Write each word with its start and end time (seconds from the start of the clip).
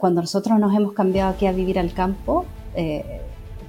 Cuando 0.00 0.22
nosotros 0.22 0.58
nos 0.58 0.74
hemos 0.74 0.94
cambiado 0.94 1.30
aquí 1.30 1.44
a 1.46 1.52
vivir 1.52 1.78
al 1.78 1.92
campo, 1.92 2.46
eh, 2.74 3.20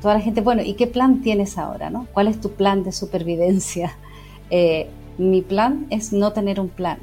toda 0.01 0.13
la 0.13 0.21
gente, 0.21 0.39
bueno, 0.39 0.61
¿y 0.63 0.75
qué 0.75 0.87
plan 0.87 1.21
tienes 1.21 1.57
ahora? 1.57 1.89
No? 1.89 2.07
¿Cuál 2.13 2.27
es 2.27 2.39
tu 2.39 2.51
plan 2.53 2.83
de 2.83 2.91
supervivencia? 2.91 3.97
Eh, 4.53 4.89
mi 5.17 5.41
plan 5.41 5.87
es 5.91 6.11
no 6.11 6.33
tener 6.33 6.59
un 6.59 6.67
plan. 6.67 6.97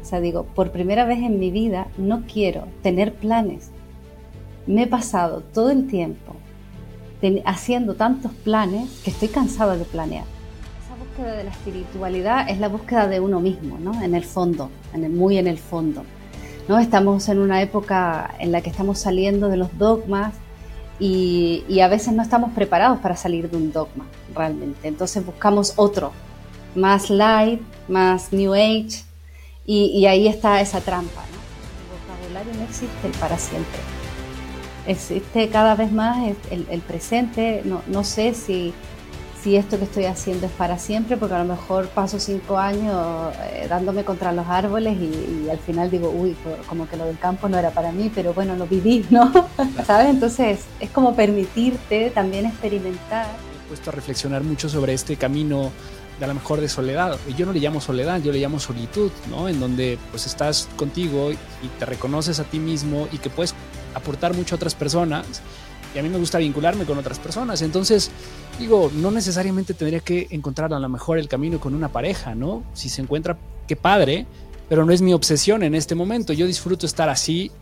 O 0.00 0.04
sea, 0.04 0.20
digo, 0.20 0.44
por 0.44 0.70
primera 0.70 1.04
vez 1.04 1.18
en 1.18 1.40
mi 1.40 1.50
vida 1.50 1.88
no 1.98 2.22
quiero 2.32 2.68
tener 2.84 3.14
planes. 3.14 3.72
Me 4.68 4.84
he 4.84 4.86
pasado 4.86 5.40
todo 5.40 5.70
el 5.70 5.88
tiempo 5.88 6.36
haciendo 7.44 7.94
tantos 7.94 8.32
planes 8.32 9.00
que 9.02 9.10
estoy 9.10 9.26
cansada 9.26 9.76
de 9.76 9.84
planear. 9.84 10.24
Esa 10.84 10.94
búsqueda 10.94 11.36
de 11.36 11.44
la 11.44 11.50
espiritualidad 11.50 12.48
es 12.48 12.60
la 12.60 12.68
búsqueda 12.68 13.08
de 13.08 13.18
uno 13.18 13.40
mismo, 13.40 13.78
¿no? 13.78 14.00
En 14.02 14.14
el 14.14 14.24
fondo, 14.24 14.70
en 14.92 15.16
muy 15.16 15.38
en 15.38 15.46
el 15.46 15.58
fondo. 15.58 16.04
¿No? 16.68 16.78
Estamos 16.78 17.28
en 17.28 17.38
una 17.38 17.62
época 17.62 18.34
en 18.38 18.52
la 18.52 18.60
que 18.60 18.70
estamos 18.70 18.98
saliendo 18.98 19.48
de 19.48 19.56
los 19.56 19.76
dogmas 19.78 20.34
y, 20.98 21.80
a 21.80 21.88
veces 21.88 22.14
no 22.14 22.22
estamos 22.22 22.52
preparados 22.52 22.98
para 23.00 23.16
salir 23.16 23.50
de 23.50 23.56
un 23.56 23.72
dogma 23.72 24.06
realmente. 24.34 24.88
Entonces 24.88 25.24
buscamos 25.24 25.74
otro, 25.76 26.12
más 26.74 27.10
light, 27.10 27.60
más 27.88 28.32
new 28.32 28.54
age 28.54 29.02
y, 29.66 30.06
ahí 30.06 30.28
está 30.28 30.60
esa 30.60 30.80
trampa. 30.80 31.22
El 31.22 32.22
vocabulario 32.22 32.54
no 32.54 32.62
existe 32.62 33.08
para 33.20 33.38
siempre. 33.38 33.80
Existe 34.86 35.48
cada 35.48 35.74
vez 35.74 35.90
más 35.90 36.34
el, 36.50 36.66
el 36.70 36.80
presente. 36.80 37.62
No, 37.64 37.82
no 37.86 38.04
sé 38.04 38.34
si 38.34 38.74
si 39.44 39.56
esto 39.56 39.78
que 39.78 39.84
estoy 39.84 40.06
haciendo 40.06 40.46
es 40.46 40.52
para 40.52 40.78
siempre, 40.78 41.18
porque 41.18 41.34
a 41.34 41.38
lo 41.38 41.44
mejor 41.44 41.88
paso 41.88 42.18
cinco 42.18 42.56
años 42.56 43.34
eh, 43.42 43.66
dándome 43.68 44.02
contra 44.02 44.32
los 44.32 44.46
árboles 44.48 44.96
y, 44.98 45.50
al 45.50 45.58
final 45.58 45.90
digo, 45.90 46.08
uy, 46.08 46.34
como 46.66 46.88
que 46.88 46.96
lo 46.96 47.04
del 47.04 47.18
campo 47.18 47.46
no 47.50 47.58
era 47.58 47.70
para 47.70 47.92
mí, 47.92 48.10
pero 48.14 48.32
bueno, 48.32 48.56
lo 48.56 48.66
viví, 48.66 49.04
¿no? 49.10 49.30
¿Sabes? 49.86 50.08
Entonces 50.08 50.60
es 50.80 50.90
como 50.90 51.14
permitirte 51.14 52.08
también 52.08 52.46
experimentar. 52.46 53.26
He 53.66 53.68
puesto 53.68 53.90
a 53.90 53.92
reflexionar 53.92 54.42
mucho 54.42 54.70
sobre 54.70 54.94
este 54.94 55.16
camino 55.16 55.70
de 56.18 56.24
a 56.24 56.28
lo 56.28 56.34
mejor 56.34 56.62
de 56.62 56.70
soledad. 56.70 57.18
Y 57.28 57.34
yo 57.34 57.44
no 57.44 57.52
le 57.52 57.60
llamo 57.60 57.82
soledad, 57.82 58.22
yo 58.22 58.32
le 58.32 58.38
llamo 58.38 58.58
solitud, 58.58 59.12
¿no? 59.28 59.50
En 59.50 59.60
donde 59.60 59.98
pues 60.10 60.24
estás 60.24 60.70
contigo 60.76 61.32
y 61.32 61.36
te 61.78 61.84
reconoces 61.84 62.40
a 62.40 62.44
ti 62.44 62.58
mismo 62.58 63.08
y 63.12 63.18
que 63.18 63.28
puedes 63.28 63.54
aportar 63.94 64.32
mucho 64.34 64.54
a 64.54 64.56
otras 64.56 64.74
personas 64.74 65.26
y 65.94 65.98
a 65.98 66.02
mí 66.02 66.08
me 66.08 66.18
gusta 66.18 66.38
vincularme 66.38 66.84
con 66.84 66.98
otras 66.98 67.18
personas. 67.18 67.62
Entonces, 67.62 68.10
digo, 68.58 68.90
no 68.94 69.10
necesariamente 69.10 69.74
tendría 69.74 70.00
que 70.00 70.26
encontrar 70.30 70.72
a 70.74 70.80
lo 70.80 70.88
mejor 70.88 71.18
el 71.18 71.28
camino 71.28 71.60
con 71.60 71.74
una 71.74 71.88
pareja, 71.88 72.34
¿no? 72.34 72.64
Si 72.72 72.88
se 72.88 73.00
encuentra, 73.00 73.38
qué 73.68 73.76
padre, 73.76 74.26
pero 74.68 74.84
no 74.84 74.92
es 74.92 75.02
mi 75.02 75.12
obsesión 75.12 75.62
en 75.62 75.74
este 75.74 75.94
momento. 75.94 76.32
Yo 76.32 76.46
disfruto 76.46 76.86
estar 76.86 77.08
así. 77.08 77.52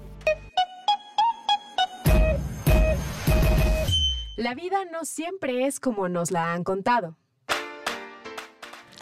La 4.37 4.55
vida 4.55 4.85
no 4.91 5.05
siempre 5.05 5.67
es 5.67 5.79
como 5.79 6.09
nos 6.09 6.31
la 6.31 6.53
han 6.53 6.65
contado. 6.65 7.17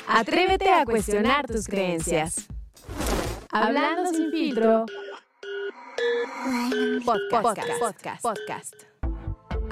Atrévete 0.09 0.71
a 0.71 0.85
cuestionar 0.85 1.47
tus 1.47 1.67
creencias. 1.67 2.49
Hablando 3.53 4.11
sin 4.11 4.31
filtro. 4.33 4.87
Podcast. 7.05 7.71
Podcast. 7.81 8.23
Podcast. 8.23 8.90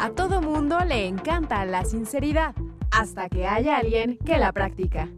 A 0.01 0.11
todo 0.11 0.41
mundo 0.41 0.79
le 0.85 1.07
encanta 1.09 1.65
la 1.65 1.85
sinceridad, 1.85 2.55
hasta 2.93 3.29
que 3.29 3.49
haya 3.49 3.79
alguien 3.79 4.17
que 4.25 4.39
la 4.39 4.53
practica. 4.53 5.09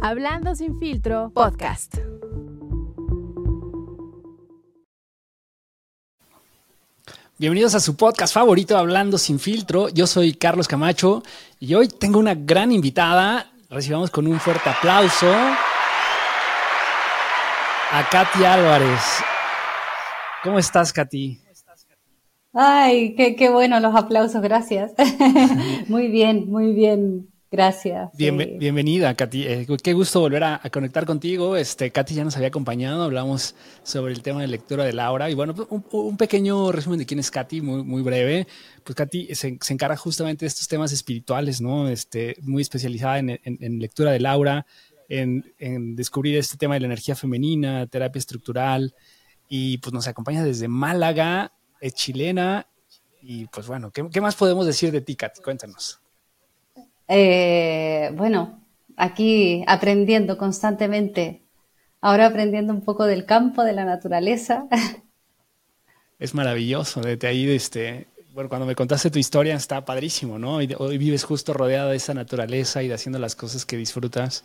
Hablando 0.00 0.54
sin 0.54 0.78
filtro, 0.78 1.32
podcast. 1.34 1.96
Bienvenidos 7.36 7.74
a 7.74 7.80
su 7.80 7.96
podcast 7.96 8.32
favorito, 8.32 8.78
Hablando 8.78 9.18
sin 9.18 9.40
filtro. 9.40 9.88
Yo 9.88 10.06
soy 10.06 10.34
Carlos 10.34 10.68
Camacho 10.68 11.24
y 11.58 11.74
hoy 11.74 11.88
tengo 11.88 12.20
una 12.20 12.36
gran 12.36 12.70
invitada. 12.70 13.50
Recibamos 13.68 14.12
con 14.12 14.28
un 14.28 14.38
fuerte 14.38 14.70
aplauso 14.70 15.26
a 17.90 18.08
Katy 18.08 18.44
Álvarez. 18.44 19.00
¿Cómo 20.44 20.60
estás, 20.60 20.92
Katy? 20.92 21.45
Ay, 22.58 23.14
qué, 23.14 23.50
bueno 23.50 23.78
los 23.80 23.94
aplausos, 23.94 24.40
gracias. 24.40 24.92
muy 25.88 26.08
bien, 26.08 26.48
muy 26.48 26.72
bien. 26.72 27.28
Gracias. 27.50 28.10
Bienvenida, 28.16 29.14
Katy. 29.14 29.46
Eh, 29.46 29.66
qué 29.82 29.92
gusto 29.92 30.20
volver 30.20 30.42
a, 30.42 30.60
conectar 30.72 31.04
contigo. 31.04 31.54
Este, 31.56 31.90
Katy 31.90 32.14
ya 32.14 32.24
nos 32.24 32.34
había 32.36 32.48
acompañado, 32.48 33.02
hablamos 33.02 33.54
sobre 33.82 34.14
el 34.14 34.22
tema 34.22 34.40
de 34.40 34.46
lectura 34.48 34.84
de 34.84 34.94
Laura. 34.94 35.28
Y 35.28 35.34
bueno, 35.34 35.54
pues, 35.54 35.68
un, 35.70 36.16
pequeño 36.16 36.72
resumen 36.72 36.98
de 36.98 37.04
quién 37.04 37.20
es 37.20 37.30
Katy, 37.30 37.60
muy, 37.60 37.84
muy 37.84 38.00
breve. 38.00 38.46
Pues 38.82 38.96
Katy 38.96 39.34
se, 39.34 39.58
encarga 39.68 39.96
justamente 39.96 40.46
de 40.46 40.48
estos 40.48 40.66
temas 40.66 40.92
espirituales, 40.92 41.60
¿no? 41.60 41.88
Este, 41.90 42.36
muy 42.40 42.62
especializada 42.62 43.18
en, 43.18 43.78
lectura 43.78 44.12
de 44.12 44.20
Laura, 44.20 44.66
en, 45.10 45.52
en, 45.58 45.94
descubrir 45.94 46.38
este 46.38 46.56
tema 46.56 46.74
de 46.74 46.80
la 46.80 46.86
energía 46.86 47.16
femenina, 47.16 47.86
terapia 47.86 48.18
estructural. 48.18 48.94
Y 49.46 49.76
pues 49.78 49.92
nos 49.92 50.08
acompaña 50.08 50.42
desde 50.42 50.68
Málaga 50.68 51.52
es 51.80 51.94
chilena 51.94 52.66
y 53.22 53.46
pues 53.46 53.66
bueno, 53.66 53.90
¿qué, 53.90 54.20
más 54.20 54.36
podemos 54.36 54.66
decir 54.66 54.92
de 54.92 55.00
ti, 55.00 55.16
Kat? 55.16 55.40
Cuéntanos. 55.42 56.00
Eh, 57.08 58.12
bueno, 58.14 58.60
aquí 58.96 59.64
aprendiendo 59.66 60.38
constantemente, 60.38 61.42
ahora 62.00 62.26
aprendiendo 62.26 62.72
un 62.72 62.82
poco 62.82 63.04
del 63.04 63.26
campo, 63.26 63.64
de 63.64 63.72
la 63.72 63.84
naturaleza. 63.84 64.66
Es 66.18 66.34
maravilloso, 66.34 67.02
desde 67.02 67.28
ahí, 67.28 67.46
este, 67.50 68.06
bueno, 68.32 68.48
cuando 68.48 68.64
me 68.66 68.74
contaste 68.74 69.10
tu 69.10 69.18
historia 69.18 69.54
está 69.54 69.84
padrísimo, 69.84 70.38
¿no? 70.38 70.54
hoy 70.54 70.96
vives 70.96 71.24
justo 71.24 71.52
rodeada 71.52 71.90
de 71.90 71.98
esa 71.98 72.14
naturaleza 72.14 72.82
y 72.82 72.88
de 72.88 72.94
haciendo 72.94 73.18
las 73.18 73.36
cosas 73.36 73.66
que 73.66 73.76
disfrutas 73.76 74.42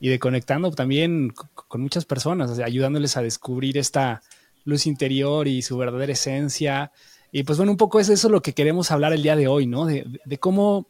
y 0.00 0.10
de 0.10 0.18
conectando 0.18 0.70
también 0.70 1.32
con 1.54 1.80
muchas 1.80 2.04
personas, 2.04 2.58
ayudándoles 2.58 3.16
a 3.16 3.22
descubrir 3.22 3.78
esta, 3.78 4.22
luz 4.64 4.86
interior 4.86 5.48
y 5.48 5.62
su 5.62 5.76
verdadera 5.76 6.12
esencia. 6.12 6.92
Y 7.30 7.42
pues 7.42 7.58
bueno, 7.58 7.72
un 7.72 7.78
poco 7.78 8.00
es 8.00 8.08
eso 8.08 8.28
lo 8.28 8.42
que 8.42 8.54
queremos 8.54 8.90
hablar 8.90 9.12
el 9.12 9.22
día 9.22 9.36
de 9.36 9.48
hoy, 9.48 9.66
¿no? 9.66 9.86
De, 9.86 10.38
cómo, 10.38 10.88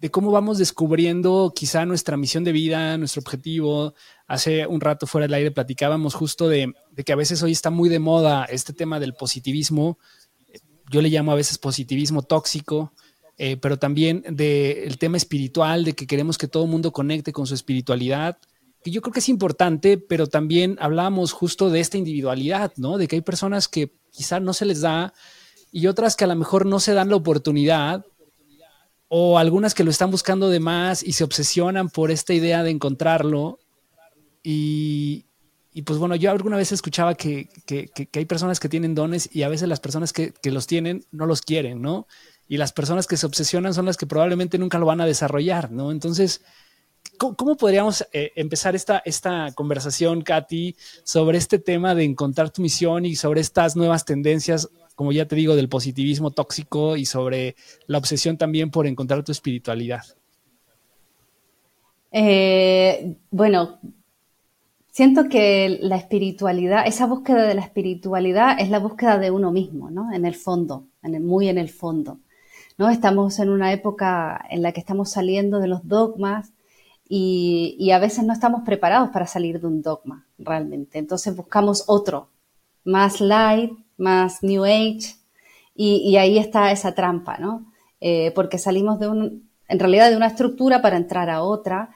de 0.00 0.10
cómo 0.10 0.30
vamos 0.30 0.58
descubriendo 0.58 1.52
quizá 1.54 1.84
nuestra 1.84 2.16
misión 2.16 2.44
de 2.44 2.52
vida, 2.52 2.96
nuestro 2.96 3.20
objetivo. 3.20 3.94
Hace 4.26 4.66
un 4.66 4.80
rato 4.80 5.06
fuera 5.06 5.26
del 5.26 5.34
aire 5.34 5.50
platicábamos 5.50 6.14
justo 6.14 6.48
de, 6.48 6.72
que 7.04 7.12
a 7.12 7.16
veces 7.16 7.42
hoy 7.42 7.52
está 7.52 7.70
muy 7.70 7.88
de 7.88 7.98
moda 7.98 8.44
este 8.44 8.72
tema 8.72 8.98
del 8.98 9.14
positivismo. 9.14 9.98
Yo 10.90 11.02
le 11.02 11.10
llamo 11.10 11.32
a 11.32 11.36
veces 11.36 11.58
positivismo 11.58 12.22
tóxico, 12.22 12.92
eh, 13.36 13.56
pero 13.56 13.78
también 13.78 14.24
del 14.28 14.96
tema 14.98 15.16
espiritual, 15.16 15.84
de 15.84 15.94
que 15.94 16.06
queremos 16.06 16.38
que 16.38 16.48
todo 16.48 16.64
el 16.64 16.70
mundo 16.70 16.92
conecte 16.92 17.32
con 17.32 17.46
su 17.46 17.54
espiritualidad 17.54 18.38
que 18.84 18.90
yo 18.90 19.00
creo 19.00 19.14
que 19.14 19.20
es 19.20 19.30
importante, 19.30 19.96
pero 19.96 20.26
también 20.26 20.76
hablamos 20.78 21.32
justo 21.32 21.70
de 21.70 21.80
esta 21.80 21.96
individualidad, 21.96 22.70
¿no? 22.76 22.98
De 22.98 23.08
que 23.08 23.16
hay 23.16 23.22
personas 23.22 23.66
que 23.66 23.94
quizás 24.10 24.42
no 24.42 24.52
se 24.52 24.66
les 24.66 24.82
da 24.82 25.14
y 25.72 25.86
otras 25.86 26.16
que 26.16 26.24
a 26.24 26.26
lo 26.26 26.36
mejor 26.36 26.66
no 26.66 26.78
se 26.80 26.92
dan 26.92 27.08
la 27.08 27.16
oportunidad 27.16 28.04
o 29.08 29.38
algunas 29.38 29.72
que 29.72 29.84
lo 29.84 29.90
están 29.90 30.10
buscando 30.10 30.50
de 30.50 30.60
más 30.60 31.02
y 31.02 31.12
se 31.12 31.24
obsesionan 31.24 31.88
por 31.88 32.10
esta 32.10 32.34
idea 32.34 32.62
de 32.62 32.70
encontrarlo. 32.70 33.58
Y, 34.42 35.24
pues 35.86 35.98
bueno, 35.98 36.14
yo 36.14 36.30
alguna 36.30 36.58
vez 36.58 36.70
escuchaba 36.70 37.14
que, 37.14 37.48
hay 38.12 38.24
personas 38.26 38.60
que 38.60 38.68
tienen 38.68 38.94
dones 38.94 39.30
y 39.32 39.44
a 39.44 39.48
veces 39.48 39.66
las 39.66 39.80
personas 39.80 40.12
que, 40.12 40.34
que, 40.42 40.50
los 40.50 40.66
tienen 40.66 41.06
no 41.10 41.24
los 41.24 41.40
quieren, 41.40 41.80
¿no? 41.80 42.06
Y 42.48 42.58
las 42.58 42.74
personas 42.74 43.06
que 43.06 43.16
se 43.16 43.24
obsesionan 43.24 43.72
son 43.72 43.86
las 43.86 43.96
que 43.96 44.06
probablemente 44.06 44.58
nunca 44.58 44.78
lo 44.78 44.84
van 44.84 45.00
a 45.00 45.06
desarrollar, 45.06 45.70
¿no? 45.70 45.90
Entonces, 45.90 46.42
¿Cómo, 47.18 47.56
podríamos 47.56 48.06
eh, 48.12 48.32
empezar 48.36 48.74
esta, 48.74 49.02
esta 49.04 49.52
conversación, 49.54 50.22
Katy, 50.22 50.76
sobre 51.04 51.38
este 51.38 51.58
tema 51.58 51.94
de 51.94 52.04
encontrar 52.04 52.50
tu 52.50 52.60
misión 52.60 53.06
y 53.06 53.16
sobre 53.16 53.40
estas 53.40 53.76
nuevas 53.76 54.04
tendencias, 54.04 54.68
como 54.94 55.12
ya 55.12 55.26
te 55.26 55.36
digo, 55.36 55.56
del 55.56 55.68
positivismo 55.68 56.32
tóxico 56.32 56.96
y 56.96 57.06
sobre 57.06 57.56
la 57.86 57.98
obsesión 57.98 58.36
también 58.36 58.70
por 58.70 58.86
encontrar 58.86 59.22
tu 59.22 59.32
espiritualidad? 59.32 60.04
Eh, 62.10 63.16
bueno, 63.30 63.78
siento 64.90 65.28
que 65.28 65.78
la 65.80 65.96
espiritualidad, 65.96 66.86
esa 66.86 67.06
búsqueda 67.06 67.42
de 67.42 67.54
la 67.54 67.62
espiritualidad 67.62 68.60
es 68.60 68.70
la 68.70 68.78
búsqueda 68.78 69.18
de 69.18 69.30
uno 69.30 69.50
mismo, 69.50 69.90
¿no? 69.90 70.12
En 70.12 70.24
el 70.24 70.34
fondo, 70.34 70.86
muy 71.02 71.48
en 71.48 71.58
el 71.58 71.68
fondo. 71.68 72.20
¿no? 72.78 72.88
Estamos 72.90 73.38
en 73.38 73.50
una 73.50 73.72
época 73.72 74.44
en 74.50 74.62
la 74.62 74.72
que 74.72 74.80
estamos 74.80 75.10
saliendo 75.10 75.60
de 75.60 75.68
los 75.68 75.86
dogmas, 75.86 76.53
y, 77.16 77.92
a 77.92 78.00
veces 78.00 78.24
no 78.24 78.32
estamos 78.32 78.62
preparados 78.64 79.10
para 79.10 79.28
salir 79.28 79.60
de 79.60 79.68
un 79.68 79.82
dogma 79.82 80.26
realmente. 80.36 80.98
Entonces 80.98 81.36
buscamos 81.36 81.84
otro, 81.86 82.28
más 82.82 83.20
light, 83.20 83.72
más 83.96 84.42
new 84.42 84.64
age, 84.64 85.14
y, 85.76 86.16
ahí 86.16 86.38
está 86.38 86.72
esa 86.72 86.94
trampa, 86.94 87.38
¿no? 87.38 87.72
Eh, 88.00 88.32
porque 88.34 88.58
salimos 88.58 88.98
de 88.98 89.08
un, 89.08 89.48
en 89.68 89.78
realidad 89.78 90.10
de 90.10 90.16
una 90.16 90.26
estructura 90.26 90.82
para 90.82 90.96
entrar 90.96 91.30
a 91.30 91.42
otra, 91.42 91.90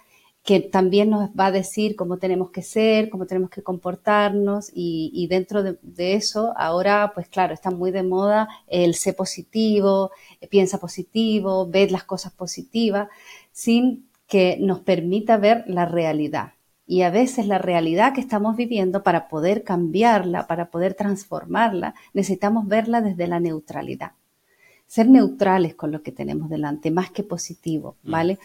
que 0.45 0.61
también 0.61 1.11
nos 1.11 1.31
va 1.31 1.47
a 1.47 1.53
decir 1.53 1.97
cómo 1.97 2.19
tenemos 2.19 2.51
que 2.51 2.63
ser, 2.63 3.11
cómo 3.11 3.27
tenemos 3.27 3.51
que 3.51 3.63
comportarnos 3.63 4.71
y, 4.73 5.27
dentro 5.29 5.65
de, 5.65 5.79
eso 6.15 6.55
ahora 6.57 7.11
pues 7.13 7.29
claro 7.29 7.53
está 7.55 7.71
muy 7.71 7.91
de 7.91 8.03
moda 8.05 8.49
el 8.69 8.95
ser 8.95 9.17
positivo, 9.17 10.13
piensa 10.49 10.79
positivo, 10.79 11.67
ver 11.67 11.91
las 11.91 12.05
cosas 12.05 12.33
positivas 12.33 13.09
sin 13.53 14.08
que 14.29 14.59
nos 14.61 14.81
permita 14.81 15.37
ver 15.37 15.65
la 15.67 15.87
realidad. 15.87 16.53
Y 16.87 17.03
a 17.03 17.11
veces 17.11 17.47
la 17.47 17.59
realidad 17.59 18.15
que 18.15 18.21
estamos 18.21 18.57
viviendo, 18.57 19.03
para 19.03 19.29
poder 19.29 19.63
cambiarla, 19.65 20.47
para 20.47 20.71
poder 20.71 20.95
transformarla, 20.95 21.95
necesitamos 22.15 22.67
verla 22.67 23.01
desde 23.03 23.27
la 23.27 23.41
neutralidad. 23.41 24.13
Ser 24.87 25.09
neutrales 25.09 25.75
con 25.75 25.93
lo 25.93 26.03
que 26.03 26.13
tenemos 26.13 26.49
delante, 26.49 26.91
más 26.91 27.11
que 27.11 27.23
positivo, 27.23 27.97
mm. 28.05 28.11
¿vale? 28.11 28.39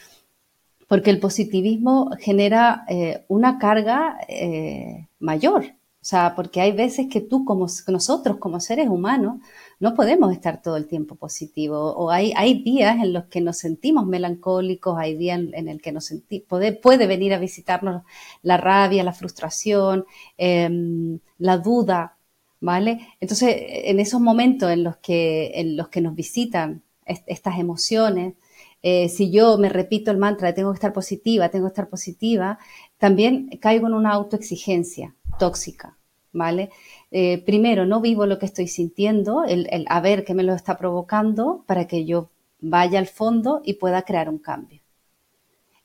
porque 0.94 1.10
el 1.10 1.20
positivismo 1.20 2.12
genera 2.20 2.86
eh, 2.88 3.24
una 3.28 3.58
carga 3.58 4.18
eh, 4.28 5.08
mayor. 5.20 5.74
O 6.04 6.06
sea, 6.06 6.36
porque 6.36 6.60
hay 6.60 6.74
veces 6.74 7.08
que 7.10 7.22
tú, 7.22 7.46
como 7.46 7.66
nosotros, 7.88 8.36
como 8.38 8.60
seres 8.60 8.90
humanos, 8.90 9.38
no 9.80 9.96
podemos 9.96 10.34
estar 10.34 10.62
todo 10.62 10.76
el 10.76 10.86
tiempo 10.86 11.16
positivos. 11.16 11.94
O 11.96 12.12
hay, 12.12 12.34
días 12.62 12.98
en 13.02 13.14
los 13.14 13.24
que 13.28 13.40
nos 13.40 13.60
sentimos 13.60 14.06
melancólicos, 14.06 14.98
hay 15.00 15.16
días 15.16 15.40
en, 15.54 15.70
el 15.70 15.82
que 15.82 15.94
nos 15.94 16.04
sentimos, 16.04 16.46
puede, 16.50 16.74
puede, 16.74 17.08
venir 17.08 17.34
a 17.34 17.40
visitarnos 17.40 18.04
la 18.42 18.58
rabia, 18.58 19.02
la 19.06 19.14
frustración, 19.14 20.04
em, 20.38 21.20
la 21.38 21.58
duda, 21.58 22.18
¿vale? 22.60 23.08
Entonces, 23.22 23.56
en 23.58 24.02
esos 24.02 24.20
momentos 24.20 24.72
en 24.72 24.84
los 24.84 24.98
que, 24.98 25.54
en 25.56 25.78
los 25.78 25.88
que 25.88 26.02
nos 26.02 26.16
visitan 26.16 26.84
estas 27.06 27.60
emociones, 27.60 28.34
eh, 28.82 29.08
si 29.08 29.32
yo 29.32 29.58
me 29.58 29.70
repito 29.70 30.12
el 30.12 30.18
mantra 30.18 30.50
de 30.50 30.54
tengo 30.54 30.72
que 30.74 30.78
estar 30.78 30.92
positiva, 30.92 31.48
tengo 31.48 31.68
que 31.68 31.72
estar 31.72 31.88
positiva, 31.90 32.60
también 32.98 33.48
caigo 33.62 33.88
en 33.88 33.94
una 33.94 34.12
autoexigencia 34.12 35.16
tóxica, 35.38 35.98
¿vale? 36.32 36.70
Eh, 37.12 37.44
primero, 37.46 37.86
no 37.86 38.02
vivo 38.02 38.26
lo 38.26 38.40
que 38.40 38.46
estoy 38.46 38.68
sintiendo, 38.68 39.44
el, 39.46 39.86
a 39.88 40.02
ver 40.02 40.24
qué 40.24 40.34
me 40.34 40.44
lo 40.44 40.54
está 40.54 40.78
provocando 40.78 41.64
para 41.68 41.88
que 41.88 42.06
yo 42.06 42.30
vaya 42.60 43.00
al 43.00 43.08
fondo 43.08 43.62
y 43.64 43.74
pueda 43.76 44.04
crear 44.04 44.30
un 44.30 44.40
cambio. 44.40 44.82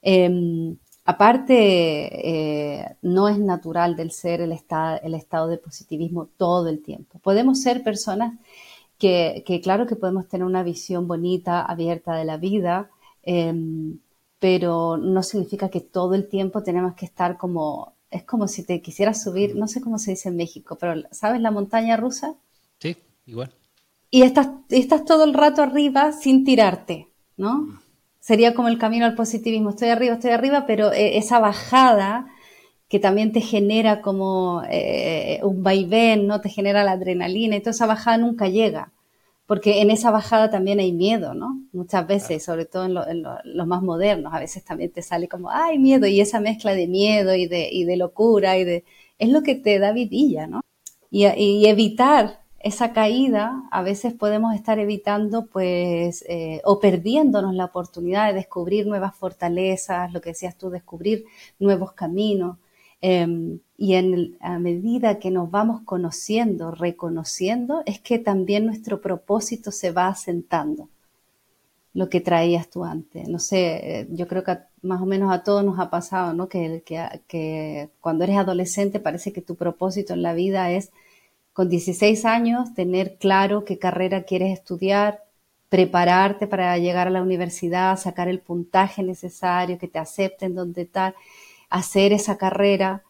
Em, 0.03 0.77
aparte, 1.05 1.55
eh, 2.81 2.97
no 3.03 3.29
es 3.29 3.39
natural 3.39 3.97
del 3.97 4.11
ser 4.13 4.41
el, 4.41 4.53
el 5.03 5.15
estado 5.15 5.49
de 5.49 5.59
positivismo 5.59 6.27
todo 6.37 6.69
el 6.69 6.83
tiempo. 6.83 7.19
Podemos 7.19 7.61
ser 7.61 7.83
personas 7.83 8.35
que, 8.99 9.61
claro 9.63 9.87
que 9.87 9.97
podemos 9.97 10.29
tener 10.29 10.47
una 10.47 10.63
visión 10.63 11.07
bonita, 11.09 11.63
abierta 11.63 12.15
de 12.15 12.25
la 12.25 12.37
vida, 12.37 12.91
em, 13.23 13.99
pero 14.39 14.97
no 14.97 15.23
significa 15.23 15.69
que 15.71 15.81
todo 15.81 16.15
el 16.15 16.29
tiempo 16.29 16.63
tenemos 16.63 16.95
que 16.95 17.07
estar 17.07 17.37
como, 17.39 17.95
es 18.11 18.25
como 18.25 18.49
si 18.49 18.65
te 18.65 18.81
quisieras 18.81 19.23
subir, 19.23 19.57
no 19.57 19.69
sé 19.69 19.81
cómo 19.81 19.99
se 19.99 20.13
dice 20.13 20.29
en 20.29 20.37
México, 20.37 20.77
pero 20.81 21.03
¿sabes 21.11 21.41
la 21.41 21.51
montaña 21.51 21.97
rusa? 21.97 22.35
Sí, 22.79 22.97
igual. 23.27 23.53
Y 24.11 24.23
estás, 24.23 24.49
estás 24.71 25.05
todo 25.05 25.25
el 25.25 25.35
rato 25.35 25.63
arriba 25.63 26.13
sin 26.13 26.45
tirarte, 26.45 27.09
¿no? 27.37 27.63
Mm. 27.63 27.81
Sería 28.21 28.55
como 28.55 28.69
el 28.69 28.79
camino 28.79 29.07
al 29.07 29.15
positivismo, 29.15 29.71
estoy 29.71 29.89
arriba, 29.89 30.15
estoy 30.15 30.31
arriba, 30.31 30.67
pero 30.67 30.93
eh, 30.93 31.17
esa 31.19 31.39
bajada 31.39 32.27
que 32.89 32.99
también 32.99 33.33
te 33.33 33.41
genera 33.41 34.01
como 34.01 34.63
eh, 34.71 35.41
un 35.43 35.63
vaivén, 35.63 36.27
¿no? 36.27 36.41
Te 36.41 36.49
genera 36.49 36.85
la 36.85 36.93
adrenalina 36.93 37.57
y 37.57 37.61
toda 37.61 37.73
esa 37.73 37.87
bajada 37.87 38.19
nunca 38.19 38.49
llega. 38.49 38.93
Porque 39.49 39.81
en 39.81 39.91
esa 39.91 40.11
bajada 40.11 40.51
también 40.51 40.79
hay 40.79 40.93
miedo, 40.93 41.33
¿no? 41.33 41.63
Muchas 41.73 42.07
veces, 42.07 42.45
sobre 42.45 42.67
todo 42.67 42.85
en, 42.85 43.23
los 43.23 43.67
más 43.67 43.83
modernos, 43.83 44.35
a 44.35 44.41
veces 44.41 44.63
también 44.63 44.93
te 44.93 45.01
sale 45.01 45.27
como, 45.27 45.49
ay, 45.51 45.79
miedo, 45.79 46.07
y 46.07 46.21
esa 46.21 46.39
mezcla 46.39 46.75
de 46.75 46.87
miedo 46.87 47.35
y 47.35 47.47
de, 47.47 47.71
y 47.73 47.85
de 47.85 47.97
locura 47.97 48.59
y 48.59 48.65
de... 48.65 48.85
Es 49.19 49.31
lo 49.31 49.43
que 49.43 49.55
te 49.55 49.79
da 49.79 49.93
vidilla, 49.93 50.47
¿no? 50.47 50.61
Y, 51.11 51.27
y 51.27 51.67
evitar 51.67 52.41
esa 52.61 52.93
caída, 52.93 53.63
a 53.71 53.83
veces 53.83 54.13
podemos 54.13 54.55
estar 54.55 54.79
evitando, 54.79 55.47
pues, 55.47 56.25
eh, 56.29 56.61
o 56.65 56.79
perdiéndonos 56.79 57.55
la 57.55 57.65
oportunidad 57.67 58.29
de 58.29 58.35
descubrir 58.35 58.87
nuevas 58.87 59.15
fortalezas, 59.17 60.13
lo 60.13 60.21
que 60.21 60.31
decías 60.31 60.59
tú, 60.59 60.69
descubrir 60.69 61.25
nuevos 61.59 61.93
caminos. 61.93 62.59
Em, 63.01 63.61
y 63.77 63.95
en, 63.95 64.37
a 64.41 64.59
medida 64.59 65.19
que 65.21 65.31
nos 65.31 65.51
vamos 65.51 65.83
conociendo, 65.85 66.73
reconociendo, 66.73 67.83
es 67.87 68.01
que 68.01 68.19
también 68.19 68.67
nuestro 68.67 69.01
propósito 69.01 69.71
se 69.71 69.93
va 69.93 70.09
asentando. 70.09 70.89
Lo 71.95 72.09
que 72.09 72.21
traías 72.21 72.69
tú 72.71 72.85
antes. 72.85 73.29
No 73.29 73.39
sé, 73.39 74.01
eh, 74.01 74.09
yo 74.11 74.29
creo 74.29 74.45
que 74.45 74.59
más 74.83 75.01
o 75.01 75.07
menos 75.07 75.33
a 75.33 75.43
todos 75.43 75.65
nos 75.65 75.79
ha 75.79 75.91
pasado, 75.91 76.35
¿no? 76.35 76.49
Que, 76.49 76.83
que, 76.85 77.23
que 77.29 77.91
cuando 78.01 78.25
eres 78.25 78.37
adolescente 78.37 79.01
parece 79.01 79.33
que 79.33 79.43
tu 79.43 79.55
propósito 79.57 80.15
en 80.15 80.23
la 80.23 80.35
vida 80.35 80.71
es, 80.73 80.91
con 81.53 81.69
16 81.69 82.25
años, 82.25 82.75
tener 82.75 83.17
claro 83.19 83.65
qué 83.65 83.79
carrera 83.79 84.25
quieres 84.25 84.53
estudiar, 84.53 85.25
prepararte 85.69 86.47
para 86.47 86.79
llegar 86.79 87.09
a 87.09 87.11
la 87.11 87.23
universidad, 87.23 87.99
sacar 87.99 88.29
el 88.29 88.41
puntaje 88.41 89.03
necesario, 89.03 89.79
que 89.79 89.89
te 89.89 89.99
acepten 89.99 90.55
donde 90.55 90.85
tal 90.87 91.15
hacer 91.71 92.13
esa 92.13 92.39
carrera, 92.39 93.05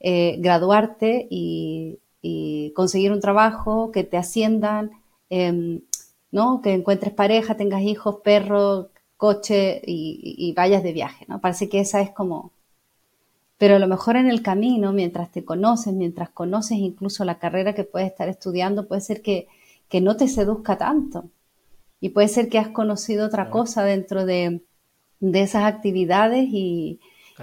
eh, 0.00 0.36
graduarte 0.38 1.26
y, 1.30 1.98
conseguir 2.74 3.12
un 3.12 3.20
trabajo, 3.20 3.92
que 3.92 4.02
te 4.02 4.16
asciendan, 4.16 4.90
em, 5.30 5.82
¿no? 6.32 6.62
que 6.62 6.72
encuentres 6.72 7.12
pareja, 7.12 7.56
tengas 7.56 7.82
hijos, 7.82 8.16
perro, 8.24 8.88
coche 9.16 9.82
y, 9.86 10.52
vayas 10.56 10.82
de 10.82 10.92
viaje. 10.92 11.26
¿no? 11.28 11.40
Parece 11.40 11.68
que 11.68 11.80
esa 11.80 12.00
es 12.00 12.10
como... 12.10 12.52
Pero 13.58 13.76
a 13.76 13.78
lo 13.78 13.86
mejor 13.88 14.16
en 14.16 14.26
el 14.28 14.42
camino, 14.42 14.92
mientras 14.92 15.30
te 15.30 15.44
conoces, 15.44 15.92
mientras 15.92 16.30
conoces 16.30 16.78
incluso 16.78 17.24
la 17.24 17.38
carrera 17.38 17.74
que 17.74 17.84
puedes 17.84 18.08
estar 18.10 18.28
estudiando, 18.28 18.88
puede 18.88 19.00
ser 19.00 19.22
que, 19.22 19.46
que 19.88 20.00
no 20.00 20.16
te 20.16 20.28
seduzca 20.28 20.76
tanto. 20.76 21.30
Y 22.00 22.10
puede 22.10 22.28
ser 22.28 22.48
que 22.48 22.58
has 22.58 22.68
conocido 22.68 23.26
otra 23.26 23.50
cosa 23.50 23.84
dentro 23.84 24.26
de, 24.26 24.62
de 25.20 25.42
esas 25.42 25.64
actividades 25.64 26.48
y, 26.50 27.00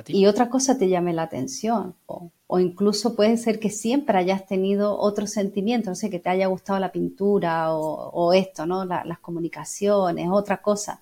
y 0.07 0.25
otra 0.25 0.49
cosa 0.49 0.77
te 0.77 0.87
llame 0.87 1.13
la 1.13 1.23
atención. 1.23 1.95
O, 2.05 2.59
incluso 2.59 3.15
puede 3.15 3.37
ser 3.37 3.59
que 3.59 3.69
siempre 3.69 4.17
hayas 4.17 4.45
tenido 4.45 4.97
otro 4.97 5.27
sentimiento, 5.27 5.89
no 5.89 5.95
sé, 5.95 6.09
que 6.09 6.19
te 6.19 6.29
haya 6.29 6.47
gustado 6.47 6.79
la 6.79 6.91
pintura 6.91 7.73
o, 7.73 8.33
esto, 8.33 8.65
¿no? 8.65 8.85
las 8.85 9.19
comunicaciones, 9.19 10.27
otra 10.29 10.61
cosa. 10.61 10.99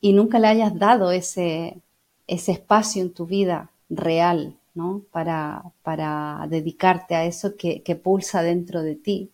Y 0.00 0.12
nunca 0.12 0.38
le 0.38 0.48
hayas 0.48 0.78
dado 0.78 1.10
ese, 1.10 1.80
ese 2.26 2.52
espacio 2.52 3.02
en 3.02 3.12
tu 3.12 3.26
vida 3.26 3.70
real, 3.88 4.56
¿no? 4.74 5.02
Para, 5.10 5.62
para 5.82 6.46
dedicarte 6.48 7.14
a 7.14 7.24
eso 7.24 7.56
que, 7.56 7.82
que 7.82 7.96
pulsa 7.96 8.42
dentro 8.42 8.82
de 8.82 8.96
ti. 8.96 9.30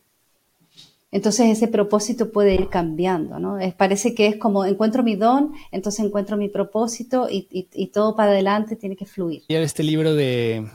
Entonces 1.12 1.50
ese 1.50 1.68
propósito 1.68 2.32
puede 2.32 2.54
ir 2.54 2.70
cambiando, 2.70 3.38
¿no? 3.38 3.58
Es, 3.58 3.74
parece 3.74 4.14
que 4.14 4.26
es 4.28 4.36
como 4.36 4.64
encuentro 4.64 5.02
mi 5.02 5.14
don, 5.14 5.52
entonces 5.70 6.04
encuentro 6.06 6.38
mi 6.38 6.48
propósito 6.48 7.28
y, 7.30 7.68
todo 7.92 8.16
para 8.16 8.30
adelante 8.30 8.76
tiene 8.76 8.96
que 8.96 9.04
fluir. 9.04 9.42
Y 9.46 9.54
este 9.54 9.82
libro 9.82 10.14
de, 10.14 10.66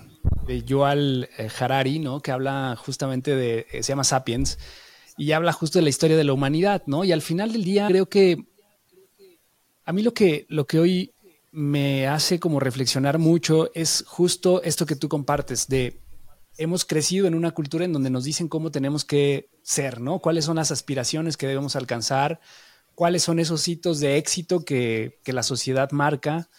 de 0.46 0.64
eh, 1.38 1.50
Harari, 1.60 1.98
¿no? 1.98 2.22
Que 2.22 2.32
habla 2.32 2.78
justamente 2.78 3.36
de, 3.36 3.66
eh, 3.72 3.82
se 3.82 3.90
llama 3.90 4.04
Sapiens, 4.04 4.60
y 5.18 5.32
habla 5.32 5.52
justo 5.52 5.80
de 5.80 5.84
la 5.84 5.90
historia 5.90 6.16
de 6.16 6.24
la 6.24 6.34
humanidad, 6.34 6.84
¿no? 6.86 7.04
Y 7.04 7.12
al 7.12 7.24
final 7.24 7.52
del 7.52 7.64
día 7.64 7.88
creo 7.88 8.06
que 8.06 8.38
a 9.86 9.92
mí 9.92 10.04
lo 10.04 10.14
que, 10.14 10.46
lo 10.50 10.68
que 10.68 10.78
hoy 10.78 11.14
me 11.52 12.08
hace 12.08 12.40
como 12.40 12.60
reflexionar 12.60 13.18
mucho 13.18 13.72
es 13.74 14.04
justo 14.06 14.62
esto 14.62 14.86
que 14.86 14.96
tú 14.96 15.10
compartes 15.10 15.68
de 15.68 16.00
hemos 16.58 16.86
crecido 16.86 17.28
en 17.28 17.36
una 17.36 17.52
cultura 17.52 17.86
en 17.86 17.94
donde 17.94 18.10
nos 18.10 18.24
dicen 18.24 18.48
cómo 18.48 18.72
tenemos 18.72 19.06
que 19.06 19.50
ser, 19.62 20.02
¿no? 20.02 20.20
Cuáles 20.20 20.46
son 20.46 20.58
las 20.58 20.72
aspiraciones 20.72 21.38
que 21.38 21.48
debemos 21.48 21.76
alcanzar, 21.76 22.40
cuáles 22.96 23.24
son 23.24 23.40
esos 23.40 23.68
hitos 23.68 24.00
de 24.00 24.18
éxito 24.18 24.66
que, 24.66 25.20
la 25.26 25.44
sociedad 25.44 25.92
marca, 25.92 26.50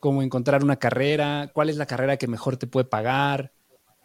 cómo 0.00 0.22
encontrar 0.22 0.64
una 0.64 0.76
carrera, 0.76 1.50
cuál 1.52 1.68
es 1.68 1.76
la 1.76 1.86
carrera 1.86 2.16
que 2.16 2.28
mejor 2.28 2.56
te 2.56 2.66
puede 2.66 2.86
pagar, 2.86 3.52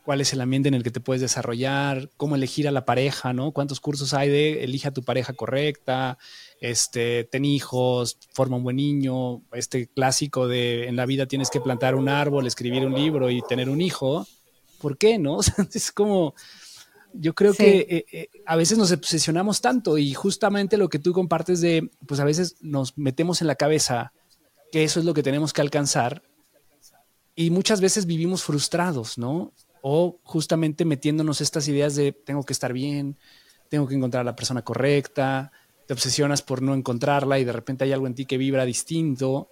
cuál 0.03 0.21
es 0.21 0.33
el 0.33 0.41
ambiente 0.41 0.67
en 0.67 0.73
el 0.73 0.83
que 0.83 0.91
te 0.91 0.99
puedes 0.99 1.21
desarrollar, 1.21 2.09
cómo 2.17 2.35
elegir 2.35 2.67
a 2.67 2.71
la 2.71 2.85
pareja, 2.85 3.31
¿no? 3.31 3.51
Cuántos 3.51 3.79
cursos 3.79 4.13
hay 4.13 4.29
de 4.29 4.63
elige 4.63 4.89
a 4.89 4.93
tu 4.93 5.03
pareja 5.03 5.33
correcta, 5.33 6.17
este, 6.59 7.23
ten 7.23 7.45
hijos, 7.45 8.17
forma 8.33 8.57
un 8.57 8.63
buen 8.63 8.75
niño, 8.75 9.43
este 9.53 9.87
clásico 9.87 10.47
de 10.47 10.87
en 10.87 10.97
la 10.97 11.05
vida 11.05 11.25
tienes 11.25 11.49
que 11.49 11.61
plantar 11.61 11.95
un 11.95 12.09
árbol, 12.09 12.47
escribir 12.47 12.85
un 12.85 12.93
libro 12.93 13.29
y 13.29 13.41
tener 13.43 13.69
un 13.69 13.81
hijo. 13.81 14.27
¿Por 14.79 14.97
qué 14.97 15.17
no? 15.17 15.39
es 15.73 15.91
como, 15.91 16.33
yo 17.13 17.33
creo 17.33 17.53
que 17.53 17.79
eh, 17.89 18.05
eh, 18.11 18.29
a 18.45 18.55
veces 18.55 18.77
nos 18.77 18.91
obsesionamos 18.91 19.61
tanto 19.61 19.97
y 19.97 20.13
justamente 20.13 20.77
lo 20.77 20.89
que 20.89 20.99
tú 20.99 21.13
compartes 21.13 21.61
de, 21.61 21.89
pues 22.05 22.19
a 22.19 22.25
veces 22.25 22.57
nos 22.61 22.97
metemos 22.97 23.41
en 23.41 23.47
la 23.47 23.55
cabeza 23.55 24.13
que 24.71 24.83
eso 24.83 24.99
es 24.99 25.05
lo 25.05 25.13
que 25.13 25.23
tenemos 25.23 25.53
que 25.53 25.61
alcanzar 25.61 26.23
y 27.35 27.51
muchas 27.51 27.81
veces 27.81 28.05
vivimos 28.05 28.43
frustrados, 28.43 29.17
¿no? 29.17 29.53
O 29.81 30.19
justamente 30.23 30.85
metiéndonos 30.85 31.39
estas 31.39 31.67
ideas 31.67 31.95
de 31.95 32.11
tengo 32.11 32.43
que 32.43 32.53
estar 32.53 32.73
bien, 32.73 33.17
tengo 33.69 33.87
que 33.87 33.95
encontrar 33.95 34.21
a 34.21 34.25
la 34.25 34.35
persona 34.35 34.63
correcta, 34.63 35.51
te 35.85 35.93
obsesionas 35.93 36.41
por 36.41 36.61
no 36.61 36.73
encontrarla 36.73 37.39
y 37.39 37.45
de 37.45 37.51
repente 37.51 37.83
hay 37.83 37.93
algo 37.93 38.07
en 38.07 38.15
ti 38.15 38.25
que 38.25 38.37
vibra 38.37 38.65
distinto 38.65 39.49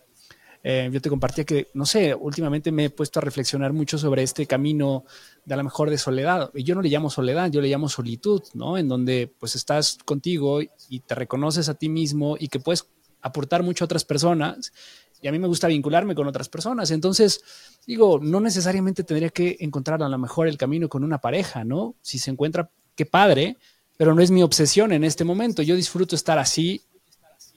Eh, 0.67 0.89
yo 0.91 0.99
te 0.99 1.09
compartía 1.09 1.43
que, 1.43 1.69
no 1.75 1.85
sé, 1.85 2.15
últimamente 2.15 2.71
me 2.71 2.85
he 2.85 2.89
puesto 2.89 3.19
a 3.19 3.21
reflexionar 3.21 3.71
mucho 3.71 3.99
sobre 3.99 4.23
este 4.23 4.47
camino 4.47 5.05
de 5.45 5.53
a 5.53 5.57
lo 5.57 5.63
mejor 5.63 5.91
de 5.91 5.99
soledad. 5.99 6.49
Y 6.55 6.63
yo 6.63 6.73
no 6.73 6.81
le 6.81 6.89
llamo 6.89 7.11
soledad, 7.11 7.51
yo 7.51 7.61
le 7.61 7.67
llamo 7.67 7.87
solitud, 7.87 8.41
¿no? 8.55 8.75
En 8.75 8.87
donde 8.87 9.31
pues 9.39 9.55
estás 9.55 9.99
contigo 10.03 10.61
y 10.89 10.99
te 11.01 11.13
reconoces 11.13 11.69
a 11.69 11.75
ti 11.75 11.87
mismo 11.87 12.35
y 12.39 12.47
que 12.47 12.59
puedes 12.59 12.87
aportar 13.21 13.61
mucho 13.61 13.83
a 13.83 13.85
otras 13.85 14.05
personas. 14.05 14.73
Y 15.21 15.27
a 15.27 15.31
mí 15.31 15.37
me 15.37 15.47
gusta 15.47 15.67
vincularme 15.67 16.15
con 16.15 16.25
otras 16.25 16.49
personas. 16.49 16.89
Entonces, 16.89 17.43
digo, 17.85 18.17
no 18.19 18.39
necesariamente 18.39 19.03
tendría 19.03 19.29
que 19.29 19.57
encontrar 19.59 20.01
a 20.01 20.09
lo 20.09 20.17
mejor 20.17 20.47
el 20.47 20.57
camino 20.57 20.89
con 20.89 21.03
una 21.03 21.19
pareja, 21.19 21.63
¿no? 21.63 21.93
Si 22.01 22.17
se 22.17 22.31
encuentra, 22.31 22.71
qué 22.95 23.05
padre, 23.05 23.57
pero 23.97 24.15
no 24.15 24.21
es 24.23 24.31
mi 24.31 24.41
obsesión 24.41 24.93
en 24.93 25.03
este 25.03 25.25
momento. 25.25 25.61
Yo 25.61 25.75
disfruto 25.75 26.15
estar 26.15 26.39
así, 26.39 26.81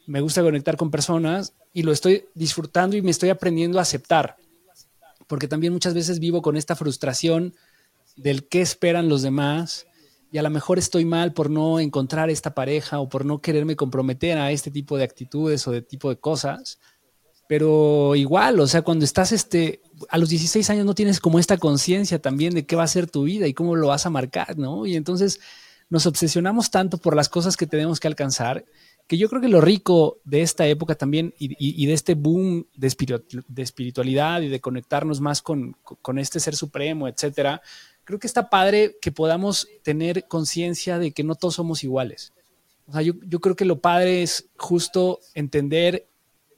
me 0.08 0.22
gusta 0.22 0.42
conectar 0.42 0.78
con 0.78 0.90
personas 0.90 1.52
y 1.74 1.82
lo 1.82 1.92
estoy 1.92 2.24
disfrutando 2.34 2.96
y 2.96 3.02
me 3.02 3.10
estoy 3.10 3.28
aprendiendo 3.28 3.78
a 3.78 3.82
aceptar, 3.82 4.36
porque 5.26 5.48
también 5.48 5.74
muchas 5.74 5.92
veces 5.92 6.18
vivo 6.18 6.40
con 6.40 6.56
esta 6.56 6.74
frustración 6.74 7.54
del 8.16 8.48
qué 8.48 8.62
esperan 8.62 9.10
los 9.10 9.20
demás 9.20 9.86
y 10.32 10.38
a 10.38 10.42
lo 10.42 10.48
mejor 10.48 10.78
estoy 10.78 11.04
mal 11.04 11.34
por 11.34 11.50
no 11.50 11.78
encontrar 11.78 12.30
esta 12.30 12.54
pareja 12.54 13.00
o 13.00 13.08
por 13.10 13.26
no 13.26 13.42
quererme 13.42 13.76
comprometer 13.76 14.38
a 14.38 14.50
este 14.50 14.70
tipo 14.70 14.96
de 14.96 15.04
actitudes 15.04 15.68
o 15.68 15.72
de 15.72 15.82
tipo 15.82 16.08
de 16.08 16.16
cosas. 16.16 16.78
Pero 17.46 18.14
igual, 18.14 18.60
o 18.60 18.66
sea, 18.66 18.80
cuando 18.80 19.04
estás 19.04 19.32
este, 19.32 19.82
a 20.08 20.16
los 20.16 20.30
16 20.30 20.70
años 20.70 20.86
no 20.86 20.94
tienes 20.94 21.20
como 21.20 21.38
esta 21.38 21.58
conciencia 21.58 22.18
también 22.18 22.54
de 22.54 22.64
qué 22.64 22.76
va 22.76 22.84
a 22.84 22.88
ser 22.88 23.10
tu 23.10 23.24
vida 23.24 23.46
y 23.46 23.52
cómo 23.52 23.76
lo 23.76 23.88
vas 23.88 24.06
a 24.06 24.10
marcar, 24.10 24.56
¿no? 24.56 24.86
Y 24.86 24.96
entonces 24.96 25.38
nos 25.90 26.06
obsesionamos 26.06 26.70
tanto 26.70 26.96
por 26.96 27.14
las 27.14 27.28
cosas 27.28 27.58
que 27.58 27.66
tenemos 27.66 28.00
que 28.00 28.08
alcanzar 28.08 28.64
que 29.08 29.16
yo 29.16 29.30
creo 29.30 29.40
que 29.40 29.48
lo 29.48 29.62
rico 29.62 30.18
de 30.24 30.42
esta 30.42 30.66
época 30.66 30.94
también 30.94 31.34
y, 31.38 31.86
de 31.86 31.92
este 31.94 32.14
boom 32.14 32.66
de, 32.76 33.22
de, 33.48 33.62
espiritualidad 33.62 34.42
y 34.42 34.48
de 34.48 34.60
conectarnos 34.60 35.22
más 35.22 35.40
con, 35.40 35.76
con, 35.82 36.18
este 36.18 36.38
ser 36.38 36.54
supremo, 36.54 37.08
etcétera, 37.08 37.62
creo 38.04 38.18
que 38.18 38.26
está 38.26 38.50
padre 38.50 38.98
que 39.00 39.10
podamos 39.10 39.66
tener 39.82 40.28
conciencia 40.28 40.98
de 40.98 41.12
que 41.12 41.24
no 41.24 41.36
todos 41.36 41.54
somos 41.54 41.82
iguales. 41.84 42.34
O 42.86 42.92
sea, 42.92 43.00
yo, 43.00 43.14
yo 43.26 43.40
creo 43.40 43.56
que 43.56 43.64
lo 43.64 43.80
padre 43.80 44.22
es 44.22 44.50
justo 44.58 45.20
entender 45.32 46.06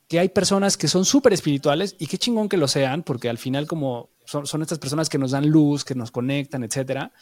que 0.08 0.18
hay 0.18 0.28
personas 0.28 0.76
que 0.76 0.88
son 0.88 1.04
súper 1.04 1.32
espirituales 1.32 1.94
y 2.00 2.08
qué 2.08 2.18
chingón 2.18 2.48
que 2.48 2.56
lo 2.56 2.66
sean, 2.66 3.04
porque 3.04 3.28
al 3.28 3.38
final 3.38 3.68
como 3.68 4.08
son, 4.24 4.44
son 4.44 4.60
estas 4.60 4.80
personas 4.80 5.08
que 5.08 5.18
nos 5.18 5.30
dan 5.30 5.48
luz, 5.48 5.84
que 5.84 5.94
nos 5.94 6.10
conectan, 6.10 6.64
etcétera. 6.64 7.12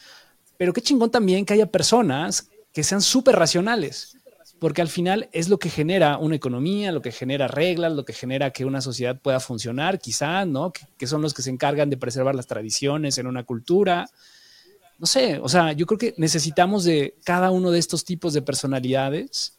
Pero 0.57 0.73
qué 0.73 0.81
chingón 0.81 1.11
también 1.11 1.45
que 1.45 1.53
haya 1.53 1.67
personas 1.67 2.49
que 2.73 2.83
sean 2.83 3.01
súper 3.01 3.35
racionales 3.35 4.17
porque 4.59 4.81
al 4.81 4.89
final 4.89 5.29
es 5.31 5.49
lo 5.49 5.57
que 5.57 5.69
genera 5.69 6.17
una 6.17 6.35
economía, 6.35 6.91
lo 6.91 7.01
que 7.01 7.11
genera 7.11 7.47
reglas, 7.47 7.93
lo 7.93 8.05
que 8.05 8.13
genera 8.13 8.51
que 8.51 8.65
una 8.65 8.81
sociedad 8.81 9.19
pueda 9.19 9.39
funcionar, 9.39 9.99
quizá, 9.99 10.45
¿no? 10.45 10.71
Que, 10.97 11.07
son 11.07 11.21
los 11.21 11.33
que 11.33 11.41
se 11.41 11.49
encargan 11.49 11.89
de 11.89 11.97
preservar 11.97 12.35
las 12.35 12.47
tradiciones 12.47 13.17
en 13.17 13.27
una 13.27 13.43
cultura. 13.43 14.09
No 14.97 15.05
sé, 15.05 15.39
o 15.39 15.47
sea, 15.47 15.71
yo 15.71 15.85
creo 15.85 15.97
que 15.97 16.13
necesitamos 16.17 16.83
de 16.83 17.15
cada 17.23 17.51
uno 17.51 17.71
de 17.71 17.79
estos 17.79 18.03
tipos 18.03 18.33
de 18.33 18.41
personalidades, 18.41 19.57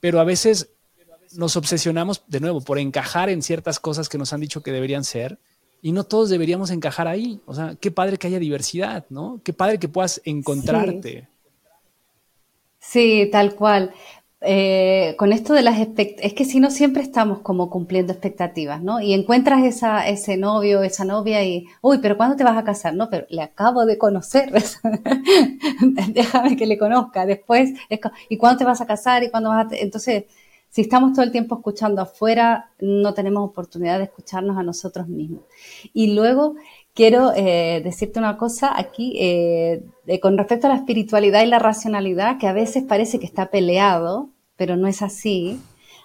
pero 0.00 0.20
a 0.20 0.24
veces 0.24 0.70
nos 1.32 1.56
obsesionamos 1.56 2.22
de 2.26 2.40
nuevo 2.40 2.60
por 2.60 2.78
encajar 2.78 3.30
en 3.30 3.42
ciertas 3.42 3.80
cosas 3.80 4.08
que 4.08 4.18
nos 4.18 4.32
han 4.32 4.40
dicho 4.40 4.62
que 4.62 4.72
deberían 4.72 5.04
ser 5.04 5.38
y 5.82 5.92
no 5.92 6.04
todos 6.04 6.28
deberíamos 6.28 6.70
encajar 6.70 7.08
ahí. 7.08 7.40
O 7.46 7.54
sea, 7.54 7.76
qué 7.80 7.90
padre 7.90 8.18
que 8.18 8.26
haya 8.26 8.38
diversidad, 8.38 9.06
¿no? 9.08 9.40
Qué 9.44 9.52
padre 9.52 9.78
que 9.78 9.88
puedas 9.88 10.20
encontrarte. 10.24 11.28
Sí, 12.78 13.24
sí 13.24 13.28
tal 13.30 13.54
cual. 13.54 13.94
Eh, 14.48 15.16
con 15.18 15.32
esto 15.32 15.54
de 15.54 15.62
las 15.62 15.80
expectativas, 15.80 16.24
es 16.24 16.34
que 16.34 16.44
si 16.44 16.60
no 16.60 16.70
siempre 16.70 17.02
estamos 17.02 17.40
como 17.40 17.68
cumpliendo 17.68 18.12
expectativas, 18.12 18.80
¿no? 18.80 19.00
Y 19.00 19.12
encuentras 19.12 19.64
ese 19.64 20.36
novio, 20.36 20.82
esa 20.82 21.04
novia 21.04 21.44
y, 21.44 21.66
uy, 21.82 21.98
pero 21.98 22.16
¿cuándo 22.16 22.36
te 22.36 22.44
vas 22.44 22.56
a 22.56 22.62
casar? 22.62 22.94
No, 22.94 23.10
pero 23.10 23.26
le 23.28 23.42
acabo 23.42 23.84
de 23.86 23.98
conocer, 23.98 24.52
déjame 26.12 26.56
que 26.56 26.66
le 26.66 26.78
conozca, 26.78 27.26
después, 27.26 27.72
¿y 28.28 28.36
cuándo 28.36 28.58
te 28.58 28.64
vas 28.64 28.80
a 28.80 28.86
casar? 28.86 29.24
¿Y 29.24 29.30
cuándo 29.30 29.50
vas 29.50 29.66
a...? 29.66 29.76
Entonces, 29.76 30.26
si 30.70 30.82
estamos 30.82 31.12
todo 31.12 31.24
el 31.24 31.32
tiempo 31.32 31.56
escuchando 31.56 32.02
afuera, 32.02 32.70
no 32.80 33.14
tenemos 33.14 33.48
oportunidad 33.48 33.98
de 33.98 34.04
escucharnos 34.04 34.56
a 34.58 34.62
nosotros 34.62 35.08
mismos. 35.08 35.40
Y 35.92 36.14
luego, 36.14 36.54
quiero 36.94 37.32
eh, 37.34 37.80
decirte 37.82 38.20
una 38.20 38.36
cosa 38.36 38.78
aquí 38.78 39.16
eh, 39.18 39.82
con 40.22 40.38
respecto 40.38 40.68
a 40.68 40.70
la 40.70 40.76
espiritualidad 40.76 41.42
y 41.42 41.46
la 41.46 41.58
racionalidad, 41.58 42.38
que 42.38 42.46
a 42.46 42.52
veces 42.52 42.84
parece 42.84 43.18
que 43.18 43.26
está 43.26 43.50
peleado, 43.50 44.30
pero 44.56 44.76
no 44.76 44.86
es 44.88 45.02
así. 45.02 45.60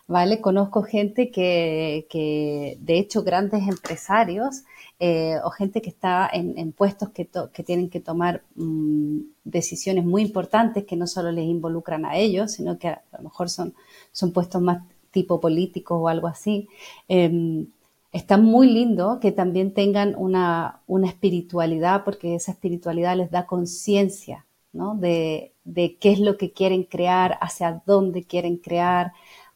¿Vale? 0.08 0.42
Conozco 0.42 0.84
gente 0.84 1.32
que, 1.32 2.78
de 2.82 3.00
hecho, 3.00 3.24
grandes 3.24 3.66
empresarios 3.66 4.64
eh, 5.00 5.38
o 5.44 5.52
gente 5.52 5.82
que 5.82 5.90
está 5.90 6.30
en, 6.34 6.74
puestos 6.74 7.10
que, 7.10 7.30
tienen 7.64 7.90
que 7.90 8.02
tomar 8.02 8.44
mm, 8.56 9.20
decisiones 9.46 10.04
muy 10.04 10.24
importantes 10.24 10.86
que 10.86 10.98
no 10.98 11.08
solo 11.08 11.32
les 11.32 11.46
involucran 11.46 12.04
a 12.06 12.18
ellos, 12.18 12.52
sino 12.52 12.78
que 12.78 12.90
a, 12.90 13.02
lo 13.18 13.24
mejor 13.24 13.50
son, 13.50 13.74
son 14.12 14.34
puestos 14.34 14.62
más 14.62 14.84
tipo 15.12 15.40
políticos 15.40 15.98
o 16.02 16.08
algo 16.08 16.28
así. 16.28 16.68
Em, 17.08 17.68
está 18.12 18.38
muy 18.38 18.70
lindo 18.70 19.20
que 19.22 19.32
también 19.32 19.74
tengan 19.74 20.16
una, 20.18 20.82
espiritualidad, 21.06 22.04
porque 22.04 22.36
esa 22.36 22.52
espiritualidad 22.52 23.16
les 23.16 23.32
da 23.32 23.46
conciencia 23.46 24.46
¿no? 24.74 24.96
de, 24.96 25.51
qué 25.66 26.12
es 26.12 26.20
lo 26.20 26.38
que 26.38 26.52
quieren 26.52 26.84
crear, 26.84 27.38
hacia 27.42 27.82
dónde 27.86 28.24
quieren 28.24 28.58
crear, 28.58 29.14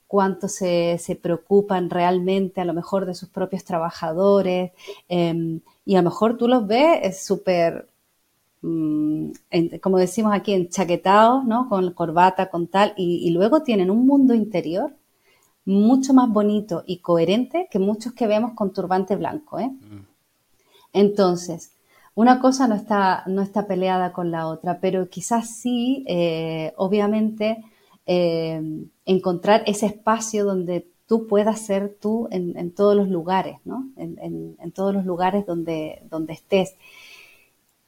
cuánto 0.08 0.48
se, 0.48 1.00
preocupan 1.22 1.90
realmente 1.90 2.62
a 2.62 2.66
lo 2.66 2.74
mejor 2.74 3.06
de 3.06 3.16
sus 3.16 3.30
propios 3.30 3.64
trabajadores. 3.64 4.72
Em, 5.10 5.62
y 5.86 5.96
a 5.96 6.02
lo 6.02 6.10
mejor 6.10 6.38
tú 6.38 6.48
los 6.48 6.68
ves, 6.68 7.00
es 7.04 7.26
súper, 7.26 7.88
mm, 8.62 9.32
como 9.82 9.98
decimos 9.98 10.34
aquí, 10.34 10.54
enchaquetados, 10.54 11.46
¿no? 11.46 11.70
con 11.70 11.92
corbata, 11.94 12.50
con 12.50 12.68
tal, 12.68 12.94
y 12.98 13.30
luego 13.32 13.64
tienen 13.64 13.92
un 13.92 14.06
mundo 14.08 14.34
interior 14.34 14.94
mucho 15.66 16.14
más 16.14 16.30
bonito 16.30 16.84
y 16.86 16.98
coherente 17.00 17.68
que 17.70 17.80
muchos 17.80 18.14
que 18.14 18.28
vemos 18.28 18.54
con 18.54 18.72
turbante 18.72 19.16
blanco. 19.16 19.60
¿eh? 19.60 19.68
Mm. 19.68 20.06
Entonces, 20.94 21.72
una 22.15 22.39
cosa 22.39 22.67
no 22.67 22.75
está, 22.75 23.24
no 23.27 23.41
está 23.41 23.67
peleada 23.67 24.13
con 24.13 24.31
la 24.31 24.48
otra, 24.48 24.79
pero 24.79 25.10
quizás 25.10 25.50
sí, 25.57 26.05
eh, 26.07 26.74
obviamente, 26.77 27.63
eh, 28.05 28.62
encontrar 29.05 29.63
ese 29.67 29.88
espacio 29.88 30.45
donde 30.45 30.88
tú 31.07 31.27
puedas 31.27 31.60
ser 31.60 31.98
tú 32.00 32.27
en, 32.31 32.72
todos 32.74 32.95
los 32.95 33.10
lugares, 33.10 33.57
¿no? 33.65 33.89
En, 33.98 34.72
todos 34.74 34.93
los 34.93 35.05
lugares 35.05 35.45
donde, 35.45 36.01
donde 36.10 36.34
estés. 36.34 36.75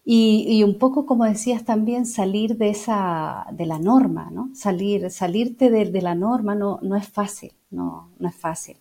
Y, 0.10 0.64
un 0.64 0.78
poco, 0.78 1.06
como 1.06 1.26
decías 1.26 1.66
también, 1.66 2.06
salir 2.06 2.58
de 2.58 2.70
esa, 2.70 3.48
de 3.52 3.66
la 3.66 3.80
norma, 3.80 4.30
¿no? 4.32 4.50
Salir, 4.54 5.10
salirte 5.12 5.70
de, 5.70 6.02
la 6.02 6.16
norma 6.16 6.56
no, 6.56 6.80
no, 6.82 6.96
es 6.96 7.08
fácil, 7.08 7.54
no, 7.72 8.10
no 8.20 8.30
es 8.30 8.36
fácil. 8.36 8.78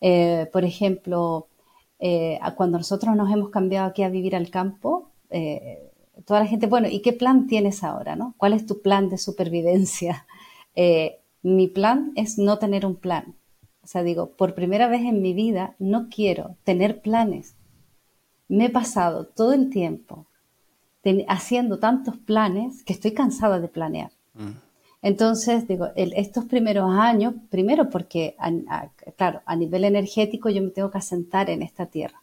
Eh, 0.00 0.48
por 0.52 0.64
ejemplo, 0.64 1.46
eh, 1.98 2.38
cuando 2.56 2.78
nosotros 2.78 3.16
nos 3.16 3.32
hemos 3.32 3.50
cambiado 3.50 3.88
aquí 3.88 4.02
a 4.02 4.08
vivir 4.08 4.36
al 4.36 4.50
campo, 4.50 5.10
eh, 5.30 5.90
toda 6.24 6.40
la 6.40 6.46
gente, 6.46 6.66
bueno, 6.66 6.88
¿y 6.88 7.00
qué 7.00 7.12
plan 7.12 7.46
tienes 7.46 7.84
ahora, 7.84 8.16
no? 8.16 8.34
¿Cuál 8.36 8.52
es 8.52 8.66
tu 8.66 8.82
plan 8.82 9.08
de 9.08 9.18
supervivencia? 9.18 10.26
mi 11.42 11.68
plan 11.68 12.12
es 12.16 12.38
no 12.38 12.58
tener 12.58 12.84
un 12.84 12.96
plan. 12.96 13.34
O 13.82 13.86
sea, 13.86 14.02
digo, 14.02 14.32
por 14.36 14.54
primera 14.54 14.88
vez 14.88 15.02
en 15.02 15.22
mi 15.22 15.32
vida 15.32 15.76
no 15.78 16.08
quiero 16.08 16.56
tener 16.64 17.00
planes. 17.00 17.54
Me 18.48 18.66
he 18.66 18.70
pasado 18.70 19.26
todo 19.26 19.52
el 19.52 19.70
tiempo 19.70 20.26
haciendo 21.28 21.78
tantos 21.78 22.16
planes 22.16 22.82
que 22.82 22.92
estoy 22.92 23.12
cansada 23.12 23.60
de 23.60 23.68
planear. 23.68 24.10
Mm. 24.34 24.65
Entonces, 25.06 25.68
digo, 25.68 25.86
estos 25.94 26.46
primeros 26.46 26.90
años, 26.90 27.34
primero 27.48 27.88
porque, 27.90 28.34
claro, 29.16 29.40
a 29.46 29.54
nivel 29.54 29.84
energético 29.84 30.50
yo 30.50 30.60
me 30.60 30.70
tengo 30.70 30.90
que 30.90 30.98
asentar 30.98 31.48
en 31.48 31.62
esta 31.62 31.86
tierra. 31.86 32.20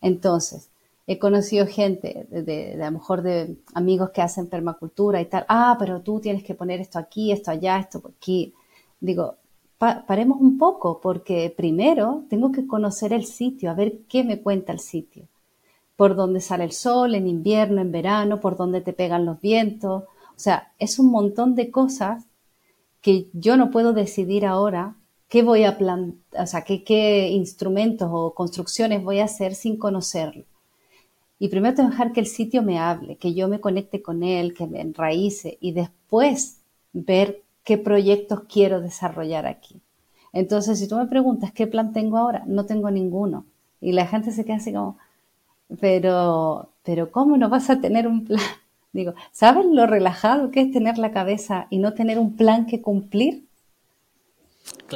Entonces, 0.00 0.68
he 1.08 1.18
conocido 1.18 1.66
gente, 1.66 2.28
de, 2.30 2.74
a 2.80 2.86
lo 2.86 2.92
mejor 2.92 3.22
de 3.22 3.56
amigos 3.74 4.10
que 4.10 4.22
hacen 4.22 4.46
permacultura 4.46 5.20
y 5.20 5.24
tal, 5.24 5.46
ah, 5.48 5.74
pero 5.80 6.00
tú 6.00 6.20
tienes 6.20 6.44
que 6.44 6.54
poner 6.54 6.78
esto 6.80 7.00
aquí, 7.00 7.32
esto 7.32 7.50
allá, 7.50 7.80
esto 7.80 8.00
aquí. 8.16 8.54
Digo, 9.00 9.34
paremos 9.76 10.40
un 10.40 10.58
poco, 10.58 11.00
porque 11.00 11.52
primero 11.56 12.22
tengo 12.30 12.52
que 12.52 12.68
conocer 12.68 13.12
el 13.14 13.24
sitio, 13.24 13.68
a 13.68 13.74
ver 13.74 14.02
qué 14.08 14.22
me 14.22 14.40
cuenta 14.40 14.72
el 14.72 14.78
sitio 14.78 15.24
por 15.96 16.14
dónde 16.14 16.40
sale 16.40 16.64
el 16.64 16.72
sol, 16.72 17.14
en 17.14 17.26
invierno, 17.26 17.80
en 17.80 17.90
verano, 17.90 18.38
por 18.38 18.56
dónde 18.56 18.82
te 18.82 18.92
pegan 18.92 19.24
los 19.24 19.40
vientos. 19.40 20.04
O 20.36 20.38
sea, 20.38 20.72
es 20.78 20.98
un 20.98 21.10
montón 21.10 21.54
de 21.54 21.70
cosas 21.70 22.24
que 23.00 23.28
yo 23.32 23.56
no 23.56 23.70
puedo 23.70 23.92
decidir 23.92 24.44
ahora 24.44 24.96
qué 25.28 25.42
voy 25.42 25.64
a 25.64 25.78
plantar, 25.78 26.42
o 26.42 26.46
sea, 26.46 26.62
qué, 26.62 26.84
qué 26.84 27.30
instrumentos 27.30 28.08
o 28.12 28.34
construcciones 28.34 29.02
voy 29.02 29.20
a 29.20 29.24
hacer 29.24 29.54
sin 29.54 29.76
conocerlo. 29.76 30.44
Y 31.38 31.48
primero 31.48 31.74
tengo 31.74 31.90
que 31.90 31.94
dejar 31.94 32.12
que 32.12 32.20
el 32.20 32.26
sitio 32.26 32.62
me 32.62 32.78
hable, 32.78 33.16
que 33.16 33.34
yo 33.34 33.48
me 33.48 33.60
conecte 33.60 34.02
con 34.02 34.22
él, 34.22 34.54
que 34.54 34.66
me 34.66 34.80
enraíce 34.80 35.58
y 35.60 35.72
después 35.72 36.60
ver 36.92 37.42
qué 37.64 37.78
proyectos 37.78 38.42
quiero 38.48 38.80
desarrollar 38.80 39.46
aquí. 39.46 39.80
Entonces, 40.32 40.78
si 40.78 40.88
tú 40.88 40.96
me 40.96 41.06
preguntas 41.06 41.52
qué 41.52 41.66
plan 41.66 41.92
tengo 41.92 42.18
ahora, 42.18 42.44
no 42.46 42.66
tengo 42.66 42.90
ninguno. 42.90 43.46
Y 43.80 43.92
la 43.92 44.06
gente 44.06 44.32
se 44.32 44.44
queda 44.44 44.56
así 44.56 44.72
como, 44.72 44.98
pero, 45.80 46.70
pero 46.82 47.10
¿cómo 47.10 47.36
no 47.36 47.48
vas 47.48 47.70
a 47.70 47.80
tener 47.80 48.06
un 48.06 48.24
plan? 48.24 48.40
Digo, 48.96 49.14
¿sabes 49.30 49.66
lo 49.66 49.86
relajado 49.86 50.50
que 50.50 50.62
es 50.62 50.72
tener 50.72 50.96
la 50.98 51.12
cabeza 51.12 51.66
y 51.70 51.78
no 51.78 51.92
tener 51.92 52.18
un 52.18 52.34
plan 52.34 52.66
que 52.66 52.80
cumplir? 52.80 53.44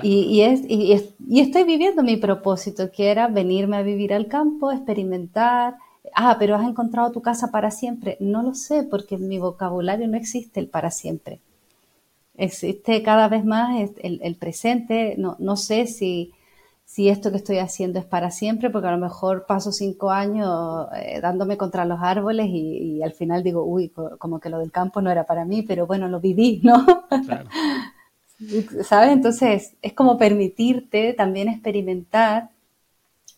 Y, 0.02 0.40
es, 0.40 0.62
y, 0.68 0.92
estoy 1.40 1.64
viviendo 1.64 2.02
mi 2.02 2.16
propósito, 2.16 2.90
que 2.90 3.10
era 3.10 3.28
venirme 3.28 3.76
a 3.76 3.82
vivir 3.82 4.14
al 4.14 4.26
campo, 4.26 4.72
experimentar. 4.72 5.76
Ah, 6.14 6.36
pero 6.38 6.56
has 6.56 6.66
encontrado 6.66 7.12
tu 7.12 7.20
casa 7.20 7.50
para 7.50 7.70
siempre. 7.70 8.16
No 8.20 8.42
lo 8.42 8.54
sé, 8.54 8.84
porque 8.84 9.16
en 9.16 9.28
mi 9.28 9.38
vocabulario 9.38 10.08
no 10.08 10.16
existe 10.16 10.60
el 10.60 10.68
para 10.68 10.90
siempre. 10.90 11.40
Existe 12.36 13.02
cada 13.02 13.28
vez 13.28 13.44
más 13.44 13.90
el, 13.98 14.36
presente. 14.36 15.14
No, 15.18 15.36
no 15.38 15.56
sé 15.56 15.86
si, 15.86 16.32
si, 16.90 17.08
esto 17.08 17.30
que 17.30 17.36
estoy 17.36 17.58
haciendo 17.58 18.00
es 18.00 18.04
para 18.04 18.32
siempre, 18.32 18.68
porque 18.68 18.88
a 18.88 18.90
lo 18.90 18.98
mejor 18.98 19.46
paso 19.46 19.70
cinco 19.70 20.10
años 20.10 20.88
eh, 20.96 21.20
dándome 21.22 21.56
contra 21.56 21.84
los 21.84 22.00
árboles 22.02 22.48
y, 22.50 23.00
al 23.04 23.12
final 23.12 23.44
digo, 23.44 23.62
uy, 23.62 23.92
como 24.18 24.40
que 24.40 24.48
lo 24.50 24.58
del 24.58 24.72
campo 24.72 25.00
no 25.00 25.08
era 25.08 25.24
para 25.24 25.44
mí, 25.44 25.62
pero 25.62 25.86
bueno, 25.86 26.08
lo 26.08 26.18
viví, 26.18 26.60
¿no? 26.64 26.84
Claro. 27.24 27.48
¿Sabes? 28.84 29.12
Entonces 29.12 29.76
es 29.82 29.92
como 29.92 30.18
permitirte 30.18 31.12
también 31.12 31.48
experimentar 31.48 32.50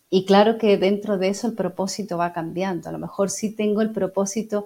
y 0.09 0.25
claro 0.25 0.57
que 0.57 0.77
dentro 0.77 1.19
de 1.19 1.27
eso 1.27 1.45
el 1.45 1.53
propósito 1.53 2.17
va 2.17 2.33
cambiando. 2.33 2.89
A 2.89 2.91
lo 2.91 2.97
mejor 2.97 3.29
sí 3.29 3.51
tengo 3.51 3.81
el 3.81 3.91
propósito 3.91 4.65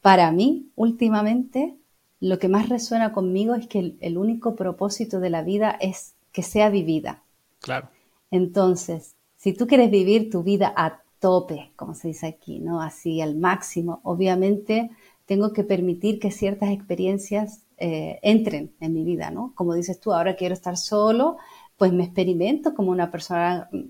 para 0.00 0.32
mí 0.32 0.70
últimamente. 0.74 1.74
Lo 2.18 2.38
que 2.38 2.48
más 2.48 2.70
resuena 2.70 3.12
conmigo 3.12 3.54
es 3.54 3.66
que 3.66 3.96
el, 4.00 4.16
único 4.16 4.56
propósito 4.56 5.20
de 5.20 5.28
la 5.28 5.42
vida 5.42 5.76
es 5.80 6.14
que 6.32 6.42
sea 6.42 6.70
vivida. 6.70 7.22
Claro. 7.60 7.88
Entonces, 8.32 9.14
si 9.36 9.52
tú 9.52 9.68
quieres 9.68 9.90
vivir 9.90 10.30
tu 10.30 10.42
vida 10.42 10.72
a 10.74 11.02
tope, 11.20 11.70
como 11.76 11.94
se 11.94 12.08
dice 12.08 12.26
aquí, 12.26 12.58
¿no? 12.58 12.80
Así 12.80 13.20
al 13.20 13.36
máximo, 13.36 14.00
obviamente 14.02 14.90
tengo 15.26 15.52
que 15.52 15.62
permitir 15.62 16.18
que 16.18 16.32
ciertas 16.32 16.70
experiencias 16.70 17.60
eh, 17.76 18.18
entren 18.22 18.72
en 18.80 18.94
mi 18.94 19.04
vida, 19.04 19.30
¿no? 19.30 19.52
Como 19.54 19.74
dices 19.74 20.00
tú, 20.00 20.12
ahora 20.12 20.34
quiero 20.34 20.54
estar 20.54 20.76
solo, 20.76 21.36
pues 21.76 21.92
me 21.92 22.04
experimento 22.04 22.74
como 22.74 22.90
una 22.90 23.10
persona 23.10 23.68
mm, 23.70 23.82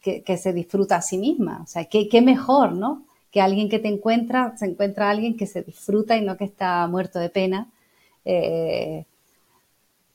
que, 0.00 0.36
se 0.36 0.52
disfruta 0.52 0.96
a 0.96 1.02
sí 1.02 1.18
misma. 1.18 1.60
O 1.62 1.66
sea, 1.66 1.84
¿qué, 1.86 2.08
qué, 2.08 2.22
mejor, 2.22 2.72
¿no? 2.72 3.04
Que 3.30 3.40
alguien 3.40 3.68
que 3.68 3.80
te 3.80 3.88
encuentra, 3.88 4.56
se 4.56 4.66
encuentra 4.66 5.10
alguien 5.10 5.36
que 5.36 5.46
se 5.46 5.62
disfruta 5.62 6.16
y 6.16 6.24
no 6.24 6.36
que 6.36 6.44
está 6.44 6.86
muerto 6.86 7.18
de 7.18 7.30
pena, 7.30 7.70
eh, 8.24 9.06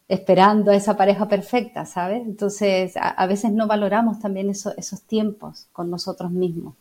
esperando 0.08 0.72
a 0.72 0.76
esa 0.76 0.98
pareja 0.98 1.28
perfecta, 1.28 1.86
¿sabes? 1.86 2.22
Entonces, 2.26 2.94
a, 2.96 3.26
veces 3.26 3.52
no 3.52 3.68
valoramos 3.68 4.20
también 4.20 4.50
esos 4.50 5.02
tiempos 5.08 5.68
con 5.74 5.90
nosotros 5.90 6.32
mismos. 6.32 6.76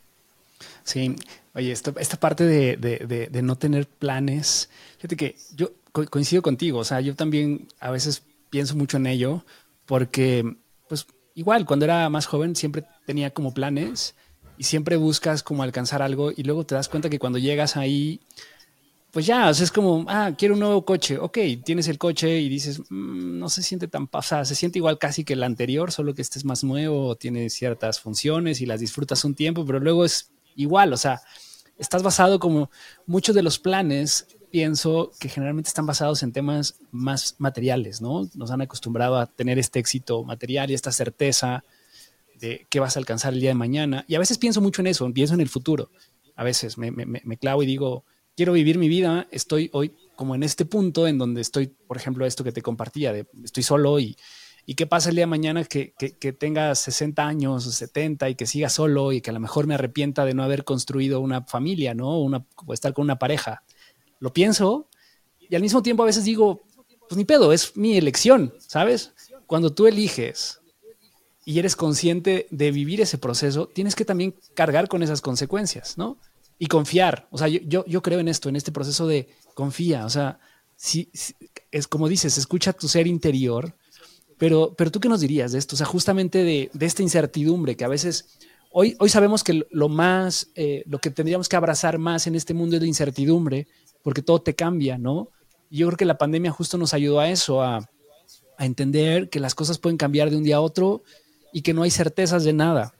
Sí, 0.83 1.15
oye, 1.53 1.71
esta 1.71 2.17
parte 2.17 2.45
de, 2.45 2.77
de 2.77 3.41
no 3.41 3.55
tener 3.57 3.87
planes, 3.87 4.69
fíjate 4.97 5.15
que 5.15 5.35
yo 5.55 5.71
coincido 5.91 6.41
contigo, 6.41 6.79
o 6.79 6.83
sea, 6.83 7.01
yo 7.01 7.15
también 7.15 7.67
a 7.79 7.89
veces 7.89 8.23
pienso 8.49 8.75
mucho 8.75 8.97
en 8.97 9.07
ello 9.07 9.43
porque, 9.85 10.55
pues 10.87 11.07
igual, 11.33 11.65
cuando 11.65 11.85
era 11.85 12.09
más 12.09 12.25
joven 12.25 12.55
siempre 12.55 12.83
tenía 13.05 13.31
como 13.31 13.53
planes 13.53 14.15
y 14.57 14.63
siempre 14.63 14.97
buscas 14.97 15.43
como 15.43 15.63
alcanzar 15.63 16.01
algo 16.01 16.31
y 16.35 16.43
luego 16.43 16.65
te 16.65 16.75
das 16.75 16.89
cuenta 16.89 17.09
que 17.09 17.19
cuando 17.19 17.39
llegas 17.39 17.77
ahí, 17.77 18.21
pues 19.15 19.25
ya, 19.25 19.47
o 19.47 19.53
sea, 19.53 19.63
es 19.63 19.71
como, 19.71 20.03
ah, 20.09 20.33
quiero 20.37 20.55
un 20.55 20.59
nuevo 20.59 20.83
coche, 20.83 21.17
ok, 21.17 21.37
tienes 21.63 21.87
el 21.87 21.97
coche 21.97 22.41
y 22.41 22.49
dices, 22.49 22.81
mm, 22.89 23.39
no 23.39 23.47
se 23.47 23.63
siente 23.63 23.87
tan 23.87 24.07
pasada, 24.07 24.43
se 24.43 24.55
siente 24.55 24.77
igual 24.77 24.97
casi 24.97 25.23
que 25.23 25.31
el 25.31 25.43
anterior, 25.43 25.93
solo 25.93 26.13
que 26.13 26.21
este 26.21 26.37
es 26.37 26.43
más 26.43 26.65
nuevo, 26.65 27.15
tiene 27.15 27.49
ciertas 27.49 28.01
funciones 28.01 28.59
y 28.59 28.65
las 28.65 28.81
disfrutas 28.81 29.23
un 29.23 29.33
tiempo, 29.33 29.65
pero 29.65 29.79
luego 29.79 30.03
es 30.03 30.31
igual, 30.57 30.91
o 30.91 30.97
sea, 30.97 31.21
estás 31.77 32.03
basado 32.03 32.41
como 32.41 32.69
muchos 33.05 33.33
de 33.33 33.41
los 33.41 33.57
planes 33.57 34.27
pienso 34.51 35.13
que 35.17 35.29
generalmente 35.29 35.69
están 35.69 35.85
basados 35.85 36.21
en 36.21 36.33
temas 36.33 36.75
más 36.91 37.35
materiales, 37.37 38.01
¿no? 38.01 38.29
Nos 38.35 38.51
han 38.51 38.59
acostumbrado 38.59 39.17
a 39.17 39.27
tener 39.27 39.57
este 39.59 39.79
éxito 39.79 40.25
material 40.25 40.69
y 40.69 40.73
esta 40.73 40.91
certeza 40.91 41.63
de 42.41 42.67
que 42.69 42.81
vas 42.81 42.97
a 42.97 42.99
alcanzar 42.99 43.33
el 43.33 43.39
día 43.39 43.51
de 43.51 43.55
mañana. 43.55 44.03
Y 44.09 44.15
a 44.15 44.19
veces 44.19 44.37
pienso 44.37 44.59
mucho 44.59 44.81
en 44.81 44.87
eso, 44.87 45.09
pienso 45.13 45.35
en 45.35 45.39
el 45.39 45.47
futuro. 45.47 45.89
A 46.35 46.43
veces 46.43 46.77
me, 46.77 46.91
clavo 47.37 47.63
y 47.63 47.65
digo, 47.65 48.03
quiero 48.35 48.53
vivir 48.53 48.77
mi 48.77 48.89
vida, 48.89 49.27
estoy 49.31 49.69
hoy 49.73 49.93
como 50.15 50.35
en 50.35 50.43
este 50.43 50.65
punto 50.65 51.07
en 51.07 51.17
donde 51.17 51.41
estoy, 51.41 51.67
por 51.67 51.97
ejemplo, 51.97 52.25
esto 52.25 52.43
que 52.43 52.51
te 52.51 52.61
compartía, 52.61 53.13
estoy 53.43 53.63
solo 53.63 53.99
y, 53.99 54.15
y 54.65 54.75
qué 54.75 54.87
pasa 54.87 55.09
el 55.09 55.15
día 55.15 55.27
mañana 55.27 55.63
que, 55.65 55.93
que, 55.97 56.17
que, 56.17 56.33
tenga 56.33 56.73
60 56.73 57.25
años 57.25 57.67
o 57.67 57.71
70 57.71 58.29
y 58.29 58.35
que 58.35 58.45
siga 58.45 58.69
solo 58.69 59.11
y 59.11 59.21
que 59.21 59.29
a 59.29 59.33
lo 59.33 59.39
mejor 59.39 59.67
me 59.67 59.75
arrepienta 59.75 60.25
de 60.25 60.33
no 60.33 60.43
haber 60.43 60.63
construido 60.63 61.19
una 61.19 61.43
familia, 61.43 61.93
¿no? 61.93 62.19
Una, 62.19 62.45
o 62.65 62.73
estar 62.73 62.93
con 62.93 63.03
una 63.03 63.19
pareja 63.19 63.63
lo 64.19 64.33
pienso 64.33 64.89
y 65.49 65.55
al 65.55 65.61
mismo 65.61 65.83
tiempo 65.83 66.03
a 66.03 66.07
veces 66.07 66.23
digo, 66.23 66.63
pues 67.07 67.17
ni 67.17 67.25
pedo, 67.25 67.53
es 67.53 67.75
mi 67.77 67.97
elección, 67.97 68.53
¿sabes? 68.59 69.13
Cuando 69.45 69.73
tú 69.73 69.87
eliges 69.87 70.61
y 71.45 71.59
eres 71.59 71.75
consciente 71.75 72.47
de 72.49 72.71
vivir 72.71 73.01
ese 73.01 73.17
proceso, 73.17 73.67
tienes 73.67 73.95
que 73.95 74.05
también 74.05 74.35
cargar 74.55 74.87
con 74.87 75.03
esas 75.03 75.21
consecuencias, 75.21 75.97
¿no? 75.97 76.17
Y 76.57 76.67
confiar. 76.67 77.27
O 77.31 77.37
sea, 77.37 77.47
yo, 77.47 77.85
yo, 77.85 78.01
creo 78.01 78.19
en 78.19 78.27
esto, 78.27 78.49
en 78.49 78.55
este 78.55 78.71
proceso 78.71 79.07
de 79.07 79.29
confía. 79.53 80.05
O 80.05 80.09
sea, 80.09 80.39
si, 80.75 81.09
es 81.71 81.87
como 81.87 82.07
dices, 82.07 82.37
escucha 82.37 82.73
tu 82.73 82.87
ser 82.87 83.07
interior, 83.07 83.75
pero, 84.37 84.73
pero 84.77 84.91
tú 84.91 84.99
qué 84.99 85.09
nos 85.09 85.21
dirías 85.21 85.51
de 85.51 85.59
esto? 85.59 85.75
O 85.75 85.77
sea, 85.77 85.85
justamente 85.85 86.43
de, 86.43 86.69
de 86.73 86.85
esta 86.85 87.03
incertidumbre 87.03 87.75
que 87.75 87.85
a 87.85 87.89
veces 87.89 88.37
hoy, 88.77 88.93
hoy 88.99 89.07
sabemos 89.07 89.41
que 89.41 89.65
lo 89.71 89.87
más, 89.87 90.49
eh, 90.55 90.83
lo 90.85 90.99
que 90.99 91.09
tendríamos 91.09 91.47
que 91.47 91.55
abrazar 91.55 91.97
más 91.97 92.27
en 92.27 92.35
este 92.35 92.53
mundo 92.53 92.75
es 92.75 92.81
la 92.81 92.87
incertidumbre, 92.89 93.67
porque 94.03 94.21
todo 94.21 94.41
te 94.41 94.53
cambia, 94.53 94.97
¿no? 94.97 95.29
Y 95.69 95.77
yo 95.77 95.87
creo 95.87 95.97
que 95.97 96.03
la 96.03 96.17
pandemia 96.17 96.51
justo 96.51 96.77
nos 96.77 96.93
ayudó 96.93 97.21
a 97.21 97.29
eso, 97.29 97.61
a, 97.61 97.89
entender 98.57 99.29
que 99.29 99.41
las 99.41 99.53
cosas 99.53 99.79
pueden 99.79 99.97
cambiar 99.97 100.29
de 100.29 100.37
un 100.37 100.43
día 100.43 100.57
a 100.57 100.61
otro 100.61 101.03
y 101.51 101.61
que 101.61 101.73
no 101.73 101.83
hay 101.83 101.91
certezas 101.91 102.45
de 102.45 102.53
nada. 102.53 102.94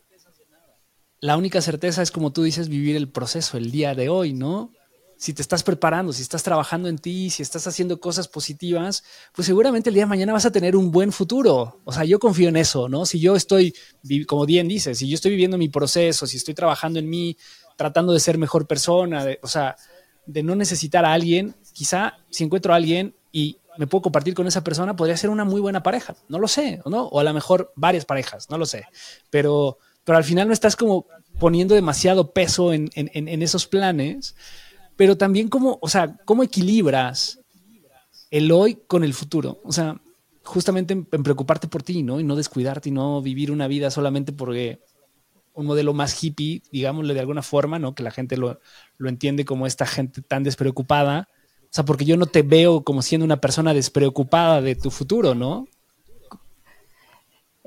La 1.25 1.37
única 1.37 1.59
certeza 1.59 2.03
es, 2.03 2.11
como 2.11 2.31
tú 2.31 2.43
dices, 2.43 2.69
vivir 2.69 2.95
el 2.95 3.09
proceso, 3.09 3.57
el 3.57 3.71
día 3.71 3.95
de 3.95 4.09
hoy, 4.09 4.33
¿no? 4.33 4.71
Si 5.17 5.33
te 5.33 5.41
estás 5.41 5.63
preparando, 5.63 6.13
si 6.13 6.21
estás 6.21 6.43
trabajando 6.43 6.87
en 6.87 6.99
ti, 6.99 7.31
si 7.31 7.41
estás 7.41 7.65
haciendo 7.65 7.99
cosas 7.99 8.27
positivas, 8.27 9.03
pues 9.33 9.47
seguramente 9.47 9.89
el 9.89 9.95
día 9.95 10.03
de 10.03 10.09
mañana 10.09 10.33
vas 10.33 10.45
a 10.45 10.51
tener 10.51 10.75
un 10.75 10.91
buen 10.91 11.11
futuro. 11.11 11.81
O 11.83 11.91
sea, 11.91 12.03
yo 12.05 12.19
confío 12.19 12.49
en 12.49 12.57
eso, 12.57 12.87
¿no? 12.89 13.07
Si 13.07 13.19
yo 13.19 13.35
estoy, 13.35 13.73
como 14.27 14.45
bien 14.45 14.67
dice, 14.67 14.93
si 14.93 15.09
yo 15.09 15.15
estoy 15.15 15.31
viviendo 15.31 15.57
mi 15.57 15.67
proceso, 15.67 16.27
si 16.27 16.37
estoy 16.37 16.53
trabajando 16.53 16.99
en 16.99 17.09
mí, 17.09 17.35
tratando 17.75 18.13
de 18.13 18.19
ser 18.19 18.37
mejor 18.37 18.67
persona, 18.67 19.25
o 19.41 19.47
sea, 19.47 19.77
de 20.27 20.43
no 20.43 20.55
necesitar 20.55 21.05
a 21.05 21.13
alguien, 21.13 21.55
quizá 21.73 22.17
si 22.29 22.43
encuentro 22.43 22.71
a 22.71 22.75
alguien 22.75 23.15
y 23.31 23.57
me 23.79 23.87
puedo 23.87 24.03
compartir 24.03 24.35
con 24.35 24.45
esa 24.45 24.63
persona, 24.63 24.95
podría 24.95 25.17
ser 25.17 25.31
una 25.31 25.43
muy 25.43 25.59
buena 25.59 25.81
pareja. 25.81 26.15
No 26.29 26.37
lo 26.37 26.47
sé, 26.47 26.83
¿no? 26.85 27.07
O 27.07 27.19
a 27.19 27.23
lo 27.23 27.33
mejor 27.33 27.73
varias 27.75 28.05
parejas, 28.05 28.47
no 28.51 28.59
lo 28.59 28.67
sé. 28.67 28.85
Pero, 29.31 29.79
pero 30.05 30.17
al 30.17 30.23
final 30.23 30.47
no 30.47 30.53
estás 30.53 30.77
como 30.77 31.07
poniendo 31.39 31.75
demasiado 31.75 32.31
peso 32.31 32.71
en, 32.71 32.89
esos 32.93 33.67
planes, 33.67 34.35
pero 34.95 35.17
también 35.17 35.49
como, 35.49 35.77
o 35.81 35.89
sea, 35.89 36.15
cómo 36.23 36.43
equilibras 36.43 37.39
el 38.31 38.51
hoy 38.51 38.79
con 38.87 39.03
el 39.03 39.13
futuro. 39.13 39.59
O 39.65 39.73
sea, 39.73 39.99
justamente 40.43 40.93
en, 40.93 41.07
en, 41.11 41.23
preocuparte 41.23 41.67
por 41.67 41.83
ti, 41.83 42.03
¿no? 42.03 42.21
Y 42.21 42.23
no 42.23 42.37
descuidarte 42.37 42.87
y 42.87 42.93
no 42.93 43.21
vivir 43.21 43.51
una 43.51 43.67
vida 43.67 43.91
solamente 43.91 44.31
porque 44.31 44.79
un 45.55 45.65
modelo 45.65 45.93
más 45.93 46.21
hippie, 46.21 46.61
digámosle 46.71 47.13
de 47.13 47.21
alguna 47.21 47.41
forma, 47.41 47.79
¿no? 47.79 47.95
Que 47.95 48.03
la 48.03 48.11
gente 48.11 48.37
lo, 48.37 48.59
entiende 48.99 49.45
como 49.45 49.65
esta 49.65 49.85
gente 49.85 50.21
tan 50.21 50.43
despreocupada. 50.43 51.29
O 51.63 51.67
sea, 51.75 51.85
porque 51.85 52.05
yo 52.05 52.17
no 52.17 52.27
te 52.27 52.41
veo 52.41 52.83
como 52.83 53.01
siendo 53.01 53.25
una 53.25 53.41
persona 53.41 53.73
despreocupada 53.73 54.61
de 54.61 54.75
tu 54.75 54.91
futuro, 54.91 55.33
¿no? 55.33 55.67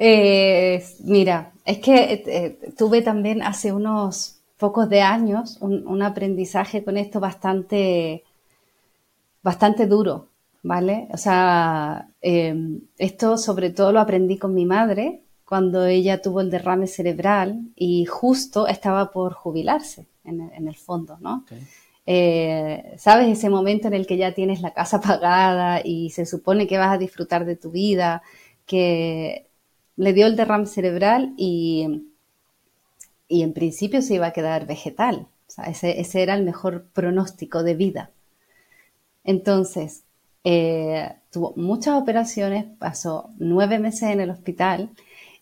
Eh, 0.01 0.83
mira, 1.01 1.53
es 1.65 1.79
que 1.79 1.97
eh, 1.97 2.23
eh, 2.27 2.73
tuve 2.79 3.03
también 3.03 3.43
hace 3.43 3.73
unos 3.73 4.37
pocos 4.57 4.89
de 4.89 5.03
años 5.03 5.59
un, 5.61 6.03
aprendizaje 6.03 6.85
con 6.85 6.97
esto 6.97 7.19
bastante, 7.19 8.23
bastante 9.43 9.87
duro, 9.87 10.29
¿vale? 10.63 11.09
O 11.13 11.17
sea, 11.17 12.09
esto 12.21 13.39
sobre 13.39 13.71
todo 13.71 13.93
lo 13.93 14.01
aprendí 14.01 14.39
con 14.39 14.55
mi 14.55 14.67
madre, 14.67 15.23
cuando 15.45 15.87
ella 15.87 16.21
tuvo 16.23 16.41
el 16.43 16.51
derrame 16.51 16.87
cerebral 16.87 17.61
y 17.75 18.05
justo 18.05 18.67
estaba 18.67 19.11
por 19.11 19.33
jubilarse 19.33 20.07
en, 20.25 20.69
el 20.69 20.77
fondo, 20.77 21.19
¿no? 21.21 21.45
Eh, 22.05 22.95
¿Sabes? 22.99 23.29
Ese 23.29 23.49
momento 23.49 23.89
en 23.89 23.95
el 23.95 24.07
que 24.07 24.17
ya 24.17 24.33
tienes 24.33 24.61
la 24.61 24.75
casa 24.75 25.01
pagada 25.01 25.81
y 25.85 26.11
se 26.11 26.27
supone 26.27 26.67
que 26.67 26.79
vas 26.79 26.93
a 26.93 26.99
disfrutar 26.99 27.45
de 27.45 27.57
tu 27.57 27.71
vida, 27.71 28.23
que 28.67 29.48
le 29.99 30.13
dio 30.15 30.27
el 30.27 30.37
derrame 30.37 30.67
cerebral 30.67 31.35
y, 31.37 32.07
y 33.29 33.43
en 33.43 33.53
principio 33.53 34.01
se 34.01 34.15
iba 34.15 34.29
a 34.29 34.33
quedar 34.33 34.67
vegetal. 34.67 35.27
O 35.49 35.51
sea, 35.51 35.65
ese, 35.65 36.01
ese 36.01 36.23
era 36.23 36.35
el 36.35 36.45
mejor 36.45 36.87
pronóstico 36.95 37.63
de 37.63 37.75
vida. 37.75 38.11
Entonces, 39.25 40.05
eh, 40.45 41.13
tuvo 41.31 41.53
muchas 41.57 42.01
operaciones, 42.01 42.65
pasó 42.79 43.31
nueve 43.39 43.79
meses 43.79 44.05
en 44.05 44.21
el 44.21 44.31
hospital 44.31 44.91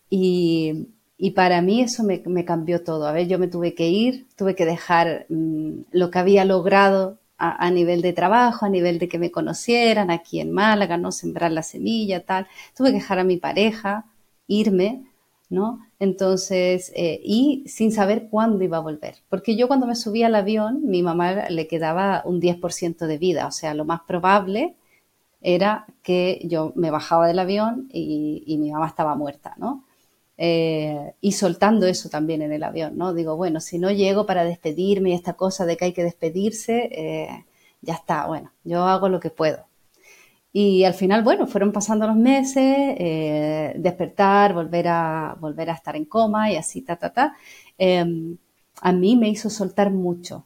y, 0.09 0.87
para 1.35 1.61
mí 1.61 1.81
eso 1.81 2.03
me, 2.03 2.45
cambió 2.45 2.83
todo. 2.83 3.07
A 3.07 3.11
ver, 3.11 3.27
yo 3.27 3.39
me 3.39 3.47
tuve 3.47 3.73
que 3.75 3.87
ir, 3.87 4.27
tuve 4.35 4.55
que 4.55 4.65
dejar 4.65 5.25
mm, 5.29 5.81
lo 5.91 6.11
que 6.11 6.19
había 6.19 6.45
logrado 6.45 7.19
a, 7.37 7.69
nivel 7.69 8.01
de 8.01 8.13
trabajo, 8.13 8.65
a 8.65 8.69
nivel 8.69 8.97
de 8.99 9.07
que 9.07 9.19
me 9.19 9.31
conocieran 9.31 10.09
aquí 10.09 10.39
en 10.41 10.51
Málaga, 10.51 10.97
no 10.97 11.11
sembrar 11.11 11.51
la 11.51 11.63
semilla, 11.63 12.25
tal. 12.25 12.47
Tuve 12.75 12.89
que 12.89 12.95
dejar 12.95 13.19
a 13.19 13.23
mi 13.23 13.37
pareja, 13.37 14.05
irme, 14.47 15.05
¿no? 15.49 15.79
Entonces, 15.99 16.91
eh, 16.95 17.19
y 17.23 17.63
sin 17.67 17.91
saber 17.91 18.27
cuándo 18.29 18.63
iba 18.63 18.77
a 18.77 18.81
volver. 18.81 19.15
Porque 19.29 19.55
yo 19.55 19.67
cuando 19.67 19.87
me 19.87 19.95
subí 19.95 20.23
al 20.23 20.35
avión, 20.35 20.81
mi 20.83 21.01
mamá 21.03 21.49
le 21.49 21.67
quedaba 21.67 22.21
un 22.25 22.39
10% 22.41 23.07
de 23.07 23.17
vida, 23.17 23.47
o 23.47 23.51
sea, 23.51 23.73
lo 23.73 23.85
más 23.85 24.01
probable 24.01 24.75
era 25.41 25.85
que 26.03 26.41
yo 26.45 26.73
me 26.75 26.91
bajaba 26.91 27.27
del 27.27 27.39
avión 27.39 27.89
y, 27.93 28.57
mi 28.59 28.71
mamá 28.71 28.87
estaba 28.87 29.15
muerta, 29.15 29.53
¿no? 29.57 29.85
Eh, 30.37 31.13
y 31.21 31.31
soltando 31.33 31.87
eso 31.87 32.09
también 32.09 32.41
en 32.41 32.51
el 32.53 32.63
avión, 32.63 32.97
¿no? 32.97 33.13
Digo, 33.13 33.35
bueno, 33.37 33.59
si 33.59 33.79
no 33.79 33.91
llego 33.91 34.25
para 34.25 34.43
despedirme 34.43 35.11
y 35.11 35.13
esta 35.13 35.33
cosa 35.33 35.65
de 35.65 35.77
que 35.77 35.85
hay 35.85 35.93
que 35.93 36.03
despedirse, 36.03 36.89
eh, 36.91 37.45
ya 37.81 37.93
está, 37.95 38.27
bueno, 38.27 38.51
yo 38.63 38.83
hago 38.83 39.09
lo 39.09 39.19
que 39.19 39.29
puedo. 39.29 39.66
Y 40.59 40.85
al 40.85 40.95
final, 40.95 41.21
bueno, 41.23 41.45
fueron 41.45 41.71
pasando 41.71 42.07
los 42.07 42.15
meses, 42.15 42.95
eh, 42.97 43.75
despertar, 43.77 44.55
volver 44.55 44.87
a, 44.87 45.37
volver 45.39 45.69
a 45.69 45.73
estar 45.73 45.95
en 45.95 46.05
coma 46.05 46.51
y 46.51 46.55
así, 46.55 46.81
ta, 46.81 46.95
ta, 46.95 47.13
ta. 47.13 47.35
Em, 47.77 48.37
a 48.81 48.91
mí 48.91 49.15
me 49.15 49.29
hizo 49.29 49.51
soltar 49.51 49.91
mucho. 49.91 50.45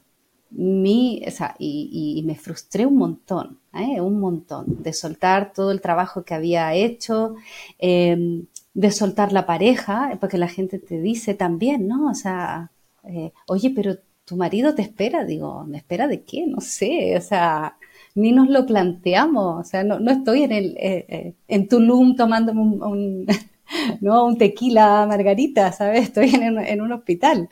Mi, 0.50 1.22
o 1.26 1.30
sea, 1.30 1.56
y, 1.58 2.22
me 2.26 2.34
frustré 2.34 2.84
un 2.84 2.96
montón, 2.98 3.58
¿eh? 3.72 4.02
un 4.02 4.20
montón, 4.20 4.82
de 4.82 4.92
soltar 4.92 5.54
todo 5.54 5.70
el 5.70 5.80
trabajo 5.80 6.24
que 6.24 6.34
había 6.34 6.74
hecho, 6.74 7.36
em, 7.78 8.44
de 8.74 8.90
soltar 8.90 9.32
la 9.32 9.46
pareja, 9.46 10.18
porque 10.20 10.36
la 10.36 10.48
gente 10.48 10.78
te 10.78 11.00
dice 11.00 11.32
también, 11.34 11.88
¿no? 11.88 12.10
O 12.10 12.14
sea, 12.14 12.70
eh, 13.04 13.32
oye, 13.46 13.70
pero 13.74 13.96
tu 14.26 14.36
marido 14.36 14.74
te 14.74 14.82
espera, 14.82 15.24
digo, 15.24 15.64
¿me 15.64 15.78
espera 15.78 16.06
de 16.06 16.22
qué? 16.22 16.46
No 16.46 16.60
sé, 16.60 17.16
o 17.16 17.20
sea, 17.22 17.76
ni 18.14 18.32
nos 18.32 18.48
lo 18.48 18.66
planteamos, 18.66 19.60
o 19.60 19.64
sea, 19.64 19.84
no, 19.84 20.10
estoy 20.10 20.42
en, 20.44 20.52
el, 20.52 20.76
eh, 20.78 21.06
eh, 21.08 21.34
en 21.48 21.68
Tulum 21.68 22.16
tomándome 22.16 22.60
un, 22.60 23.26
¿no? 24.00 24.26
un 24.26 24.38
tequila 24.38 25.06
margarita, 25.06 25.72
¿sabes? 25.72 26.04
Estoy 26.04 26.34
en, 26.34 26.58
en 26.58 26.80
un 26.82 26.92
hospital, 26.92 27.48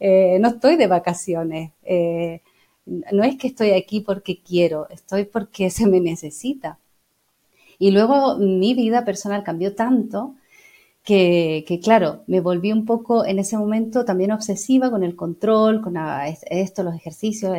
eh, 0.00 0.38
no 0.40 0.48
estoy 0.48 0.76
de 0.76 0.86
vacaciones, 0.86 1.72
no 2.86 3.22
es 3.22 3.36
que 3.36 3.46
estoy 3.48 3.70
aquí 3.70 4.00
porque 4.00 4.40
quiero, 4.42 4.88
estoy 4.90 5.24
porque 5.24 5.70
se 5.70 5.86
me 5.86 6.00
necesita. 6.00 6.78
Y 7.78 7.90
luego 7.90 8.38
mi 8.38 8.74
vida 8.74 9.04
personal 9.04 9.42
cambió 9.42 9.74
tanto 9.74 10.36
que, 11.02 11.80
claro, 11.82 12.22
me 12.26 12.40
volví 12.40 12.72
un 12.72 12.84
poco 12.84 13.24
en 13.24 13.38
ese 13.38 13.56
momento 13.56 14.04
también 14.04 14.32
obsesiva 14.32 14.90
con 14.90 15.02
el 15.02 15.16
control, 15.16 15.82
con 15.82 15.96
esto, 16.48 16.82
los 16.82 16.94
ejercicios, 16.94 17.56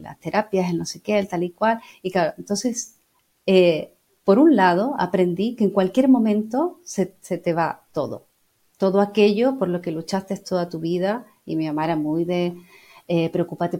las 0.00 0.20
terapias, 0.20 0.70
el 0.70 0.78
no 0.78 0.84
sé 0.84 1.00
qué, 1.00 1.18
el 1.18 1.28
tal 1.28 1.44
y 1.44 1.50
cual. 1.50 1.80
Y 2.02 2.10
claro, 2.10 2.34
entonces, 2.36 2.96
eh, 3.46 3.94
por 4.24 4.38
un 4.38 4.56
lado, 4.56 4.94
aprendí 4.98 5.56
que 5.56 5.64
en 5.64 5.70
cualquier 5.70 6.08
momento 6.08 6.80
se, 6.84 7.06
te 7.06 7.52
va 7.54 7.86
todo. 7.92 8.26
Todo 8.76 9.00
aquello 9.00 9.58
por 9.58 9.68
lo 9.68 9.80
que 9.80 9.90
luchaste 9.90 10.36
toda 10.36 10.68
tu 10.68 10.80
vida, 10.80 11.26
y 11.46 11.56
mi 11.56 11.66
mamá 11.66 11.84
era 11.84 11.96
muy 11.96 12.24
de, 12.24 12.54
eh, 13.08 13.30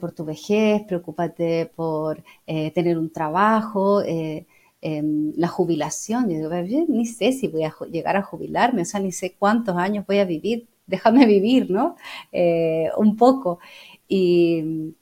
por 0.00 0.12
tu 0.12 0.24
vejez, 0.24 0.82
preocúpate 0.84 1.66
por 1.76 2.24
eh, 2.46 2.70
tener 2.72 2.96
un 2.98 3.10
trabajo, 3.12 4.02
eh, 4.02 4.46
Em, 4.80 5.32
la 5.36 5.48
jubilación. 5.48 6.30
Yo 6.30 6.48
digo, 6.48 6.84
ni 6.88 7.04
sé 7.04 7.32
si 7.32 7.48
voy 7.48 7.64
a 7.64 7.74
llegar 7.90 8.16
a 8.16 8.22
jubilarme, 8.22 8.82
o 8.82 8.84
sea, 8.84 9.00
ni 9.00 9.10
sé 9.10 9.34
cuántos 9.36 9.76
años 9.76 10.06
voy 10.06 10.18
a 10.18 10.24
vivir, 10.24 10.68
déjame 10.86 11.26
vivir, 11.26 11.68
¿no? 11.68 11.96
Eh, 12.30 12.88
un 12.96 13.16
poco. 13.16 13.58
Y, 14.06 14.94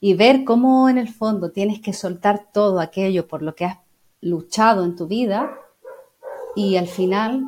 y 0.00 0.14
ver 0.14 0.44
cómo 0.44 0.88
en 0.88 0.98
el 0.98 1.08
fondo 1.08 1.50
tienes 1.50 1.80
que 1.80 1.92
soltar 1.92 2.52
todo 2.52 2.78
aquello 2.78 3.26
por 3.26 3.42
lo 3.42 3.56
que 3.56 3.64
has 3.64 3.78
luchado 4.20 4.84
en 4.84 4.94
tu 4.94 5.08
vida 5.08 5.58
y 6.54 6.76
al 6.76 6.86
final, 6.86 7.44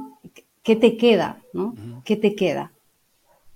¿qué 0.63 0.75
te 0.75 0.97
queda? 0.97 1.41
¿no? 1.53 1.75
¿Qué 2.05 2.17
te 2.17 2.35
queda? 2.35 2.73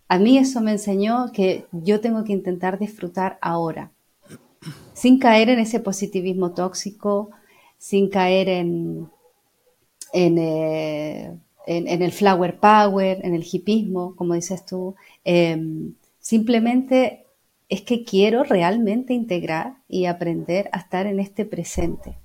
A 0.07 0.19
mí 0.19 0.39
eso 0.39 0.61
me 0.61 0.73
enseñó 0.73 1.33
que 1.33 1.67
yo 1.73 2.01
tengo 2.01 2.25
que 2.25 2.33
intentar 2.33 2.79
disfrutar 2.79 3.39
ahora, 3.41 3.91
sin 4.93 5.19
caer 5.19 5.49
en 5.49 5.59
ese 5.59 5.81
positivismo 5.81 6.53
tóxico, 6.53 7.31
sin 7.81 8.11
caer 8.11 8.51
en, 8.51 9.09
eh, 10.13 11.35
en, 11.67 11.89
en, 11.89 12.03
el 12.03 12.13
flower 12.13 12.61
power, 12.61 13.25
en 13.25 13.35
el 13.35 13.43
hipismo, 13.43 14.15
como 14.17 14.35
dices 14.35 14.67
tú. 14.67 14.95
Em, 15.25 15.95
simplemente 16.19 17.25
es 17.71 17.81
que 17.81 18.05
quiero 18.05 18.45
realmente 18.45 19.15
integrar 19.15 19.77
y 19.89 20.05
aprender 20.05 20.69
a 20.73 20.81
estar 20.81 21.07
en 21.07 21.21
este 21.21 21.47
presente. 21.47 22.19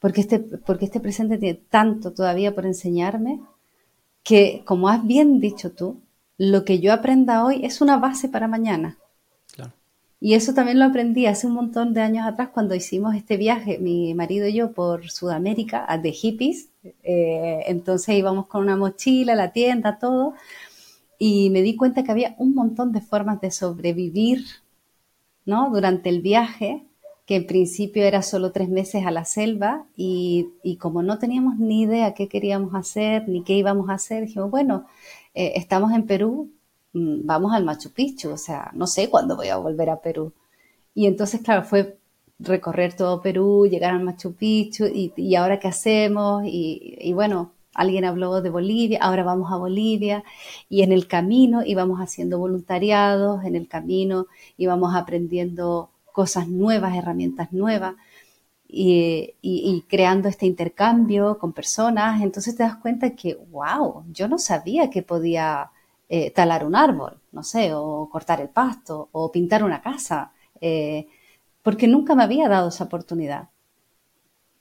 Porque 0.00 0.22
este, 0.22 0.40
porque 0.40 0.86
este 0.86 0.98
presente 0.98 1.38
tiene 1.38 1.60
tanto 1.70 2.12
todavía 2.12 2.52
por 2.52 2.66
enseñarme 2.66 3.40
que, 4.24 4.62
como 4.64 4.88
has 4.88 5.06
bien 5.06 5.38
dicho 5.38 5.70
tú, 5.70 6.00
lo 6.38 6.64
que 6.64 6.80
yo 6.80 6.92
aprenda 6.92 7.44
hoy 7.44 7.64
es 7.64 7.80
una 7.80 7.98
base 7.98 8.28
para 8.28 8.48
mañana. 8.48 8.98
Y 10.24 10.34
eso 10.34 10.54
también 10.54 10.78
lo 10.78 10.84
aprendí 10.84 11.26
hace 11.26 11.48
un 11.48 11.54
montón 11.54 11.94
de 11.94 12.00
años 12.00 12.24
atrás 12.24 12.50
cuando 12.54 12.76
hicimos 12.76 13.16
este 13.16 13.36
viaje, 13.36 13.78
mi 13.78 14.14
marido 14.14 14.46
y 14.46 14.54
yo, 14.54 14.70
por 14.70 15.10
Sudamérica, 15.10 15.84
de 16.00 16.12
hippies. 16.12 16.68
Eh, 17.02 17.64
entonces 17.66 18.14
íbamos 18.14 18.46
con 18.46 18.62
una 18.62 18.76
mochila, 18.76 19.34
la 19.34 19.50
tienda, 19.50 19.98
todo. 19.98 20.34
Y 21.18 21.50
me 21.50 21.60
di 21.62 21.74
cuenta 21.74 22.04
que 22.04 22.12
había 22.12 22.36
un 22.38 22.54
montón 22.54 22.92
de 22.92 23.00
formas 23.00 23.40
de 23.40 23.50
sobrevivir, 23.50 24.44
¿no? 25.44 25.70
Durante 25.70 26.08
el 26.08 26.22
viaje, 26.22 26.86
que 27.26 27.34
en 27.34 27.46
principio 27.48 28.04
era 28.04 28.22
solo 28.22 28.52
tres 28.52 28.68
meses 28.68 29.04
a 29.04 29.10
la 29.10 29.24
selva. 29.24 29.86
Y, 29.96 30.52
como 30.78 31.02
no 31.02 31.18
teníamos 31.18 31.58
ni 31.58 31.82
idea 31.82 32.14
qué 32.14 32.28
queríamos 32.28 32.76
hacer, 32.76 33.28
ni 33.28 33.42
qué 33.42 33.54
íbamos 33.54 33.90
a 33.90 33.94
hacer, 33.94 34.26
dijimos, 34.26 34.52
bueno, 34.52 34.86
eh, 35.34 35.54
estamos 35.56 35.92
en 35.92 36.06
Perú, 36.06 36.48
vamos 36.92 37.52
al 37.52 37.64
Machu 37.64 37.90
Picchu, 37.92 38.30
o 38.30 38.36
sea, 38.36 38.70
no 38.74 38.86
sé 38.86 39.08
cuándo 39.10 39.36
voy 39.36 39.48
a 39.48 39.56
volver 39.56 39.90
a 39.90 40.00
Perú. 40.00 40.32
Y 40.94 41.06
entonces, 41.06 41.40
claro, 41.42 41.64
fue 41.64 41.98
recorrer 42.38 42.94
todo 42.94 43.22
Perú, 43.22 43.66
llegar 43.66 43.94
al 43.94 44.02
Machu 44.02 44.34
Picchu 44.34 44.86
y, 44.86 45.34
ahora 45.36 45.58
qué 45.60 45.68
hacemos 45.68 46.44
y, 46.46 47.12
bueno, 47.14 47.52
alguien 47.74 48.04
habló 48.04 48.42
de 48.42 48.50
Bolivia, 48.50 48.98
ahora 49.00 49.22
vamos 49.22 49.50
a 49.52 49.56
Bolivia 49.56 50.24
y 50.68 50.82
en 50.82 50.92
el 50.92 51.06
camino 51.06 51.62
íbamos 51.64 52.00
haciendo 52.00 52.38
voluntariados, 52.38 53.44
en 53.44 53.56
el 53.56 53.68
camino 53.68 54.26
íbamos 54.58 54.94
aprendiendo 54.94 55.90
cosas 56.12 56.48
nuevas, 56.48 56.96
herramientas 56.96 57.52
nuevas 57.52 57.94
y 58.68 59.84
creando 59.88 60.28
este 60.28 60.46
intercambio 60.46 61.38
con 61.38 61.52
personas. 61.52 62.22
Entonces 62.22 62.56
te 62.56 62.62
das 62.62 62.76
cuenta 62.76 63.10
que, 63.10 63.38
wow, 63.50 64.04
yo 64.12 64.28
no 64.28 64.38
sabía 64.38 64.90
que 64.90 65.02
podía 65.02 65.70
eh, 66.14 66.30
talar 66.30 66.66
un 66.66 66.76
árbol, 66.76 67.14
no 67.32 67.42
sé, 67.42 67.72
o 67.72 68.06
cortar 68.10 68.38
el 68.42 68.50
pasto, 68.50 69.08
o 69.12 69.32
pintar 69.32 69.64
una 69.64 69.80
casa, 69.80 70.30
eh, 70.60 71.06
porque 71.62 71.88
nunca 71.88 72.14
me 72.14 72.22
había 72.22 72.50
dado 72.50 72.68
esa 72.68 72.84
oportunidad. 72.84 73.48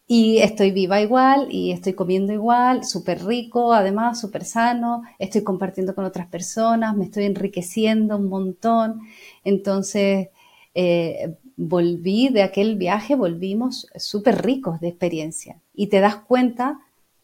Y 0.08 0.38
estoy 0.38 0.72
viva 0.72 1.02
igual 1.02 1.48
y 1.52 1.72
estoy 1.74 1.92
comiendo 1.92 2.32
igual, 2.32 2.86
súper 2.86 3.26
rico, 3.26 3.74
además, 3.74 4.22
súper 4.22 4.46
sano, 4.46 5.04
estoy 5.20 5.44
compartiendo 5.44 5.94
con 5.94 6.06
otras 6.06 6.28
personas, 6.28 6.96
me 6.96 7.04
estoy 7.04 7.26
enriqueciendo 7.26 8.16
un 8.16 8.30
montón. 8.30 9.02
Entonces, 9.44 10.30
eh, 10.74 11.36
volví 11.58 12.30
de 12.30 12.44
aquel 12.44 12.78
viaje, 12.78 13.16
volvimos 13.16 13.88
súper 13.98 14.42
ricos 14.42 14.80
de 14.80 14.88
experiencia. 14.88 15.58
Y 15.74 15.88
te 15.88 16.00
das 16.00 16.16
cuenta 16.16 16.80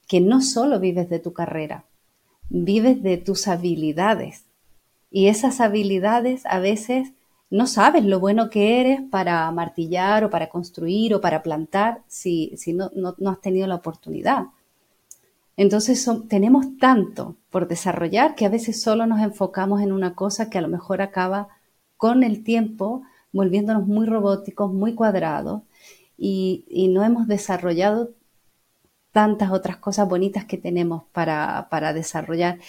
que 0.06 0.20
no 0.20 0.42
solo 0.42 0.82
vives 0.82 1.10
de 1.10 1.20
tu 1.20 1.32
carrera, 1.32 1.86
vives 2.50 3.02
de 3.04 3.18
tus 3.18 3.48
habilidades. 3.48 4.46
Y 5.10 5.28
esas 5.28 5.62
habilidades 5.62 6.46
a 6.46 6.60
veces 6.60 7.14
no 7.50 7.66
sabes 7.66 8.04
lo 8.04 8.20
bueno 8.20 8.50
que 8.50 8.82
eres 8.82 9.02
para 9.10 9.50
martillar 9.52 10.24
o 10.24 10.30
para 10.30 10.50
construir 10.50 11.14
o 11.14 11.22
para 11.22 11.44
plantar 11.44 12.02
si, 12.08 12.54
si 12.58 12.74
no, 12.74 12.92
no, 12.96 13.30
has 13.30 13.42
tenido 13.42 13.68
la 13.68 13.76
oportunidad. 13.76 14.48
Entonces 15.56 16.08
tenemos 16.28 16.78
tanto 16.78 17.36
por 17.50 17.68
desarrollar 17.68 18.36
que 18.36 18.46
a 18.46 18.50
veces 18.50 18.82
solo 18.82 19.08
nos 19.08 19.22
enfocamos 19.22 19.82
en 19.82 19.92
una 19.92 20.14
cosa 20.14 20.50
que 20.50 20.58
a 20.58 20.62
lo 20.62 20.68
mejor 20.68 21.02
acaba 21.02 21.48
con 21.96 22.24
el 22.24 22.44
tiempo 22.44 23.04
volviéndonos 23.32 23.88
muy 23.88 24.06
robóticos, 24.06 24.72
muy 24.74 24.94
cuadrados 24.94 25.64
y, 26.18 26.66
y 26.70 26.90
no 26.90 27.04
hemos 27.04 27.28
desarrollado 27.28 28.12
tantas 29.18 29.50
otras 29.50 29.78
cosas 29.78 30.08
bonitas 30.08 30.46
que 30.46 30.60
tenemos 30.60 31.02
para, 31.12 31.92
desarrollar. 31.92 32.60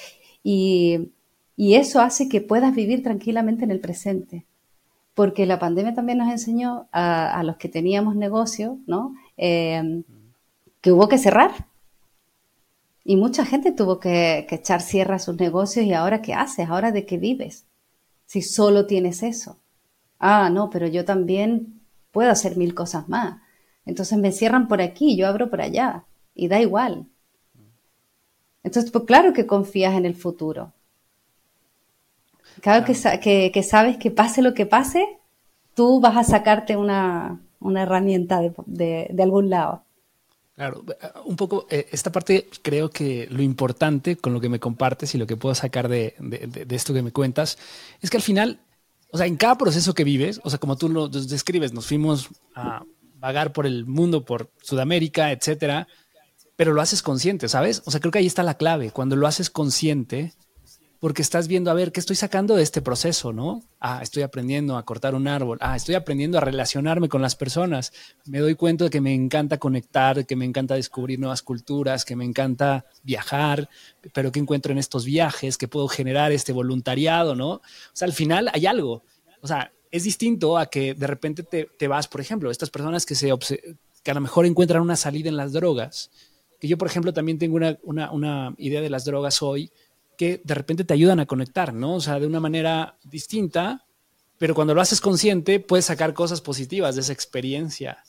Y, 0.42 1.10
eso 1.58 2.00
hace 2.00 2.26
que 2.26 2.40
puedas 2.40 2.74
vivir 2.74 3.02
tranquilamente 3.02 3.64
en 3.64 3.70
el 3.70 3.80
presente. 3.80 4.46
Porque 5.12 5.44
la 5.44 5.58
pandemia 5.58 5.92
también 5.92 6.16
nos 6.16 6.30
enseñó 6.30 6.88
a, 6.90 7.42
los 7.44 7.58
que 7.58 7.68
teníamos 7.68 8.16
negocio, 8.16 8.78
¿no? 8.86 9.14
Eh, 9.36 10.02
que 10.80 10.90
hubo 10.90 11.06
que 11.06 11.18
cerrar. 11.18 11.66
Y 13.04 13.16
mucha 13.16 13.44
gente 13.44 13.70
tuvo 13.70 14.00
que, 14.00 14.46
echar 14.48 14.80
cierre 14.80 15.16
a 15.16 15.18
sus 15.18 15.36
negocios 15.36 15.84
y 15.84 15.92
ahora 15.92 16.22
qué 16.22 16.32
haces, 16.32 16.70
ahora 16.70 16.92
de 16.92 17.04
qué 17.04 17.18
vives, 17.18 17.66
si 18.24 18.40
solo 18.40 18.86
tienes 18.86 19.22
eso. 19.22 19.58
Ah, 20.18 20.48
no, 20.48 20.70
pero 20.70 20.86
yo 20.86 21.04
también 21.04 21.82
puedo 22.10 22.30
hacer 22.30 22.56
mil 22.56 22.74
cosas 22.74 23.06
más. 23.06 23.38
Entonces 23.84 24.16
me 24.16 24.32
cierran 24.32 24.66
por 24.66 24.80
aquí, 24.80 25.14
yo 25.14 25.26
abro 25.26 25.50
por 25.50 25.60
allá 25.60 26.06
y 26.38 26.46
da 26.48 26.60
igual. 26.60 27.04
Entonces, 28.62 28.90
pues 28.90 29.04
claro 29.04 29.32
que 29.32 29.46
confías 29.46 29.94
en 29.94 30.06
el 30.06 30.14
futuro. 30.14 30.72
Claro, 32.60 32.86
Que, 32.86 33.50
que, 33.52 33.62
sabes 33.62 33.96
que 33.98 34.10
pase 34.10 34.40
lo 34.40 34.54
que 34.54 34.66
pase, 34.66 35.18
tú 35.74 36.00
vas 36.00 36.16
a 36.16 36.24
sacarte 36.24 36.76
una, 36.76 37.40
herramienta 37.76 38.40
de, 38.66 39.14
algún 39.20 39.50
lado. 39.50 39.82
Claro, 40.54 40.84
un 41.24 41.36
poco 41.36 41.66
eh, 41.70 41.86
esta 41.92 42.10
parte 42.10 42.48
creo 42.62 42.90
que 42.90 43.28
lo 43.30 43.42
importante 43.42 44.16
con 44.16 44.32
lo 44.32 44.40
que 44.40 44.48
me 44.48 44.58
compartes 44.58 45.14
y 45.14 45.18
lo 45.18 45.26
que 45.26 45.36
puedo 45.36 45.54
sacar 45.54 45.88
de, 45.88 46.14
de, 46.18 46.74
esto 46.74 46.92
que 46.92 47.02
me 47.02 47.12
cuentas 47.12 47.58
es 48.00 48.10
que 48.10 48.16
al 48.16 48.24
final, 48.24 48.58
o 49.12 49.18
sea, 49.18 49.26
en 49.26 49.36
cada 49.36 49.56
proceso 49.56 49.94
que 49.94 50.02
vives, 50.02 50.40
o 50.42 50.50
sea, 50.50 50.58
como 50.58 50.76
tú 50.76 50.88
lo 50.88 51.08
describes, 51.08 51.72
nos 51.72 51.86
fuimos 51.86 52.28
a 52.56 52.82
vagar 53.20 53.52
por 53.52 53.66
el 53.66 53.86
mundo, 53.86 54.24
por 54.24 54.50
Sudamérica, 54.62 55.30
etcétera, 55.30 55.86
pero 56.58 56.72
lo 56.72 56.80
haces 56.80 57.02
consciente, 57.02 57.48
¿sabes? 57.48 57.82
O 57.84 57.92
sea, 57.92 58.00
creo 58.00 58.10
que 58.10 58.18
ahí 58.18 58.26
está 58.26 58.42
la 58.42 58.56
clave. 58.56 58.90
Cuando 58.90 59.14
lo 59.14 59.28
haces 59.28 59.48
consciente, 59.48 60.32
porque 60.98 61.22
estás 61.22 61.46
viendo, 61.46 61.70
a 61.70 61.74
ver, 61.74 61.92
¿qué 61.92 62.00
estoy 62.00 62.16
sacando 62.16 62.56
de 62.56 62.64
este 62.64 62.82
proceso, 62.82 63.32
no? 63.32 63.62
Ah, 63.78 64.00
estoy 64.02 64.24
aprendiendo 64.24 64.76
a 64.76 64.84
cortar 64.84 65.14
un 65.14 65.28
árbol. 65.28 65.58
Ah, 65.60 65.76
estoy 65.76 65.94
aprendiendo 65.94 66.36
a 66.36 66.40
relacionarme 66.40 67.08
con 67.08 67.22
las 67.22 67.36
personas. 67.36 67.92
Me 68.26 68.40
doy 68.40 68.56
cuenta 68.56 68.82
de 68.82 68.90
que 68.90 69.00
me 69.00 69.14
encanta 69.14 69.58
conectar, 69.58 70.26
que 70.26 70.34
me 70.34 70.46
encanta 70.46 70.74
descubrir 70.74 71.20
nuevas 71.20 71.42
culturas, 71.42 72.04
que 72.04 72.16
me 72.16 72.24
encanta 72.24 72.86
viajar, 73.04 73.68
pero 74.12 74.32
que 74.32 74.40
encuentro 74.40 74.72
en 74.72 74.78
estos 74.78 75.04
viajes, 75.04 75.58
que 75.58 75.68
puedo 75.68 75.86
generar 75.86 76.32
este 76.32 76.52
voluntariado, 76.52 77.36
¿no? 77.36 77.50
O 77.50 77.62
sea, 77.92 78.06
al 78.06 78.14
final 78.14 78.50
hay 78.52 78.66
algo. 78.66 79.04
O 79.42 79.46
sea, 79.46 79.70
es 79.92 80.02
distinto 80.02 80.58
a 80.58 80.66
que 80.66 80.94
de 80.94 81.06
repente 81.06 81.44
te, 81.44 81.86
vas, 81.86 82.08
por 82.08 82.20
ejemplo, 82.20 82.50
estas 82.50 82.70
personas 82.70 83.06
que, 83.06 83.14
se 83.14 83.32
que 84.02 84.10
a 84.10 84.14
lo 84.14 84.20
mejor 84.20 84.44
encuentran 84.44 84.82
una 84.82 84.96
salida 84.96 85.28
en 85.28 85.36
las 85.36 85.52
drogas, 85.52 86.10
que 86.58 86.68
yo, 86.68 86.78
por 86.78 86.88
ejemplo, 86.88 87.12
también 87.12 87.38
tengo 87.38 87.56
una, 87.56 88.10
una, 88.12 88.54
idea 88.58 88.80
de 88.80 88.90
las 88.90 89.04
drogas 89.04 89.42
hoy 89.42 89.70
que 90.16 90.40
de 90.44 90.54
repente 90.54 90.84
te 90.84 90.94
ayudan 90.94 91.20
a 91.20 91.26
conectar, 91.26 91.72
¿no? 91.72 91.94
O 91.94 92.00
sea, 92.00 92.18
de 92.18 92.26
una 92.26 92.40
manera 92.40 92.98
distinta, 93.04 93.84
pero 94.38 94.54
cuando 94.54 94.74
lo 94.74 94.80
haces 94.80 95.00
consciente 95.00 95.60
puedes 95.60 95.84
sacar 95.84 96.14
cosas 96.14 96.40
positivas 96.40 96.96
de 96.96 97.02
esa 97.02 97.12
experiencia. 97.12 98.02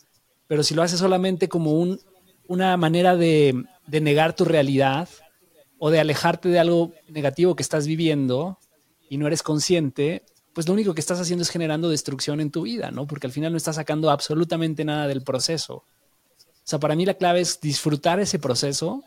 Pero 0.47 0.63
si 0.63 0.73
lo 0.73 0.81
haces 0.81 0.99
solamente 0.99 1.47
como 1.47 1.73
un, 1.73 1.99
una 2.47 2.75
manera 2.77 3.15
de, 3.15 3.63
de 3.85 4.01
negar 4.01 4.35
tu 4.35 4.45
realidad 4.45 5.07
o 5.77 5.91
de 5.91 5.99
alejarte 5.99 6.49
de 6.49 6.59
algo 6.59 6.93
negativo 7.07 7.55
que 7.55 7.63
estás 7.63 7.85
viviendo 7.85 8.57
y 9.07 9.17
no 9.17 9.27
eres 9.27 9.43
consciente, 9.43 10.23
pues 10.53 10.67
lo 10.67 10.73
único 10.73 10.95
que 10.95 11.01
estás 11.01 11.19
haciendo 11.19 11.43
es 11.43 11.49
generando 11.49 11.89
destrucción 11.89 12.41
en 12.41 12.51
tu 12.51 12.63
vida, 12.63 12.89
¿no? 12.91 13.05
Porque 13.05 13.27
al 13.27 13.33
final 13.33 13.51
no 13.51 13.57
estás 13.57 13.75
sacando 13.75 14.09
absolutamente 14.09 14.83
nada 14.83 15.07
del 15.07 15.21
proceso. 15.21 15.83
O 16.69 16.73
sea, 16.77 16.79
para 16.79 16.95
mí 16.95 17.03
la 17.03 17.15
clave 17.15 17.41
es 17.41 17.59
disfrutar 17.59 18.19
ese 18.19 18.37
proceso, 18.37 19.03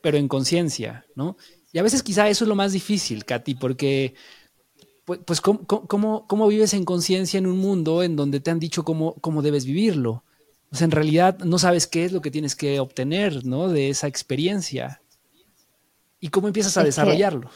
pero 0.00 0.18
en 0.18 0.26
conciencia, 0.26 1.06
¿no? 1.14 1.36
Y 1.72 1.78
a 1.78 1.84
veces 1.84 2.02
quizá 2.02 2.28
eso 2.28 2.42
es 2.42 2.48
lo 2.48 2.56
más 2.56 2.72
difícil, 2.72 3.24
Katy, 3.24 3.54
porque 3.54 4.14
pues, 5.04 5.20
pues 5.24 5.40
¿cómo, 5.40 6.48
vives 6.48 6.74
en 6.74 6.84
conciencia 6.84 7.38
en 7.38 7.46
un 7.46 7.58
mundo 7.58 8.02
en 8.02 8.16
donde 8.16 8.40
te 8.40 8.50
han 8.50 8.58
dicho 8.58 8.84
cómo, 8.84 9.14
cómo 9.20 9.40
debes 9.40 9.66
vivirlo? 9.66 10.24
O 10.72 10.74
sea, 10.74 10.86
en 10.86 10.90
realidad 10.90 11.38
no 11.44 11.60
sabes 11.60 11.86
qué 11.86 12.04
es 12.04 12.10
lo 12.10 12.20
que 12.20 12.32
tienes 12.32 12.56
que 12.56 12.80
obtener, 12.80 13.46
¿no? 13.46 13.68
De 13.68 13.88
esa 13.88 14.08
experiencia. 14.08 15.00
¿Y 16.18 16.30
cómo 16.30 16.48
empiezas 16.48 16.76
a 16.76 16.82
desarrollarlo? 16.82 17.50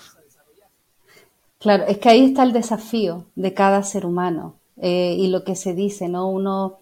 claro, 1.59 1.87
es 1.89 1.99
que 1.99 2.09
ahí 2.09 2.27
está 2.27 2.45
el 2.45 2.53
desafío 2.53 3.27
de 3.35 3.53
cada 3.53 3.83
ser 3.83 4.07
humano 4.07 4.55
eh, 4.81 5.17
y 5.19 5.27
lo 5.27 5.43
que 5.43 5.57
se 5.57 5.75
dice, 5.75 6.09
¿no? 6.09 6.31
Uno 6.31 6.80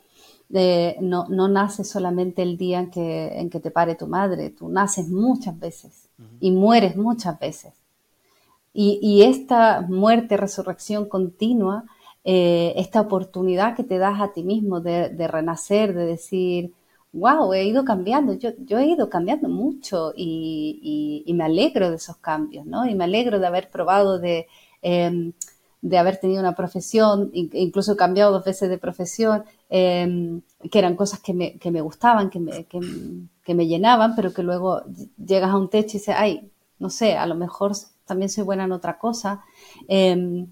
eh, 0.52 0.96
no, 1.00 1.26
no 1.28 1.48
nace 1.48 1.84
solamente 1.84 2.42
el 2.42 2.56
día 2.56 2.80
en 2.80 2.90
que, 2.90 3.38
en 3.38 3.50
que 3.50 3.60
te 3.60 3.70
pare 3.70 3.94
tu 3.94 4.06
madre, 4.06 4.50
tú 4.50 4.68
naces 4.68 5.08
muchas 5.08 5.58
veces 5.58 6.08
y 6.40 6.50
mueres 6.50 6.96
muchas 6.96 7.38
veces. 7.38 7.74
Y, 8.72 9.22
esta 9.22 9.80
muerte, 9.80 10.36
resurrección 10.36 11.08
continua, 11.08 11.84
eh, 12.22 12.74
esta 12.76 13.00
oportunidad 13.00 13.74
que 13.74 13.82
te 13.82 13.98
das 13.98 14.20
a 14.20 14.32
ti 14.32 14.44
mismo 14.44 14.80
de, 14.80 15.08
renacer, 15.26 15.94
de 15.94 16.06
decir, 16.06 16.72
wow, 17.12 17.52
he 17.52 17.64
ido 17.64 17.84
cambiando, 17.84 18.34
yo, 18.34 18.50
yo 18.58 18.78
he 18.78 18.86
ido 18.86 19.10
cambiando 19.10 19.48
mucho 19.48 20.12
y, 20.16 21.24
me 21.34 21.44
alegro 21.44 21.90
de 21.90 21.96
esos 21.96 22.18
cambios, 22.18 22.66
¿no? 22.66 22.86
Y 22.86 22.94
me 22.94 23.04
alegro 23.04 23.40
de 23.40 23.46
haber 23.48 23.68
probado 23.68 24.20
de, 24.20 24.46
em, 24.82 25.32
de 25.80 25.98
haber 25.98 26.18
tenido 26.18 26.40
una 26.40 26.54
profesión, 26.54 27.30
incluso 27.32 27.92
he 27.92 27.96
cambiado 27.96 28.32
dos 28.32 28.44
veces 28.44 28.68
de 28.68 28.78
profesión, 28.78 29.44
em, 29.70 30.40
que 30.70 30.78
eran 30.78 30.96
cosas 30.96 31.20
que 31.20 31.34
me, 31.34 31.58
que 31.58 31.70
me 31.70 31.80
gustaban, 31.80 32.30
que 32.30 32.40
me, 32.40 32.64
que, 32.64 32.80
que 33.44 33.54
me 33.54 33.66
llenaban, 33.66 34.16
pero 34.16 34.32
que 34.32 34.42
luego 34.42 34.82
llegas 35.24 35.50
a 35.50 35.56
un 35.56 35.68
techo 35.70 35.96
y 35.96 36.00
dices, 36.00 36.14
ay, 36.18 36.50
no 36.78 36.90
sé, 36.90 37.16
a 37.16 37.26
lo 37.26 37.34
mejor 37.34 37.72
también 38.06 38.28
soy 38.28 38.44
buena 38.44 38.64
en 38.64 38.72
otra 38.72 38.98
cosa. 38.98 39.44
Em, 39.86 40.48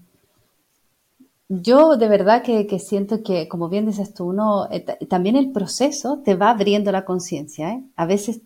yo 1.49 1.95
de 1.95 2.07
verdad 2.09 2.43
que, 2.43 2.79
siento 2.79 3.23
que, 3.23 3.47
como 3.47 3.69
bien 3.69 3.85
dices 3.85 4.13
tú, 4.13 4.25
uno, 4.25 4.67
eh, 4.71 4.81
también 5.09 5.35
el 5.37 5.51
proceso 5.51 6.21
te 6.23 6.35
va 6.35 6.49
abriendo 6.49 6.91
la 6.91 7.05
conciencia. 7.05 7.71
¿eh? 7.71 7.83
A 7.95 8.05
veces 8.05 8.41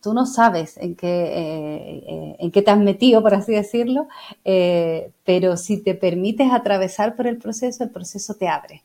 tú 0.00 0.14
no 0.14 0.26
sabes 0.26 0.76
en 0.78 0.96
qué, 0.96 1.06
eh, 1.08 2.36
en 2.38 2.50
qué 2.50 2.62
te 2.62 2.70
has 2.70 2.78
metido, 2.78 3.22
por 3.22 3.34
así 3.34 3.52
decirlo, 3.52 4.08
pero 5.24 5.56
si 5.56 5.82
te 5.82 5.94
permites 5.94 6.52
atravesar 6.52 7.16
por 7.16 7.26
el 7.26 7.38
proceso, 7.38 7.84
el 7.84 7.90
proceso 7.90 8.34
te 8.34 8.48
abre. 8.48 8.82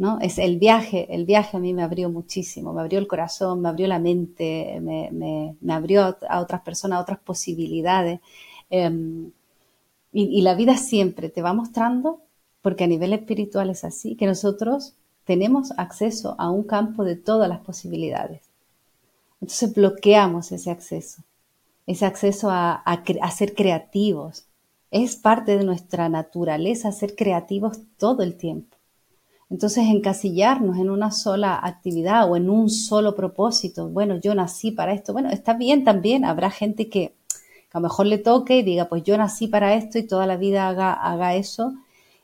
¿no? 0.00 0.18
Es 0.18 0.38
el 0.38 0.58
viaje, 0.58 1.14
el 1.14 1.26
viaje 1.26 1.58
a 1.58 1.60
mí 1.60 1.74
me 1.74 1.82
abrió 1.82 2.08
muchísimo, 2.08 2.72
me 2.72 2.80
abrió 2.80 2.98
el 2.98 3.06
corazón, 3.06 3.60
me 3.60 3.68
abrió 3.68 3.86
la 3.86 3.98
mente, 3.98 4.80
me, 4.80 5.56
abrió 5.70 6.16
a 6.26 6.40
otras 6.40 6.62
personas, 6.62 6.98
a 6.98 7.02
otras 7.02 7.18
posibilidades. 7.18 8.20
Em, 8.70 9.30
y, 10.10 10.40
la 10.40 10.54
vida 10.54 10.78
siempre 10.78 11.28
te 11.28 11.42
va 11.42 11.52
mostrando, 11.52 12.22
porque 12.62 12.84
a 12.84 12.86
nivel 12.86 13.12
espiritual 13.12 13.68
es 13.68 13.84
así, 13.84 14.16
que 14.16 14.24
nosotros 14.26 14.94
tenemos 15.24 15.72
acceso 15.76 16.34
a 16.38 16.50
un 16.50 16.62
campo 16.62 17.04
de 17.04 17.16
todas 17.16 17.50
las 17.50 17.60
posibilidades. 17.60 18.49
Entonces 19.40 19.74
bloqueamos 19.74 20.52
ese 20.52 20.70
acceso, 20.70 21.22
ese 21.86 22.06
acceso 22.06 22.50
a, 22.50 22.74
a 22.74 23.30
ser 23.30 23.54
creativos. 23.54 24.46
Es 24.90 25.16
parte 25.16 25.56
de 25.56 25.64
nuestra 25.64 26.08
naturaleza 26.08 26.92
ser 26.92 27.14
creativos 27.14 27.78
todo 27.96 28.22
el 28.22 28.36
tiempo. 28.36 28.76
Entonces, 29.50 29.84
encasillarnos 29.88 30.78
en 30.78 30.90
una 30.90 31.10
sola 31.10 31.58
actividad 31.60 32.30
o 32.30 32.36
en 32.36 32.48
un 32.48 32.70
solo 32.70 33.16
propósito, 33.16 33.88
bueno, 33.88 34.16
yo 34.16 34.32
nací 34.34 34.70
para 34.70 34.92
esto, 34.94 35.12
bueno, 35.12 35.28
está 35.30 35.54
bien 35.54 35.82
también, 35.82 36.24
habrá 36.24 36.50
gente 36.50 36.88
que, 36.88 37.16
a 37.72 37.78
lo 37.78 37.82
mejor 37.82 38.06
le 38.06 38.18
toque 38.18 38.58
y 38.58 38.62
diga, 38.62 38.88
pues 38.88 39.02
yo 39.02 39.18
nací 39.18 39.48
para 39.48 39.74
esto 39.74 39.98
y 39.98 40.06
toda 40.06 40.26
la 40.26 40.36
vida 40.36 40.68
haga, 40.68 40.92
haga 40.92 41.34
eso 41.34 41.74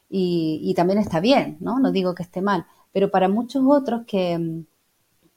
y, 0.09 0.73
también 0.77 1.01
está 1.01 1.19
bien, 1.19 1.57
¿no? 1.61 1.81
No 1.81 1.91
digo 1.91 2.15
que 2.15 2.23
esté 2.23 2.41
mal, 2.43 2.67
pero 2.93 3.11
para 3.11 3.29
muchos 3.29 3.65
otros 3.67 4.03
que, 4.07 4.63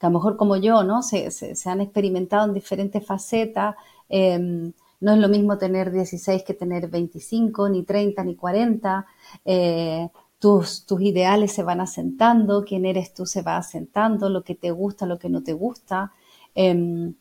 a 0.07 0.09
lo 0.09 0.13
mejor 0.13 0.37
como 0.37 0.55
yo, 0.57 0.83
¿no? 0.83 1.01
Se, 1.01 1.29
han 1.65 1.81
experimentado 1.81 2.47
en 2.47 2.53
diferentes 2.53 3.05
facetas, 3.05 3.75
em, 4.07 4.73
no 5.01 5.13
es 5.13 5.19
lo 5.19 5.29
mismo 5.29 5.57
tener 5.57 5.91
16 5.91 6.43
que 6.43 6.53
tener 6.53 6.89
25, 6.89 7.69
ni 7.69 7.83
30, 7.83 8.23
ni 8.23 8.35
40. 8.35 9.05
Eh, 9.45 10.09
tus, 10.39 10.85
tus 10.85 11.01
ideales 11.01 11.51
se 11.53 11.63
van 11.63 11.81
asentando, 11.81 12.63
quién 12.65 12.85
eres 12.85 13.13
tú 13.13 13.25
se 13.25 13.41
va 13.41 13.57
asentando, 13.57 14.29
lo 14.29 14.43
que 14.43 14.55
te 14.55 14.71
gusta, 14.71 15.05
lo 15.05 15.19
que 15.19 15.29
no 15.29 15.43
te 15.43 15.53
gusta, 15.53 16.13
em, 16.55 17.13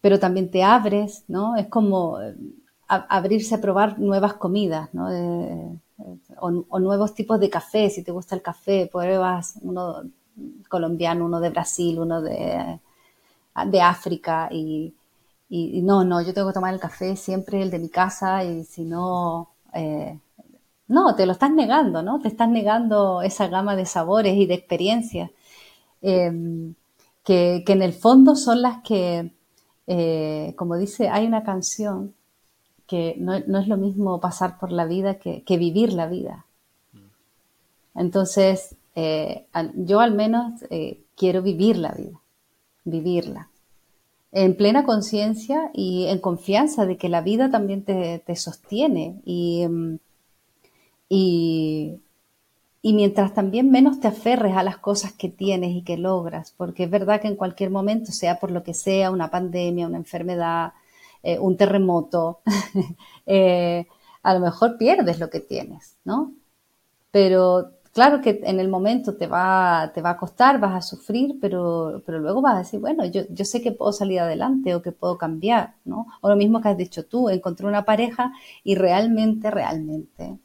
pero 0.00 0.18
también 0.18 0.50
te 0.50 0.62
abres, 0.62 1.24
¿no? 1.28 1.56
Es 1.56 1.68
como 1.68 2.20
eh, 2.20 2.34
abrirse 2.88 3.54
a 3.54 3.60
probar 3.60 3.98
nuevas 3.98 4.34
comidas, 4.34 4.92
¿no? 4.94 5.08
o, 6.40 6.78
nuevos 6.80 7.14
tipos 7.14 7.40
de 7.40 7.50
café, 7.50 7.90
si 7.90 8.02
te 8.02 8.12
gusta 8.12 8.34
el 8.34 8.42
café, 8.42 8.88
pruebas 8.90 9.54
uno 9.62 10.02
colombiano, 10.68 11.24
uno 11.24 11.40
de 11.40 11.50
Brasil, 11.50 11.98
uno 11.98 12.22
de, 12.22 12.80
de 13.66 13.80
África 13.80 14.48
y, 14.50 14.94
y, 15.48 15.82
no, 15.82 16.04
no, 16.04 16.20
yo 16.22 16.34
tengo 16.34 16.48
que 16.48 16.54
tomar 16.54 16.74
el 16.74 16.80
café 16.80 17.16
siempre 17.16 17.62
el 17.62 17.70
de 17.70 17.78
mi 17.78 17.88
casa 17.88 18.44
y 18.44 18.64
si 18.64 18.84
no... 18.84 19.50
Eh, 19.72 20.18
no, 20.86 21.14
te 21.16 21.26
lo 21.26 21.32
estás 21.32 21.50
negando, 21.50 22.02
¿no? 22.02 22.20
Te 22.20 22.28
estás 22.28 22.48
negando 22.48 23.22
esa 23.22 23.48
gama 23.48 23.74
de 23.74 23.86
sabores 23.86 24.36
y 24.36 24.46
de 24.46 24.54
experiencias 24.54 25.30
em, 26.02 26.74
que, 27.24 27.64
en 27.66 27.82
el 27.82 27.94
fondo 27.94 28.36
son 28.36 28.62
las 28.62 28.82
que, 28.82 29.32
eh, 29.86 30.54
como 30.56 30.76
dice, 30.76 31.08
hay 31.08 31.26
una 31.26 31.42
canción 31.42 32.14
que 32.86 33.16
no, 33.18 33.34
es 33.34 33.68
lo 33.68 33.76
mismo 33.78 34.20
pasar 34.20 34.58
por 34.58 34.70
la 34.72 34.84
vida 34.84 35.18
que, 35.18 35.42
vivir 35.58 35.92
la 35.92 36.06
vida. 36.06 36.46
Entonces, 37.94 38.76
eh, 38.94 39.46
yo 39.74 40.00
al 40.00 40.14
menos 40.14 40.62
eh, 40.70 41.00
quiero 41.16 41.42
vivir 41.42 41.76
la 41.76 41.92
vida, 41.92 42.20
vivirla. 42.84 43.50
en 44.32 44.56
plena 44.56 44.84
conciencia 44.84 45.70
y 45.72 46.06
en 46.06 46.18
confianza 46.18 46.86
de 46.86 46.96
que 46.96 47.08
la 47.08 47.20
vida 47.20 47.50
también 47.50 47.84
te, 47.84 48.36
sostiene 48.36 49.20
y, 49.24 49.66
mm, 49.68 49.98
y, 51.08 52.00
y, 52.82 52.92
mientras 52.94 53.34
también 53.34 53.70
menos 53.70 54.00
te 54.00 54.08
aferres 54.08 54.56
a 54.56 54.62
las 54.64 54.78
cosas 54.78 55.12
que 55.12 55.28
tienes 55.28 55.72
y 55.76 55.82
que 55.82 55.96
logras, 55.96 56.52
porque 56.56 56.84
es 56.84 56.90
verdad 56.90 57.20
que 57.20 57.28
en 57.28 57.36
cualquier 57.36 57.70
momento, 57.70 58.12
sea 58.12 58.40
por 58.40 58.50
lo 58.50 58.62
que 58.64 58.74
sea, 58.74 59.10
una 59.10 59.30
pandemia, 59.30 59.86
una 59.86 59.98
enfermedad, 59.98 60.72
eh, 61.22 61.38
un 61.38 61.56
terremoto, 61.56 62.40
a 64.22 64.34
lo 64.34 64.40
mejor 64.40 64.78
pierdes 64.78 65.20
lo 65.20 65.30
que 65.30 65.40
tienes, 65.40 65.96
¿no? 66.04 66.32
Pero 67.12 67.73
Claro 67.94 68.20
que 68.20 68.40
en 68.42 68.58
el 68.58 68.68
momento 68.68 69.14
te 69.14 69.28
va, 69.28 69.92
te 69.94 70.02
va 70.02 70.10
a 70.10 70.16
costar, 70.16 70.58
vas 70.58 70.74
a 70.74 70.82
sufrir, 70.82 71.38
pero, 71.40 72.02
pero 72.04 72.18
luego 72.18 72.42
vas 72.42 72.56
a 72.56 72.58
decir, 72.58 72.80
bueno, 72.80 73.04
yo, 73.04 73.22
yo 73.30 73.44
sé 73.44 73.62
que 73.62 73.70
puedo 73.70 73.92
salir 73.92 74.18
adelante 74.18 74.74
o 74.74 74.82
que 74.82 74.90
puedo 74.90 75.16
cambiar, 75.16 75.76
¿no? 75.84 76.08
O 76.20 76.28
lo 76.28 76.34
mismo 76.34 76.60
que 76.60 76.70
has 76.70 76.76
dicho 76.76 77.04
tú, 77.06 77.28
encontré 77.28 77.68
una 77.68 77.84
pareja 77.84 78.32
y 78.64 78.74
realmente, 78.74 79.48
realmente, 79.48 80.36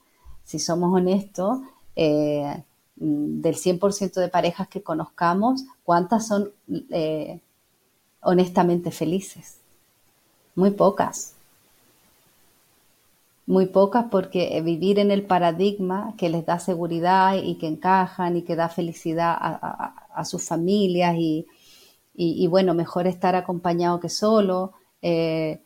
si 0.43 0.59
somos 0.59 0.93
honestos, 0.93 1.57
eh, 1.95 2.63
del 2.95 3.55
100% 3.55 4.19
de 4.19 4.27
parejas 4.27 4.67
que 4.67 4.83
conozcamos, 4.83 5.63
¿cuántas 5.83 6.27
son 6.27 6.51
eh, 6.91 7.39
honestamente 8.21 8.91
felices? 8.91 9.57
Muy 10.53 10.69
pocas 10.69 11.33
muy 13.49 13.65
pocas 13.65 14.05
porque 14.11 14.61
vivir 14.61 14.99
en 14.99 15.09
el 15.09 15.25
paradigma 15.25 16.13
que 16.19 16.29
les 16.29 16.45
da 16.45 16.59
seguridad 16.59 17.35
y 17.35 17.55
que 17.55 17.65
encajan 17.65 18.37
y 18.37 18.43
que 18.43 18.55
da 18.55 18.69
felicidad 18.69 19.35
a, 19.39 20.23
sus 20.23 20.47
familias 20.47 21.15
y, 21.17 22.47
bueno, 22.47 22.75
mejor 22.75 23.07
estar 23.07 23.33
acompañado 23.35 23.99
que 23.99 24.09
solo. 24.09 24.73
Eh, 25.01 25.63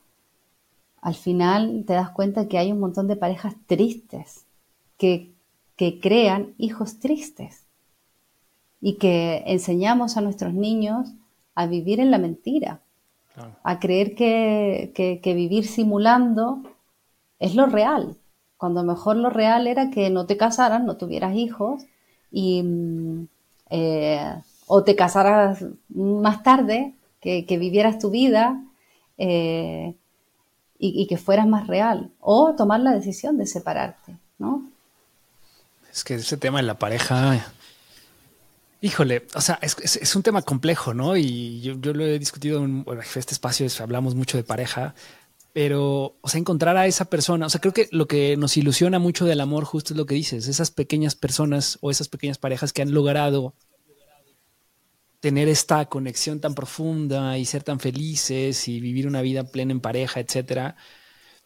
al 1.02 1.14
final 1.14 1.84
te 1.86 1.92
das 1.92 2.10
cuenta 2.12 2.48
que 2.48 2.58
hay 2.58 2.72
un 2.72 2.80
montón 2.80 3.10
de 3.10 3.18
parejas 3.18 3.54
tristes 3.68 4.46
que, 4.98 5.34
que 5.76 6.00
crean 6.00 6.54
hijos 6.58 7.00
tristes 7.00 7.66
y 8.80 8.94
que 8.94 9.44
enseñamos 9.46 10.16
a 10.16 10.22
nuestros 10.22 10.54
niños 10.54 11.10
a 11.54 11.68
vivir 11.68 12.00
en 12.00 12.12
la 12.12 12.18
mentira, 12.18 12.80
a 13.62 13.80
creer 13.82 14.16
que, 14.16 14.94
que 15.22 15.34
vivir 15.34 15.68
simulando 15.68 16.64
es 17.44 17.56
lo 17.56 17.66
real, 17.66 18.16
cuando 18.56 18.84
mejor 18.84 19.18
lo 19.18 19.30
real 19.30 19.68
era 19.68 19.90
que 19.90 20.10
no 20.10 20.26
te 20.26 20.38
casaras, 20.38 20.82
no 20.82 20.96
tuvieras 20.96 21.36
hijos 21.36 21.84
y, 22.32 22.64
mm, 22.64 23.28
eh, 23.70 24.34
o 24.66 24.84
te 24.86 24.96
casaras 24.96 25.66
más 25.90 26.42
tarde, 26.42 26.94
que, 27.20 27.58
vivieras 27.58 28.00
tu 28.00 28.10
vida 28.12 28.62
eh, 29.18 29.94
y, 30.78 31.08
que 31.08 31.18
fueras 31.18 31.48
más 31.48 31.68
real, 31.68 32.12
o 32.20 32.56
tomar 32.56 32.80
la 32.80 32.92
decisión 32.92 33.38
de 33.38 33.46
separarte, 33.46 34.18
¿no? 34.40 34.70
Es 35.92 36.04
que 36.06 36.16
ese 36.16 36.38
tema 36.38 36.60
de 36.60 36.64
la 36.64 36.80
pareja, 36.80 37.46
híjole, 38.82 39.28
o 39.36 39.42
sea, 39.42 39.60
es, 39.62 40.16
un 40.16 40.24
tema 40.24 40.42
complejo, 40.42 40.94
¿no? 40.94 41.16
Y 41.16 41.62
yo, 41.62 41.94
lo 41.94 42.06
he 42.06 42.20
discutido 42.20 42.64
en 42.64 42.86
este 43.16 43.34
espacio, 43.34 43.68
hablamos 43.82 44.16
mucho 44.16 44.38
de 44.38 44.44
pareja, 44.44 44.94
pero, 45.54 46.18
o 46.20 46.28
sea, 46.28 46.40
encontrar 46.40 46.76
a 46.78 46.88
esa 46.88 47.06
persona, 47.06 47.46
o 47.46 47.50
sea, 47.50 47.62
creo 47.62 47.74
que 47.74 47.88
lo 47.92 48.08
que 48.08 48.36
nos 48.38 48.58
ilusiona 48.58 48.98
mucho 48.98 49.26
del 49.26 49.40
amor 49.40 49.66
justo 49.66 49.94
es 49.94 49.98
lo 49.98 50.08
que 50.08 50.16
dices, 50.16 50.48
esas 50.48 50.72
pequeñas 50.72 51.14
personas 51.16 51.78
o 51.82 51.92
esas 51.92 52.10
pequeñas 52.10 52.40
parejas 52.40 52.74
que 52.74 52.82
han 52.82 52.92
logrado 52.92 53.54
tener 55.20 55.48
esta 55.48 55.86
conexión 55.86 56.42
tan 56.42 56.56
profunda 56.56 57.38
y 57.38 57.46
ser 57.46 57.64
tan 57.64 57.80
felices 57.80 58.68
y 58.68 58.82
vivir 58.82 59.08
una 59.08 59.22
vida 59.22 59.46
plena 59.46 59.72
en 59.72 59.80
pareja, 59.80 60.20
etcétera. 60.20 60.76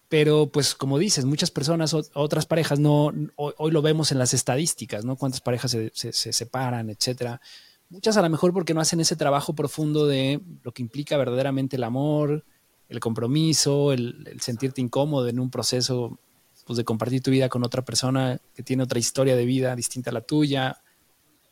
Pero, 0.09 0.47
pues, 0.51 0.73
como 0.73 0.97
dices, 0.97 1.25
muchas 1.25 1.51
personas, 1.51 1.93
otras 1.93 2.45
parejas, 2.45 2.79
no, 2.79 3.13
hoy, 3.35 3.71
lo 3.71 3.81
vemos 3.81 4.11
en 4.11 4.19
las 4.19 4.33
estadísticas, 4.33 5.05
¿no? 5.05 5.17
Cuántas 5.17 5.41
parejas 5.41 5.71
se, 5.71 5.91
se 5.93 6.33
separan, 6.33 6.89
etcétera. 6.89 7.41
Muchas 7.89 8.17
a 8.17 8.21
lo 8.21 8.29
mejor 8.29 8.53
porque 8.53 8.73
no 8.73 8.81
hacen 8.81 9.01
ese 9.01 9.15
trabajo 9.15 9.53
profundo 9.53 10.07
de 10.07 10.41
lo 10.63 10.71
que 10.71 10.81
implica 10.81 11.17
verdaderamente 11.17 11.75
el 11.75 11.83
amor, 11.83 12.45
el 12.89 12.99
compromiso, 12.99 13.91
el, 13.91 14.37
sentirte 14.39 14.81
incómodo 14.81 15.27
en 15.27 15.39
un 15.39 15.49
proceso 15.49 16.19
pues, 16.65 16.77
de 16.77 16.85
compartir 16.85 17.21
tu 17.21 17.31
vida 17.31 17.49
con 17.49 17.63
otra 17.63 17.83
persona 17.83 18.39
que 18.55 18.63
tiene 18.63 18.83
otra 18.83 18.99
historia 18.99 19.35
de 19.35 19.45
vida 19.45 19.75
distinta 19.75 20.09
a 20.09 20.13
la 20.13 20.21
tuya. 20.21 20.81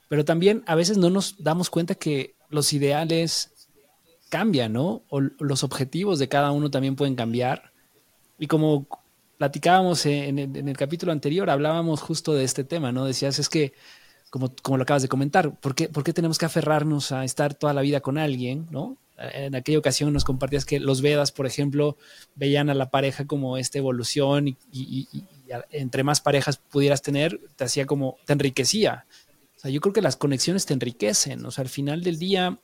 Pero 0.07 0.23
también 0.23 0.63
a 0.67 0.75
veces 0.75 0.97
no 0.97 1.09
nos 1.09 1.43
damos 1.43 1.69
cuenta 1.69 1.95
que 1.95 2.35
los 2.49 2.71
ideales 2.73 3.51
cambian, 4.29 4.73
¿no? 4.73 5.03
O 5.09 5.21
los 5.21 5.63
objetivos 5.63 6.19
de 6.19 6.27
cada 6.27 6.51
uno 6.51 6.69
también 6.69 6.95
pueden 6.95 7.15
cambiar. 7.15 7.71
Y 8.37 8.47
como 8.47 8.87
platicábamos 9.37 10.05
en 10.05 10.39
el, 10.39 10.77
capítulo 10.77 11.11
anterior, 11.11 11.49
hablábamos 11.49 12.01
justo 12.01 12.33
de 12.33 12.43
este 12.43 12.63
tema, 12.63 12.91
¿no? 12.91 13.05
Decías, 13.05 13.39
es 13.39 13.49
que, 13.49 13.73
como, 14.29 14.53
como 14.61 14.77
lo 14.77 14.83
acabas 14.83 15.01
de 15.01 15.09
comentar, 15.09 15.59
¿por 15.59 15.75
qué, 15.75 15.89
¿por 15.89 16.03
qué 16.03 16.13
tenemos 16.13 16.37
que 16.37 16.45
aferrarnos 16.45 17.11
a 17.11 17.25
estar 17.25 17.53
toda 17.53 17.73
la 17.73 17.81
vida 17.81 18.01
con 18.01 18.17
alguien, 18.17 18.67
¿no? 18.71 18.97
En 19.17 19.55
aquella 19.55 19.79
ocasión 19.79 20.11
nos 20.11 20.25
compartías 20.25 20.65
que 20.65 20.79
los 20.79 21.01
Vedas, 21.01 21.31
por 21.31 21.45
ejemplo, 21.45 21.97
veían 22.35 22.69
a 22.69 22.73
la 22.73 22.89
pareja 22.89 23.25
como 23.25 23.57
esta 23.57 23.77
evolución 23.77 24.57
y, 24.71 25.07
entre 25.71 26.03
más 26.03 26.21
parejas 26.21 26.57
pudieras 26.57 27.01
tener, 27.01 27.39
te 27.55 27.63
hacía 27.63 27.85
como, 27.85 28.17
te 28.25 28.33
enriquecía. 28.33 29.05
Yo 29.63 29.81
creo 29.81 29.93
que 29.93 30.01
las 30.01 30.15
conexiones 30.15 30.65
te 30.65 30.73
enriquecen. 30.73 31.43
O 31.45 31.51
sea, 31.51 31.63
al 31.63 31.69
final 31.69 32.03
del 32.03 32.19
día, 32.19 32.59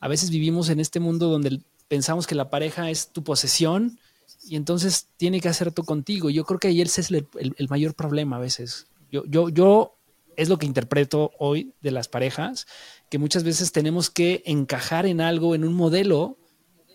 a 0.00 0.08
veces 0.08 0.30
vivimos 0.30 0.70
en 0.70 0.80
este 0.80 0.98
mundo 0.98 1.28
donde 1.28 1.60
pensamos 1.86 2.26
que 2.26 2.34
la 2.34 2.50
pareja 2.50 2.90
es 2.90 3.08
tu 3.08 3.22
posesión 3.22 3.98
y 4.44 4.56
entonces 4.56 5.06
tiene 5.18 5.40
que 5.40 5.48
hacer 5.48 5.70
todo 5.70 5.86
contigo. 5.86 6.30
Yo 6.30 6.44
creo 6.44 6.58
que 6.58 6.68
ahí 6.68 6.80
ese 6.80 7.02
es 7.02 7.10
el, 7.10 7.28
el, 7.34 7.68
mayor 7.68 7.94
problema 7.94 8.36
a 8.36 8.40
veces. 8.40 8.86
Yo, 9.12 9.24
yo, 9.26 9.50
yo 9.50 9.94
es 10.36 10.48
lo 10.48 10.58
que 10.58 10.66
interpreto 10.66 11.32
hoy 11.38 11.74
de 11.80 11.92
las 11.92 12.08
parejas 12.08 12.66
que 13.12 13.18
muchas 13.18 13.44
veces 13.44 13.72
tenemos 13.72 14.08
que 14.08 14.42
encajar 14.46 15.04
en 15.04 15.20
algo, 15.20 15.54
en 15.54 15.64
un 15.64 15.74
modelo 15.74 16.38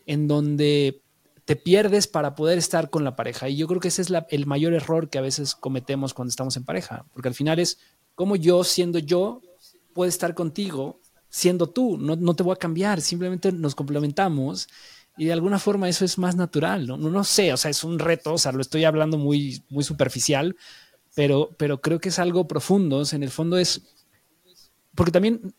en 0.07 0.27
donde 0.27 1.03
te 1.45 1.55
pierdes 1.55 2.07
para 2.07 2.33
poder 2.33 2.57
estar 2.57 2.89
con 2.89 3.03
la 3.03 3.15
pareja. 3.15 3.49
Y 3.49 3.55
yo 3.55 3.67
creo 3.67 3.79
que 3.79 3.89
ese 3.89 4.01
es 4.01 4.11
el 4.31 4.45
mayor 4.47 4.73
error 4.73 5.11
que 5.11 5.19
a 5.19 5.21
veces 5.21 5.53
cometemos 5.53 6.15
cuando 6.15 6.31
estamos 6.31 6.57
en 6.57 6.65
pareja, 6.65 7.05
porque 7.13 7.27
al 7.27 7.35
final 7.35 7.59
es 7.59 7.77
como 8.15 8.35
yo, 8.35 8.63
siendo 8.63 8.97
yo, 8.97 9.43
puedo 9.93 10.09
estar 10.09 10.33
contigo 10.33 11.01
siendo 11.29 11.69
tú, 11.69 11.99
no, 11.99 12.15
no 12.15 12.35
te 12.35 12.41
voy 12.41 12.53
a 12.53 12.55
cambiar, 12.55 12.99
simplemente 12.99 13.51
nos 13.51 13.75
complementamos 13.75 14.69
y 15.17 15.25
de 15.25 15.33
alguna 15.33 15.59
forma 15.59 15.87
eso 15.87 16.03
es 16.03 16.17
más 16.17 16.35
natural, 16.35 16.87
¿no? 16.87 17.23
Sé, 17.25 17.53
o 17.53 17.57
sea, 17.57 17.69
es 17.69 17.83
un 17.83 17.99
reto, 17.99 18.33
o 18.33 18.37
sea, 18.39 18.53
lo 18.53 18.61
estoy 18.61 18.85
hablando 18.85 19.19
muy, 19.19 19.63
muy 19.69 19.83
superficial, 19.83 20.55
pero, 21.13 21.51
pero 21.59 21.79
creo 21.79 21.99
que 21.99 22.09
es 22.09 22.17
algo 22.17 22.47
profundo, 22.47 23.03
en 23.11 23.21
el 23.21 23.29
fondo 23.29 23.59
es, 23.59 23.83
porque 24.95 25.11
también 25.11 25.53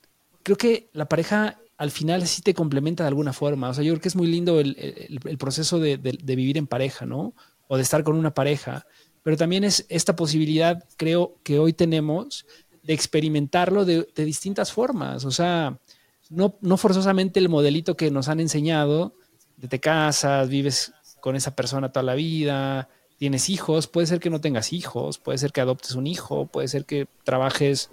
creo 0.49 0.57
que 0.57 0.89
la 0.95 1.09
pareja 1.09 1.59
al 1.77 1.91
final 1.91 2.27
sí 2.27 2.41
te 2.41 2.55
complementa 2.55 3.05
de 3.05 3.09
alguna 3.09 3.35
forma. 3.35 3.69
O 3.69 3.75
sea, 3.75 3.85
yo 3.85 3.93
creo 3.93 4.01
que 4.01 4.09
es 4.09 4.17
muy 4.17 4.27
lindo 4.29 4.61
el, 4.61 5.21
proceso 5.39 5.79
de, 5.79 5.99
vivir 5.99 6.57
en 6.57 6.67
pareja, 6.67 7.05
¿no? 7.05 7.35
O 7.67 7.77
de 7.77 7.83
estar 7.83 8.03
con 8.03 8.17
una 8.17 8.33
pareja. 8.33 8.87
Pero 9.23 9.37
también 9.37 9.63
es 9.63 9.85
esta 9.91 10.17
posibilidad, 10.17 10.83
creo, 10.97 11.37
que 11.43 11.59
hoy 11.59 11.75
tenemos 11.75 12.47
de 12.83 12.95
experimentarlo 12.95 13.85
de, 13.85 14.07
distintas 14.17 14.73
formas. 14.73 15.27
O 15.27 15.31
sea, 15.31 15.79
no, 16.31 16.57
no 16.63 16.79
forzosamente 16.79 17.41
el 17.41 17.51
modelito 17.51 17.95
que 17.95 18.11
nos 18.11 18.29
han 18.29 18.41
enseñado, 18.41 19.15
de 19.59 19.69
te 19.69 19.81
casas, 19.81 20.49
vives 20.49 20.95
con 21.21 21.37
esa 21.37 21.55
persona 21.55 21.93
toda 21.93 22.05
la 22.05 22.15
vida, 22.15 22.89
tienes 23.19 23.51
hijos, 23.51 23.87
puede 23.87 24.07
ser 24.07 24.19
que 24.19 24.31
no 24.31 24.41
tengas 24.41 24.73
hijos, 24.73 25.19
puede 25.19 25.37
ser 25.37 25.53
que 25.53 25.61
adoptes 25.61 25.93
un 25.93 26.07
hijo, 26.07 26.47
puede 26.47 26.69
ser 26.69 26.87
que 26.87 27.07
trabajes 27.25 27.91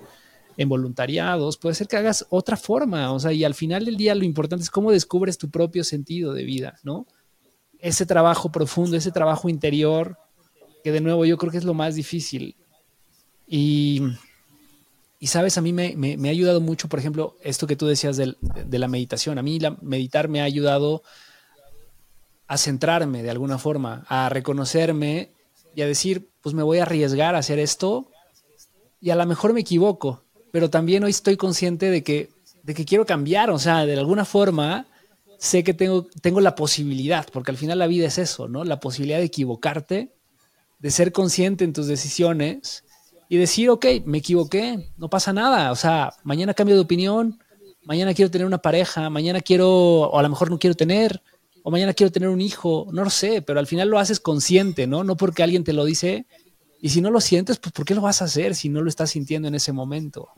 en 0.57 0.69
voluntariados, 0.69 1.57
puede 1.57 1.75
ser 1.75 1.87
que 1.87 1.97
hagas 1.97 2.25
otra 2.29 2.57
forma, 2.57 3.11
o 3.11 3.19
sea, 3.19 3.33
y 3.33 3.43
al 3.43 3.53
final 3.53 3.85
del 3.85 3.97
día 3.97 4.15
lo 4.15 4.23
importante 4.23 4.63
es 4.63 4.69
cómo 4.69 4.91
descubres 4.91 5.37
tu 5.37 5.49
propio 5.49 5.83
sentido 5.83 6.33
de 6.33 6.43
vida, 6.43 6.79
¿no? 6.83 7.07
Ese 7.79 8.05
trabajo 8.05 8.51
profundo, 8.51 8.95
ese 8.95 9.11
trabajo 9.11 9.49
interior, 9.49 10.17
que 10.83 10.91
de 10.91 11.01
nuevo 11.01 11.25
yo 11.25 11.37
creo 11.37 11.51
que 11.51 11.57
es 11.57 11.65
lo 11.65 11.73
más 11.73 11.95
difícil. 11.95 12.55
Y, 13.47 14.01
y 15.19 15.27
sabes, 15.27 15.58
a 15.58 15.62
mí 15.62 15.73
me, 15.73 15.95
me, 15.95 16.29
ha 16.29 16.31
ayudado 16.31 16.62
mucho, 16.62 16.87
por 16.87 16.99
ejemplo, 16.99 17.35
esto 17.43 17.67
que 17.67 17.75
tú 17.75 17.85
decías 17.85 18.17
de, 18.17 18.35
de 18.41 18.79
la 18.79 18.87
meditación. 18.87 19.37
A 19.37 19.43
mí 19.43 19.60
la, 19.60 19.77
meditar 19.81 20.29
me 20.29 20.41
ha 20.41 20.45
ayudado 20.45 21.03
a 22.47 22.58
centrarme 22.58 23.23
de 23.23 23.29
alguna 23.29 23.58
forma, 23.58 24.06
a 24.08 24.29
reconocerme 24.29 25.31
y 25.75 25.81
a 25.81 25.87
decir, 25.87 26.29
pues 26.41 26.56
me 26.56 26.63
voy 26.63 26.79
a 26.79 26.83
arriesgar 26.83 27.35
a 27.35 27.39
hacer 27.39 27.60
esto 27.60 28.12
y 29.01 29.10
a 29.10 29.15
lo 29.15 29.25
mejor 29.25 29.53
me 29.53 29.62
equivoco, 29.62 30.25
pero 30.56 30.69
también 30.69 31.03
hoy 31.03 31.10
estoy 31.12 31.35
consciente 31.35 31.91
de 31.91 32.01
que, 32.01 32.29
de 32.63 32.73
que 32.73 32.85
quiero 32.85 33.06
cambiar, 33.06 33.49
o 33.49 33.60
sea, 33.60 33.85
de 33.85 33.99
alguna 33.99 34.23
forma 34.23 34.85
sé 35.37 35.65
que 35.65 35.73
tengo, 35.73 36.08
tengo 36.21 36.39
la 36.39 36.56
posibilidad, 36.56 37.27
porque 37.33 37.51
al 37.51 37.58
final 37.58 37.77
la 37.77 37.87
vida 37.87 38.08
es 38.08 38.17
eso, 38.17 38.47
¿no? 38.47 38.63
La 38.63 38.79
posibilidad 38.79 39.17
de 39.17 39.25
equivocarte, 39.25 40.13
de 40.79 40.91
ser 40.91 41.12
consciente 41.12 41.65
en 41.65 41.73
tus 41.73 41.87
decisiones 41.87 42.85
y 43.27 43.35
decir, 43.35 43.69
ok, 43.69 43.85
me 44.06 44.19
equivoqué, 44.19 44.93
no 44.95 45.10
pasa 45.10 45.33
nada, 45.33 45.73
o 45.73 45.75
sea, 45.75 46.13
mañana 46.23 46.53
cambio 46.53 46.75
de 46.75 46.83
opinión, 46.83 47.37
mañana 47.83 48.13
quiero 48.13 48.31
tener 48.31 48.47
una 48.47 48.60
pareja, 48.60 49.10
mañana 49.10 49.41
quiero, 49.41 49.69
o 49.69 50.17
a 50.17 50.23
lo 50.23 50.29
mejor 50.29 50.49
no 50.49 50.58
quiero 50.58 50.75
tener, 50.75 51.21
o 51.63 51.69
mañana 51.69 51.93
quiero 51.93 52.13
tener 52.13 52.29
un 52.29 52.39
hijo, 52.39 52.87
no 52.93 53.03
lo 53.03 53.10
sé, 53.10 53.41
pero 53.41 53.60
al 53.60 53.67
final 53.67 53.89
lo 53.89 53.99
haces 53.99 54.21
consciente, 54.21 54.87
¿no? 54.87 55.03
No 55.03 55.17
porque 55.17 55.43
alguien 55.43 55.65
te 55.65 55.73
lo 55.73 55.83
dice. 55.83 56.27
Y 56.82 56.90
si 56.90 57.02
no 57.02 57.10
lo 57.10 57.21
sientes, 57.21 57.58
pues 57.60 57.73
¿por 57.73 57.86
qué 57.86 57.96
lo 57.96 58.02
vas 58.02 58.21
a 58.21 58.26
hacer 58.26 58.56
si 58.56 58.69
no 58.69 58.82
lo 58.82 58.90
estás 58.90 59.12
sintiendo 59.12 59.48
en 59.48 59.56
ese 59.56 59.71
momento? 59.71 60.30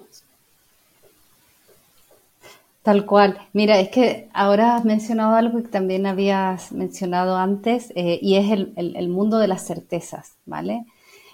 Tal 2.88 3.06
cual. 3.06 3.38
Mira, 3.52 3.80
es 3.82 3.90
que 3.90 4.30
ahora 4.34 4.78
has 4.78 4.86
mencionado 4.86 5.36
algo 5.36 5.62
que 5.62 5.68
también 5.68 6.06
habías 6.06 6.72
mencionado 6.72 7.36
antes, 7.36 7.92
eh, 7.96 8.18
y 8.22 8.36
es 8.36 8.50
el, 8.50 9.10
mundo 9.10 9.40
de 9.40 9.50
las 9.50 9.68
certezas, 9.68 10.36
¿vale? 10.46 10.86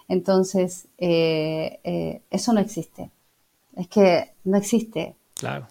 Entonces, 0.08 0.88
eh, 0.98 1.80
eh, 1.84 2.22
eso 2.32 2.54
no 2.54 2.60
existe. 2.60 3.12
Es 3.76 3.88
que 3.88 4.32
no 4.46 4.58
existe. 4.58 5.16
Claro. 5.36 5.68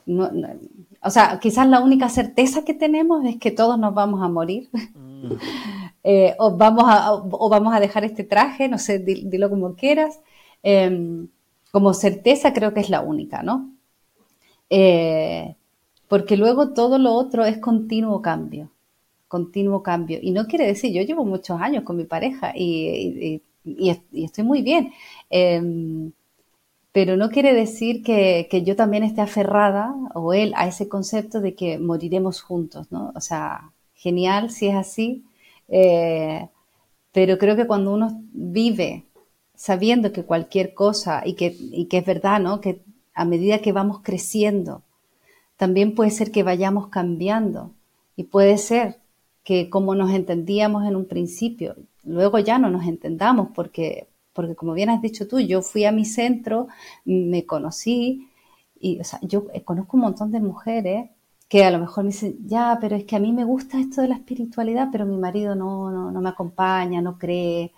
o 1.03 1.11
sea, 1.11 1.41
quizás 1.41 1.67
la 1.67 1.81
única 1.81 2.09
certeza 2.09 2.65
que 2.65 2.75
tenemos 2.75 3.25
es 3.25 3.39
que 3.39 3.51
todos 3.51 3.77
nos 3.77 3.93
vamos 3.93 4.23
a 4.23 4.29
morir. 4.29 4.71
Mm. 5.23 5.35
o, 6.39 6.57
vamos 6.57 6.85
a, 6.87 7.15
o 7.15 7.49
vamos 7.49 7.75
a 7.75 7.81
dejar 7.81 8.05
este 8.05 8.25
traje, 8.25 8.69
no 8.69 8.79
sé, 8.79 8.99
dilo 8.99 9.49
como 9.49 9.75
quieras. 9.75 10.21
Em, 10.63 11.29
como 11.73 11.95
certeza 11.95 12.53
creo 12.53 12.75
que 12.75 12.81
es 12.81 12.91
la 12.91 13.01
única, 13.01 13.43
¿no? 13.43 13.71
porque 16.09 16.37
luego 16.37 16.75
todo 16.75 16.99
lo 16.99 17.13
otro 17.13 17.45
es 17.45 17.59
continuo 17.59 18.23
cambio, 18.23 18.71
continuo 19.29 19.83
cambio. 19.83 20.19
Y 20.21 20.31
no 20.31 20.47
quiere 20.47 20.67
decir, 20.67 20.93
yo 20.93 21.03
llevo 21.03 21.25
muchos 21.25 21.61
años 21.61 21.85
con 21.85 21.97
mi 21.97 22.05
pareja 22.05 22.53
y, 22.55 23.43
estoy 24.13 24.45
muy 24.45 24.63
bien, 24.63 24.93
em, 25.31 26.13
pero 26.93 27.17
no 27.17 27.31
quiere 27.31 27.55
decir 27.55 28.03
que, 28.03 28.63
yo 28.65 28.77
también 28.77 29.05
esté 29.05 29.23
aferrada 29.23 29.95
o 30.15 30.35
él 30.35 30.53
a 30.57 30.67
ese 30.67 30.89
concepto 30.89 31.41
de 31.41 31.55
que 31.55 31.79
moriremos 31.79 32.43
juntos, 32.43 32.93
¿no? 32.93 33.13
O 33.15 33.21
sea, 33.21 33.73
genial 34.03 34.51
si 34.51 34.67
es 34.67 34.75
así, 34.75 35.25
eh, 35.69 36.49
pero 37.13 37.39
creo 37.39 37.55
que 37.55 37.69
cuando 37.69 37.93
uno 37.93 38.21
vive 38.33 39.05
sabiendo 39.55 40.13
que 40.13 40.25
cualquier 40.25 40.75
cosa 40.75 41.23
y 41.25 41.35
que, 41.35 41.57
y 41.57 41.85
que 41.87 41.99
es 41.99 42.07
verdad, 42.07 42.41
¿no? 42.41 42.61
Que 42.61 42.83
a 43.15 43.25
medida 43.25 43.61
que 43.61 43.73
vamos 43.73 44.01
creciendo, 44.03 44.83
también 45.57 45.95
puede 45.95 46.11
ser 46.11 46.33
que 46.33 46.43
vayamos 46.43 46.89
cambiando 46.89 47.71
y 48.17 48.25
puede 48.25 48.59
ser 48.59 48.99
que 49.45 49.71
como 49.71 49.95
nos 49.95 50.11
entendíamos 50.11 50.85
en 50.85 50.97
un 50.97 51.07
principio, 51.07 51.77
luego 52.03 52.41
ya 52.41 52.59
no 52.59 52.71
nos 52.71 52.87
entendamos 52.87 53.51
porque, 53.55 54.09
porque 54.33 54.57
como 54.57 54.75
bien 54.75 54.91
has 54.91 55.01
dicho 55.01 55.29
tú, 55.29 55.39
yo 55.39 55.63
fui 55.63 55.85
a 55.85 55.93
mi 55.93 56.05
centro, 56.05 56.67
me 57.05 57.47
conocí 57.47 58.29
y 58.81 58.99
o 58.99 59.05
sea, 59.05 59.21
yo 59.23 59.47
conozco 59.65 59.97
un 59.97 60.03
montón 60.03 60.33
de 60.33 60.41
mujeres 60.41 61.11
que 61.53 61.65
a 61.65 61.71
lo 61.71 61.79
mejor 61.81 62.05
me 62.05 62.13
dicen, 62.13 62.39
ya, 62.47 62.79
pero 62.81 62.97
es 62.97 63.05
que 63.05 63.15
a 63.15 63.19
mí 63.19 63.31
me 63.31 63.45
gusta 63.45 63.79
esto 63.79 64.01
de 64.01 64.09
la 64.09 64.15
espiritualidad, 64.15 64.89
pero 64.91 65.05
mi 65.05 65.19
marido 65.19 65.55
no, 65.55 65.91
no, 65.91 66.11
no 66.11 66.21
me 66.23 66.31
acompaña, 66.31 67.03
no 67.03 67.19
cree. 67.19 67.73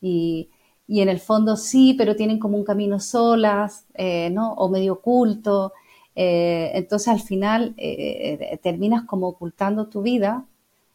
Y, 0.00 0.50
y, 0.88 1.00
en 1.00 1.08
el 1.08 1.20
fondo 1.20 1.56
sí, 1.56 1.94
pero 1.96 2.16
tienen 2.16 2.40
como 2.40 2.56
un 2.58 2.64
camino 2.64 2.98
solas, 2.98 3.86
eh, 3.94 4.30
¿no? 4.30 4.54
O 4.54 4.68
medio 4.68 4.94
oculto. 4.94 5.72
Eh, 6.16 6.72
entonces 6.74 7.06
al 7.06 7.20
final 7.20 7.72
eh, 7.76 8.58
terminas 8.64 9.04
como 9.04 9.28
ocultando 9.28 9.86
tu 9.86 10.02
vida, 10.02 10.44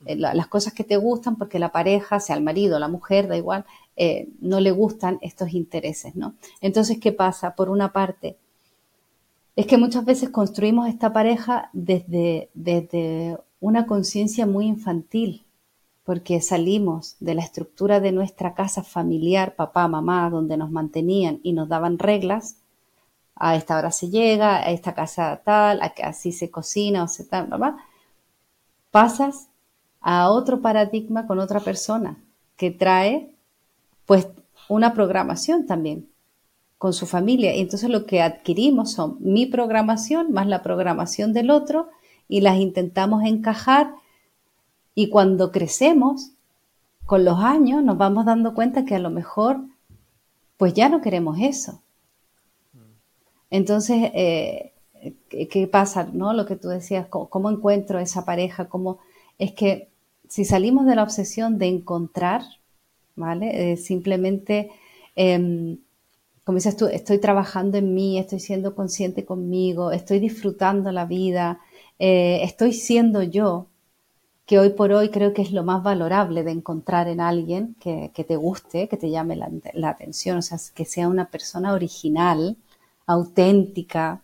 las 0.05 0.47
cosas 0.47 0.73
que 0.73 0.83
te 0.83 0.97
gustan, 0.97 1.38
porque 1.38 1.57
la 1.57 1.71
pareja, 1.71 2.19
sea 2.19 2.36
el 2.36 2.43
marido, 2.43 2.79
la 2.79 2.89
mujer, 2.89 3.29
da 3.29 3.38
igual, 3.38 3.63
no 4.41 4.59
le 4.59 4.71
gustan 4.71 5.19
estos 5.21 5.53
intereses, 5.53 6.17
¿no? 6.17 6.36
Entonces, 6.59 6.99
¿qué 6.99 7.13
pasa? 7.13 7.55
Por 7.55 7.69
una 7.69 7.93
parte, 7.93 8.38
es 9.55 9.67
que 9.67 9.77
muchas 9.77 10.05
veces 10.05 10.29
construimos 10.29 10.87
esta 10.87 11.13
pareja 11.13 11.69
desde, 11.73 12.49
desde 12.53 13.37
una 13.59 13.87
conciencia 13.87 14.45
muy 14.45 14.67
infantil, 14.67 15.45
porque 16.03 16.41
salimos 16.41 17.15
de 17.19 17.35
la 17.35 17.41
estructura 17.41 17.99
de 17.99 18.11
nuestra 18.11 18.53
casa 18.53 18.83
familiar, 18.83 19.55
papá, 19.55 19.87
mamá, 19.87 20.29
donde 20.29 20.57
nos 20.57 20.71
mantenían 20.71 21.39
y 21.41 21.53
nos 21.53 21.67
daban 21.69 21.97
reglas, 21.97 22.57
a 23.35 23.55
esta 23.55 23.77
hora 23.77 23.91
se 23.91 24.09
llega, 24.09 24.57
a 24.57 24.71
esta 24.71 24.93
casa 24.93 25.41
tal, 25.43 25.81
a 25.81 25.89
que 25.89 26.03
así 26.03 26.31
se 26.31 26.49
cocina 26.49 27.03
o 27.03 27.07
se 27.07 27.25
tal, 27.25 27.47
¿verdad? 27.47 27.75
pasas 28.95 29.49
a 29.99 30.29
otro 30.29 30.61
paradigma 30.61 31.27
con 31.27 31.39
otra 31.39 31.59
persona 31.59 32.17
que 32.55 32.71
trae 32.71 33.35
pues 34.05 34.29
una 34.69 34.93
programación 34.93 35.65
también 35.65 36.07
con 36.86 36.93
su 36.93 37.07
familia. 37.07 37.55
Y 37.55 37.61
entonces 37.61 37.89
lo 37.89 38.05
que 38.05 38.21
adquirimos 38.21 38.91
son 38.91 39.17
mi 39.19 39.47
programación 39.47 40.31
más 40.31 40.45
la 40.45 40.61
programación 40.61 41.33
del 41.33 41.49
otro 41.49 41.89
y 42.27 42.41
las 42.41 42.57
intentamos 42.57 43.23
encajar 43.23 43.95
y 44.93 45.09
cuando 45.09 45.51
crecemos 45.51 46.29
con 47.07 47.25
los 47.25 47.39
años 47.39 47.83
nos 47.83 47.97
vamos 47.97 48.25
dando 48.25 48.53
cuenta 48.53 48.86
que 48.86 48.93
a 48.93 48.99
lo 48.99 49.09
mejor 49.09 49.61
pues 50.57 50.75
ya 50.75 50.88
no 50.88 51.01
queremos 51.01 51.38
eso 51.41 51.81
entonces, 53.49 54.11
eh, 54.13 54.73
¿qué, 55.29 55.67
pasa? 55.67 56.09
¿no? 56.11 56.33
Lo 56.33 56.45
que 56.45 56.55
tú 56.55 56.67
decías, 56.67 57.07
¿cómo, 57.07 57.49
encuentro 57.49 57.99
esa 57.99 58.25
pareja? 58.25 58.67
¿Cómo? 58.67 58.99
Es 59.38 59.53
que 59.53 59.88
si 60.27 60.45
salimos 60.45 60.86
de 60.86 60.95
la 60.95 61.03
obsesión 61.03 61.57
de 61.57 61.67
encontrar, 61.67 62.41
¿vale? 63.15 63.71
Eh, 63.71 63.77
simplemente, 63.77 64.71
em, 65.15 65.77
como 66.45 66.57
dices 66.57 66.77
tú, 66.77 66.85
estoy 66.85 67.17
trabajando 67.17 67.79
en 67.79 67.95
mí, 67.95 68.19
estoy 68.19 68.39
siendo 68.39 68.75
consciente 68.75 69.25
conmigo, 69.25 69.91
estoy 69.91 70.19
disfrutando 70.19 70.91
la 70.91 71.05
vida, 71.05 71.59
eh, 71.97 72.41
estoy 72.43 72.71
siendo 72.71 73.23
yo, 73.23 73.67
que 74.45 74.59
hoy 74.59 74.69
por 74.69 74.91
hoy 74.91 75.09
creo 75.09 75.33
que 75.33 75.41
es 75.41 75.51
lo 75.51 75.63
más 75.63 75.81
valorable 75.81 76.43
de 76.43 76.51
encontrar 76.51 77.07
en 77.07 77.19
alguien 77.19 77.75
que, 77.79 78.11
te 78.13 78.35
guste, 78.35 78.87
que 78.87 78.95
te 78.95 79.09
llame 79.09 79.35
la, 79.35 79.89
atención, 79.89 80.37
o 80.37 80.41
sea, 80.43 80.59
que 80.75 80.85
sea 80.85 81.07
una 81.07 81.31
persona 81.31 81.73
original, 81.73 82.57
auténtica, 83.07 84.21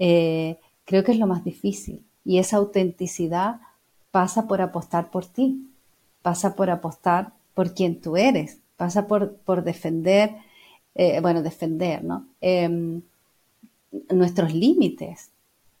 eh, 0.00 0.58
creo 0.84 1.04
que 1.04 1.12
es 1.12 1.18
lo 1.18 1.28
más 1.28 1.44
difícil. 1.44 2.04
Y 2.24 2.38
esa 2.38 2.56
autenticidad 2.56 3.60
pasa 4.10 4.48
por 4.48 4.60
apostar 4.60 5.12
por 5.12 5.24
ti, 5.24 5.68
pasa 6.20 6.56
por 6.56 6.68
apostar 6.68 7.32
por 7.54 7.74
quien 7.74 8.00
tú 8.00 8.16
eres, 8.16 8.58
pasa 8.76 9.06
por 9.06 9.62
defender, 9.62 10.34
eh, 10.94 11.20
bueno, 11.20 11.42
defender. 11.42 12.02
Em, 12.40 13.02
nuestros 14.10 14.54
límites. 14.54 15.30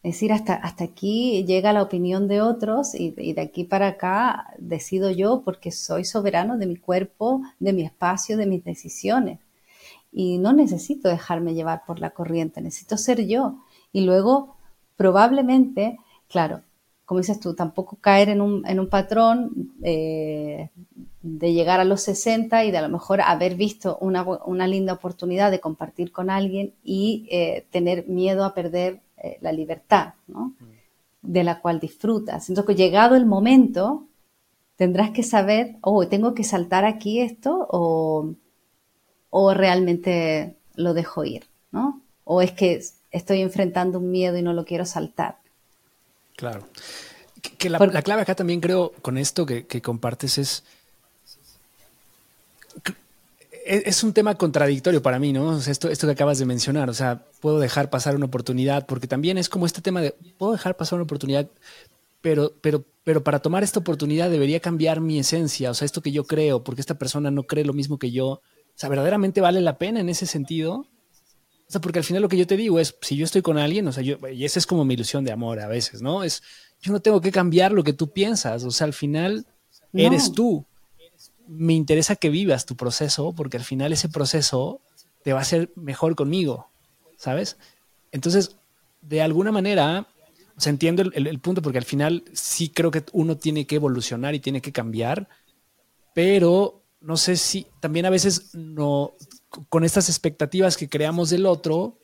Es 0.02 0.14
decir, 0.14 0.32
hasta, 0.32 0.54
hasta 0.54 0.84
aquí 0.84 1.44
llega 1.46 1.72
la 1.72 1.82
opinión 1.82 2.28
de 2.28 2.42
otros 2.42 2.94
y, 2.94 3.14
y, 3.16 3.32
de 3.32 3.40
aquí 3.40 3.64
para 3.64 3.88
acá 3.88 4.54
decido 4.58 5.10
yo 5.10 5.42
porque 5.44 5.70
soy 5.70 6.04
soberano 6.04 6.58
de 6.58 6.66
mi 6.66 6.76
cuerpo, 6.76 7.42
de 7.58 7.72
mi 7.72 7.82
espacio, 7.82 8.36
de 8.36 8.46
mis 8.46 8.62
decisiones 8.62 9.38
y 10.14 10.38
no 10.38 10.52
necesito 10.52 11.08
dejarme 11.08 11.54
llevar 11.54 11.82
por 11.84 11.98
la 11.98 12.10
corriente, 12.10 12.60
necesito 12.60 12.96
ser 12.96 13.26
yo. 13.26 13.56
Y 13.92 14.02
luego, 14.02 14.56
probablemente, 14.96 15.98
claro, 16.28 16.62
como 17.04 17.18
dices 17.20 17.40
tú, 17.40 17.54
tampoco 17.54 17.96
caer 17.96 18.28
en 18.28 18.40
un, 18.40 18.66
en 18.66 18.78
un 18.78 18.88
patrón 18.88 19.74
eh, 19.82 20.70
de 21.24 21.52
llegar 21.52 21.80
a 21.80 21.84
los 21.84 22.02
60 22.02 22.64
y 22.64 22.70
de 22.70 22.78
a 22.78 22.82
lo 22.82 22.88
mejor 22.88 23.20
haber 23.20 23.56
visto 23.56 23.98
una, 24.00 24.66
linda 24.66 24.92
oportunidad 24.92 25.50
de 25.50 25.60
compartir 25.60 26.12
con 26.12 26.30
alguien 26.30 26.74
y 26.84 27.26
eh, 27.30 27.66
tener 27.70 28.06
miedo 28.06 28.44
a 28.44 28.54
perder 28.54 29.00
eh, 29.16 29.38
la 29.40 29.52
libertad, 29.52 30.14
¿no? 30.26 30.54
De 31.22 31.42
la 31.42 31.60
cual 31.60 31.80
disfrutas. 31.80 32.48
Entonces, 32.48 32.76
llegado 32.76 33.16
el 33.16 33.26
momento, 33.26 34.06
tendrás 34.76 35.10
que 35.10 35.22
saber, 35.22 35.76
oh, 35.80 36.06
tengo 36.06 36.34
que 36.34 36.44
saltar 36.44 36.84
aquí 36.84 37.20
esto 37.20 37.66
o 37.70 38.34
o 39.36 39.52
realmente 39.52 40.54
lo 40.76 40.94
dejo 40.94 41.24
ir, 41.24 41.48
¿no? 41.72 42.00
O 42.22 42.40
es 42.40 42.52
que 42.52 42.80
estoy 43.10 43.40
enfrentando 43.40 43.98
un 43.98 44.12
miedo 44.12 44.36
y 44.36 44.42
no 44.42 44.52
lo 44.52 44.64
quiero 44.64 44.86
saltar. 44.86 45.38
Claro. 46.36 46.68
Que 47.58 47.68
la, 47.68 47.80
clave 47.80 48.22
acá 48.22 48.36
también 48.36 48.60
creo 48.60 48.92
con 49.02 49.18
esto 49.18 49.44
que, 49.44 49.82
compartes 49.82 50.38
es, 50.38 50.62
es 53.66 54.02
un 54.02 54.12
tema 54.12 54.34
contradictorio 54.36 55.00
para 55.00 55.18
mí, 55.18 55.32
¿no? 55.32 55.56
esto, 55.58 55.88
esto 55.88 56.06
que 56.06 56.12
acabas 56.12 56.38
de 56.38 56.44
mencionar, 56.44 56.90
o 56.90 56.94
sea, 56.94 57.24
puedo 57.40 57.58
dejar 57.58 57.88
pasar 57.88 58.14
una 58.14 58.26
oportunidad, 58.26 58.86
porque 58.86 59.06
también 59.06 59.38
es 59.38 59.48
como 59.48 59.64
este 59.64 59.80
tema 59.80 60.02
de, 60.02 60.14
puedo 60.36 60.52
dejar 60.52 60.76
pasar 60.76 60.96
una 60.96 61.04
oportunidad, 61.04 61.48
pero, 62.20 62.52
pero, 62.60 62.84
pero 63.04 63.24
para 63.24 63.38
tomar 63.38 63.62
esta 63.62 63.80
oportunidad 63.80 64.30
debería 64.30 64.60
cambiar 64.60 65.00
mi 65.00 65.18
esencia, 65.18 65.70
o 65.70 65.74
sea, 65.74 65.86
esto 65.86 66.02
que 66.02 66.12
yo 66.12 66.24
creo, 66.24 66.62
porque 66.62 66.82
esta 66.82 66.98
persona 66.98 67.30
no 67.30 67.44
cree 67.44 67.64
lo 67.64 67.72
mismo 67.72 67.98
que 67.98 68.10
yo, 68.10 68.42
o 68.74 68.76
sea, 68.76 68.88
verdaderamente 68.88 69.40
vale 69.40 69.60
la 69.60 69.78
pena 69.78 70.00
en 70.00 70.08
ese 70.08 70.26
sentido. 70.26 70.86
O 71.66 71.70
sea, 71.74 71.80
porque 71.80 72.00
al 72.00 72.04
final 72.04 72.22
lo 72.22 72.28
que 72.28 72.36
yo 72.36 72.46
te 72.46 72.56
digo 72.56 72.78
es, 72.78 72.96
si 73.00 73.16
yo 73.16 73.24
estoy 73.24 73.40
con 73.40 73.56
alguien, 73.56 73.86
o 73.88 73.92
sea, 73.92 74.02
yo, 74.02 74.18
y 74.28 74.44
esa 74.44 74.58
es 74.58 74.66
como 74.66 74.84
mi 74.84 74.94
ilusión 74.94 75.24
de 75.24 75.32
amor 75.32 75.60
a 75.60 75.68
veces, 75.68 76.02
¿no? 76.02 76.22
Es, 76.22 76.42
yo 76.82 76.92
no 76.92 77.00
tengo 77.00 77.20
que 77.20 77.32
cambiar 77.32 77.72
lo 77.72 77.84
que 77.84 77.92
tú 77.92 78.12
piensas, 78.12 78.64
o 78.64 78.70
sea, 78.70 78.86
al 78.86 78.92
final 78.92 79.46
eres 79.92 80.32
tú. 80.32 80.66
Me 81.46 81.74
interesa 81.74 82.16
que 82.16 82.30
vivas 82.30 82.66
tu 82.66 82.76
proceso, 82.76 83.32
porque 83.34 83.56
al 83.56 83.64
final 83.64 83.92
ese 83.92 84.08
proceso 84.08 84.80
te 85.22 85.32
va 85.32 85.40
a 85.40 85.42
hacer 85.42 85.72
mejor 85.74 86.14
conmigo, 86.14 86.70
¿sabes? 87.16 87.56
Entonces, 88.12 88.56
de 89.00 89.22
alguna 89.22 89.52
manera, 89.52 90.06
O 90.56 90.60
sea, 90.60 90.70
entiendo 90.70 91.02
el, 91.02 91.40
punto 91.40 91.62
porque 91.62 91.78
al 91.78 91.84
final 91.84 92.22
sí 92.32 92.68
creo 92.68 92.92
que 92.92 93.02
uno 93.12 93.36
tiene 93.36 93.66
que 93.66 93.74
evolucionar 93.74 94.36
y 94.36 94.40
tiene 94.40 94.60
que 94.60 94.70
cambiar, 94.70 95.28
pero 96.14 96.84
no 97.00 97.16
sé 97.16 97.36
si 97.36 97.66
también 97.80 98.06
a 98.06 98.10
veces 98.10 98.54
no, 98.54 99.14
con 99.68 99.84
estas 99.84 100.08
expectativas 100.08 100.76
que 100.76 100.88
creamos 100.88 101.30
del 101.30 101.46
otro, 101.46 101.98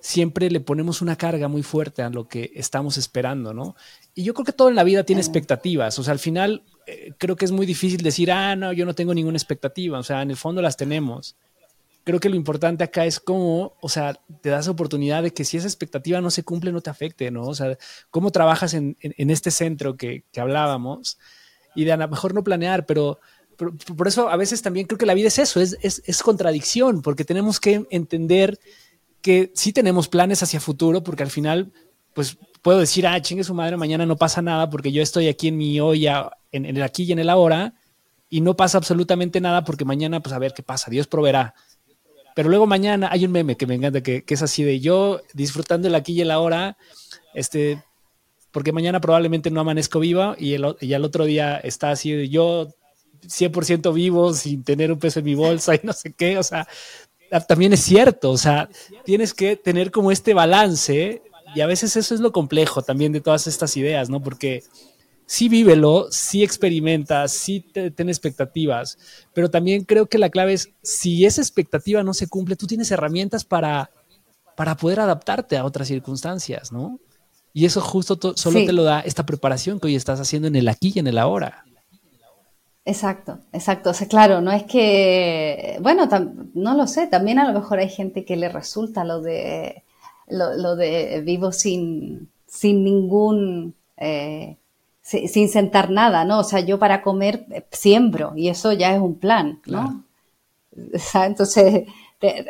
siempre 0.00 0.50
le 0.50 0.58
ponemos 0.58 1.00
una 1.00 1.16
carga 1.16 1.46
muy 1.46 1.62
fuerte 1.62 2.02
a 2.02 2.10
lo 2.10 2.26
que 2.26 2.50
estamos 2.56 2.96
esperando, 2.96 3.54
¿no? 3.54 3.76
Y 4.14 4.24
yo 4.24 4.34
creo 4.34 4.44
que 4.44 4.52
todo 4.52 4.68
en 4.68 4.74
la 4.74 4.84
vida 4.84 5.04
tiene 5.04 5.22
expectativas, 5.22 5.96
o 5.98 6.02
sea, 6.02 6.12
al 6.12 6.18
final 6.18 6.64
eh, 6.86 7.12
creo 7.18 7.36
que 7.36 7.44
es 7.44 7.52
muy 7.52 7.66
difícil 7.66 8.02
decir, 8.02 8.30
ah, 8.32 8.56
no, 8.56 8.72
yo 8.72 8.84
no 8.86 8.94
tengo 8.94 9.14
ninguna 9.14 9.36
expectativa, 9.36 9.98
o 9.98 10.02
sea, 10.02 10.22
en 10.22 10.30
el 10.30 10.36
fondo 10.36 10.62
las 10.62 10.76
tenemos 10.76 11.36
creo 12.04 12.20
que 12.20 12.28
lo 12.28 12.36
importante 12.36 12.84
acá 12.84 13.04
es 13.04 13.20
cómo, 13.20 13.76
o 13.80 13.88
sea, 13.88 14.18
te 14.40 14.48
das 14.48 14.68
oportunidad 14.68 15.22
de 15.22 15.32
que 15.32 15.44
si 15.44 15.56
esa 15.56 15.66
expectativa 15.66 16.20
no 16.20 16.30
se 16.30 16.42
cumple, 16.42 16.72
no 16.72 16.80
te 16.80 16.90
afecte, 16.90 17.30
¿no? 17.30 17.46
O 17.46 17.54
sea, 17.54 17.76
cómo 18.10 18.32
trabajas 18.32 18.74
en, 18.74 18.96
este 19.00 19.50
centro 19.50 19.96
que, 19.96 20.24
hablábamos 20.36 21.18
y 21.74 21.84
de 21.84 21.92
a 21.92 21.96
lo 21.96 22.08
mejor 22.08 22.34
no 22.34 22.42
planear, 22.42 22.86
pero, 22.86 23.20
por 23.96 24.08
eso 24.08 24.28
a 24.28 24.36
veces 24.36 24.62
también 24.62 24.86
creo 24.86 24.98
que 24.98 25.06
la 25.06 25.14
vida 25.14 25.28
es 25.28 25.38
eso, 25.38 25.60
es, 25.60 25.76
es, 25.80 26.22
contradicción, 26.22 27.02
porque 27.02 27.24
tenemos 27.24 27.60
que 27.60 27.86
entender 27.90 28.58
que 29.20 29.52
sí 29.54 29.72
tenemos 29.72 30.08
planes 30.08 30.42
hacia 30.42 30.58
futuro, 30.58 31.04
porque 31.04 31.22
al 31.22 31.30
final, 31.30 31.72
pues 32.14 32.36
puedo 32.62 32.80
decir, 32.80 33.06
ah, 33.06 33.20
chingue 33.22 33.44
su 33.44 33.54
madre, 33.54 33.76
mañana 33.76 34.06
no 34.06 34.16
pasa 34.16 34.42
nada 34.42 34.68
porque 34.68 34.90
yo 34.90 35.02
estoy 35.02 35.28
aquí 35.28 35.48
en 35.48 35.56
mi 35.56 35.78
olla, 35.78 36.30
en, 36.52 36.64
el 36.64 36.82
aquí 36.82 37.04
y 37.04 37.12
en 37.12 37.18
el 37.18 37.30
ahora, 37.30 37.74
y 38.28 38.40
no 38.40 38.56
pasa 38.56 38.78
absolutamente 38.78 39.40
nada 39.40 39.64
porque 39.64 39.84
mañana, 39.84 40.20
pues 40.20 40.32
a 40.34 40.38
ver 40.38 40.54
qué 40.54 40.62
pasa, 40.62 40.90
Dios 40.90 41.06
proveerá. 41.06 41.54
Pero 42.34 42.48
luego 42.48 42.66
mañana 42.66 43.08
hay 43.10 43.24
un 43.26 43.32
meme 43.32 43.56
que 43.56 43.66
me 43.66 43.74
encanta, 43.74 44.02
que, 44.02 44.24
es 44.26 44.42
así 44.42 44.62
de 44.62 44.80
yo 44.80 45.20
disfrutando 45.34 45.88
el 45.88 45.94
aquí 45.94 46.14
y 46.14 46.22
el 46.22 46.30
ahora, 46.30 46.76
este, 47.34 47.82
porque 48.52 48.72
mañana 48.72 49.00
probablemente 49.00 49.50
no 49.50 49.60
amanezco 49.60 50.00
viva 50.00 50.34
y, 50.38 50.54
el, 50.54 50.76
y 50.80 50.94
al 50.94 51.04
otro 51.04 51.24
día 51.24 51.58
está 51.58 51.90
así 51.90 52.12
de 52.12 52.28
yo 52.28 52.68
100% 53.22 53.92
vivo 53.92 54.32
sin 54.34 54.64
tener 54.64 54.92
un 54.92 54.98
peso 54.98 55.18
en 55.18 55.26
mi 55.26 55.34
bolsa 55.34 55.74
y 55.74 55.80
no 55.82 55.92
sé 55.92 56.12
qué, 56.12 56.38
o 56.38 56.42
sea, 56.42 56.66
también 57.48 57.72
es 57.72 57.80
cierto, 57.80 58.30
o 58.30 58.38
sea, 58.38 58.68
tienes 59.04 59.34
que 59.34 59.56
tener 59.56 59.90
como 59.90 60.10
este 60.10 60.34
balance 60.34 61.22
y 61.54 61.60
a 61.60 61.66
veces 61.66 61.96
eso 61.96 62.14
es 62.14 62.20
lo 62.20 62.32
complejo 62.32 62.82
también 62.82 63.12
de 63.12 63.20
todas 63.20 63.46
estas 63.46 63.76
ideas, 63.76 64.08
¿no? 64.10 64.22
Porque 64.22 64.62
sí 65.32 65.48
vívelo, 65.48 66.08
sí 66.10 66.42
experimenta, 66.42 67.26
sí 67.26 67.60
ten 67.62 68.10
expectativas, 68.10 68.98
pero 69.32 69.50
también 69.50 69.84
creo 69.84 70.04
que 70.04 70.18
la 70.18 70.28
clave 70.28 70.52
es, 70.52 70.74
si 70.82 71.24
esa 71.24 71.40
expectativa 71.40 72.02
no 72.02 72.12
se 72.12 72.28
cumple, 72.28 72.54
tú 72.54 72.66
tienes 72.66 72.90
herramientas 72.90 73.42
para, 73.42 73.90
para 74.58 74.76
poder 74.76 75.00
adaptarte 75.00 75.56
a 75.56 75.64
otras 75.64 75.88
circunstancias, 75.88 76.70
¿no? 76.70 77.00
Y 77.54 77.64
eso 77.64 77.80
justo 77.80 78.18
solo 78.36 78.66
te 78.66 78.74
lo 78.74 78.82
da 78.82 79.00
esta 79.00 79.24
preparación 79.24 79.80
que 79.80 79.86
hoy 79.86 79.96
estás 79.96 80.20
haciendo 80.20 80.48
en 80.48 80.56
el 80.56 80.68
aquí 80.68 80.92
y 80.94 80.98
en 80.98 81.06
el 81.06 81.16
ahora. 81.16 81.64
Exacto, 82.84 83.38
exacto. 83.54 83.88
O 83.88 83.94
sea, 83.94 84.08
claro, 84.08 84.42
no 84.42 84.52
es 84.52 84.64
que, 84.64 85.78
bueno, 85.80 86.10
no 86.52 86.74
lo 86.74 86.86
sé, 86.86 87.06
también 87.06 87.38
a 87.38 87.50
lo 87.50 87.58
mejor 87.58 87.78
hay 87.78 87.88
gente 87.88 88.26
que 88.26 88.36
le 88.36 88.50
resulta 88.50 89.02
lo 89.02 89.22
de, 89.22 89.82
lo, 90.28 90.76
de 90.76 91.22
vivo 91.24 91.52
sin, 91.52 92.28
sin 92.46 92.84
ningún... 92.84 93.74
Eh, 93.96 94.58
sin 95.28 95.48
sentar 95.48 95.90
nada, 95.90 96.24
¿no? 96.24 96.40
O 96.40 96.44
sea, 96.44 96.60
yo 96.60 96.78
para 96.78 97.02
comer 97.02 97.46
eh, 97.50 97.66
siembro 97.70 98.32
y 98.36 98.48
eso 98.48 98.72
ya 98.72 98.94
es 98.94 99.00
un 99.00 99.18
plan, 99.18 99.60
¿no? 99.66 100.04
entonces 101.14 101.84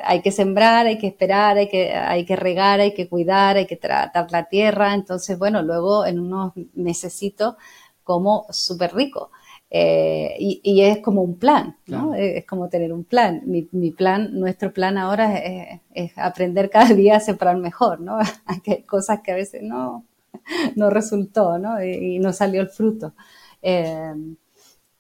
hay 0.05 0.21
que 0.23 0.31
sembrar, 0.31 0.87
hay 0.87 0.99
que 0.99 1.07
esperar, 1.07 1.57
hay 1.57 1.69
que, 1.69 1.93
hay 1.93 2.25
que 2.25 2.37
regar, 2.37 2.81
hay 2.81 2.95
que 2.95 3.09
cuidar, 3.09 3.57
hay 3.57 3.67
que 3.67 3.77
tratar 3.77 4.31
la 4.31 4.45
tierra. 4.45 4.95
Entonces, 4.95 5.39
bueno, 5.39 5.63
luego 5.63 6.05
en 6.07 6.21
unos 6.21 6.53
necesito 6.75 7.57
como 8.05 8.47
súper 8.51 8.95
rico. 8.95 9.31
Eh, 9.71 10.37
y, 10.39 10.83
es 10.83 10.99
como 10.99 11.23
un 11.23 11.39
plan, 11.39 11.79
¿no? 11.87 12.15
Es 12.15 12.45
como 12.45 12.69
tener 12.69 12.93
un 12.93 13.05
plan. 13.05 13.43
Mi, 13.47 13.91
plan, 13.91 14.39
nuestro 14.39 14.73
plan 14.73 14.99
ahora 14.99 15.39
es, 15.39 15.81
es, 15.95 16.19
aprender 16.19 16.69
cada 16.69 16.93
día 16.95 17.17
a 17.17 17.21
sembrar 17.21 17.57
mejor, 17.57 18.01
¿no? 18.01 18.19
Hay 18.45 18.83
cosas 18.83 19.21
que 19.23 19.33
a 19.33 19.37
veces 19.37 19.63
no, 19.63 20.05
no 20.77 20.91
resultó, 20.91 21.59
¿no? 21.59 21.83
Y, 21.83 22.19
no 22.19 22.33
salió 22.33 22.61
el 22.61 22.69
fruto. 22.69 23.15
Eh, 23.63 24.15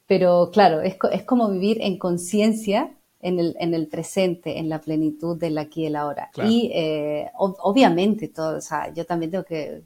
pero 0.06 0.50
claro, 0.52 0.82
es, 0.82 0.96
como 1.24 1.50
vivir 1.50 1.78
en 1.80 1.98
conciencia 1.98 2.92
en 3.20 3.38
el, 3.38 3.86
presente, 3.86 4.58
en 4.58 4.68
la 4.68 4.80
plenitud 4.80 5.38
del 5.38 5.56
aquí 5.56 5.82
y 5.82 5.86
el 5.86 5.96
ahora. 5.96 6.30
Y 6.44 6.70
eh, 6.74 7.30
obviamente, 7.38 8.28
todo, 8.28 8.58
o 8.58 8.60
sea, 8.60 8.92
yo 8.92 9.06
también 9.06 9.30
tengo 9.30 9.44
que, 9.44 9.84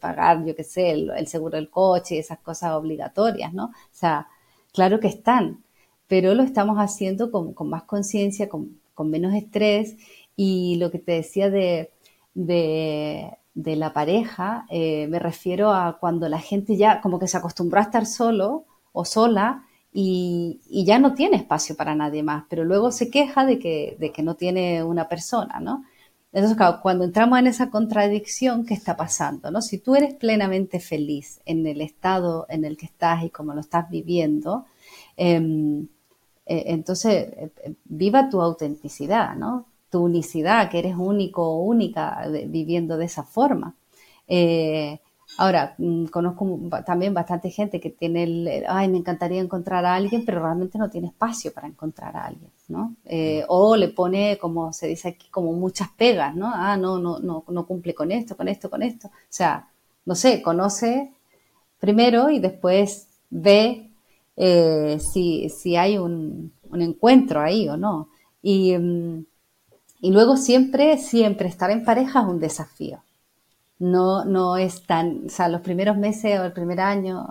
pagar, 0.00 0.44
yo 0.44 0.54
qué 0.54 0.62
sé, 0.62 0.90
el, 0.90 1.26
seguro 1.26 1.56
del 1.56 1.70
coche 1.70 2.16
y 2.16 2.18
esas 2.18 2.38
cosas 2.38 2.72
obligatorias, 2.74 3.52
¿no? 3.54 3.66
O 3.66 3.72
sea, 3.90 4.28
claro 4.72 5.00
que 5.00 5.08
están, 5.08 5.64
pero 6.06 6.34
lo 6.34 6.42
estamos 6.42 6.76
haciendo 6.76 7.30
con, 7.32 7.54
más 7.68 7.84
conciencia, 7.84 8.48
con, 8.48 8.78
menos 9.10 9.34
estrés 9.34 9.96
y 10.36 10.76
lo 10.76 10.90
que 10.90 10.98
te 10.98 11.12
decía 11.12 11.50
de, 11.50 11.90
de 12.34 13.36
la 13.56 13.92
pareja, 13.92 14.66
eh, 14.70 15.06
me 15.08 15.18
refiero 15.18 15.72
a 15.72 15.98
cuando 15.98 16.28
la 16.28 16.38
gente 16.38 16.76
ya 16.76 17.00
como 17.00 17.18
que 17.18 17.26
se 17.26 17.38
acostumbró 17.38 17.80
a 17.80 17.84
estar 17.84 18.06
solo 18.06 18.66
o 18.92 19.04
sola 19.04 19.64
y, 19.92 20.60
ya 20.84 20.98
no 20.98 21.14
tiene 21.14 21.38
espacio 21.38 21.74
para 21.74 21.94
nadie 21.94 22.22
más, 22.22 22.44
pero 22.50 22.64
luego 22.64 22.92
se 22.92 23.10
queja 23.10 23.46
de 23.46 23.58
que, 23.58 23.96
de 23.98 24.12
que 24.12 24.22
no 24.22 24.34
tiene 24.34 24.84
una 24.84 25.08
persona, 25.08 25.58
¿no? 25.58 25.84
Entonces, 26.32 26.58
cuando 26.82 27.04
entramos 27.04 27.38
en 27.38 27.46
esa 27.46 27.70
contradicción, 27.70 28.66
¿qué 28.66 28.74
está 28.74 28.94
pasando? 28.94 29.50
¿no? 29.50 29.62
Si 29.62 29.78
tú 29.78 29.96
eres 29.96 30.12
plenamente 30.14 30.80
feliz 30.80 31.40
en 31.46 31.66
el 31.66 31.80
estado 31.80 32.44
en 32.50 32.66
el 32.66 32.76
que 32.76 32.84
estás 32.84 33.24
y 33.24 33.30
como 33.30 33.54
lo 33.54 33.60
estás 33.60 33.88
viviendo, 33.88 34.66
em, 35.16 35.88
eh, 36.44 36.64
entonces 36.66 37.28
eh, 37.64 37.74
viva 37.84 38.28
tu 38.28 38.42
autenticidad, 38.42 39.34
¿no? 39.34 39.66
Tu 39.90 40.04
unicidad, 40.04 40.70
que 40.70 40.78
eres 40.78 40.96
único 40.96 41.42
o 41.42 41.62
única 41.62 42.26
viviendo 42.48 42.96
de 42.96 43.04
esa 43.06 43.22
forma. 43.22 43.74
Eh, 44.28 44.98
ahora, 45.38 45.74
mm, 45.78 46.06
conozco 46.06 46.58
también 46.84 47.14
bastante 47.14 47.50
gente 47.50 47.80
que 47.80 47.90
tiene 47.90 48.24
el, 48.24 48.64
ay, 48.68 48.88
me 48.88 48.98
encantaría 48.98 49.40
encontrar 49.40 49.84
a 49.84 49.94
alguien, 49.94 50.24
pero 50.24 50.40
realmente 50.40 50.78
no 50.78 50.90
tiene 50.90 51.08
espacio 51.08 51.52
para 51.52 51.68
encontrar 51.68 52.16
a 52.16 52.26
alguien, 52.26 52.50
¿no? 52.68 52.96
Eh, 53.04 53.44
o 53.48 53.76
le 53.76 53.88
pone, 53.88 54.38
como 54.38 54.72
se 54.72 54.88
dice 54.88 55.08
aquí, 55.08 55.28
como 55.30 55.52
muchas 55.52 55.88
pegas, 55.90 56.34
¿no? 56.34 56.50
Ah, 56.52 56.76
no, 56.76 56.98
no, 56.98 57.18
no, 57.18 57.44
no 57.48 57.66
cumple 57.66 57.94
con 57.94 58.12
esto, 58.12 58.36
con 58.36 58.48
esto, 58.48 58.70
con 58.70 58.82
esto. 58.82 59.08
O 59.08 59.12
sea, 59.28 59.68
no 60.04 60.14
sé, 60.14 60.42
conoce 60.42 61.12
primero 61.80 62.30
y 62.30 62.38
después 62.38 63.08
ve 63.30 63.90
eh, 64.36 64.98
si, 65.00 65.48
si, 65.48 65.76
hay 65.76 65.98
un, 65.98 66.52
un, 66.70 66.82
encuentro 66.82 67.40
ahí 67.40 67.68
o 67.68 67.76
no. 67.76 68.08
Y, 68.42 68.76
mm, 68.76 69.24
y 70.06 70.12
luego 70.12 70.36
siempre, 70.36 70.98
siempre 70.98 71.48
estar 71.48 71.68
en 71.72 71.84
pareja 71.84 72.20
es 72.20 72.26
un 72.26 72.38
desafío. 72.38 73.02
No, 73.80 74.24
no 74.24 74.56
es 74.56 74.86
tan, 74.86 75.26
o 75.26 75.28
sea, 75.28 75.48
los 75.48 75.62
primeros 75.62 75.96
meses 75.96 76.38
o 76.38 76.44
el 76.44 76.52
primer 76.52 76.78
año, 76.78 77.26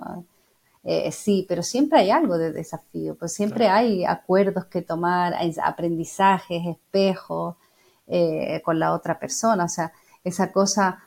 eh, 0.84 1.10
sí, 1.14 1.46
pero 1.48 1.64
siempre 1.64 2.00
hay 2.00 2.10
algo 2.10 2.38
de 2.38 2.52
desafío, 2.52 3.16
pues 3.16 3.32
siempre 3.32 3.70
hay 3.70 4.04
acuerdos 4.04 4.66
que 4.66 4.82
tomar, 4.82 5.34
hay 5.36 5.56
aprendizajes, 5.64 6.68
espejos 6.68 7.56
eh, 8.08 8.62
con 8.66 8.78
la 8.78 8.94
otra 8.94 9.20
persona, 9.20 9.64
o 9.64 9.70
sea, 9.70 9.94
esa 10.26 10.52
cosa 10.52 11.00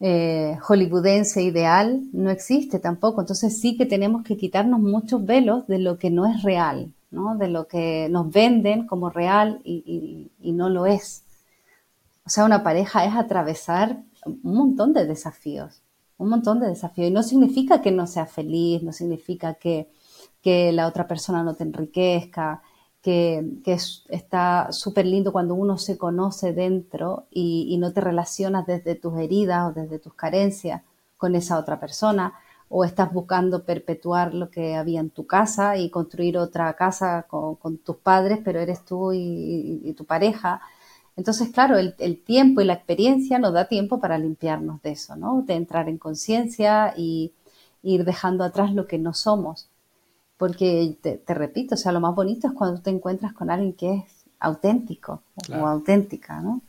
eh, 0.00 0.56
hollywoodense 0.62 1.42
ideal 1.42 2.04
no 2.14 2.30
existe 2.30 2.78
tampoco, 2.78 3.20
entonces 3.20 3.60
sí 3.60 3.76
que 3.76 3.84
tenemos 3.84 4.24
que 4.24 4.38
quitarnos 4.38 4.80
muchos 4.80 5.26
velos 5.26 5.66
de 5.66 5.78
lo 5.78 5.98
que 5.98 6.08
no 6.10 6.24
es 6.24 6.42
real, 6.42 6.94
de 7.12 7.48
lo 7.48 7.68
que 7.68 8.08
nos 8.10 8.32
venden 8.32 8.86
como 8.86 9.10
real 9.10 9.60
y, 9.64 10.30
no 10.40 10.68
lo 10.70 10.86
es. 10.86 11.24
O 12.24 12.30
sea, 12.30 12.44
una 12.44 12.62
pareja 12.62 13.04
es 13.04 13.14
atravesar 13.14 14.02
un 14.24 14.54
montón 14.54 14.92
de 14.92 15.06
desafíos, 15.06 15.82
un 16.16 16.30
montón 16.30 16.60
de 16.60 16.68
desafíos. 16.68 17.08
Y 17.08 17.12
no 17.12 17.22
significa 17.22 17.82
que 17.82 17.90
no 17.90 18.06
sea 18.06 18.26
feliz, 18.26 18.82
no 18.82 18.92
significa 18.92 19.54
que, 19.54 19.90
la 20.44 20.88
otra 20.88 21.06
persona 21.06 21.42
no 21.42 21.54
te 21.54 21.64
enriquezca, 21.64 22.62
que, 23.02 23.44
está 24.08 24.72
súper 24.72 25.06
lindo 25.06 25.32
cuando 25.32 25.54
uno 25.54 25.76
se 25.76 25.98
conoce 25.98 26.52
dentro 26.52 27.26
y, 27.30 27.66
y, 27.68 27.76
no 27.78 27.92
te 27.92 28.00
relacionas 28.00 28.66
desde 28.66 28.94
tus 28.94 29.18
heridas 29.18 29.70
o 29.70 29.72
desde 29.72 29.98
tus 29.98 30.14
carencias 30.14 30.82
con 31.18 31.34
esa 31.34 31.58
otra 31.58 31.78
persona 31.78 32.34
o 32.74 32.84
estás 32.84 33.12
buscando 33.12 33.64
perpetuar 33.64 34.32
lo 34.32 34.48
que 34.50 34.76
había 34.76 35.00
en 35.00 35.10
tu 35.10 35.26
casa 35.26 35.76
y 35.76 35.90
construir 35.90 36.38
otra 36.38 36.72
casa 36.74 37.26
con, 37.28 37.76
tus 37.76 37.96
padres, 37.96 38.38
pero 38.42 38.60
eres 38.60 38.82
tú 38.86 39.12
y, 39.12 39.92
tu 39.94 40.06
pareja. 40.06 40.62
Entonces, 41.14 41.50
claro, 41.50 41.76
el, 41.76 42.22
tiempo 42.24 42.62
y 42.62 42.64
la 42.64 42.72
experiencia 42.72 43.38
nos 43.38 43.52
da 43.52 43.68
tiempo 43.68 44.00
para 44.00 44.16
limpiarnos 44.16 44.80
de 44.80 44.92
eso, 44.92 45.16
¿no? 45.16 45.42
De 45.42 45.52
entrar 45.52 45.90
en 45.90 45.98
conciencia 45.98 46.94
y 46.96 47.34
ir 47.82 48.06
dejando 48.06 48.42
atrás 48.42 48.72
lo 48.72 48.86
que 48.86 48.98
no 48.98 49.12
somos. 49.12 49.68
Porque, 50.38 50.96
te, 51.02 51.34
repito, 51.34 51.74
o 51.74 51.78
sea, 51.78 51.92
lo 51.92 52.00
más 52.00 52.14
bonito 52.14 52.46
es 52.46 52.54
cuando 52.54 52.80
te 52.80 52.88
encuentras 52.88 53.34
con 53.34 53.50
alguien 53.50 53.74
que 53.74 53.96
es 53.96 54.24
auténtico 54.40 55.20
o 55.50 55.66
auténtica, 55.66 56.40
¿no? 56.40 56.62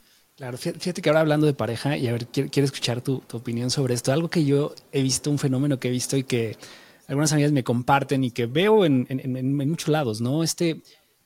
Claro, 0.43 0.57
fíjate 0.57 1.01
que 1.01 1.09
ahora 1.09 1.21
hablando 1.21 1.47
de 1.47 1.53
pareja 1.53 1.95
y 1.95 2.05
a 2.05 2.11
ver, 2.11 2.27
quiero, 2.27 2.65
escuchar 2.65 2.99
tu, 2.99 3.23
opinión 3.31 3.69
sobre 3.69 3.93
esto. 3.93 4.11
Algo 4.11 4.29
que 4.29 4.43
yo 4.43 4.75
he 4.91 5.01
visto, 5.01 5.31
un 5.31 5.39
fenómeno 5.39 5.79
que 5.79 5.87
he 5.87 5.91
visto 5.91 6.17
y 6.17 6.25
que 6.25 6.57
algunas 7.07 7.31
amigas 7.31 7.53
me 7.53 7.63
comparten 7.63 8.25
y 8.25 8.31
que 8.31 8.45
veo 8.45 8.83
en, 8.83 9.07
muchos 9.69 9.87
lados, 9.87 10.19
¿no? 10.19 10.43
Este, 10.43 10.81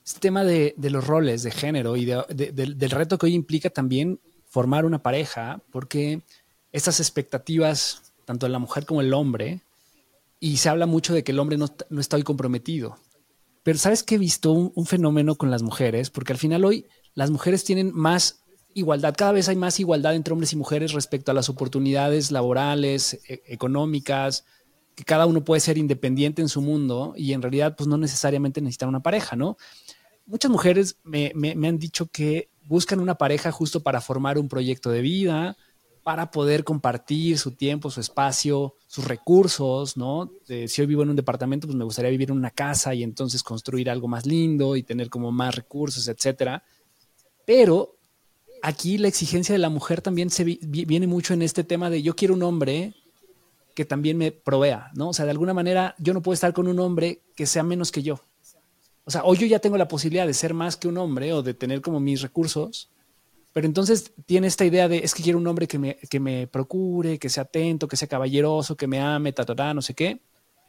este 0.05 0.19
tema 0.19 0.43
de, 0.43 0.75
los 0.77 1.07
roles 1.07 1.41
de 1.41 1.49
género 1.49 1.97
y 1.97 2.05
del 2.05 2.91
reto 2.91 3.17
que 3.17 3.25
hoy 3.25 3.33
implica 3.33 3.71
también 3.71 4.19
formar 4.45 4.85
una 4.85 5.01
pareja, 5.01 5.63
porque 5.71 6.21
estas 6.71 6.99
expectativas, 6.99 8.13
tanto 8.23 8.45
de 8.45 8.51
la 8.51 8.59
mujer 8.59 8.85
como 8.85 9.01
el 9.01 9.15
hombre, 9.15 9.61
y 10.39 10.57
se 10.57 10.69
habla 10.69 10.85
mucho 10.85 11.15
de 11.15 11.23
que 11.23 11.31
el 11.31 11.39
hombre 11.39 11.57
no, 11.57 11.65
está 11.99 12.17
hoy 12.17 12.23
comprometido. 12.23 12.99
Pero 13.63 13.79
sabes 13.79 14.03
que 14.03 14.13
he 14.13 14.19
visto 14.19 14.51
un, 14.51 14.85
fenómeno 14.85 15.33
con 15.39 15.49
las 15.49 15.63
mujeres, 15.63 16.11
porque 16.11 16.33
al 16.33 16.37
final 16.37 16.63
hoy 16.65 16.85
las 17.15 17.31
mujeres 17.31 17.63
tienen 17.63 17.91
más 17.95 18.43
igualdad, 18.79 19.15
cada 19.17 19.31
vez 19.31 19.49
hay 19.49 19.55
más 19.55 19.79
igualdad 19.79 20.15
entre 20.15 20.33
hombres 20.33 20.53
y 20.53 20.55
mujeres 20.55 20.93
respecto 20.93 21.31
a 21.31 21.33
las 21.33 21.49
oportunidades 21.49 22.31
laborales, 22.31 23.19
e, 23.27 23.41
económicas, 23.47 24.45
que 24.95 25.03
cada 25.03 25.25
uno 25.25 25.43
puede 25.43 25.59
ser 25.59 25.77
independiente 25.77 26.41
en 26.41 26.49
su 26.49 26.61
mundo 26.61 27.13
y 27.15 27.33
en 27.33 27.41
realidad 27.41 27.75
pues 27.77 27.87
no 27.87 27.97
necesariamente 27.97 28.61
necesitan 28.61 28.89
una 28.89 29.03
pareja, 29.03 29.35
¿no? 29.35 29.57
Muchas 30.25 30.51
mujeres 30.51 30.97
me, 31.03 31.31
me 31.35 31.67
han 31.67 31.77
dicho 31.77 32.07
que 32.07 32.49
buscan 32.65 32.99
una 32.99 33.15
pareja 33.15 33.51
justo 33.51 33.81
para 33.81 34.01
formar 34.01 34.37
un 34.37 34.49
proyecto 34.49 34.89
de 34.89 35.01
vida, 35.01 35.55
para 36.07 36.31
poder 36.31 36.63
compartir 36.63 37.37
su 37.37 37.51
tiempo, 37.51 37.91
su 37.91 37.99
espacio, 37.99 38.75
sus 38.87 39.03
recursos, 39.03 39.97
¿no? 39.97 40.31
si 40.45 40.81
hoy 40.81 40.87
vivo 40.87 41.03
en 41.03 41.09
un 41.09 41.17
departamento, 41.17 41.67
pues 41.67 41.75
me 41.75 41.83
gustaría 41.83 42.09
vivir 42.09 42.31
en 42.31 42.37
una 42.37 42.49
casa 42.49 42.95
y 42.95 43.03
entonces 43.03 43.43
construir 43.43 43.89
algo 43.89 44.07
más 44.07 44.25
lindo 44.25 44.77
y 44.77 44.83
tener 44.83 45.09
como 45.09 45.33
más 45.33 45.53
recursos, 45.53 46.07
etcétera. 46.07 46.63
Pero 47.45 47.96
aquí 48.61 48.97
la 48.97 49.07
exigencia 49.07 49.53
de 49.53 49.59
la 49.59 49.69
mujer 49.69 50.01
también 50.01 50.29
se 50.29 50.43
viene 50.43 51.07
mucho 51.07 51.33
en 51.33 51.41
este 51.41 51.63
tema 51.63 51.89
de 51.89 52.01
yo 52.01 52.15
quiero 52.15 52.33
un 52.33 52.43
hombre 52.43 52.93
que 53.73 53.85
también 53.85 54.17
me 54.17 54.31
provea, 54.31 54.89
¿no? 54.95 55.09
O 55.09 55.13
sea, 55.13 55.25
de 55.25 55.31
alguna 55.31 55.53
manera 55.53 55.95
yo 55.99 56.13
no 56.13 56.21
puedo 56.21 56.33
estar 56.33 56.53
con 56.53 56.67
un 56.67 56.79
hombre 56.79 57.21
que 57.35 57.45
sea 57.45 57.63
menos 57.63 57.91
que 57.91 58.01
yo. 58.01 58.19
O 59.05 59.11
sea, 59.11 59.23
hoy 59.23 59.37
yo 59.37 59.45
ya 59.45 59.59
tengo 59.59 59.77
la 59.77 59.87
posibilidad 59.87 60.27
de 60.27 60.33
ser 60.33 60.53
más 60.53 60.75
que 60.75 60.87
un 60.87 60.97
hombre 60.97 61.31
o 61.31 61.43
de 61.43 61.53
tener 61.53 61.81
como 61.81 61.99
mis 61.99 62.21
recursos, 62.21 62.89
pero 63.53 63.65
entonces 63.65 64.11
tiene 64.25 64.47
esta 64.47 64.65
idea 64.65 64.87
de, 64.87 64.97
es 64.97 65.13
que 65.13 65.23
quiero 65.23 65.37
un 65.37 65.47
hombre 65.47 65.67
que 65.67 65.79
me, 65.79 65.95
que 66.09 66.19
me 66.19 66.47
procure, 66.47 67.17
que 67.17 67.29
sea 67.29 67.43
atento, 67.43 67.87
que 67.87 67.97
sea 67.97 68.07
caballeroso, 68.07 68.75
que 68.75 68.87
me 68.87 68.99
ame, 68.99 69.31
tatará, 69.31 69.73
no 69.73 69.81
sé 69.81 69.93
qué. 69.93 70.19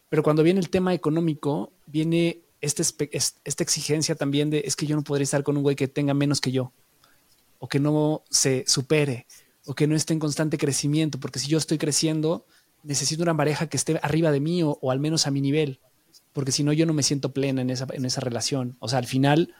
Pero 0.09 0.22
cuando 0.22 0.43
viene 0.43 0.61
el 0.61 0.70
tema 0.70 0.95
económico, 0.95 1.72
viene 1.86 2.41
este, 2.61 2.82
esta 3.12 3.62
exigencia 3.62 4.14
también 4.14 4.51
de, 4.51 4.62
es 4.64 4.76
que 4.76 4.86
yo 4.86 4.97
no 4.97 5.03
podría 5.03 5.24
estar 5.24 5.43
con 5.43 5.57
un 5.57 5.62
güey 5.62 5.76
que 5.76 5.89
tenga 5.89 6.14
menos 6.14 6.41
que 6.41 6.53
yo, 6.53 6.72
o 7.59 7.68
que 7.68 7.80
no 7.80 8.24
se 8.30 8.64
supere, 8.66 9.26
o 9.66 9.74
que 9.74 9.86
no 9.86 9.96
esté 9.96 10.12
en 10.14 10.20
constante 10.20 10.59
crecimiento, 10.59 11.20
porque 11.20 11.38
si 11.38 11.48
yo 11.48 11.59
estoy 11.59 11.78
creciendo, 11.78 12.46
necesito 12.82 13.22
una 13.22 13.36
pareja 13.36 13.68
que 13.68 13.76
esté 13.76 13.98
arriba 14.02 14.30
de 14.30 14.40
mí 14.40 14.62
o, 14.62 14.78
al 14.90 15.00
menos 15.00 15.26
a 15.26 15.30
mi 15.30 15.40
nivel, 15.40 15.80
porque 16.32 16.52
si 16.52 16.62
no 16.62 16.72
yo 16.72 16.86
no 16.86 16.92
me 16.92 17.02
siento 17.02 17.32
plena 17.32 17.62
en 17.62 17.70
esa, 17.70 17.86
en 17.92 18.04
esa 18.04 18.20
relación. 18.20 18.76
O 18.80 18.88
sea, 18.88 18.98
al 18.98 19.06
final 19.06 19.54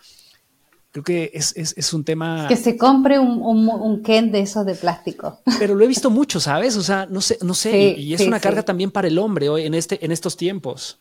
Creo 0.90 1.05
que 1.05 1.30
es, 1.34 1.55
es, 1.55 1.74
es 1.76 1.92
un 1.92 2.03
tema... 2.03 2.46
Que 2.49 2.57
se 2.57 2.78
compre 2.78 3.18
un, 3.18 3.42
un, 3.42 3.68
un, 3.68 4.03
Ken 4.03 4.32
de 4.32 4.40
esos 4.40 4.64
de 4.64 4.74
plástico. 4.74 5.38
Pero 5.59 5.74
lo 5.74 5.84
he 5.84 5.86
visto 5.86 6.09
mucho, 6.09 6.40
¿sabes? 6.40 6.76
O 6.76 6.82
sea, 6.82 7.07
no 7.07 7.20
sé, 7.20 7.38
no 7.42 7.53
sé. 7.53 7.94
y, 7.99 8.14
es 8.14 8.22
una 8.22 8.40
carga 8.40 8.62
también 8.62 8.90
para 8.90 9.09
el 9.09 9.18
hombre 9.18 9.51
hoy 9.51 9.66
en, 9.66 9.74
este, 9.74 10.03
en 10.03 10.12
estos 10.12 10.36
tiempos. 10.36 10.99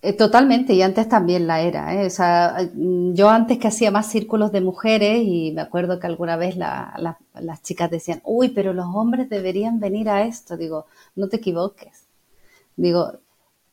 Eh, 0.00 0.12
totalmente, 0.12 0.74
y 0.74 0.82
antes 0.82 1.08
también 1.08 1.46
la 1.48 1.60
era. 1.60 1.94
¿eh? 1.94 2.06
O 2.06 2.10
sea, 2.10 2.56
yo 2.72 3.28
antes 3.30 3.58
que 3.58 3.68
hacía 3.68 3.90
más 3.90 4.06
círculos 4.06 4.52
de 4.52 4.60
mujeres 4.60 5.22
y 5.24 5.52
me 5.52 5.60
acuerdo 5.62 5.98
que 5.98 6.06
alguna 6.06 6.36
vez 6.36 6.56
la, 6.56 7.18
las 7.34 7.62
chicas 7.62 7.90
decían, 7.90 8.20
uy, 8.24 8.50
pero 8.50 8.72
los 8.72 8.86
hombres 8.94 9.28
deberían 9.28 9.80
venir 9.80 10.08
a 10.08 10.22
esto. 10.22 10.56
Digo, 10.56 10.86
no 11.16 11.28
te 11.28 11.38
equivoques. 11.38 12.06
Digo, 12.76 13.18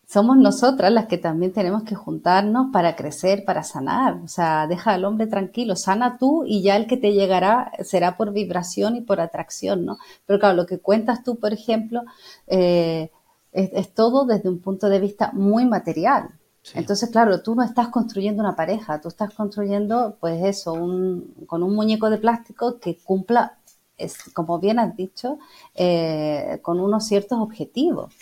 somos 0.08 0.38
nosotras 0.38 0.92
las 0.92 1.08
que 1.08 1.18
también 1.20 1.54
tenemos 1.54 1.84
que 1.84 1.96
juntarnos 1.96 2.68
para 2.72 2.96
crecer, 2.96 3.44
para 3.46 3.64
sanar. 3.64 4.16
O 4.24 4.28
sea, 4.28 4.68
deja 4.68 4.94
al 4.94 5.06
hombre 5.06 5.28
tranquilo, 5.28 5.76
sana 5.76 6.18
tú 6.18 6.44
y 6.48 6.64
ya 6.64 6.76
el 6.76 6.88
que 6.88 6.98
te 6.98 7.14
llegará 7.14 7.72
será 7.84 8.18
por 8.18 8.32
vibración 8.34 8.96
y 8.96 9.02
por 9.02 9.20
atracción, 9.20 9.86
¿no? 9.86 9.98
Pero 10.26 10.40
claro, 10.40 10.56
lo 10.56 10.66
que 10.66 10.80
cuentas 10.80 11.24
tú, 11.24 11.38
por 11.40 11.54
ejemplo, 11.54 12.02
eh, 12.48 13.12
es, 13.56 13.94
todo 13.94 14.26
desde 14.26 14.50
un 14.50 14.60
punto 14.60 14.90
de 14.90 15.00
vista 15.00 15.32
muy 15.34 15.66
material. 15.66 16.30
Entonces, 16.74 17.10
claro, 17.10 17.42
tú 17.44 17.54
no 17.54 17.64
estás 17.64 17.90
construyendo 17.90 18.42
una 18.42 18.56
pareja, 18.56 19.00
tú 19.00 19.08
estás 19.08 19.34
construyendo, 19.34 20.18
pues 20.20 20.44
eso, 20.44 20.74
un, 20.74 21.36
con 21.46 21.62
un 21.62 21.76
muñeco 21.76 22.10
de 22.10 22.18
plástico 22.18 22.80
que 22.80 22.98
cumpla, 22.98 23.60
es, 23.98 24.18
como 24.34 24.60
bien 24.60 24.80
has 24.80 24.96
dicho, 24.96 25.38
eh, 25.76 26.60
con 26.64 26.80
unos 26.80 27.06
ciertos 27.06 27.40
objetivos 27.40 28.14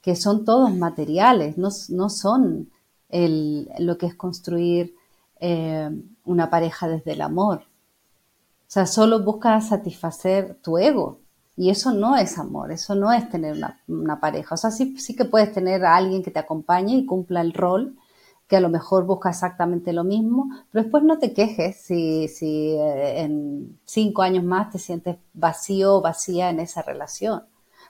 que 0.00 0.16
son 0.16 0.44
todos 0.44 0.74
materiales, 0.74 1.56
no, 1.56 1.70
son 2.10 2.70
el, 3.08 3.70
lo 3.78 3.96
que 3.96 4.06
es 4.06 4.14
construir 4.14 4.94
eh, 5.40 5.90
una 6.24 6.50
pareja 6.50 6.88
desde 6.88 7.12
el 7.12 7.22
amor. 7.22 7.60
O 7.60 8.70
sea, 8.74 8.86
solo 8.86 9.22
busca 9.22 9.58
satisfacer 9.60 10.58
tu 10.62 10.76
ego. 10.78 11.20
Y 11.56 11.70
eso 11.70 11.92
no 11.92 12.16
es 12.16 12.38
amor, 12.38 12.72
eso 12.72 12.94
no 12.94 13.12
es 13.12 13.28
tener 13.28 13.56
una, 13.86 14.20
pareja. 14.20 14.54
O 14.54 14.58
sea, 14.58 14.70
sí, 14.70 14.96
sí 14.98 15.14
que 15.14 15.24
puedes 15.24 15.52
tener 15.52 15.84
a 15.84 15.96
alguien 15.96 16.22
que 16.22 16.30
te 16.30 16.40
acompañe 16.40 16.96
y 16.96 17.06
cumpla 17.06 17.40
el 17.40 17.52
rol, 17.52 17.96
que 18.48 18.56
a 18.56 18.60
lo 18.60 18.68
mejor 18.68 19.06
busca 19.06 19.30
exactamente 19.30 19.92
lo 19.92 20.04
mismo, 20.04 20.48
pero 20.70 20.82
después 20.82 21.04
no 21.04 21.18
te 21.18 21.32
quejes 21.32 21.76
si, 21.76 22.28
si 22.28 22.72
eh, 22.72 23.20
en 23.22 23.78
cinco 23.84 24.22
años 24.22 24.44
más 24.44 24.70
te 24.70 24.78
sientes 24.78 25.16
vacío 25.32 25.94
o 25.96 26.00
vacía 26.02 26.50
en 26.50 26.60
esa 26.60 26.82
relación 26.82 27.44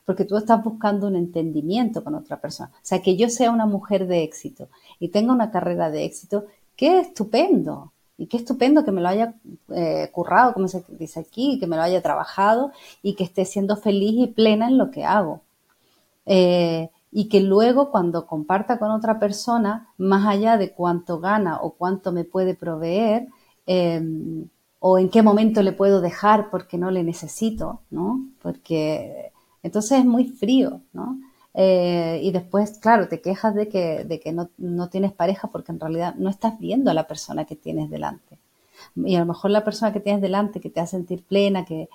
porque 0.04 0.24
tú 0.24 0.36
estás 0.36 0.62
buscando 0.62 1.06
un 1.06 1.16
entendimiento 1.16 2.04
con 2.04 2.14
otra 2.14 2.40
persona. 2.40 2.70
O 2.74 2.78
sea, 2.82 3.00
que 3.00 3.16
yo 3.16 3.28
sea 3.28 3.50
una 3.50 3.66
mujer 3.66 4.06
de 4.06 4.22
éxito 4.22 4.68
y 4.98 5.08
tenga 5.08 5.32
una 5.32 5.50
carrera 5.50 5.90
de 5.90 6.04
éxito, 6.04 6.44
qué 6.76 7.00
estupendo. 7.00 7.93
Y 8.16 8.26
qué 8.26 8.36
estupendo 8.36 8.84
que 8.84 8.92
me 8.92 9.00
lo 9.00 9.08
haya 9.08 9.34
eh, 9.70 10.08
currado, 10.12 10.54
como 10.54 10.68
se 10.68 10.84
dice 10.88 11.20
aquí, 11.20 11.58
que 11.58 11.66
me 11.66 11.76
lo 11.76 11.82
haya 11.82 12.00
trabajado 12.02 12.70
y 13.02 13.14
que 13.14 13.24
esté 13.24 13.44
siendo 13.44 13.76
feliz 13.76 14.14
y 14.16 14.26
plena 14.28 14.68
en 14.68 14.78
lo 14.78 14.90
que 14.90 15.04
hago. 15.04 15.40
Eh, 16.26 16.90
y 17.10 17.28
que 17.28 17.40
luego 17.40 17.90
cuando 17.90 18.26
comparta 18.26 18.78
con 18.78 18.90
otra 18.90 19.18
persona, 19.20 19.88
más 19.98 20.26
allá 20.26 20.56
de 20.56 20.72
cuánto 20.72 21.20
gana 21.20 21.58
o 21.60 21.72
cuánto 21.74 22.12
me 22.12 22.24
puede 22.24 22.54
proveer, 22.54 23.28
em, 23.66 24.48
o 24.80 24.98
en 24.98 25.08
qué 25.08 25.22
momento 25.22 25.62
le 25.62 25.72
puedo 25.72 26.00
dejar 26.00 26.50
porque 26.50 26.76
no 26.76 26.90
le 26.90 27.02
necesito, 27.04 27.80
¿no? 27.90 28.20
Porque 28.42 29.32
entonces 29.62 30.00
es 30.00 30.04
muy 30.04 30.26
frío, 30.26 30.82
¿no? 30.92 31.18
Eh, 31.54 32.20
y 32.22 32.32
después, 32.32 32.78
claro, 32.78 33.08
te 33.08 33.20
quejas 33.20 33.54
de 33.54 33.68
que, 33.68 34.04
de 34.04 34.20
que 34.20 34.32
no, 34.32 34.50
no, 34.58 34.88
tienes 34.88 35.12
pareja 35.12 35.48
porque 35.48 35.70
en 35.72 35.80
realidad 35.80 36.14
no 36.16 36.28
estás 36.28 36.58
viendo 36.58 36.90
a 36.90 36.94
la 36.94 37.06
persona 37.06 37.44
que 37.44 37.56
tienes 37.56 37.90
delante. 37.90 38.38
Y 38.96 39.14
a 39.16 39.20
lo 39.20 39.26
mejor 39.26 39.52
la 39.52 39.64
persona 39.64 39.92
que 39.92 40.00
tienes 40.00 40.20
delante, 40.20 40.60
que 40.60 40.70
te 40.70 40.80
hace 40.80 40.96
sentir 40.96 41.24
plena, 41.24 41.64
que, 41.64 41.88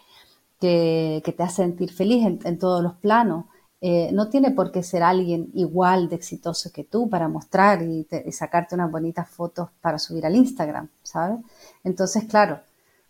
que, 0.60 1.22
que 1.26 1.32
te 1.34 1.44
hace 1.44 1.58
sentir 1.58 1.92
feliz 1.92 2.26
en, 2.26 2.60
todos 2.60 2.82
los 2.82 2.94
planos, 2.96 3.46
eh, 3.82 4.12
no 4.14 4.30
tiene 4.30 4.52
por 4.52 4.72
qué 4.72 4.84
ser 4.84 5.04
alguien 5.04 5.50
igual 5.54 6.10
de 6.10 6.16
exitoso 6.16 6.72
que 6.72 6.84
tú 6.84 7.10
para 7.10 7.28
mostrar 7.28 7.82
y, 7.82 8.08
y, 8.26 8.32
sacarte 8.32 8.76
unas 8.76 8.92
bonitas 8.92 9.30
fotos 9.30 9.70
para 9.82 10.00
subir 10.00 10.26
al 10.26 10.36
Instagram, 10.36 10.90
¿sabes? 11.04 11.40
Entonces, 11.84 12.26
claro, 12.26 12.62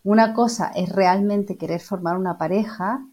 una 0.04 0.34
cosa 0.34 0.70
es 0.74 0.88
realmente 0.90 1.56
querer 1.56 1.80
formar 1.80 2.16
una 2.16 2.38
pareja 2.38 3.04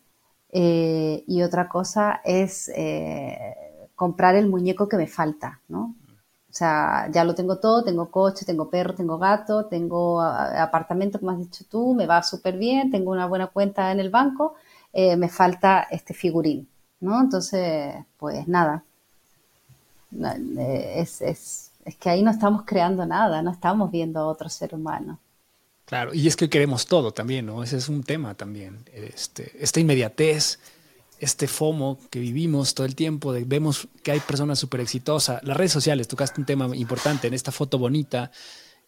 eh, 0.50 1.24
y 1.28 1.41
otra 1.41 1.68
cosa 1.68 2.22
es 2.24 2.70
eh, 2.76 3.56
comprar 3.95 4.36
el 4.36 4.48
muñeco 4.48 4.88
que 4.88 4.98
me 4.98 5.08
falta, 5.08 5.62
¿no? 5.68 5.95
O 6.50 6.54
sea, 6.58 7.10
ya 7.12 7.24
lo 7.24 7.36
tengo 7.36 7.60
todo, 7.60 7.84
tengo 7.84 8.10
coche, 8.10 8.45
tengo 8.45 8.70
perro, 8.70 8.95
tengo 8.95 9.18
gato, 9.20 9.66
tengo 9.66 10.22
apartamento, 10.22 11.20
como 11.20 11.32
has 11.32 11.39
dicho 11.39 11.66
tú, 11.70 11.93
me 11.93 12.08
va 12.08 12.24
súper 12.24 12.58
bien, 12.58 12.89
tengo 12.89 13.12
una 13.12 13.28
buena 13.28 13.48
cuenta 13.48 13.91
en 13.91 14.00
el 14.00 14.10
banco, 14.10 14.56
eh, 14.93 15.16
me 15.18 15.30
falta 15.30 15.88
este 15.91 16.14
figurín, 16.14 16.68
¿no? 17.02 17.22
Entonces, 17.22 17.95
pues 18.18 18.48
nada, 18.48 18.84
es, 20.58 21.22
es, 21.22 21.72
es 21.86 21.95
que 21.98 22.10
ahí 22.10 22.24
no 22.24 22.32
estamos 22.32 22.64
creando 22.66 23.06
nada, 23.06 23.41
no 23.41 23.52
estamos 23.52 23.91
viendo 23.91 24.20
a 24.20 24.28
otro 24.28 24.50
ser 24.50 24.74
humano. 24.74 25.20
Claro, 25.88 26.14
y 26.14 26.28
es 26.28 26.36
que 26.36 26.50
queremos 26.50 26.86
todo 26.86 27.14
también, 27.14 27.46
¿no? 27.46 27.64
Ese 27.64 27.78
es 27.78 27.88
un 27.88 28.04
tema 28.04 28.36
también. 28.36 28.84
Este, 28.92 29.54
esta 29.58 29.80
inmediatez, 29.80 30.60
este 31.20 31.48
FOMO 31.48 31.98
que 32.10 32.20
vivimos 32.20 32.74
todo 32.74 32.86
el 32.86 32.94
tiempo, 32.94 33.32
de, 33.32 33.46
vemos 33.46 33.88
que 34.04 34.12
hay 34.12 34.20
personas 34.20 34.60
súper 34.60 34.82
exitosas. 34.82 35.42
Las 35.44 35.56
redes 35.56 35.72
sociales, 35.72 36.10
tocaste 36.10 36.42
un 36.42 36.46
tema 36.46 36.76
importante 36.76 37.28
en 37.28 37.34
esta 37.34 37.54
foto 37.54 37.78
bonita. 37.78 38.32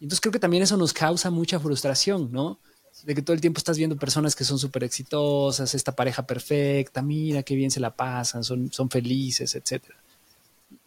Entonces 0.01 0.19
creo 0.19 0.33
que 0.33 0.39
también 0.39 0.61
eso 0.61 0.75
nos 0.75 0.91
causa 0.91 1.31
mucha 1.31 1.57
frustración, 1.57 2.33
¿no? 2.33 2.59
De 3.05 3.15
que 3.15 3.21
todo 3.21 3.33
el 3.33 3.39
tiempo 3.39 3.59
estás 3.59 3.77
viendo 3.77 3.95
personas 3.95 4.35
que 4.35 4.43
son 4.43 4.59
súper 4.59 4.83
exitosas, 4.83 5.73
esta 5.73 5.95
pareja 5.95 6.27
perfecta, 6.27 7.01
mira 7.01 7.43
qué 7.43 7.55
bien 7.55 7.71
se 7.71 7.79
la 7.79 7.95
pasan, 7.95 8.43
son, 8.43 8.73
son 8.73 8.89
felices, 8.89 9.55
etcétera. 9.55 9.95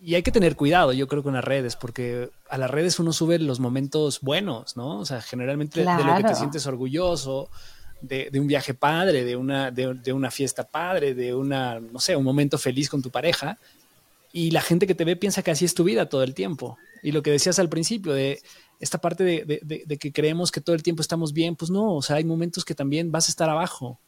Y 0.04 0.16
hay 0.16 0.24
que 0.24 0.32
tener 0.32 0.56
cuidado, 0.56 0.92
yo 0.92 1.06
creo, 1.06 1.22
con 1.22 1.34
las 1.34 1.44
redes, 1.44 1.76
porque 1.76 2.30
a 2.50 2.58
las 2.58 2.68
redes 2.68 2.98
uno 2.98 3.12
sube 3.12 3.38
los 3.38 3.60
momentos 3.60 4.20
buenos, 4.20 4.76
¿no? 4.76 4.98
O 4.98 5.04
sea, 5.04 5.22
generalmente 5.22 5.80
de 5.80 6.04
lo 6.04 6.16
que 6.16 6.24
te 6.24 6.34
sientes 6.34 6.66
orgulloso, 6.66 7.48
de, 8.00 8.28
un 8.34 8.48
viaje 8.48 8.74
padre, 8.74 9.24
de 9.24 9.36
una, 9.36 9.70
de, 9.70 10.12
una 10.12 10.30
fiesta 10.30 10.64
padre, 10.64 11.14
de 11.14 11.34
una, 11.34 11.78
no 11.78 12.00
sé, 12.00 12.16
un 12.16 12.24
momento 12.24 12.58
feliz 12.58 12.88
con 12.90 13.00
tu 13.00 13.10
pareja. 13.10 13.58
Y 14.32 14.50
la 14.50 14.60
gente 14.60 14.86
que 14.86 14.94
te 14.94 15.04
ve 15.04 15.14
piensa 15.14 15.42
que 15.42 15.52
así 15.52 15.64
es 15.64 15.74
tu 15.74 15.84
vida 15.84 16.08
todo 16.08 16.24
el 16.24 16.34
tiempo. 16.34 16.78
Y 17.02 17.12
lo 17.12 17.22
que 17.22 17.30
decías 17.30 17.60
al 17.60 17.68
principio 17.68 18.12
de 18.12 18.40
esta 18.80 18.98
parte 18.98 19.22
de, 19.22 19.98
que 19.98 20.12
creemos 20.12 20.50
que 20.50 20.60
todo 20.60 20.74
el 20.74 20.82
tiempo 20.82 21.02
estamos 21.02 21.32
bien, 21.32 21.54
pues 21.54 21.70
no, 21.70 21.94
o 21.94 22.02
sea, 22.02 22.16
hay 22.16 22.24
momentos 22.24 22.64
que 22.64 22.74
también 22.74 23.12
vas 23.12 23.28
a 23.28 23.30
estar 23.30 23.48
abajo. 23.48 24.00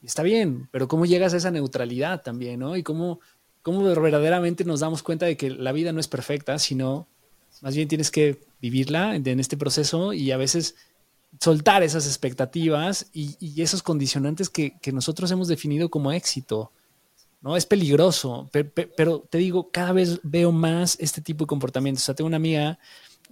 Y 0.00 0.06
está 0.06 0.22
bien, 0.22 0.68
pero 0.72 0.88
¿cómo 0.88 1.04
llegas 1.04 1.34
a 1.34 1.36
esa 1.36 1.50
neutralidad 1.50 2.22
también, 2.22 2.60
no? 2.60 2.76
Y 2.76 2.82
cómo, 2.82 3.20
cómo 3.66 3.82
verdaderamente 3.82 4.62
nos 4.64 4.78
damos 4.78 5.02
cuenta 5.02 5.26
de 5.26 5.36
que 5.36 5.50
la 5.50 5.72
vida 5.72 5.90
no 5.90 5.98
es 5.98 6.06
perfecta, 6.06 6.56
sino 6.60 7.08
más 7.62 7.74
bien 7.74 7.88
tienes 7.88 8.12
que 8.12 8.38
vivirla 8.60 9.16
en 9.16 9.40
este 9.40 9.56
proceso 9.56 10.12
y 10.12 10.30
a 10.30 10.36
veces 10.36 10.76
soltar 11.40 11.82
esas 11.82 12.06
expectativas 12.06 13.06
y, 13.12 13.60
esos 13.60 13.82
condicionantes 13.82 14.50
que, 14.50 14.78
nosotros 14.92 15.32
hemos 15.32 15.48
definido 15.48 15.88
como 15.88 16.12
éxito. 16.12 16.70
¿no? 17.40 17.56
Es 17.56 17.66
peligroso, 17.66 18.48
pero, 18.52 19.26
te 19.28 19.38
digo, 19.38 19.68
cada 19.72 19.90
vez 19.90 20.20
veo 20.22 20.52
más 20.52 20.96
este 21.00 21.20
tipo 21.20 21.42
de 21.42 21.48
comportamientos. 21.48 22.04
O 22.04 22.06
sea, 22.06 22.14
tengo 22.14 22.28
una 22.28 22.36
amiga, 22.36 22.78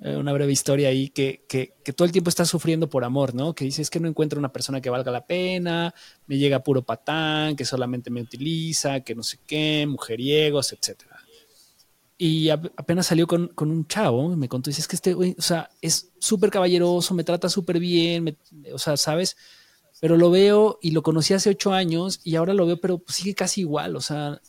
una 0.01 0.33
breve 0.33 0.53
historia 0.53 0.89
ahí, 0.89 1.09
que, 1.09 1.45
todo 1.97 2.07
el 2.07 2.13
tiempo 2.13 2.29
está 2.29 2.45
sufriendo 2.45 2.89
por 2.89 3.05
amor, 3.05 3.35
¿no? 3.35 3.55
Que 3.55 3.65
dice, 3.65 3.83
es 3.83 3.91
que 3.91 4.01
no 4.01 4.09
encuentro 4.09 4.39
una 4.39 4.53
persona 4.53 4.81
que 4.81 4.91
valga 4.91 5.13
la 5.13 5.27
pena, 5.27 5.95
me 6.27 6.37
llega 6.37 6.63
puro 6.63 6.83
patán, 6.83 7.57
que 7.57 7.65
solamente 7.65 8.11
me 8.11 8.21
utiliza, 8.21 9.01
que 9.01 9.15
no 9.15 9.23
sé 9.23 9.39
qué, 9.47 9.87
mujeriegos, 9.89 10.73
etcétera 10.73 11.25
y 12.17 12.49
apenas 12.49 13.07
salió 13.07 13.27
con, 13.27 13.53
un 13.57 13.87
chavo, 13.87 14.37
me 14.37 14.49
contó, 14.49 14.71
dice, 14.71 14.81
es 14.81 14.89
que 14.89 14.97
este 14.97 15.15
güey, 15.15 15.35
o 15.39 15.43
sea, 15.43 15.71
es 15.81 16.13
súper 16.19 16.51
caballeroso, 16.51 17.13
me 17.13 17.25
trata 17.25 17.49
súper 17.49 17.81
bien, 17.81 18.39
o 18.73 18.79
sea, 18.79 18.97
¿sabes? 18.97 19.37
Pero 20.01 20.17
lo 20.17 20.31
veo 20.31 20.79
y 20.81 20.93
lo 20.93 21.03
conocí 21.03 21.35
hace 21.35 21.51
ocho 21.51 21.73
años 21.73 22.21
y 22.23 22.37
ahora 22.37 22.55
lo 22.55 22.67
veo, 22.67 22.81
pero 22.81 23.03
sigue 23.09 23.35
casi 23.35 23.63
igual, 23.63 23.97
o 23.97 24.01
sea, 24.01 24.41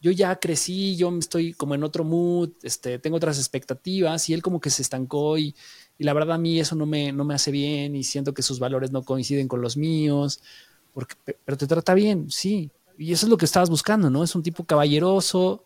yo 0.00 0.10
ya 0.10 0.36
crecí, 0.36 0.96
yo 0.96 1.16
estoy 1.18 1.52
como 1.52 1.74
en 1.74 1.84
otro 1.84 2.04
mood, 2.04 2.50
este, 2.62 2.98
tengo 2.98 3.16
otras 3.16 3.38
expectativas 3.38 4.28
y 4.28 4.34
él 4.34 4.42
como 4.42 4.60
que 4.60 4.70
se 4.70 4.82
estancó 4.82 5.36
y, 5.38 5.54
la 5.98 6.14
verdad 6.14 6.36
a 6.36 6.38
mí 6.38 6.58
eso 6.58 6.74
no 6.76 6.86
me, 6.86 7.12
no 7.12 7.26
me 7.26 7.34
hace 7.34 7.50
bien 7.50 7.94
y 7.94 8.04
siento 8.04 8.32
que 8.32 8.42
sus 8.42 8.58
valores 8.58 8.90
no 8.90 9.02
coinciden 9.02 9.48
con 9.48 9.60
los 9.60 9.76
míos, 9.76 10.40
porque, 10.94 11.14
pero 11.44 11.58
te 11.58 11.66
trata 11.66 11.92
bien, 11.92 12.30
sí, 12.30 12.70
y 12.96 13.12
eso 13.12 13.26
es 13.26 13.30
lo 13.30 13.36
que 13.36 13.44
estabas 13.44 13.68
buscando, 13.68 14.08
¿no? 14.08 14.24
Es 14.24 14.34
un 14.34 14.42
tipo 14.42 14.64
caballeroso, 14.64 15.64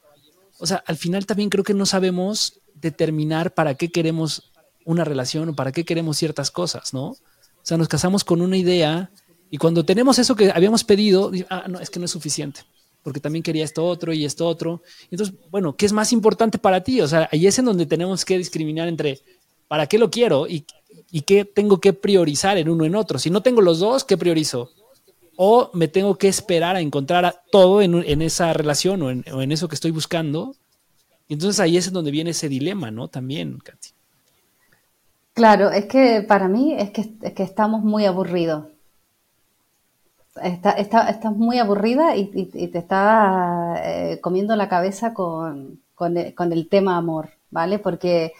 o 0.59 0.67
sea, 0.67 0.83
al 0.87 0.97
final 0.97 1.27
también 1.27 1.51
creo 1.51 1.63
que 1.63 1.75
no 1.75 1.87
sabemos 1.87 2.61
determinar 2.75 3.55
para 3.55 3.77
qué 3.77 3.91
queremos 3.91 4.51
una 4.85 5.05
relación 5.05 5.49
o 5.51 5.55
para 5.55 5.73
qué 5.73 5.85
queremos 5.85 6.17
ciertas 6.17 6.51
cosas, 6.51 6.93
¿no? 6.93 7.07
O 7.07 7.17
sea, 7.63 7.77
nos 7.77 7.89
casamos 7.89 8.25
con 8.25 8.43
una 8.43 8.57
idea 8.57 9.11
y 9.51 9.59
cuando 9.59 9.85
tenemos 9.85 10.19
eso 10.19 10.37
que 10.37 10.51
habíamos 10.51 10.85
pedido, 10.85 11.31
ah, 11.49 11.67
no, 11.69 11.79
es 11.79 11.91
que 11.91 11.99
no 11.99 12.05
es 12.05 12.11
suficiente, 12.11 12.63
porque 13.05 13.21
también 13.21 13.45
quería 13.45 13.65
esto 13.65 13.87
otro 13.87 14.13
y 14.13 14.25
esto 14.25 14.49
otro. 14.49 14.83
Entonces, 15.13 15.37
bueno, 15.53 15.77
¿qué 15.77 15.87
es 15.87 15.93
más 15.93 16.13
importante 16.13 16.59
para 16.59 16.83
ti? 16.83 17.01
O 17.01 17.07
sea, 17.07 17.29
ahí 17.31 17.47
es 17.47 17.57
en 17.61 17.67
donde 17.67 17.87
tenemos 17.87 18.25
que 18.25 18.37
discriminar 18.37 18.89
entre 18.89 19.21
para 19.69 19.87
qué 19.87 19.99
lo 19.99 20.11
quiero 20.11 20.49
y, 20.49 20.65
y 21.13 21.21
qué 21.21 21.45
tengo 21.45 21.79
que 21.79 21.93
priorizar 21.93 22.59
en 22.59 22.69
uno 22.69 22.85
en 22.85 22.97
otro. 22.97 23.21
Si 23.21 23.31
no 23.31 23.43
tengo 23.43 23.61
los 23.61 23.79
dos, 23.79 24.03
¿qué 24.03 24.17
priorizo? 24.17 24.71
o 25.37 25.71
me 25.73 25.89
tengo 25.89 26.17
que 26.17 26.29
esperar 26.29 26.77
a 26.77 26.81
encontrar 26.81 27.43
todo 27.51 27.83
en, 27.83 28.23
esa 28.23 28.53
relación 28.53 29.03
o 29.03 29.11
en, 29.11 29.53
eso 29.53 29.69
que 29.69 29.75
estoy 29.75 29.91
buscando. 29.91 30.55
Y 31.29 31.35
entonces 31.35 31.61
ahí 31.61 31.77
es 31.77 31.91
donde 31.93 32.11
viene 32.11 32.31
ese 32.31 32.49
dilema, 32.49 32.91
¿no? 32.91 33.09
También, 33.09 33.59
Katy. 33.59 33.89
Claro, 35.33 35.71
es 35.71 35.87
que 35.87 36.25
para 36.27 36.49
mí 36.49 36.75
es 36.75 36.91
que, 36.91 37.43
estamos 37.43 37.83
muy 37.83 38.05
aburridos. 38.05 38.67
Estás 40.43 41.37
muy 41.37 41.59
aburrida 41.59 42.17
y, 42.17 42.27
te 42.27 42.79
está 42.79 43.75
eh, 43.85 44.21
comiendo 44.21 44.57
la 44.57 44.69
cabeza 44.69 45.15
con, 45.15 45.81
el, 46.01 46.69
tema 46.69 46.97
amor, 46.97 47.31
¿vale? 47.51 47.79
Porque, 47.79 48.33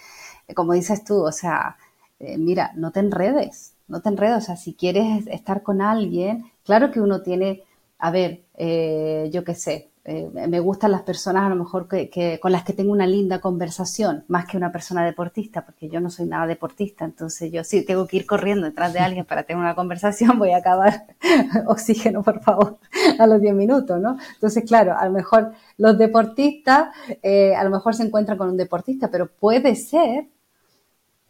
como 0.55 0.73
dices 0.73 1.05
tú, 1.05 1.23
o 1.25 1.33
sea, 1.33 1.77
eh, 2.19 2.39
mira, 2.39 2.73
no 2.75 2.91
te 2.91 3.01
enredes, 3.01 3.75
no 3.89 4.01
te 4.01 4.09
enredes, 4.09 4.39
o 4.39 4.41
sea, 4.41 4.57
si 4.57 4.75
quieres 4.75 5.27
estar 5.29 5.63
con 5.63 5.81
alguien, 5.83 6.51
Claro 6.65 6.91
que 6.91 7.01
uno 7.01 7.21
tiene, 7.23 7.63
a 7.99 8.11
ver, 8.11 8.45
eh, 8.57 9.29
yo 9.33 9.45
qué 9.45 9.55
sé, 9.55 9.91
eh, 10.07 10.31
me 10.35 10.61
gustan 10.61 10.93
las 10.93 11.01
personas 11.01 11.45
a 11.45 11.49
lo 11.49 11.57
mejor 11.57 11.89
que, 11.89 12.39
con 12.39 12.53
las 12.53 12.63
que 12.63 12.75
tengo 12.75 12.93
una 12.93 13.07
linda 13.07 13.41
conversación, 13.41 14.25
más 14.29 14.45
que 14.45 14.59
una 14.59 14.71
persona 14.71 15.03
deportista, 15.03 15.65
porque 15.65 15.89
yo 15.89 15.99
no 15.99 16.11
soy 16.11 16.27
nada 16.27 16.47
deportista, 16.47 17.07
entonces 17.07 17.51
yo 17.51 17.65
sí 17.65 17.87
tengo 17.87 18.07
que 18.07 18.19
ir 18.19 18.27
corriendo 18.27 18.67
detrás 18.67 18.93
de 18.93 18.99
alguien 18.99 19.25
para 19.25 19.45
tener 19.45 19.63
una 19.63 19.75
conversación, 19.75 20.39
voy 20.39 20.51
a 20.51 20.59
acabar 20.59 21.07
oxígeno, 21.67 22.23
por 22.23 22.43
favor, 22.43 22.77
a 23.19 23.27
los 23.27 23.41
10 23.41 23.55
minutos, 23.55 23.99
¿no? 23.99 24.19
Entonces, 24.35 24.65
claro, 24.67 24.95
a 24.99 25.07
lo 25.07 25.13
mejor 25.13 25.53
los 25.79 25.97
deportistas, 25.97 26.89
eh, 27.23 27.55
a 27.55 27.65
lo 27.65 27.71
mejor 27.71 27.95
se 27.95 28.03
encuentran 28.03 28.37
con 28.37 28.51
un 28.51 28.59
deportista, 28.59 29.11
pero 29.11 29.31
puede 29.31 29.75
ser 29.75 30.29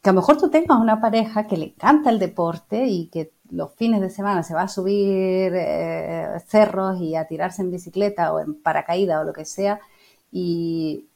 que 0.03 0.11
a 0.11 0.12
lo 0.12 0.20
mejor 0.20 0.37
tú 0.37 0.51
tengas 0.51 0.81
una 0.81 1.01
pareja 1.01 1.47
que 1.47 1.57
le 1.57 1.66
encanta 1.66 2.11
el 2.11 2.18
deporte 2.18 2.87
y 2.87 3.07
que 3.07 3.34
los 3.51 3.72
fines 3.74 4.01
de 4.01 4.11
semana 4.11 4.42
se 4.42 4.55
va 4.55 4.62
a 4.62 4.68
subir 4.68 5.53
eh, 5.55 6.40
cerros 6.47 7.01
y 7.01 7.14
a 7.14 7.26
tirarse 7.26 7.62
en 7.62 7.70
bicicleta 7.70 8.32
o 8.32 8.40
en 8.40 8.55
paracaídas 8.55 9.22
o 9.22 9.24
lo 9.24 9.32
que 9.32 9.45
sea 9.45 9.80
y, 10.34 11.09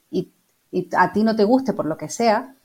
a 0.95 1.11
ti 1.11 1.23
no 1.23 1.35
te 1.35 1.43
guste 1.43 1.73
por 1.73 1.85
lo 1.85 1.97
que 1.97 2.09
sea, 2.09 2.55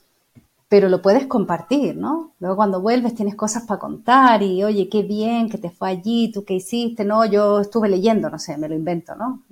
pero 0.69 0.89
lo 0.89 1.01
puedes 1.01 1.25
compartir, 1.27 1.97
¿no? 1.97 2.33
Luego 2.39 2.55
cuando 2.55 2.81
vuelves 2.81 3.15
tienes 3.15 3.35
cosas 3.35 3.63
para 3.63 3.79
contar 3.79 4.43
y 4.43 4.63
oye, 4.63 4.89
qué 4.89 5.03
bien 5.03 5.49
que 5.49 5.57
te 5.57 5.69
fue 5.69 5.89
allí, 5.89 6.31
tú 6.31 6.45
qué 6.45 6.53
hiciste, 6.55 7.03
no, 7.03 7.25
yo 7.25 7.59
estuve 7.61 7.89
leyendo, 7.89 8.29
no 8.29 8.39
sé, 8.39 8.57
me 8.57 8.69
lo 8.69 8.75
invento, 8.75 9.15
¿no? 9.15 9.43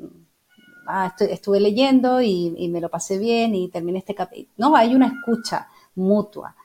Ah, 0.87 1.15
estuve 1.19 1.59
leyendo 1.59 2.21
y, 2.21 2.53
y 2.57 2.67
me 2.69 2.81
lo 2.81 2.89
pasé 2.89 3.17
bien 3.17 3.55
y 3.55 3.69
terminé 3.69 3.99
este 3.99 4.15
capítulo. 4.15 4.53
No, 4.57 4.75
hay 4.75 4.93
una 4.95 5.07
escucha 5.07 5.67
mutua. 5.95 6.55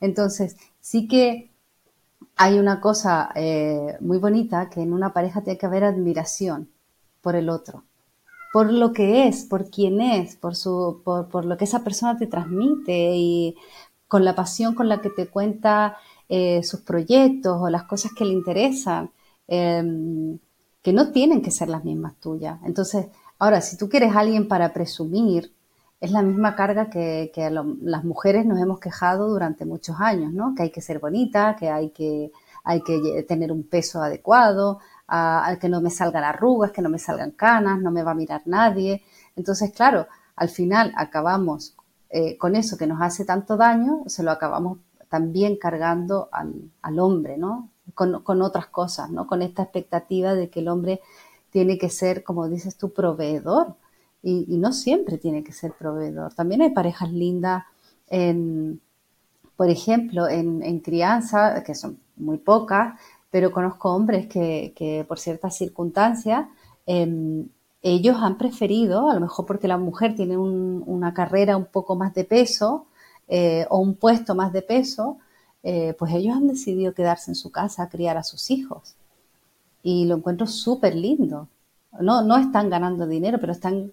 Entonces, 0.00 0.56
sí 0.80 1.08
que 1.08 1.47
hay 2.38 2.58
una 2.60 2.80
cosa 2.80 3.30
eh, 3.34 3.96
muy 4.00 4.18
bonita 4.18 4.70
que 4.70 4.80
en 4.80 4.92
una 4.92 5.12
pareja 5.12 5.42
tiene 5.42 5.58
que 5.58 5.66
haber 5.66 5.82
admiración 5.82 6.70
por 7.20 7.34
el 7.34 7.50
otro, 7.50 7.82
por 8.52 8.72
lo 8.72 8.92
que 8.92 9.26
es, 9.26 9.44
por 9.44 9.68
quién 9.68 10.00
es, 10.00 10.36
por, 10.36 10.54
su, 10.54 11.02
por, 11.04 11.44
lo 11.44 11.56
que 11.56 11.64
esa 11.64 11.82
persona 11.82 12.16
te 12.16 12.28
transmite 12.28 13.12
y 13.16 13.56
con 14.06 14.24
la 14.24 14.36
pasión 14.36 14.76
con 14.76 14.88
la 14.88 15.00
que 15.00 15.10
te 15.10 15.26
cuenta 15.26 15.96
eh, 16.28 16.62
sus 16.62 16.80
proyectos 16.80 17.58
o 17.60 17.68
las 17.70 17.82
cosas 17.84 18.12
que 18.16 18.24
le 18.24 18.34
interesan, 18.34 19.10
em, 19.48 20.38
que 20.80 20.92
no 20.92 21.10
tienen 21.10 21.42
que 21.42 21.50
ser 21.50 21.68
las 21.68 21.84
mismas 21.84 22.14
tuyas. 22.20 22.60
Entonces, 22.64 23.08
ahora, 23.40 23.60
si 23.60 23.76
tú 23.76 23.88
quieres 23.88 24.14
alguien 24.14 24.46
para 24.46 24.72
presumir, 24.72 25.52
es 26.00 26.12
la 26.12 26.22
misma 26.22 26.54
carga 26.54 26.90
que, 26.90 27.32
las 27.82 28.04
mujeres 28.04 28.46
nos 28.46 28.60
hemos 28.60 28.78
quejado 28.78 29.28
durante 29.28 29.64
muchos 29.64 29.96
años, 30.00 30.32
¿no? 30.32 30.54
Que 30.54 30.64
hay 30.64 30.70
que 30.70 30.80
ser 30.80 31.00
bonita, 31.00 31.56
que 31.56 31.70
hay 31.70 31.90
que, 31.90 32.30
hay 32.64 32.82
que 32.82 33.24
tener 33.26 33.50
un 33.50 33.64
peso 33.64 34.00
adecuado, 34.00 34.78
a, 35.08 35.56
que 35.60 35.68
no 35.68 35.80
me 35.80 35.90
salgan 35.90 36.22
arrugas, 36.22 36.70
que 36.70 36.82
no 36.82 36.88
me 36.88 36.98
salgan 36.98 37.32
canas, 37.32 37.80
no 37.80 37.90
me 37.90 38.02
va 38.02 38.12
a 38.12 38.14
mirar 38.14 38.42
nadie. 38.44 39.02
Entonces, 39.34 39.72
claro, 39.72 40.06
al 40.36 40.48
final 40.50 40.92
acabamos 40.96 41.74
eh, 42.10 42.38
con 42.38 42.54
eso 42.54 42.76
que 42.78 42.86
nos 42.86 43.02
hace 43.02 43.24
tanto 43.24 43.56
daño, 43.56 44.02
se 44.06 44.22
lo 44.22 44.30
acabamos 44.30 44.78
también 45.08 45.56
cargando 45.56 46.28
al, 46.30 46.98
hombre, 47.00 47.38
¿no? 47.38 47.70
Con, 47.94 48.22
con, 48.22 48.42
otras 48.42 48.66
cosas, 48.66 49.10
¿no? 49.10 49.26
Con 49.26 49.42
esta 49.42 49.62
expectativa 49.62 50.34
de 50.34 50.50
que 50.50 50.60
el 50.60 50.68
hombre 50.68 51.00
tiene 51.50 51.78
que 51.78 51.88
ser, 51.90 52.22
como 52.22 52.48
dices 52.48 52.76
tú, 52.76 52.92
proveedor 52.92 53.74
y, 54.28 54.56
no 54.58 54.72
siempre 54.72 55.18
tiene 55.18 55.42
que 55.42 55.52
ser 55.52 55.72
proveedor. 55.72 56.34
También 56.34 56.62
hay 56.62 56.70
parejas 56.70 57.12
lindas, 57.12 57.64
en, 58.08 58.80
por 59.56 59.70
ejemplo, 59.70 60.28
en, 60.28 60.80
crianza, 60.80 61.62
que 61.64 61.74
son 61.74 61.98
muy 62.16 62.38
pocas, 62.38 62.98
pero 63.30 63.52
conozco 63.52 63.94
hombres 63.94 64.26
que, 64.26 65.04
por 65.08 65.18
ciertas 65.18 65.56
circunstancias 65.56 66.46
em, 66.86 67.48
ellos 67.82 68.16
han 68.20 68.38
preferido, 68.38 69.10
a 69.10 69.14
lo 69.14 69.20
mejor 69.20 69.46
porque 69.46 69.68
la 69.68 69.78
mujer 69.78 70.14
tiene 70.16 70.36
una 70.36 71.14
carrera 71.14 71.56
un 71.56 71.66
poco 71.66 71.94
más 71.96 72.12
de 72.14 72.24
peso 72.24 72.86
eh, 73.28 73.66
o 73.70 73.78
un 73.78 73.94
puesto 73.94 74.34
más 74.34 74.52
de 74.52 74.62
peso, 74.62 75.18
eh, 75.62 75.94
pues 75.98 76.12
ellos 76.14 76.36
han 76.36 76.48
decidido 76.48 76.94
quedarse 76.94 77.30
en 77.30 77.34
su 77.36 77.50
casa 77.50 77.84
a 77.84 77.88
criar 77.88 78.16
a 78.16 78.24
sus 78.24 78.50
hijos. 78.50 78.96
Y 79.82 80.06
lo 80.06 80.16
encuentro 80.16 80.46
súper 80.46 80.94
lindo 80.96 81.48
no, 82.00 82.22
no 82.22 82.36
están 82.36 82.70
ganando 82.70 83.06
dinero, 83.06 83.38
pero 83.40 83.52
están 83.52 83.92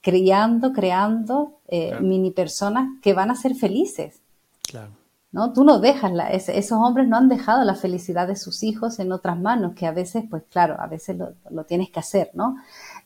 criando, 0.00 0.72
creando 0.72 1.60
eh, 1.68 1.98
mini 2.00 2.30
personas 2.30 2.88
que 3.02 3.12
van 3.12 3.30
a 3.30 3.36
ser 3.36 3.54
felices. 3.54 4.20
Claro. 4.62 4.92
¿no? 5.32 5.52
Tú 5.52 5.64
no 5.64 5.78
dejas, 5.78 6.12
la, 6.12 6.30
esos 6.30 6.78
hombres 6.78 7.08
no 7.08 7.16
han 7.16 7.28
dejado 7.28 7.64
la 7.64 7.74
felicidad 7.74 8.26
de 8.26 8.36
sus 8.36 8.62
hijos 8.62 8.98
en 8.98 9.12
otras 9.12 9.38
manos, 9.38 9.74
que 9.74 9.86
a 9.86 9.92
veces, 9.92 10.24
pues 10.28 10.42
claro, 10.50 10.76
a 10.78 10.86
veces 10.86 11.16
lo, 11.50 11.64
tienes 11.64 11.90
que 11.90 12.00
hacer, 12.00 12.30
¿no? 12.34 12.56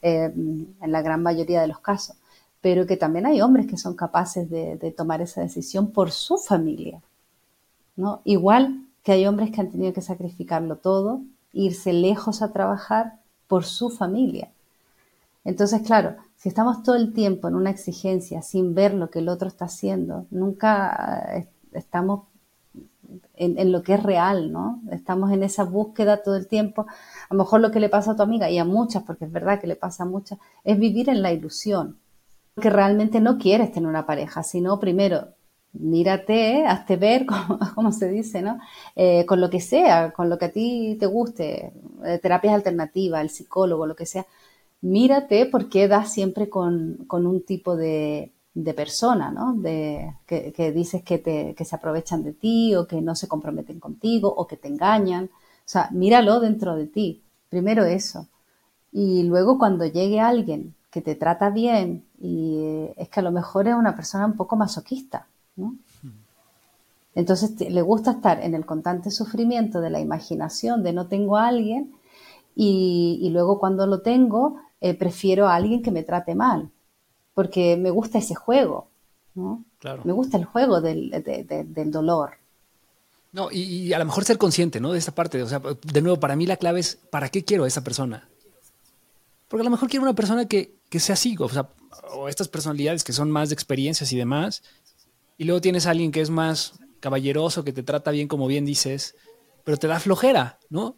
Eh, 0.02 0.32
en 0.34 0.92
la 0.92 1.02
gran 1.02 1.22
mayoría 1.22 1.60
de 1.60 1.68
los 1.68 1.80
casos. 1.80 2.16
Pero 2.60 2.86
que 2.86 2.96
también 2.96 3.26
hay 3.26 3.42
hombres 3.42 3.66
que 3.66 3.76
son 3.76 3.94
capaces 3.94 4.48
de, 4.48 4.76
de 4.76 4.90
tomar 4.90 5.20
esa 5.20 5.42
decisión 5.42 5.90
por 5.90 6.10
su 6.12 6.38
familia, 6.38 7.02
¿no? 7.96 8.22
Igual 8.24 8.86
que 9.02 9.12
hay 9.12 9.26
hombres 9.26 9.50
que 9.50 9.60
han 9.60 9.70
tenido 9.70 9.92
que 9.92 10.00
sacrificarlo 10.00 10.76
todo 10.76 11.20
irse 11.54 11.92
lejos 11.92 12.42
a 12.42 12.52
trabajar 12.52 13.20
por 13.54 13.62
su 13.62 13.88
familia. 13.88 14.50
Entonces, 15.44 15.82
claro, 15.82 16.16
si 16.34 16.48
estamos 16.48 16.82
todo 16.82 16.96
el 16.96 17.12
tiempo 17.12 17.46
en 17.46 17.54
una 17.54 17.70
exigencia 17.70 18.42
sin 18.42 18.74
ver 18.74 18.92
lo 18.94 19.10
que 19.10 19.20
el 19.20 19.28
otro 19.28 19.46
está 19.46 19.66
haciendo, 19.66 20.26
nunca 20.32 21.36
eh, 21.36 21.46
estamos 21.72 22.24
en, 23.36 23.70
lo 23.70 23.84
que 23.84 23.94
es 23.94 24.02
real, 24.02 24.50
¿no? 24.50 24.82
Estamos 24.90 25.30
en 25.30 25.44
esa 25.44 25.62
búsqueda 25.62 26.24
todo 26.24 26.34
el 26.34 26.48
tiempo. 26.48 26.84
A 27.28 27.32
lo 27.32 27.38
mejor 27.38 27.60
lo 27.60 27.70
que 27.70 27.78
le 27.78 27.88
pasa 27.88 28.10
a 28.10 28.16
tu 28.16 28.24
amiga 28.24 28.50
y 28.50 28.58
a 28.58 28.64
muchas, 28.64 29.04
porque 29.04 29.26
es 29.26 29.30
verdad 29.30 29.60
que 29.60 29.68
le 29.68 29.76
pasa 29.76 30.02
a 30.02 30.06
muchas, 30.06 30.40
es 30.64 30.76
vivir 30.76 31.08
en 31.08 31.22
la 31.22 31.30
ilusión. 31.30 32.00
Que 32.60 32.70
realmente 32.70 33.20
no 33.20 33.38
quieres 33.38 33.70
tener 33.70 33.88
una 33.88 34.04
pareja, 34.04 34.42
sino 34.42 34.80
primero 34.80 35.28
mírate, 35.74 36.64
hazte 36.66 36.96
ver, 36.96 37.26
como, 37.74 37.92
se 37.92 38.08
dice, 38.08 38.42
¿no? 38.42 38.58
Eh, 38.96 39.24
con 39.26 39.40
lo 39.40 39.50
que 39.50 39.60
sea, 39.60 40.12
con 40.12 40.28
lo 40.30 40.38
que 40.38 40.46
a 40.46 40.52
ti 40.52 40.96
te 40.98 41.06
guste, 41.06 41.72
eh, 42.04 42.18
terapias 42.22 42.54
alternativas, 42.54 43.22
el 43.22 43.30
psicólogo, 43.30 43.86
lo 43.86 43.96
que 43.96 44.06
sea. 44.06 44.26
Mírate 44.82 45.46
porque 45.46 45.88
das 45.88 46.12
siempre 46.12 46.48
con, 46.48 47.06
un 47.10 47.42
tipo 47.44 47.76
de, 47.76 48.32
persona, 48.76 49.30
¿no? 49.30 49.54
De, 49.54 50.14
que, 50.26 50.72
dices 50.72 51.02
que, 51.02 51.22
que 51.56 51.64
se 51.64 51.76
aprovechan 51.76 52.22
de 52.22 52.32
ti 52.32 52.74
o 52.74 52.86
que 52.86 53.00
no 53.02 53.14
se 53.16 53.28
comprometen 53.28 53.80
contigo 53.80 54.32
o 54.34 54.46
que 54.46 54.56
te 54.56 54.68
engañan. 54.68 55.24
O 55.26 55.66
sea, 55.66 55.88
míralo 55.92 56.40
dentro 56.40 56.76
de 56.76 56.86
ti. 56.86 57.22
Primero 57.48 57.84
eso. 57.84 58.28
Y 58.92 59.24
luego 59.24 59.58
cuando 59.58 59.86
llegue 59.86 60.20
alguien 60.20 60.74
que 60.90 61.00
te 61.00 61.16
trata 61.16 61.50
bien 61.50 62.04
y 62.20 62.58
eh, 62.58 62.94
es 62.96 63.08
que 63.08 63.18
a 63.18 63.22
lo 63.24 63.32
mejor 63.32 63.66
es 63.66 63.74
una 63.74 63.96
persona 63.96 64.26
un 64.26 64.36
poco 64.36 64.54
masoquista, 64.54 65.26
¿no? 65.56 65.76
Entonces 67.14 67.60
le 67.60 67.82
gusta 67.82 68.12
estar 68.12 68.42
en 68.42 68.54
el 68.54 68.66
constante 68.66 69.10
sufrimiento 69.10 69.80
de 69.80 69.90
la 69.90 70.00
imaginación 70.00 70.82
de 70.82 70.92
no 70.92 71.06
tengo 71.06 71.36
a 71.36 71.46
alguien 71.46 71.94
y, 72.56 73.28
luego 73.32 73.58
cuando 73.58 73.86
lo 73.86 74.00
tengo 74.00 74.60
eh, 74.80 74.94
prefiero 74.94 75.48
a 75.48 75.54
alguien 75.54 75.82
que 75.82 75.90
me 75.90 76.02
trate 76.02 76.34
mal 76.34 76.70
porque 77.34 77.76
me 77.76 77.90
gusta 77.90 78.18
ese 78.18 78.34
juego, 78.34 78.88
¿no? 79.34 79.64
Claro. 79.80 80.02
Me 80.04 80.12
gusta 80.12 80.36
el 80.36 80.44
juego 80.44 80.80
del, 80.80 81.10
dolor. 81.90 82.34
No, 83.32 83.48
y, 83.50 83.92
a 83.92 83.98
lo 83.98 84.04
mejor 84.04 84.24
ser 84.24 84.38
consciente, 84.38 84.80
¿no? 84.80 84.92
De 84.92 84.98
esta 84.98 85.12
parte. 85.12 85.42
O 85.42 85.48
sea, 85.48 85.60
de 85.60 86.02
nuevo, 86.02 86.20
para 86.20 86.36
mí 86.36 86.46
la 86.46 86.56
clave 86.56 86.80
es, 86.80 86.96
¿para 87.10 87.28
qué 87.28 87.44
quiero 87.44 87.64
a 87.64 87.68
esa 87.68 87.82
persona? 87.82 88.28
Porque 89.48 89.62
a 89.62 89.64
lo 89.64 89.70
mejor 89.70 89.88
quiero 89.88 90.04
una 90.04 90.14
persona 90.14 90.46
que, 90.46 90.76
que 90.88 91.00
sea 91.00 91.14
así, 91.14 91.36
o 91.38 91.48
sea, 91.48 91.68
o 92.12 92.28
estas 92.28 92.48
personalidades 92.48 93.02
que 93.04 93.12
son 93.12 93.30
más 93.30 93.48
de 93.48 93.54
experiencias 93.54 94.12
y 94.12 94.16
demás. 94.16 94.62
Y 95.36 95.44
luego 95.44 95.60
tienes 95.60 95.86
a 95.86 95.90
alguien 95.90 96.12
que 96.12 96.20
es 96.20 96.30
más 96.30 96.74
caballeroso, 97.00 97.64
que 97.64 97.72
te 97.72 97.82
trata 97.82 98.10
bien, 98.10 98.28
como 98.28 98.46
bien 98.46 98.64
dices, 98.64 99.14
pero 99.64 99.76
te 99.76 99.86
da 99.86 100.00
flojera, 100.00 100.58
¿no? 100.70 100.96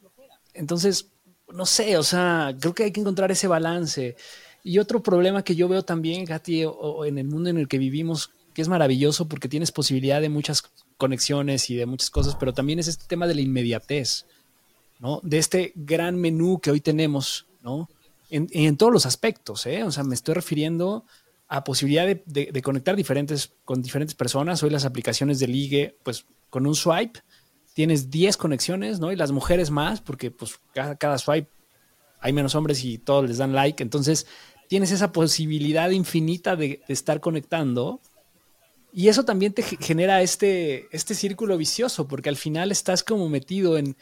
Entonces, 0.55 1.11
no 1.53 1.67
sé, 1.67 1.97
o 1.97 2.03
sea, 2.03 2.55
creo 2.61 2.75
que 2.75 2.85
hay 2.85 2.93
que 2.93 3.01
encontrar 3.01 3.31
ese 3.31 3.49
balance. 3.49 4.17
Y 4.63 4.79
otro 4.79 5.03
problema 5.03 5.43
que 5.43 5.55
yo 5.55 5.69
veo 5.69 5.83
también, 5.83 6.25
Gati, 6.25 6.65
o, 6.65 7.05
en 7.05 7.19
el 7.19 7.27
mundo 7.27 7.51
en 7.51 7.59
el 7.59 7.69
que 7.69 7.79
vivimos, 7.79 8.31
que 8.53 8.63
es 8.63 8.69
maravilloso 8.69 9.29
porque 9.29 9.49
tienes 9.49 9.71
posibilidad 9.73 10.21
de 10.21 10.29
muchas 10.29 10.65
conexiones 10.97 11.71
y 11.71 11.77
de 11.77 11.87
muchas 11.87 12.11
cosas, 12.11 12.37
pero 12.37 12.53
también 12.53 12.79
es 12.79 12.89
este 12.89 13.05
tema 13.07 13.27
de 13.27 13.35
la 13.35 13.43
inmediatez, 13.43 14.27
¿no? 14.99 15.21
De 15.23 15.39
este 15.39 15.73
gran 15.75 16.17
menú 16.17 16.59
que 16.61 16.71
hoy 16.71 16.81
tenemos, 16.81 17.47
¿no? 17.63 17.89
En, 18.31 18.49
en 18.53 18.77
todos 18.77 18.93
los 18.93 19.07
aspectos, 19.07 19.67
¿eh? 19.67 19.85
O 19.85 19.93
sea, 19.93 20.03
me 20.05 20.15
estoy 20.15 20.35
refiriendo 20.35 21.05
a 21.49 21.65
posibilidad 21.65 22.07
de, 22.07 22.23
de, 22.25 22.63
conectar 22.63 22.97
diferentes, 22.97 23.53
con 23.65 23.83
diferentes 23.83 24.15
personas. 24.15 24.63
Hoy 24.63 24.71
las 24.71 24.85
aplicaciones 24.85 25.39
de 25.39 25.47
ligue, 25.47 25.97
pues 26.03 26.27
con 26.51 26.67
un 26.67 26.75
swipe 26.75 27.21
tienes 27.75 28.11
10 28.11 28.37
conexiones, 28.37 29.01
¿no? 29.01 29.13
Y 29.13 29.17
las 29.17 29.33
mujeres 29.33 29.71
más, 29.71 30.01
porque 30.01 30.31
pues 30.31 30.59
cada, 30.73 30.97
cada 30.97 31.19
swipe 31.19 31.51
hay 32.21 32.33
menos 32.33 32.55
hombres 32.55 32.83
y 32.85 32.99
todos 32.99 33.29
les 33.29 33.39
dan 33.39 33.53
like. 33.53 33.83
Entonces, 33.83 34.27
tienes 34.69 34.91
esa 34.91 35.13
posibilidad 35.13 35.91
infinita 35.91 36.57
de, 36.57 36.83
estar 36.89 37.21
conectando. 37.21 38.01
Y 38.93 39.09
eso 39.09 39.25
también 39.25 39.53
te 39.53 39.63
genera 39.63 40.23
este, 40.23 40.89
este 40.91 41.15
círculo 41.15 41.59
vicioso, 41.59 42.09
porque 42.09 42.31
al 42.31 42.37
final 42.37 42.73
estás 42.73 43.05
como 43.05 43.29
metido 43.29 43.77
en, 43.77 43.97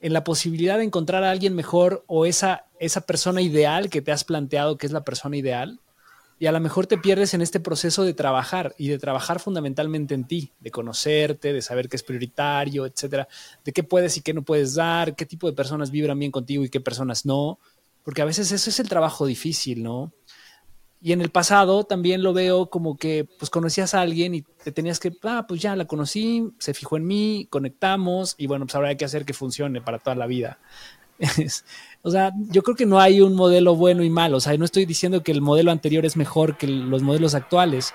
en 0.00 0.12
la 0.12 0.24
posibilidad 0.24 0.78
de 0.78 0.84
encontrar 0.84 1.22
a 1.22 1.30
alguien 1.30 1.54
mejor 1.54 2.04
o 2.08 2.26
esa, 2.26 2.66
esa 2.80 3.02
persona 3.02 3.42
ideal 3.42 3.90
que 3.90 4.02
te 4.02 4.12
has 4.12 4.24
planteado 4.24 4.76
que 4.76 4.86
es 4.86 4.92
la 4.92 5.04
persona 5.04 5.36
ideal. 5.36 5.80
Y 6.40 6.46
a 6.46 6.52
lo 6.52 6.58
mejor 6.58 6.88
te 6.88 6.98
pierdes 6.98 7.34
en 7.34 7.42
este 7.42 7.60
proceso 7.60 8.02
de 8.02 8.14
trabajar 8.14 8.74
y 8.78 8.88
de 8.88 8.98
trabajar 8.98 9.38
fundamentalmente 9.38 10.14
en 10.14 10.24
ti, 10.24 10.52
de 10.58 10.72
conocerte, 10.72 11.52
de 11.52 11.62
saber 11.62 11.88
qué 11.88 11.96
es 11.96 12.02
prioritario, 12.02 12.84
etcétera, 12.86 13.28
de 13.64 13.72
qué 13.72 13.84
puedes 13.84 14.16
y 14.16 14.22
qué 14.22 14.34
no 14.34 14.42
puedes 14.42 14.74
dar, 14.74 15.14
qué 15.14 15.26
tipo 15.26 15.46
de 15.46 15.52
personas 15.52 15.92
vibran 15.92 16.18
bien 16.18 16.32
contigo 16.32 16.64
y 16.64 16.68
qué 16.68 16.80
personas 16.80 17.24
no 17.24 17.60
porque 18.04 18.22
a 18.22 18.24
veces 18.26 18.50
eso 18.52 18.70
es 18.70 18.80
el 18.80 18.88
trabajo 18.88 19.26
difícil, 19.26 19.82
¿no? 19.82 20.12
Y 21.02 21.12
en 21.12 21.22
el 21.22 21.30
pasado 21.30 21.84
también 21.84 22.22
lo 22.22 22.34
veo 22.34 22.68
como 22.68 22.96
que 22.96 23.26
pues 23.38 23.50
conocías 23.50 23.94
a 23.94 24.02
alguien 24.02 24.34
y 24.34 24.42
te 24.42 24.70
tenías 24.70 25.00
que, 25.00 25.16
ah, 25.22 25.46
pues 25.48 25.62
ya 25.62 25.74
la 25.74 25.86
conocí, 25.86 26.50
se 26.58 26.74
fijó 26.74 26.98
en 26.98 27.06
mí, 27.06 27.46
conectamos 27.48 28.34
y 28.36 28.46
bueno, 28.46 28.66
pues 28.66 28.74
ahora 28.74 28.88
hay 28.88 28.96
que 28.96 29.06
hacer 29.06 29.24
que 29.24 29.32
funcione 29.32 29.80
para 29.80 29.98
toda 29.98 30.14
la 30.16 30.26
vida. 30.26 30.58
o 32.02 32.10
sea, 32.10 32.32
yo 32.48 32.62
creo 32.62 32.76
que 32.76 32.86
no 32.86 32.98
hay 32.98 33.20
un 33.20 33.34
modelo 33.34 33.76
bueno 33.76 34.02
y 34.02 34.10
malo, 34.10 34.38
o 34.38 34.40
sea, 34.40 34.56
no 34.56 34.64
estoy 34.64 34.86
diciendo 34.86 35.22
que 35.22 35.32
el 35.32 35.42
modelo 35.42 35.70
anterior 35.70 36.06
es 36.06 36.16
mejor 36.16 36.56
que 36.56 36.66
los 36.66 37.02
modelos 37.02 37.34
actuales. 37.34 37.92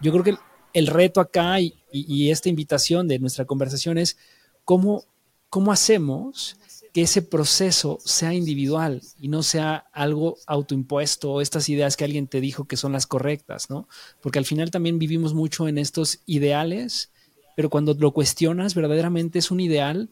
Yo 0.00 0.12
creo 0.12 0.24
que 0.24 0.36
el, 0.72 0.86
reto 0.86 1.20
acá 1.20 1.60
y, 1.60 1.74
y, 1.90 2.30
esta 2.30 2.48
invitación 2.48 3.08
de 3.08 3.18
nuestra 3.18 3.46
conversación 3.46 3.98
es 3.98 4.16
cómo, 4.64 5.04
cómo 5.48 5.72
hacemos 5.72 6.56
que 6.92 7.02
ese 7.02 7.22
proceso 7.22 7.98
sea 8.04 8.32
individual 8.32 9.02
y 9.20 9.28
no 9.28 9.42
sea 9.42 9.86
algo 9.92 10.36
autoimpuesto 10.46 11.32
o 11.32 11.40
estas 11.40 11.68
ideas 11.68 11.96
que 11.96 12.04
alguien 12.04 12.28
te 12.28 12.40
dijo 12.40 12.66
que 12.66 12.76
son 12.76 12.92
las 12.92 13.06
correctas, 13.06 13.70
¿no? 13.70 13.88
Porque 14.20 14.38
al 14.38 14.44
final 14.44 14.70
también 14.70 14.98
vivimos 14.98 15.34
mucho 15.34 15.68
en 15.68 15.78
estos 15.78 16.20
ideales, 16.26 17.10
pero 17.56 17.70
cuando 17.70 17.94
lo 17.94 18.12
cuestionas, 18.12 18.74
verdaderamente 18.74 19.40
es 19.40 19.50
un 19.50 19.60
ideal 19.60 20.10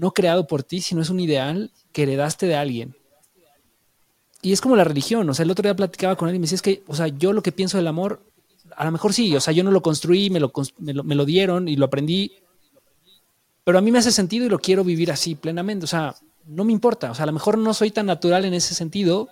no 0.00 0.12
creado 0.12 0.46
por 0.46 0.62
ti, 0.62 0.80
sino 0.80 1.02
es 1.02 1.10
un 1.10 1.20
ideal 1.20 1.70
que 1.92 2.02
heredaste 2.02 2.46
de 2.46 2.56
alguien. 2.56 2.96
Y 4.42 4.52
es 4.52 4.60
como 4.60 4.74
la 4.76 4.84
religión, 4.84 5.28
o 5.28 5.34
sea, 5.34 5.42
el 5.44 5.50
otro 5.50 5.62
día 5.62 5.76
platicaba 5.76 6.16
con 6.16 6.28
alguien 6.28 6.40
y 6.40 6.42
me 6.42 6.44
decía, 6.44 6.56
es 6.56 6.62
que, 6.62 6.82
o 6.86 6.94
sea, 6.94 7.08
yo 7.08 7.32
lo 7.32 7.42
que 7.42 7.52
pienso 7.52 7.76
del 7.76 7.86
amor, 7.86 8.22
a 8.74 8.84
lo 8.86 8.92
mejor 8.92 9.12
sí, 9.12 9.36
o 9.36 9.40
sea, 9.40 9.52
yo 9.52 9.62
no 9.62 9.70
lo 9.70 9.82
construí, 9.82 10.30
me 10.30 10.40
lo, 10.40 10.50
me 10.78 11.14
lo 11.14 11.24
dieron 11.24 11.68
y 11.68 11.76
lo 11.76 11.84
aprendí 11.84 12.32
pero 13.64 13.78
a 13.78 13.82
mí 13.82 13.92
me 13.92 13.98
hace 13.98 14.12
sentido 14.12 14.46
y 14.46 14.48
lo 14.48 14.58
quiero 14.58 14.84
vivir 14.84 15.12
así 15.12 15.34
plenamente. 15.34 15.84
O 15.84 15.86
sea, 15.86 16.16
no 16.46 16.64
me 16.64 16.72
importa. 16.72 17.10
O 17.10 17.14
sea, 17.14 17.24
a 17.24 17.26
lo 17.26 17.32
mejor 17.32 17.58
no 17.58 17.74
soy 17.74 17.90
tan 17.90 18.06
natural 18.06 18.44
en 18.44 18.54
ese 18.54 18.74
sentido, 18.74 19.28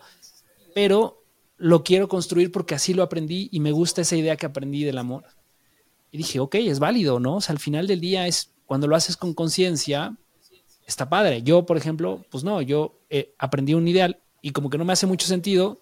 pero 0.75 1.25
lo 1.57 1.83
quiero 1.83 2.09
construir 2.09 2.53
porque 2.53 2.75
así 2.75 2.95
lo 2.95 3.03
aprendí 3.03 3.49
y 3.51 3.61
me 3.61 3.73
gusta 3.73 4.03
esa 4.03 4.17
idea 4.17 4.37
que 4.37 4.47
aprendí 4.47 4.85
del 4.85 4.99
amor. 4.99 5.25
Y 6.11 6.19
dije, 6.19 6.41
ok, 6.41 6.55
es 6.55 6.79
válido, 6.79 7.21
¿no? 7.21 7.37
O 7.37 7.41
sea, 7.41 7.53
al 7.53 7.59
final 7.59 7.87
del 7.87 8.01
día 8.01 8.27
es 8.27 8.53
cuando 8.67 8.87
lo 8.87 8.97
haces 8.97 9.17
con 9.17 9.35
conciencia, 9.35 10.17
está 10.89 11.09
padre. 11.09 11.43
Yo, 11.43 11.67
por 11.67 11.77
ejemplo, 11.77 12.25
pues 12.31 12.43
no, 12.43 12.61
yo 12.63 12.99
eh, 13.11 13.35
aprendí 13.39 13.75
un 13.75 13.87
ideal 13.87 14.19
y 14.43 14.51
como 14.51 14.71
que 14.71 14.79
no 14.79 14.85
me 14.85 14.95
hace 14.95 15.07
mucho 15.07 15.27
sentido 15.27 15.81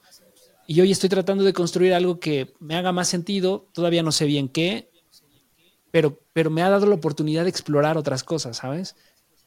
y 0.66 0.80
hoy 0.80 0.90
estoy 0.90 1.08
tratando 1.08 1.44
de 1.44 1.52
construir 1.52 1.94
algo 1.94 2.18
que 2.18 2.52
me 2.58 2.74
haga 2.74 2.90
más 2.90 3.08
sentido, 3.08 3.68
todavía 3.72 4.02
no 4.02 4.10
sé 4.10 4.26
bien 4.26 4.48
qué, 4.48 4.90
pero, 5.92 6.20
pero 6.32 6.50
me 6.50 6.62
ha 6.62 6.68
dado 6.68 6.86
la 6.86 6.96
oportunidad 6.96 7.44
de 7.44 7.50
explorar 7.50 7.96
otras 7.96 8.24
cosas, 8.24 8.56
¿sabes? 8.56 8.96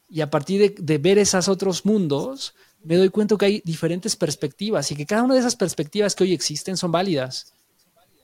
Y 0.10 0.22
a 0.22 0.30
partir 0.30 0.76
de, 0.80 0.98
ver 0.98 1.20
esos 1.20 1.50
otros 1.50 1.86
mundos, 1.86 2.56
me 2.82 2.96
doy 2.96 3.10
cuenta 3.10 3.36
que 3.38 3.46
hay 3.46 3.62
diferentes 3.66 4.16
perspectivas 4.16 4.90
y 4.92 4.96
que 4.96 5.06
cada 5.06 5.24
una 5.24 5.34
de 5.34 5.42
esas 5.42 5.58
perspectivas 5.58 6.16
que 6.16 6.24
hoy 6.24 6.34
existen 6.34 6.78
son 6.78 6.92
válidas. 6.92 7.54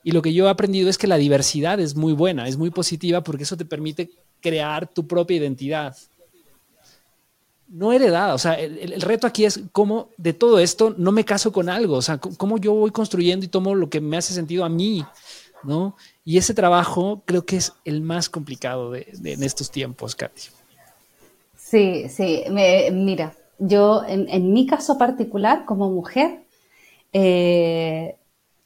Y 0.04 0.12
lo 0.12 0.22
que 0.22 0.34
yo 0.34 0.48
he 0.48 0.50
aprendido 0.50 0.90
es 0.90 0.98
que 0.98 1.08
la 1.08 1.18
diversidad 1.18 1.80
es 1.80 1.96
muy 1.96 2.14
buena, 2.14 2.48
es 2.48 2.58
muy 2.58 2.70
positiva 2.70 3.24
porque 3.24 3.44
eso 3.44 3.58
te 3.58 3.66
permite 3.66 4.10
crear 4.40 4.88
tu 4.88 5.06
propia 5.06 5.38
identidad. 5.38 5.96
No 7.68 7.92
heredada, 7.92 8.34
o 8.34 8.38
sea, 8.38 8.54
el, 8.54 9.02
reto 9.02 9.26
aquí 9.26 9.44
es 9.44 9.60
cómo 9.72 10.10
de 10.18 10.34
todo 10.34 10.60
esto 10.60 10.94
no 10.98 11.12
me 11.12 11.26
caso 11.26 11.52
con 11.52 11.68
algo, 11.68 11.96
o 11.96 12.02
sea, 12.02 12.18
cómo 12.18 12.58
yo 12.60 12.74
voy 12.74 12.92
construyendo 12.92 13.46
y 13.46 13.50
tomo 13.50 13.74
lo 13.74 13.90
que 13.90 14.02
me 14.02 14.18
hace 14.18 14.34
sentido 14.34 14.64
a 14.64 14.70
mí, 14.70 15.04
¿no? 15.64 15.96
Y 16.24 16.38
ese 16.38 16.54
trabajo 16.54 17.24
creo 17.26 17.46
que 17.46 17.58
es 17.58 17.74
el 17.84 18.02
más 18.02 18.30
complicado 18.30 18.92
de, 18.92 19.08
en 19.24 19.42
estos 19.42 19.72
tiempos, 19.72 20.16
Katy. 20.16 20.44
Sí, 21.58 22.08
sí, 22.10 22.44
mira, 22.50 23.34
yo 23.58 24.04
en, 24.08 24.54
mi 24.54 24.68
caso 24.68 24.98
particular 24.98 25.66
como 25.66 25.90
mujer, 25.90 26.44
eh, 27.14 28.16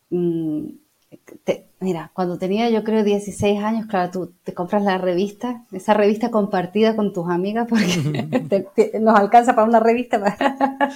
mm, 0.10 0.68
mira, 1.80 2.12
cuando 2.14 2.38
tenía 2.38 2.70
yo 2.70 2.84
creo 2.84 3.04
16 3.04 3.64
años, 3.64 3.86
claro, 3.88 4.12
tú 4.12 4.34
te 4.44 4.54
compras 4.54 4.84
la 4.84 4.98
revista, 4.98 5.64
esa 5.72 5.94
revista 5.94 6.32
compartida 6.32 6.96
con 6.96 7.14
tus 7.14 7.30
amigas, 7.30 7.68
porque 7.70 9.00
nos 9.02 9.18
alcanza 9.18 9.56
para 9.56 9.68
una 9.68 9.80
revista. 9.80 10.38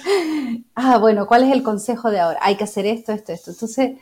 ah, 0.74 0.98
bueno, 0.98 1.26
¿cuál 1.26 1.44
es 1.44 1.52
el 1.52 1.62
consejo 1.62 2.10
de 2.10 2.20
ahora? 2.20 2.38
Hay 2.42 2.56
que 2.56 2.64
hacer 2.64 2.86
esto, 2.86 3.12
esto, 3.12 3.32
esto. 3.32 3.50
Entonces, 3.50 3.98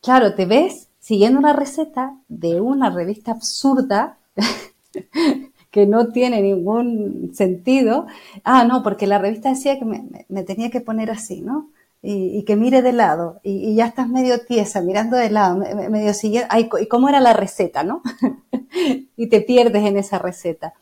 claro, 0.00 0.34
te 0.34 0.46
ves 0.46 0.88
siguiendo 1.00 1.38
una 1.38 1.52
receta 1.52 2.16
de 2.28 2.60
una 2.60 2.88
revista 2.90 3.32
absurda 3.32 4.18
que 5.72 5.86
no 5.86 6.08
tiene 6.08 6.40
ningún 6.42 7.32
sentido. 7.34 8.06
Ah, 8.44 8.64
no, 8.64 8.82
porque 8.82 9.06
la 9.08 9.18
revista 9.18 9.48
decía 9.48 9.78
que 9.78 9.84
me, 9.84 10.42
tenía 10.44 10.70
que 10.70 10.80
poner 10.80 11.10
así, 11.10 11.40
¿no? 11.40 11.70
Y, 12.04 12.42
que 12.44 12.56
mire 12.56 12.82
de 12.82 12.92
lado, 12.92 13.40
y, 13.44 13.76
ya 13.76 13.86
estás 13.86 14.08
medio 14.08 14.44
tiesa, 14.44 14.80
mirando 14.80 15.16
de 15.16 15.30
lado, 15.30 15.56
medio 15.56 16.12
siguiendo, 16.14 16.48
ay, 16.50 16.68
¿y 16.80 16.86
cómo 16.86 17.08
era 17.08 17.20
la 17.20 17.32
receta, 17.32 17.84
no? 17.84 18.02
y 19.16 19.28
te 19.28 19.40
pierdes 19.40 19.84
en 19.84 19.96
esa 19.96 20.18
receta. 20.18 20.74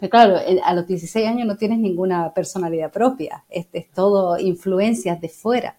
Pero 0.00 0.10
claro, 0.10 0.36
a 0.64 0.74
los 0.74 0.86
16 0.88 1.28
años 1.28 1.46
no 1.46 1.56
tienes 1.56 1.78
ninguna 1.78 2.34
personalidad 2.34 2.90
propia, 2.90 3.44
es, 3.48 3.68
es 3.72 3.88
todo 3.92 4.36
influencias 4.36 5.20
de 5.20 5.28
fuera. 5.28 5.76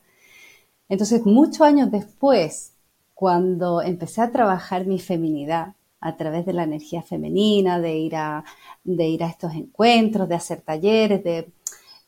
Entonces, 0.88 1.26
muchos 1.26 1.62
años 1.62 1.92
después, 1.92 2.74
cuando 3.14 3.82
empecé 3.82 4.22
a 4.22 4.32
trabajar 4.32 4.86
mi 4.86 5.00
feminidad 5.00 5.76
a 6.04 6.18
través 6.18 6.46
de 6.46 6.52
la 6.52 6.64
energía 6.64 7.02
femenina, 7.02 7.80
de 7.80 7.96
ir 7.96 8.16
a, 8.18 8.44
de 8.84 9.08
ir 9.08 9.24
a 9.24 9.30
estos 9.30 9.54
encuentros, 9.54 10.28
de 10.28 10.36
hacer 10.36 10.62
talleres, 10.62 11.24
de, 11.24 11.50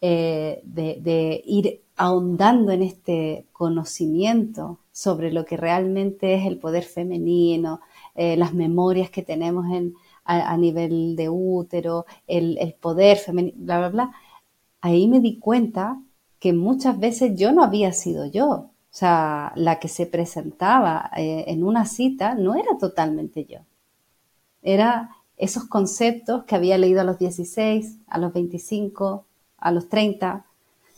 eh, 0.02 0.62
de, 0.66 1.42
ir 1.46 1.85
ahondando 1.96 2.72
en 2.72 2.84
este 2.84 3.46
conocimiento 3.52 4.80
sobre 4.92 5.32
lo 5.32 5.46
que 5.46 5.58
realmente 5.58 6.36
es 6.36 6.46
el 6.46 6.58
poder 6.58 6.84
femenino, 6.84 7.82
eh, 8.16 8.38
las 8.38 8.54
memorias 8.54 9.10
que 9.10 9.22
tenemos 9.22 9.66
en, 9.72 9.96
a, 10.26 10.58
nivel 10.58 11.16
de 11.16 11.30
útero, 11.30 12.06
el, 12.28 12.76
poder 12.80 13.18
femenino, 13.18 13.56
bla, 13.58 13.78
bla, 13.80 13.90
bla, 13.90 14.12
ahí 14.82 15.08
me 15.08 15.20
di 15.20 15.38
cuenta 15.38 16.02
que 16.40 16.54
muchas 16.54 17.00
veces 17.00 17.36
yo 17.36 17.52
no 17.52 17.64
había 17.64 17.94
sido 17.94 18.26
yo. 18.26 18.48
O 18.50 18.98
sea, 18.98 19.52
la 19.56 19.80
que 19.80 19.90
se 19.90 20.06
presentaba 20.06 21.12
eh, 21.18 21.46
en 21.48 21.64
una 21.64 21.86
cita 21.86 22.34
no 22.36 22.56
era 22.56 22.78
totalmente 22.78 23.46
yo. 23.46 23.60
Era 24.62 25.10
esos 25.38 25.66
conceptos 25.66 26.46
que 26.46 26.56
había 26.56 26.78
leído 26.78 27.02
a 27.02 27.04
los 27.04 27.20
16, 27.20 27.98
a 28.08 28.18
los 28.18 28.32
25, 28.32 29.26
a 29.58 29.72
los 29.72 29.90
30. 29.90 30.46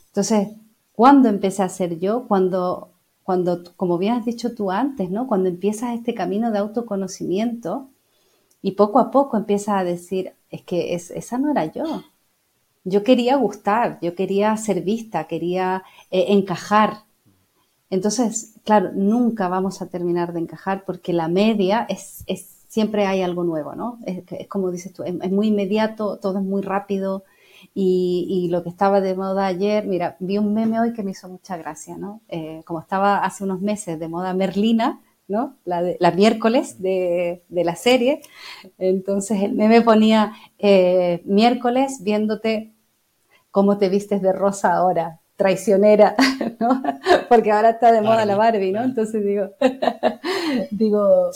Entonces, 0.07 0.49
¿cuándo 0.97 1.29
empecé 1.29 1.61
a 1.61 1.69
ser 1.69 1.99
yo? 1.99 2.25
Cuando, 2.27 2.89
cuando, 3.21 3.63
como 3.75 3.99
bien 3.99 4.15
has 4.15 4.25
dicho 4.25 4.55
tú 4.55 4.71
antes, 4.71 5.11
¿no? 5.11 5.27
Cuando 5.27 5.47
empiezas 5.47 5.93
este 5.93 6.15
camino 6.15 6.49
de 6.49 6.57
autoconocimiento, 6.57 7.87
y 8.63 8.71
poco 8.71 8.99
a 8.99 9.11
poco 9.11 9.37
empieza 9.37 9.77
a 9.77 9.83
decir, 9.83 10.33
es 10.49 10.63
que 10.63 10.95
esa 10.95 11.37
no 11.37 11.51
era 11.51 11.65
yo. 11.65 12.03
Yo 12.83 13.03
quería 13.03 13.35
gustar, 13.35 13.99
yo 14.01 14.15
quería 14.15 14.57
ser 14.57 14.81
vista, 14.81 15.27
quería 15.27 15.83
eh, 16.09 16.25
encajar. 16.29 17.03
Entonces, 17.91 18.55
claro, 18.63 18.91
nunca 18.93 19.47
vamos 19.49 19.81
a 19.81 19.89
terminar 19.89 20.33
de 20.33 20.39
encajar 20.39 20.83
porque 20.85 21.13
la 21.13 21.27
media 21.27 21.85
es, 21.87 22.25
siempre 22.67 23.05
hay 23.05 23.21
algo 23.21 23.43
nuevo, 23.43 23.75
¿no? 23.75 23.99
Es, 24.05 24.23
como 24.47 24.71
dices 24.71 24.93
tú, 24.93 25.03
es, 25.03 25.31
muy 25.31 25.47
inmediato, 25.47 26.17
todo 26.17 26.39
es 26.39 26.43
muy 26.43 26.63
rápido. 26.63 27.23
Y, 27.73 28.47
lo 28.51 28.63
que 28.63 28.69
estaba 28.69 29.01
de 29.01 29.15
moda 29.15 29.45
ayer, 29.45 29.85
mira, 29.85 30.15
vi 30.19 30.37
un 30.37 30.53
meme 30.53 30.79
hoy 30.79 30.93
que 30.93 31.03
me 31.03 31.11
hizo 31.11 31.29
mucha 31.29 31.57
gracia, 31.57 31.97
¿no? 31.97 32.21
Eh, 32.27 32.61
como 32.65 32.79
estaba 32.79 33.19
hace 33.19 33.43
unos 33.43 33.61
meses 33.61 33.99
de 33.99 34.07
moda 34.07 34.33
Merlina, 34.33 35.01
¿no? 35.27 35.57
La, 35.65 35.83
la 35.99 36.11
miércoles 36.11 36.81
de, 36.81 37.43
la 37.49 37.75
serie. 37.75 38.21
Entonces 38.77 39.41
el 39.43 39.53
meme 39.53 39.81
ponía 39.81 40.33
eh, 40.57 41.21
miércoles 41.25 42.03
viéndote 42.03 42.73
cómo 43.51 43.77
te 43.77 43.89
vistes 43.89 44.21
de 44.21 44.33
rosa 44.33 44.73
ahora, 44.73 45.19
traicionera, 45.35 46.15
¿no? 46.59 46.81
Porque 47.29 47.51
ahora 47.51 47.71
está 47.71 47.91
de 47.91 48.01
moda 48.01 48.25
la 48.25 48.35
Barbie, 48.35 48.71
¿no? 48.71 48.83
Entonces 48.83 49.23
digo, 49.25 49.49
digo, 50.71 51.31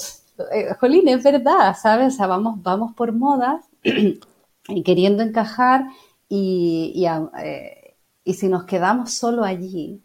eh, 0.54 0.74
Jolín, 0.80 1.08
es 1.08 1.24
verdad, 1.24 1.76
¿sabes? 1.80 2.14
O 2.14 2.18
sea, 2.18 2.28
vamos, 2.28 2.62
vamos 2.62 2.94
por 2.94 3.12
modas 3.12 3.66
y 4.68 4.84
queriendo 4.84 5.24
encajar 5.24 5.86
y, 6.34 7.06
eh, 7.44 7.96
y 8.24 8.34
si 8.36 8.48
nos 8.48 8.64
quedamos 8.64 9.12
solo 9.12 9.44
allí, 9.44 10.02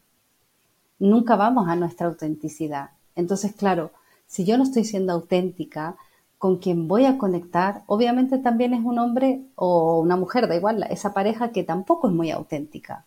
nunca 0.98 1.36
vamos 1.36 1.68
a 1.68 1.76
nuestra 1.76 2.08
autenticidad. 2.08 2.90
Entonces, 3.14 3.54
claro, 3.54 3.92
si 4.26 4.44
yo 4.44 4.58
no 4.58 4.64
estoy 4.64 4.84
siendo 4.84 5.12
auténtica, 5.12 5.94
con 6.38 6.56
quien 6.56 6.88
voy 6.88 7.04
a 7.04 7.16
conectar, 7.16 7.84
obviamente 7.86 8.38
también 8.38 8.74
es 8.74 8.84
un 8.84 8.98
hombre 8.98 9.42
o 9.54 10.00
una 10.00 10.16
mujer, 10.16 10.48
da 10.48 10.56
igual, 10.56 10.84
esa 10.90 11.14
pareja 11.14 11.52
que 11.52 11.62
tampoco 11.62 12.08
es 12.08 12.14
muy 12.14 12.32
auténtica. 12.32 13.04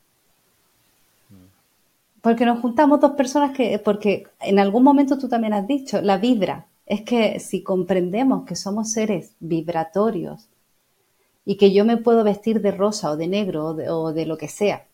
Porque 2.22 2.46
nos 2.46 2.62
juntamos 2.62 3.02
dos 3.02 3.12
personas 3.12 3.52
que, 3.52 3.80
porque 3.80 4.28
en 4.40 4.60
algún 4.60 4.84
momento 4.84 5.18
tú 5.18 5.28
también 5.28 5.52
has 5.52 5.68
dicho, 5.68 6.02
la 6.02 6.18
vibra. 6.18 6.68
Es 6.86 7.02
que 7.02 7.42
si 7.42 7.64
comprendemos 7.64 8.46
que 8.46 8.56
somos 8.56 8.92
seres 8.94 9.34
vibratorios 9.42 10.49
y 11.50 11.58
que 11.58 11.74
yo 11.74 11.84
me 11.84 11.98
puedo 11.98 12.24
vestir 12.24 12.62
de 12.62 12.70
rosa 12.70 13.10
o 13.10 13.18
de 13.18 13.28
negro 13.28 13.70
o 13.70 14.14
de, 14.14 14.28
lo 14.28 14.38
que 14.38 14.48
sea, 14.48 14.86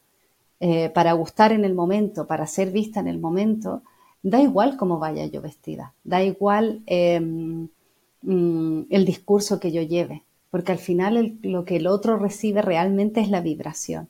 eh, 0.61 0.89
para 0.89 1.11
gustar 1.11 1.51
en 1.51 1.65
el 1.65 1.73
momento, 1.73 2.27
para 2.27 2.47
ser 2.47 2.71
vista 2.71 3.01
en 3.01 3.09
el 3.09 3.19
momento, 3.19 3.81
da 4.23 4.39
igual 4.41 4.77
cómo 4.77 4.97
vaya 4.97 5.25
yo 5.25 5.41
vestida, 5.41 5.93
da 6.05 6.23
igual 6.23 6.81
em, 6.85 7.67
mm, 8.21 8.83
el 8.89 9.03
discurso 9.03 9.59
que 9.59 9.73
yo 9.73 9.81
lleve, 9.81 10.23
porque 10.49 10.71
al 10.71 10.77
final 10.77 11.37
lo 11.41 11.65
que 11.65 11.75
el 11.75 11.87
otro 11.87 12.15
recibe 12.17 12.61
realmente 12.61 13.19
es 13.19 13.29
la 13.29 13.41
vibración. 13.41 14.07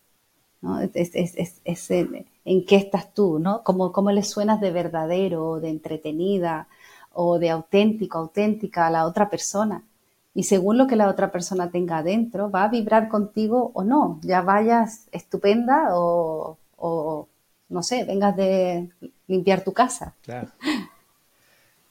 Es, 0.93 1.89
en, 1.89 2.65
qué 2.67 2.75
estás 2.75 3.11
tú, 3.15 3.39
¿no? 3.39 3.63
Cómo, 3.63 3.91
cómo 3.91 4.11
le 4.11 4.21
suenas 4.21 4.61
de 4.61 4.69
verdadero, 4.69 5.59
de 5.59 5.69
entretenida, 5.69 6.67
o 7.11 7.39
de 7.39 7.49
auténtico, 7.49 8.19
auténtica 8.19 8.85
a 8.85 8.91
la 8.91 9.07
otra 9.07 9.31
persona. 9.31 9.83
Y 10.35 10.43
según 10.43 10.77
lo 10.77 10.85
que 10.85 10.95
la 10.95 11.09
otra 11.09 11.31
persona 11.31 11.71
tenga 11.71 11.99
adentro, 11.99 12.51
va 12.51 12.65
a 12.65 12.67
vibrar 12.69 13.07
contigo 13.07 13.71
o 13.73 13.83
no. 13.83 14.19
Ya 14.21 14.41
vayas 14.41 15.07
estupenda 15.11 15.95
o, 15.95 16.59
o 16.77 17.27
no 17.69 17.81
sé, 17.81 18.03
vengas 18.03 18.35
de 18.35 18.89
limpiar 19.27 19.63
tu 19.63 19.73
casa. 19.73 20.13
Claro. 20.21 20.49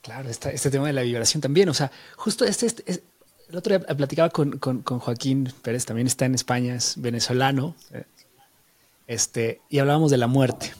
Claro, 0.01 0.29
este 0.29 0.69
tema 0.69 0.85
de 0.85 0.93
la 0.93 1.01
vibración 1.01 1.41
también. 1.41 1.67
O 1.67 1.73
sea, 1.73 1.91
justo 2.15 2.45
este, 2.45 2.67
este 2.67 3.03
el 3.49 3.55
otro 3.57 3.77
día 3.77 3.87
platicaba 3.95 4.29
con, 4.29 4.59
Joaquín 4.59 5.51
Pérez, 5.61 5.85
también 5.85 6.07
está 6.07 6.25
en 6.25 6.35
España, 6.35 6.75
es 6.75 6.99
venezolano, 6.99 7.75
eh, 7.91 8.03
este, 9.07 9.61
y 9.69 9.79
hablábamos 9.79 10.11
de 10.11 10.17
la 10.17 10.27
muerte, 10.27 10.73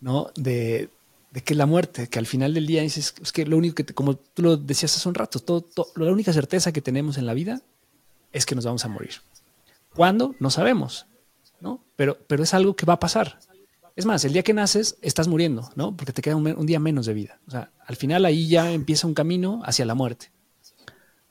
¿no? 0.00 0.28
De, 0.34 0.88
de 1.32 1.42
que 1.42 1.54
la 1.54 1.66
muerte, 1.66 2.08
que 2.08 2.18
al 2.18 2.26
final 2.26 2.52
del 2.52 2.66
día 2.66 2.82
dices, 2.82 3.14
es 3.20 3.32
que 3.32 3.46
lo 3.46 3.56
único 3.56 3.74
que, 3.74 3.86
como 3.86 4.16
tú 4.16 4.42
lo 4.42 4.56
decías 4.58 4.94
hace 4.94 5.08
un 5.08 5.14
rato, 5.14 5.40
todo, 5.40 5.66
la 5.96 6.12
única 6.12 6.32
certeza 6.32 6.72
que 6.72 6.82
tenemos 6.82 7.16
en 7.16 7.26
la 7.26 7.32
vida 7.32 7.62
es 8.32 8.44
que 8.44 8.54
nos 8.54 8.66
vamos 8.66 8.84
a 8.84 8.88
morir. 8.88 9.14
¿Cuándo? 9.94 10.34
No 10.40 10.50
sabemos, 10.50 11.06
¿no? 11.60 11.82
Pero, 11.96 12.18
pero 12.26 12.42
es 12.42 12.52
algo 12.52 12.76
que 12.76 12.84
va 12.84 12.94
a 12.94 13.00
pasar. 13.00 13.38
Es 13.96 14.04
más, 14.04 14.24
el 14.24 14.34
día 14.34 14.42
que 14.42 14.52
naces 14.52 14.96
estás 15.00 15.26
muriendo, 15.26 15.70
¿no? 15.74 15.96
Porque 15.96 16.12
te 16.12 16.20
queda 16.20 16.36
un, 16.36 16.66
día 16.66 16.80
menos 16.80 17.06
de 17.06 17.14
vida. 17.14 17.40
O 17.46 17.50
sea, 17.50 17.70
al 17.86 17.96
final 17.96 18.26
ahí 18.26 18.48
ya 18.48 18.70
empieza 18.70 19.06
un 19.06 19.14
camino 19.14 19.62
hacia 19.64 19.86
la 19.86 19.94
muerte. 19.94 20.30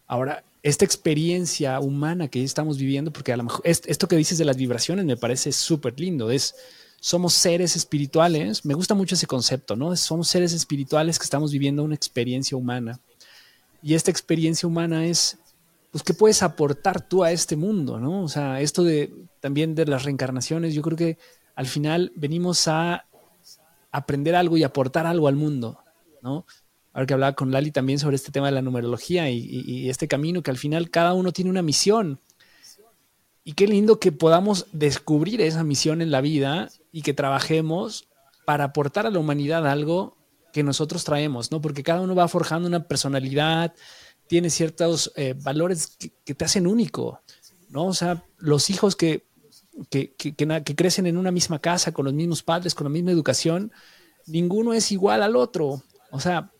Ahora, 0.08 0.43
esta 0.64 0.86
experiencia 0.86 1.80
humana 1.80 2.28
que 2.28 2.43
estamos 2.43 2.78
viviendo, 2.78 3.12
porque 3.12 3.34
a 3.34 3.38
lo 3.38 3.43
mejor 3.43 3.62
esto 3.66 4.08
que 4.08 4.16
dices 4.16 4.38
de 4.38 4.45
las 4.45 4.58
vibraciones 4.58 5.06
me 5.06 5.18
parece 5.18 5.52
súper 5.52 5.99
lindo, 5.99 6.30
es 6.30 6.56
somos 7.04 7.34
seres 7.34 7.76
espirituales, 7.76 8.64
me 8.64 8.76
gusta 8.76 8.93
mucho 8.93 9.16
ese 9.16 9.26
concepto, 9.26 9.76
¿no? 9.76 9.95
Somos 9.95 10.28
seres 10.28 10.54
espirituales 10.54 11.18
que 11.18 11.24
estamos 11.24 11.52
viviendo 11.52 11.84
una 11.84 11.95
experiencia 11.95 12.56
humana. 12.56 12.99
Y 13.82 13.95
esta 13.95 14.12
experiencia 14.12 14.68
humana 14.68 15.08
es, 15.08 15.39
pues, 15.89 16.04
¿qué 16.04 16.14
puedes 16.14 16.43
aportar 16.43 17.02
tú 17.02 17.24
a 17.24 17.32
este 17.32 17.56
mundo, 17.56 17.99
¿no? 17.99 18.22
O 18.22 18.30
sea, 18.30 18.62
esto 18.62 18.84
de 18.84 19.12
también 19.39 19.74
de 19.74 19.88
las 19.88 20.04
reencarnaciones, 20.04 20.76
yo 20.76 20.84
creo 20.84 20.95
que 20.95 21.18
al 21.56 21.66
final 21.66 22.12
venimos 22.16 22.68
a 22.68 23.06
aprender 23.91 24.36
algo 24.36 24.56
y 24.56 24.64
aportar 24.64 25.08
algo 25.08 25.28
al 25.28 25.36
mundo, 25.36 25.80
¿no? 26.22 26.45
Ahora 26.93 27.08
que 27.08 27.16
hablaba 27.16 27.34
con 27.34 27.52
Lali 27.52 27.72
también 27.72 27.97
sobre 27.97 28.16
este 28.16 28.32
tema 28.32 28.45
de 28.45 28.52
la 28.52 28.62
numerología 28.62 29.28
y, 29.28 29.89
este 29.89 30.08
camino 30.08 30.43
que 30.43 30.52
al 30.52 30.58
final 30.58 30.91
cada 30.91 31.16
uno 31.16 31.32
tiene 31.32 31.49
una 31.49 31.64
misión. 31.64 32.20
Y 33.43 33.54
qué 33.54 33.66
lindo 33.66 33.99
que 33.99 34.12
podamos 34.12 34.68
descubrir 34.72 35.41
esa 35.41 35.64
misión 35.64 36.04
en 36.04 36.12
la 36.12 36.22
vida 36.22 36.70
y 36.91 37.01
que 37.01 37.13
trabajemos 37.13 38.07
para 38.45 38.65
aportar 38.65 39.05
a 39.05 39.11
la 39.11 39.19
humanidad 39.19 39.67
algo 39.67 40.17
que 40.53 40.63
nosotros 40.63 41.03
traemos, 41.03 41.51
¿no? 41.51 41.61
Porque 41.61 41.83
cada 41.83 42.01
uno 42.01 42.15
va 42.15 42.27
forjando 42.27 42.67
una 42.67 42.87
personalidad, 42.87 43.73
tiene 44.27 44.49
ciertos 44.49 45.11
eh, 45.15 45.33
valores 45.37 45.97
que, 45.97 46.35
te 46.35 46.45
hacen 46.45 46.67
único, 46.67 47.21
¿no? 47.69 47.85
O 47.85 47.93
sea, 47.93 48.23
los 48.37 48.69
hijos 48.69 48.95
que 48.95 49.25
que, 49.89 50.75
crecen 50.75 51.07
en 51.07 51.17
una 51.17 51.31
misma 51.31 51.59
casa, 51.59 51.91
con 51.91 52.05
los 52.05 52.13
mismos 52.13 52.43
padres, 52.43 52.75
con 52.75 52.85
la 52.85 52.89
misma 52.89 53.11
educación, 53.11 53.71
ninguno 54.27 54.73
es 54.73 54.91
igual 54.91 55.23
al 55.23 55.35
otro. 55.35 55.83
O 56.11 56.19
sea, 56.19 56.51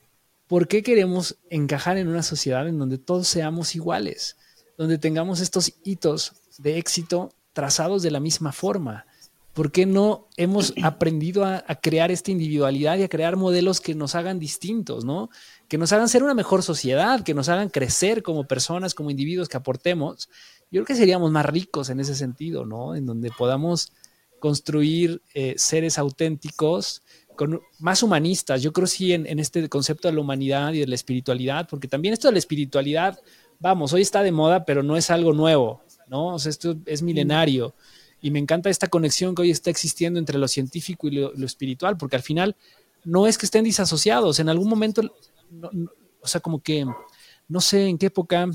¿por 0.48 0.68
qué 0.68 0.84
queremos 0.84 1.38
encajar 1.50 1.98
en 1.98 2.08
una 2.08 2.24
sociedad 2.24 2.68
en 2.68 2.80
donde 2.80 2.98
todos 2.98 3.28
seamos 3.28 3.76
iguales? 3.76 4.38
Donde 4.78 4.98
tengamos 4.98 5.40
estos 5.40 5.74
hitos 5.84 6.34
de 6.58 6.78
éxito 6.78 7.34
trazados 7.54 8.02
de 8.02 8.12
la 8.12 8.20
misma 8.20 8.52
forma. 8.52 9.06
¿Por 9.54 9.72
qué 9.72 9.86
no 9.86 10.30
hemos 10.38 10.74
aprendido 10.82 11.46
a, 11.46 11.64
crear 11.82 12.10
esta 12.10 12.32
individualidad 12.32 12.98
y 12.98 13.04
a 13.04 13.10
crear 13.10 13.36
modelos 13.36 13.82
que 13.82 13.96
nos 13.96 14.16
hagan 14.16 14.40
distintos, 14.40 15.04
¿no? 15.04 15.30
Que 15.68 15.78
nos 15.78 15.92
hagan 15.92 16.08
ser 16.08 16.24
una 16.24 16.34
mejor 16.34 16.64
sociedad, 16.64 17.24
que 17.24 17.34
nos 17.34 17.50
hagan 17.50 17.70
crecer 17.70 18.24
como 18.24 18.48
personas, 18.48 18.94
como 18.94 19.12
individuos, 19.12 19.50
que 19.50 19.58
aportemos. 19.58 20.30
Yo 20.72 20.80
creo 20.80 20.86
que 20.86 20.96
seríamos 20.96 21.32
más 21.32 21.46
ricos 21.46 21.90
en 21.90 22.00
ese 22.00 22.16
sentido, 22.16 22.66
¿no? 22.66 22.96
En 22.96 23.06
donde 23.06 23.30
podamos 23.30 23.92
construir 24.40 25.22
eh, 25.34 25.56
seres 25.58 25.98
auténticos, 25.98 27.04
más 27.80 28.04
humanistas. 28.04 28.62
Yo 28.62 28.72
creo 28.72 28.88
sí 28.88 29.14
en, 29.14 29.26
en 29.26 29.40
este 29.40 29.68
concepto 29.68 30.08
de 30.08 30.14
la 30.14 30.22
humanidad 30.22 30.74
y 30.74 30.80
de 30.80 30.88
la 30.88 30.96
espiritualidad, 30.96 31.68
porque 31.70 31.88
también 31.88 32.14
esto 32.14 32.28
de 32.28 32.34
la 32.34 32.40
espiritualidad, 32.40 33.20
vamos, 33.60 33.94
hoy 33.94 34.02
está 34.02 34.24
de 34.24 34.32
moda, 34.32 34.64
pero 34.64 34.84
no 34.84 34.96
es 34.96 35.10
algo 35.10 35.34
nuevo, 35.34 35.82
¿no? 36.08 36.36
O 36.36 36.40
sea, 36.40 36.50
esto 36.50 36.76
es 36.86 37.02
milenario. 37.02 37.74
Y 38.22 38.30
me 38.30 38.40
encanta 38.40 38.70
esta 38.70 38.88
conexión 38.88 39.34
que 39.34 39.42
hoy 39.42 39.52
está 39.52 39.72
existiendo 39.72 40.20
entre 40.20 40.38
lo 40.38 40.48
científico 40.48 41.08
y 41.08 41.12
lo, 41.12 41.46
espiritual, 41.46 41.98
porque 41.98 42.16
al 42.16 42.22
final 42.22 42.56
no 43.04 43.26
es 43.26 43.38
que 43.38 43.48
estén 43.48 43.64
disasociados. 43.64 44.40
En 44.40 44.48
algún 44.48 44.70
momento, 44.70 45.02
o 46.22 46.28
sea, 46.28 46.40
como 46.40 46.62
que 46.62 46.86
no 47.48 47.62
sé 47.62 47.88
en 47.88 47.98
qué 47.98 48.06
época 48.08 48.48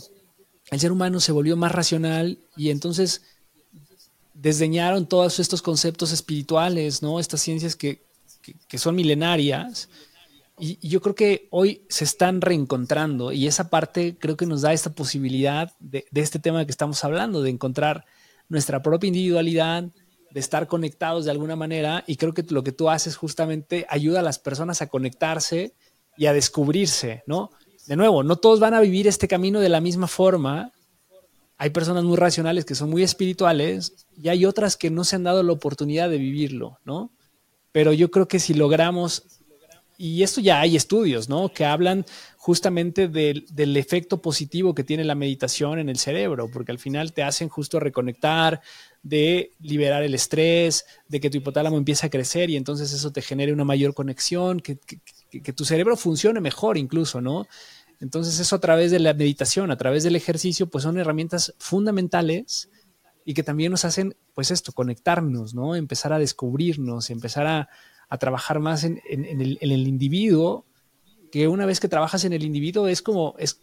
el 0.71 0.81
ser 0.81 0.93
humano 0.93 1.19
se 1.21 1.33
volvió 1.33 1.57
más 1.57 1.73
racional 1.73 2.39
y 2.57 2.71
entonces 2.71 3.23
desdeñaron 4.35 5.07
todos 5.07 5.41
estos 5.41 5.63
conceptos 5.63 6.13
espirituales, 6.13 7.03
¿no? 7.03 7.19
Estas 7.19 7.41
ciencias 7.41 7.75
que, 7.75 8.05
son 8.75 8.95
milenarias. 8.95 9.89
Y, 10.59 10.89
yo 10.89 11.01
creo 11.01 11.17
que 11.17 11.49
hoy 11.51 11.83
se 11.89 12.05
están 12.05 12.41
reencontrando 12.41 13.33
y 13.33 13.49
esa 13.49 13.69
parte 13.69 14.17
creo 14.17 14.37
que 14.37 14.47
nos 14.47 14.63
da 14.63 14.73
esta 14.73 14.95
posibilidad 14.95 15.73
de, 15.81 16.07
de 16.11 16.21
este 16.21 16.39
tema 16.39 16.65
que 16.65 16.71
estamos 16.71 17.03
hablando, 17.03 17.43
de 17.43 17.51
encontrar 17.51 18.07
nuestra 18.49 18.83
propia 18.83 19.09
individualidad, 19.09 19.85
de 20.37 20.41
estar 20.41 20.67
conectados 20.67 21.25
de 21.25 21.31
alguna 21.31 21.57
manera. 21.57 22.05
Y 22.07 22.17
creo 22.17 22.35
que 22.35 22.45
lo 22.51 22.63
que 22.63 22.73
tú 22.73 22.91
haces 22.91 23.17
justamente 23.17 23.87
ayuda 23.89 24.21
a 24.21 24.23
las 24.23 24.39
personas 24.39 24.83
a 24.83 24.89
conectarse 24.89 25.73
y 26.17 26.27
a 26.27 26.35
descubrirse, 26.35 27.23
¿no? 27.27 27.51
De 27.87 27.97
nuevo, 27.97 28.23
no 28.23 28.37
todos 28.37 28.61
van 28.61 28.75
a 28.75 28.81
vivir 28.81 29.07
este 29.07 29.29
camino 29.29 29.61
de 29.61 29.71
la 29.71 29.81
misma 29.81 30.09
forma. 30.09 30.73
Hay 31.57 31.71
personas 31.71 32.05
muy 32.05 32.17
racionales 32.17 32.67
que 32.67 32.75
son 32.75 32.91
muy 32.91 33.03
espirituales 33.03 34.07
y 34.21 34.29
hay 34.29 34.45
otras 34.45 34.77
que 34.77 34.91
no 34.91 35.05
se 35.05 35.17
han 35.17 35.25
dado 35.25 35.43
la 35.43 35.53
oportunidad 35.53 36.11
de 36.11 36.19
vivirlo, 36.19 36.81
¿no? 36.85 37.11
Pero 37.73 37.95
yo 37.95 38.11
creo 38.11 38.29
que 38.29 38.39
si 38.39 38.53
logramos, 38.53 39.23
y 39.97 40.23
esto 40.23 40.43
ya 40.43 40.61
hay 40.61 40.77
estudios, 40.77 41.31
¿no? 41.31 41.49
Que 41.51 41.65
hablan 41.65 42.05
justamente 42.47 43.09
del, 43.09 43.77
efecto 43.77 44.23
positivo 44.23 44.73
que 44.73 44.85
tiene 44.85 45.03
la 45.03 45.17
meditación 45.17 45.81
en 45.81 45.89
el 45.89 45.99
cerebro, 45.99 46.49
porque 46.49 46.71
al 46.71 46.79
final 46.79 47.13
te 47.13 47.25
hacen 47.25 47.49
justo 47.49 47.81
reconectar, 47.81 48.61
de 49.03 49.51
liberar 49.61 50.05
el 50.05 50.15
estrés, 50.15 50.87
de 51.09 51.19
que 51.19 51.29
tu 51.29 51.39
hipotálamo 51.39 51.77
empiece 51.77 52.07
a 52.07 52.09
crecer 52.09 52.49
y 52.49 52.55
entonces 52.55 52.93
eso 52.93 53.11
te 53.11 53.21
genere 53.21 53.53
una 53.53 53.65
mayor 53.65 53.95
conexión, 53.95 54.61
que, 54.61 54.77
tu 55.57 55.65
cerebro 55.65 55.97
funcione 55.97 56.41
mejor 56.41 56.79
incluso, 56.79 57.21
¿no? 57.21 57.49
Entonces 57.99 58.39
eso 58.39 58.55
a 58.55 58.61
través 58.61 58.93
de 58.93 59.01
la 59.01 59.13
meditación, 59.13 59.73
a 59.73 59.77
través 59.77 60.05
del 60.05 60.15
ejercicio, 60.15 60.69
pues 60.69 60.85
son 60.85 60.99
herramientas 60.99 61.53
fundamentales 61.59 62.71
y 63.25 63.35
que 63.35 63.43
también 63.43 63.73
nos 63.73 63.85
hacen, 63.85 64.15
pues 64.35 64.53
esto, 64.53 64.71
conectarnos, 64.71 65.53
¿no? 65.53 65.75
Empezar 65.75 66.13
a 66.13 66.21
descubrirnos, 66.21 67.11
empezar 67.11 67.49
a, 67.49 67.69
trabajar 68.21 68.61
más 68.61 68.85
en, 68.85 69.03
en 69.05 69.41
el 69.41 69.89
individuo 69.89 70.65
que 71.37 71.49
una 71.49 71.67
vez 71.67 71.81
que 71.81 71.89
trabajas 71.89 72.25
en 72.25 72.33
el 72.33 72.45
individuo 72.45 72.89
es 72.89 73.03
como, 73.03 73.35
es, 73.39 73.61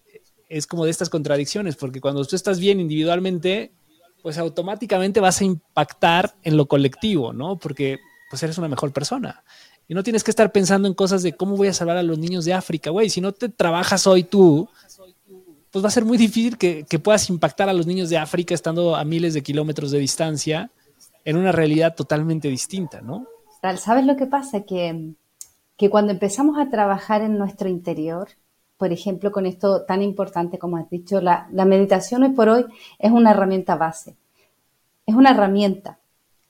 es 0.48 0.68
como 0.68 0.86
de 0.86 0.92
estas 0.92 1.10
contradicciones, 1.10 1.76
porque 1.76 2.00
cuando 2.00 2.24
tú 2.24 2.36
estás 2.36 2.60
bien 2.60 2.80
individualmente, 2.80 3.72
pues 4.22 4.38
automáticamente 4.38 5.20
vas 5.20 5.42
a 5.42 5.46
impactar 5.46 6.36
en 6.44 6.56
lo 6.56 6.68
colectivo, 6.68 7.34
¿no? 7.34 7.58
Porque 7.58 8.00
pues 8.30 8.44
eres 8.44 8.60
una 8.60 8.68
mejor 8.68 8.94
persona. 8.94 9.44
Y 9.88 9.96
no 9.96 10.04
tienes 10.04 10.24
que 10.24 10.30
estar 10.30 10.52
pensando 10.52 10.88
en 10.88 10.94
cosas 10.94 11.24
de 11.24 11.34
cómo 11.34 11.58
voy 11.58 11.68
a 11.68 11.74
salvar 11.74 11.98
a 11.98 12.04
los 12.04 12.20
niños 12.20 12.46
de 12.46 12.54
África, 12.54 12.92
güey. 12.92 13.10
Si 13.10 13.22
no 13.22 13.32
te 13.32 13.50
trabajas 13.50 14.06
hoy 14.06 14.24
tú, 14.24 14.70
pues 15.72 15.84
va 15.84 15.88
a 15.88 15.92
ser 15.92 16.06
muy 16.06 16.20
difícil 16.20 16.60
que, 16.60 16.86
que, 16.88 17.00
puedas 17.00 17.28
impactar 17.32 17.70
a 17.70 17.74
los 17.74 17.88
niños 17.88 18.10
de 18.10 18.20
África 18.20 18.54
estando 18.54 18.96
a 18.96 19.04
miles 19.04 19.34
de 19.34 19.42
kilómetros 19.42 19.90
de 19.90 19.98
distancia 19.98 20.70
en 21.26 21.38
una 21.38 21.52
realidad 21.52 21.96
totalmente 21.96 22.50
distinta, 22.50 23.02
¿no? 23.02 23.26
¿Sabes 23.78 24.06
lo 24.06 24.16
que 24.16 24.28
pasa? 24.28 24.62
Que 24.62 25.16
que 25.78 25.90
cuando 25.90 26.12
empezamos 26.12 26.58
a 26.60 26.70
trabajar 26.70 27.22
en 27.22 27.38
nuestro 27.38 27.70
interior, 27.70 28.30
por 28.78 28.92
ejemplo, 28.92 29.32
con 29.32 29.46
esto 29.46 29.84
tan 29.86 30.02
importante 30.02 30.60
como 30.60 30.78
has 30.78 30.90
dicho, 30.90 31.22
la, 31.22 31.48
meditación 31.52 32.24
hoy 32.24 32.30
por 32.30 32.50
hoy 32.50 32.66
es 33.00 33.12
una 33.12 33.32
herramienta 33.32 33.76
base. 33.76 34.16
Es 35.06 35.16
una 35.16 35.32
herramienta, 35.32 36.00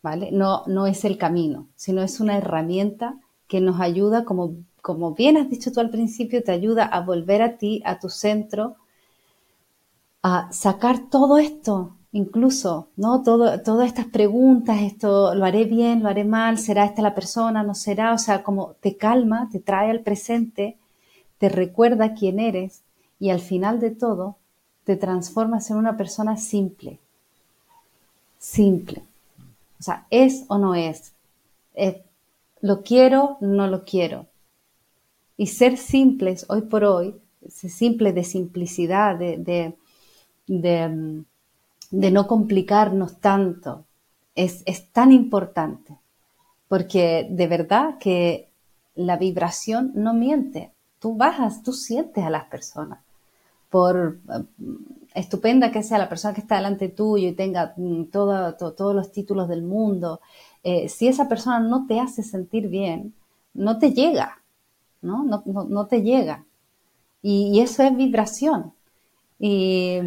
¿vale? 0.01 0.31
No, 0.31 0.63
no 0.67 0.87
es 0.87 1.05
el 1.05 1.17
camino, 1.17 1.67
sino 1.75 2.01
es 2.01 2.19
una 2.19 2.37
herramienta 2.37 3.19
que 3.47 3.61
nos 3.61 3.79
ayuda, 3.79 4.25
como, 4.25 4.55
como 4.81 5.13
bien 5.13 5.37
has 5.37 5.49
dicho 5.49 5.71
tú 5.71 5.79
al 5.79 5.89
principio, 5.89 6.43
te 6.43 6.51
ayuda 6.51 6.85
a 6.85 7.01
volver 7.01 7.41
a 7.41 7.57
ti, 7.57 7.81
a 7.85 7.99
tu 7.99 8.09
centro, 8.09 8.75
a 10.21 10.51
sacar 10.51 11.09
todo 11.09 11.37
esto 11.37 11.95
incluso, 12.13 12.87
¿no? 12.95 13.23
Todo, 13.23 13.59
todas 13.61 13.87
estas 13.87 14.05
preguntas, 14.05 14.81
esto 14.81 15.33
lo 15.35 15.45
haré 15.45 15.65
bien, 15.65 16.03
lo 16.03 16.09
haré 16.09 16.23
mal, 16.23 16.59
será 16.59 16.85
esta 16.85 17.01
la 17.01 17.15
persona, 17.15 17.63
no 17.63 17.73
será, 17.73 18.13
o 18.13 18.19
sea, 18.19 18.43
como 18.43 18.75
te 18.79 18.95
calma, 18.95 19.49
te 19.51 19.59
trae 19.59 19.89
al 19.89 20.01
presente, 20.01 20.77
te 21.39 21.49
recuerda 21.49 22.13
quién 22.13 22.39
eres 22.39 22.83
y 23.19 23.31
al 23.31 23.39
final 23.41 23.79
de 23.79 23.89
todo 23.89 24.37
te 24.85 24.95
transformas 24.95 25.69
en 25.71 25.77
una 25.77 25.97
persona 25.97 26.37
simple. 26.37 26.99
Simple. 28.37 29.01
O 29.79 29.83
sea, 29.83 30.05
es 30.11 30.45
o 30.47 30.57
no 30.59 30.75
es. 30.75 31.13
lo 32.61 32.83
quiero, 32.83 33.37
no 33.41 33.67
lo 33.67 33.85
quiero. 33.85 34.27
Y 35.35 35.47
ser 35.47 35.77
simples 35.77 36.45
hoy 36.47 36.61
por 36.61 36.83
hoy, 36.83 37.15
simple 37.49 38.13
de 38.13 38.23
simplicidad, 38.23 39.15
de, 39.17 39.73
de 40.47 40.87
mm, 40.87 41.25
de 41.93 42.09
no 42.09 42.25
complicarnos 42.25 43.19
tanto 43.19 43.85
es, 44.33 44.63
tan 44.91 45.11
importante, 45.11 45.95
porque 46.67 47.27
de 47.29 47.47
verdad 47.47 47.99
que 47.99 48.49
la 48.95 49.15
vibración 49.17 49.91
no 49.93 50.15
miente. 50.15 50.71
Tú 50.97 51.15
bajas, 51.15 51.61
tú 51.61 51.71
sientes 51.71 52.23
a 52.23 52.31
las 52.31 52.45
personas. 52.45 52.99
Por 53.69 54.17
eh, 54.27 54.43
estupenda 55.13 55.71
que 55.71 55.83
sea 55.83 55.99
la 55.99 56.09
persona 56.09 56.33
que 56.33 56.41
está 56.41 56.55
delante 56.55 56.89
tuyo 56.89 57.27
y 57.29 57.33
tenga 57.33 57.75
mm, 57.77 58.05
todos 58.05 58.95
los 58.95 59.11
títulos 59.11 59.47
del 59.47 59.61
mundo, 59.61 60.19
eh, 60.63 60.89
si 60.89 61.07
esa 61.07 61.29
persona 61.29 61.59
no 61.59 61.85
te 61.85 61.99
hace 61.99 62.23
sentir 62.23 62.69
bien, 62.69 63.13
no 63.53 63.77
te 63.77 63.93
llega, 63.93 64.39
¿no? 65.03 65.23
No, 65.45 65.85
te 65.85 66.01
llega. 66.01 66.43
y, 67.21 67.59
eso 67.59 67.83
es 67.83 67.95
vibración. 67.95 68.73
Y 69.45 69.99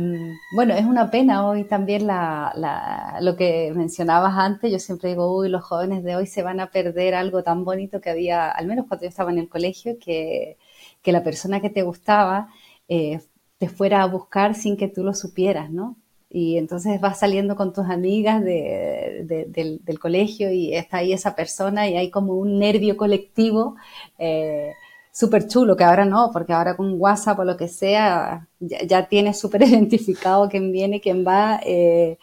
bueno, 0.54 0.72
es 0.72 0.86
una 0.86 1.10
pena 1.10 1.46
hoy 1.46 1.64
también 1.64 2.06
la, 2.06 3.18
lo 3.20 3.36
que 3.36 3.70
mencionabas 3.76 4.32
antes. 4.34 4.72
Yo 4.72 4.78
siempre 4.78 5.10
digo, 5.10 5.36
uy, 5.36 5.50
los 5.50 5.62
jóvenes 5.62 6.02
de 6.04 6.16
hoy 6.16 6.26
se 6.26 6.42
van 6.42 6.58
a 6.58 6.70
perder 6.70 7.14
algo 7.14 7.42
tan 7.42 7.62
bonito 7.62 8.00
que 8.00 8.08
había, 8.08 8.50
al 8.50 8.66
menos 8.66 8.86
cuando 8.88 9.04
yo 9.04 9.10
estaba 9.10 9.30
en 9.30 9.38
el 9.38 9.50
colegio, 9.50 9.98
que, 9.98 10.56
que 11.02 11.12
la 11.12 11.22
persona 11.22 11.60
que 11.60 11.68
te 11.68 11.82
gustaba 11.82 12.48
eh, 12.88 13.20
te 13.58 13.68
fuera 13.68 14.02
a 14.02 14.06
buscar 14.06 14.54
sin 14.54 14.78
que 14.78 14.88
tú 14.88 15.04
lo 15.04 15.12
supieras, 15.12 15.70
¿no? 15.70 15.96
Y 16.30 16.56
entonces 16.56 16.98
vas 16.98 17.18
saliendo 17.18 17.56
con 17.56 17.74
tus 17.74 17.84
amigas 17.90 18.42
de, 18.42 19.26
del, 19.48 19.98
colegio 19.98 20.50
y 20.50 20.74
está 20.74 20.98
ahí 20.98 21.12
esa 21.12 21.36
persona 21.36 21.88
y 21.90 21.96
hay 21.98 22.10
como 22.10 22.32
un 22.34 22.58
nervio 22.58 22.96
colectivo. 22.96 23.76
Eh, 24.18 24.72
súper 25.16 25.48
chulo, 25.48 25.76
que 25.76 25.84
ahora 25.84 26.04
no, 26.04 26.30
porque 26.30 26.52
ahora 26.52 26.76
con 26.76 27.00
WhatsApp 27.00 27.38
o 27.38 27.44
lo 27.44 27.56
que 27.56 27.68
sea, 27.68 28.48
ya, 28.60 29.08
tienes 29.08 29.40
súper 29.40 29.62
identificado 29.70 30.48
quién 30.48 30.72
viene, 30.72 31.00
quién 31.00 31.24
va, 31.26 31.58
eh, 31.64 32.18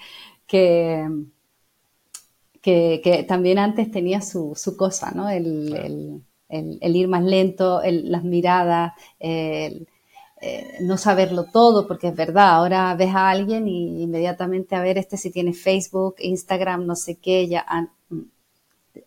que, 0.45 1.07
que, 2.61 3.25
también 3.27 3.57
antes 3.57 3.89
tenía 3.91 4.21
su, 4.21 4.55
cosa, 4.77 5.11
¿no? 5.11 5.29
El, 5.29 6.21
ir 6.49 7.07
más 7.07 7.23
lento, 7.23 7.81
las 7.83 8.23
miradas, 8.23 8.93
el, 9.19 9.87
eh, 10.41 10.77
no 10.81 10.97
saberlo 10.97 11.45
todo, 11.45 11.87
porque 11.87 12.09
es 12.09 12.15
verdad, 12.15 12.51
ahora 12.51 12.93
ves 12.95 13.15
a 13.15 13.29
alguien 13.31 13.67
y 13.67 14.03
inmediatamente 14.03 14.75
a 14.75 14.81
ver 14.83 14.99
este 14.99 15.17
si 15.17 15.31
tiene 15.31 15.53
Facebook, 15.53 16.17
Instagram, 16.19 16.85
no 16.85 16.95
sé 16.95 17.15
qué, 17.15 17.47
ya, 17.47 17.65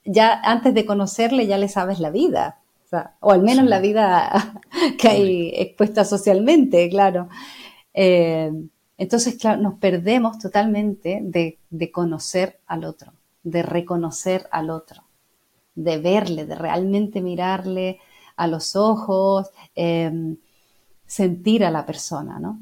ya 0.05 0.41
antes 0.43 0.75
de 0.75 0.87
conocerle 0.87 1.47
ya 1.47 1.59
le 1.59 1.69
sabes 1.69 2.01
la 2.01 2.11
vida 2.11 2.59
o, 3.21 3.33
al 3.33 3.43
menos 3.43 3.67
la 3.67 3.81
vida 3.81 4.61
que 4.99 5.09
hay 5.09 5.53
expuesta 5.55 6.05
socialmente, 6.05 6.89
claro. 6.89 7.29
Eh, 7.95 8.51
entonces, 8.99 9.37
claro, 9.37 9.61
nos 9.61 9.75
perdemos 9.75 10.39
totalmente 10.39 11.21
de, 11.23 11.91
conocer 11.93 12.61
al 12.67 12.85
otro, 12.85 13.13
de 13.43 13.63
reconocer 13.63 14.47
al 14.51 14.71
otro, 14.71 15.03
de 15.75 15.99
verle, 15.99 16.47
de 16.47 16.55
realmente 16.55 17.21
mirarle 17.21 18.01
a 18.37 18.47
los 18.47 18.77
ojos, 18.77 19.51
em, 19.75 20.37
sentir 21.07 21.65
a 21.65 21.71
la 21.71 21.85
persona, 21.87 22.39
¿no? 22.39 22.61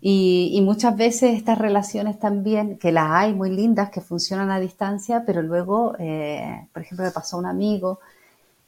Y, 0.00 0.60
muchas 0.64 0.96
veces 0.96 1.36
estas 1.36 1.58
relaciones 1.58 2.18
también, 2.18 2.78
que 2.78 2.90
las 2.92 3.10
hay 3.10 3.34
muy 3.34 3.50
lindas, 3.50 3.90
que 3.90 4.00
funcionan 4.00 4.50
a 4.50 4.58
distancia, 4.58 5.24
pero 5.26 5.42
luego, 5.42 5.94
eh, 5.98 6.68
por 6.72 6.82
ejemplo, 6.82 7.04
me 7.04 7.10
pasó 7.12 7.36
un 7.38 7.46
amigo, 7.46 8.00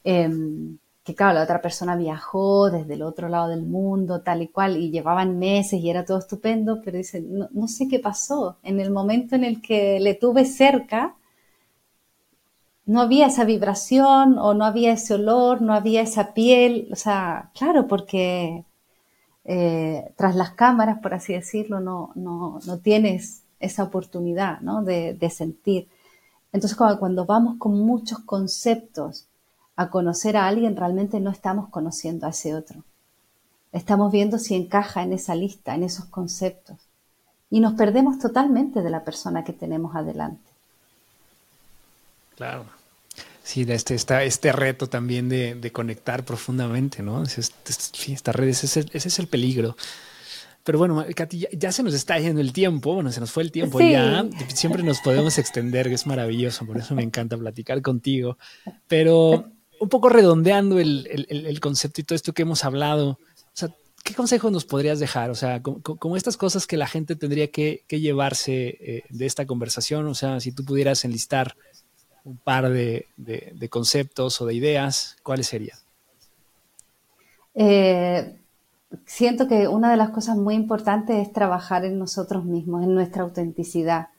em, 0.05 0.78
que 1.04 1.14
claro, 1.14 1.34
la 1.34 1.44
otra 1.44 1.60
persona 1.60 1.96
viajó 1.96 2.70
desde 2.70 2.94
el 2.94 3.02
otro 3.02 3.28
lado 3.28 3.48
del 3.48 3.62
mundo, 3.64 4.22
tal 4.22 4.42
y 4.42 4.48
cual, 4.48 4.76
y 4.76 4.90
llevaban 4.90 5.38
meses 5.38 5.80
y 5.80 5.90
era 5.90 6.04
todo 6.04 6.18
estupendo, 6.18 6.80
pero 6.84 6.98
dice, 6.98 7.20
no, 7.20 7.48
no 7.52 7.68
sé 7.68 7.88
qué 7.88 7.98
pasó. 7.98 8.58
En 8.62 8.80
el 8.80 8.90
momento 8.92 9.34
en 9.34 9.44
el 9.44 9.60
que 9.60 9.98
le 10.00 10.14
tuve 10.14 10.44
cerca, 10.44 11.16
no 12.86 13.00
había 13.00 13.26
esa 13.26 13.44
vibración 13.44 14.38
o 14.38 14.54
no 14.54 14.64
había 14.64 14.92
ese 14.92 15.14
olor, 15.14 15.62
no 15.62 15.74
había 15.74 16.02
esa 16.02 16.34
piel, 16.34 16.88
o 16.92 16.96
sea, 16.96 17.50
claro, 17.54 17.86
porque 17.86 18.64
eh, 19.44 20.12
tras 20.16 20.36
las 20.36 20.52
cámaras, 20.52 20.98
por 21.00 21.14
así 21.14 21.32
decirlo, 21.32 21.80
no, 21.80 22.12
no, 22.14 22.60
no 22.66 22.78
tienes 22.78 23.42
esa 23.60 23.84
oportunidad 23.84 24.60
¿no? 24.60 24.82
de, 24.82 25.14
de, 25.14 25.30
sentir. 25.30 25.88
Entonces, 26.52 26.76
cuando 26.76 27.24
vamos 27.24 27.56
con 27.58 27.78
muchos 27.80 28.20
conceptos 28.20 29.28
a 29.82 29.90
conocer 29.90 30.36
a 30.36 30.46
alguien, 30.46 30.76
realmente 30.76 31.20
no 31.20 31.30
estamos 31.30 31.68
conociendo 31.68 32.26
a 32.26 32.30
ese 32.30 32.54
otro. 32.54 32.82
Estamos 33.72 34.12
viendo 34.12 34.38
si 34.38 34.54
encaja 34.54 35.02
en 35.02 35.12
esa 35.12 35.34
lista, 35.34 35.74
en 35.74 35.82
esos 35.82 36.04
conceptos. 36.06 36.76
Y 37.50 37.60
nos 37.60 37.74
perdemos 37.74 38.18
totalmente 38.18 38.82
de 38.82 38.90
la 38.90 39.04
persona 39.04 39.44
que 39.44 39.52
tenemos 39.52 39.94
adelante. 39.94 40.50
Claro. 42.36 42.64
Sí, 43.42 43.66
este, 43.68 43.94
está 43.94 44.22
este 44.22 44.52
reto 44.52 44.86
también 44.88 45.28
de, 45.28 45.70
conectar 45.72 46.24
profundamente, 46.24 47.02
¿no? 47.02 47.24
esta 47.24 48.32
red, 48.32 48.48
ese 48.48 48.86
es, 48.92 49.18
el, 49.18 49.26
peligro. 49.26 49.76
Pero 50.62 50.78
bueno, 50.78 51.04
Katy, 51.14 51.48
ya, 51.52 51.72
se 51.72 51.82
nos 51.82 51.92
está 51.92 52.18
yendo 52.20 52.40
el 52.40 52.52
tiempo, 52.52 52.94
bueno, 52.94 53.10
se 53.10 53.18
nos 53.18 53.32
fue 53.32 53.42
el 53.42 53.50
tiempo 53.50 53.80
ya, 53.80 54.24
siempre 54.54 54.84
nos 54.84 55.00
podemos 55.00 55.38
extender, 55.38 55.88
que 55.88 55.94
es 55.94 56.06
maravilloso, 56.06 56.64
por 56.64 56.78
eso 56.78 56.94
me 56.94 57.02
encanta 57.02 57.36
platicar 57.36 57.82
contigo. 57.82 58.38
Pero 58.86 59.50
un 59.82 59.88
poco 59.88 60.09
redondeando 60.09 60.78
el, 60.78 61.59
concepto 61.60 62.00
y 62.00 62.04
todo 62.04 62.14
esto 62.14 62.32
que 62.32 62.42
hemos 62.42 62.64
hablado, 62.64 63.10
o 63.10 63.52
sea, 63.52 63.74
¿qué 64.04 64.14
consejo 64.14 64.48
nos 64.48 64.64
podrías 64.64 65.00
dejar? 65.00 65.28
O 65.30 65.34
sea, 65.34 65.60
como, 65.60 66.16
estas 66.16 66.36
cosas 66.36 66.68
que 66.68 66.76
la 66.76 66.86
gente 66.86 67.16
tendría 67.16 67.50
que, 67.50 67.82
llevarse 67.88 68.76
eh, 68.80 69.02
de 69.10 69.26
esta 69.26 69.44
conversación, 69.44 70.06
o 70.06 70.14
sea, 70.14 70.38
si 70.38 70.52
tú 70.52 70.64
pudieras 70.64 71.04
enlistar 71.04 71.56
un 72.22 72.36
par 72.36 72.70
de, 72.70 73.09
conceptos 73.70 74.40
o 74.40 74.46
de 74.46 74.54
ideas, 74.54 75.16
¿cuáles 75.24 75.48
serían? 75.48 75.78
Eh, 77.56 78.38
siento 79.04 79.48
que 79.48 79.66
una 79.66 79.90
de 79.90 79.96
las 79.96 80.10
cosas 80.10 80.36
muy 80.36 80.54
importantes 80.54 81.26
es 81.26 81.32
trabajar 81.32 81.84
en 81.84 81.98
nosotros 81.98 82.44
mismos, 82.44 82.84
en 82.84 82.94
nuestra 82.94 83.24
autenticidad. 83.24 84.10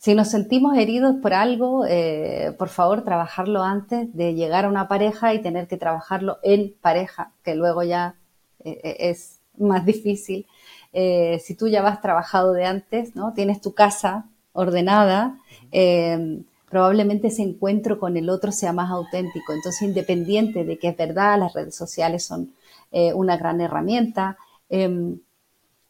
Si 0.00 0.14
nos 0.16 0.30
sentimos 0.30 0.76
heridos 0.76 1.14
por 1.22 1.32
algo, 1.34 1.84
eh, 1.86 2.54
por 2.58 2.70
favor, 2.70 3.04
trabajarlo 3.04 3.62
antes 3.62 4.12
de 4.16 4.34
llegar 4.34 4.64
a 4.64 4.68
una 4.68 4.88
pareja 4.88 5.34
y 5.34 5.42
tener 5.42 5.68
que 5.68 5.76
trabajarlo 5.76 6.38
en 6.42 6.74
pareja, 6.80 7.32
que 7.44 7.54
luego 7.54 7.84
ya 7.84 8.16
eh, 8.64 8.96
es 8.98 9.38
más 9.56 9.84
difícil. 9.92 10.46
si 10.92 11.54
tú 11.54 11.68
ya 11.68 11.82
vas 11.82 12.00
trabajado 12.00 12.52
de 12.52 12.64
antes, 12.64 13.14
¿no? 13.14 13.32
Tienes 13.34 13.60
tu 13.60 13.74
casa 13.74 14.26
ordenada, 14.52 15.38
eh, 15.70 16.42
probablemente 16.68 17.28
ese 17.28 17.42
encuentro 17.42 17.98
con 17.98 18.16
el 18.16 18.30
otro 18.30 18.52
sea 18.52 18.72
más 18.72 18.90
auténtico. 18.90 19.52
Entonces, 19.52 19.82
independiente 19.82 20.64
de 20.64 20.78
que 20.78 20.88
es 20.88 20.96
verdad, 20.96 21.38
las 21.38 21.52
redes 21.52 21.74
sociales 21.74 22.24
son 22.24 22.52
eh, 22.92 23.12
una 23.14 23.36
gran 23.36 23.60
herramienta, 23.60 24.38
em, 24.68 25.20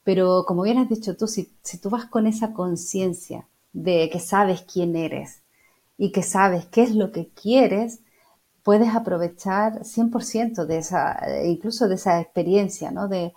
pero 0.05 0.45
como 0.47 0.63
bien 0.63 0.79
has 0.79 0.89
dicho 0.89 1.17
tú, 1.17 1.27
si, 1.27 1.51
tú 1.83 1.91
vas 1.91 2.07
con 2.07 2.27
esa 2.27 2.53
conciencia 2.53 3.47
de 3.73 4.11
que 4.11 4.21
sabes 4.21 4.63
quién 4.63 4.97
eres 4.97 5.43
y 5.97 6.13
que 6.13 6.23
sabes 6.23 6.67
qué 6.67 6.83
es 6.83 6.95
lo 6.95 7.13
que 7.13 7.29
quieres, 7.29 8.01
puedes 8.63 8.95
aprovechar 8.95 9.85
100% 9.85 10.67
de 10.67 10.79
esa, 10.79 11.45
incluso 11.45 11.89
de 11.89 11.95
esa 11.97 12.21
experiencia, 12.21 12.91
¿no? 12.91 13.09
De, 13.09 13.33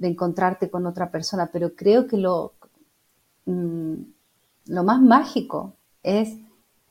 encontrarte 0.00 0.70
con 0.70 0.86
otra 0.86 1.10
persona. 1.10 1.50
Pero 1.52 1.74
creo 1.76 2.08
que 2.08 2.16
lo, 2.16 2.52
mm, 3.46 3.94
lo 4.66 4.84
más 4.84 5.00
mágico 5.00 5.74
es 6.02 6.36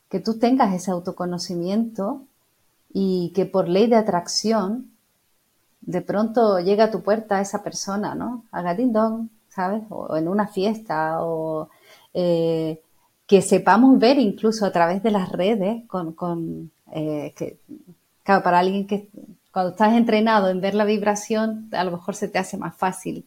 que 0.10 0.20
tú 0.20 0.40
tengas 0.40 0.74
ese 0.74 0.92
autoconocimiento 0.92 2.22
y 2.94 3.34
que 3.36 3.46
por 3.46 3.68
ley 3.68 3.88
de 3.88 3.98
atracción 3.98 4.92
de 5.82 6.02
pronto 6.02 6.60
llega 6.60 6.86
a 6.86 6.92
tu 6.92 7.02
puerta 7.02 7.42
esa 7.42 7.64
persona, 7.64 8.16
¿no? 8.16 8.46
A 8.52 8.74
dong, 8.74 9.30
¿sabes? 9.50 9.84
O 9.90 10.16
en 10.16 10.28
una 10.28 10.48
fiesta 10.48 11.24
o 11.24 11.70
eh, 12.14 12.82
que 13.28 13.42
sepamos 13.42 13.98
ver 14.00 14.20
incluso 14.20 14.66
a 14.66 14.72
través 14.72 15.02
de 15.02 15.12
las 15.12 15.32
redes 15.32 15.84
con, 15.88 16.14
con 16.14 16.72
eh, 16.92 17.34
que, 17.36 17.58
para 18.24 18.60
alguien 18.60 18.86
que 18.86 19.10
cuando 19.52 19.72
estás 19.72 19.94
entrenado 19.94 20.50
en 20.50 20.62
ver 20.62 20.76
la 20.76 20.86
vibración, 20.86 21.70
a 21.72 21.84
lo 21.84 21.92
mejor 21.92 22.16
se 22.16 22.28
te 22.28 22.40
hace 22.40 22.58
más 22.58 22.76
fácil 22.76 23.26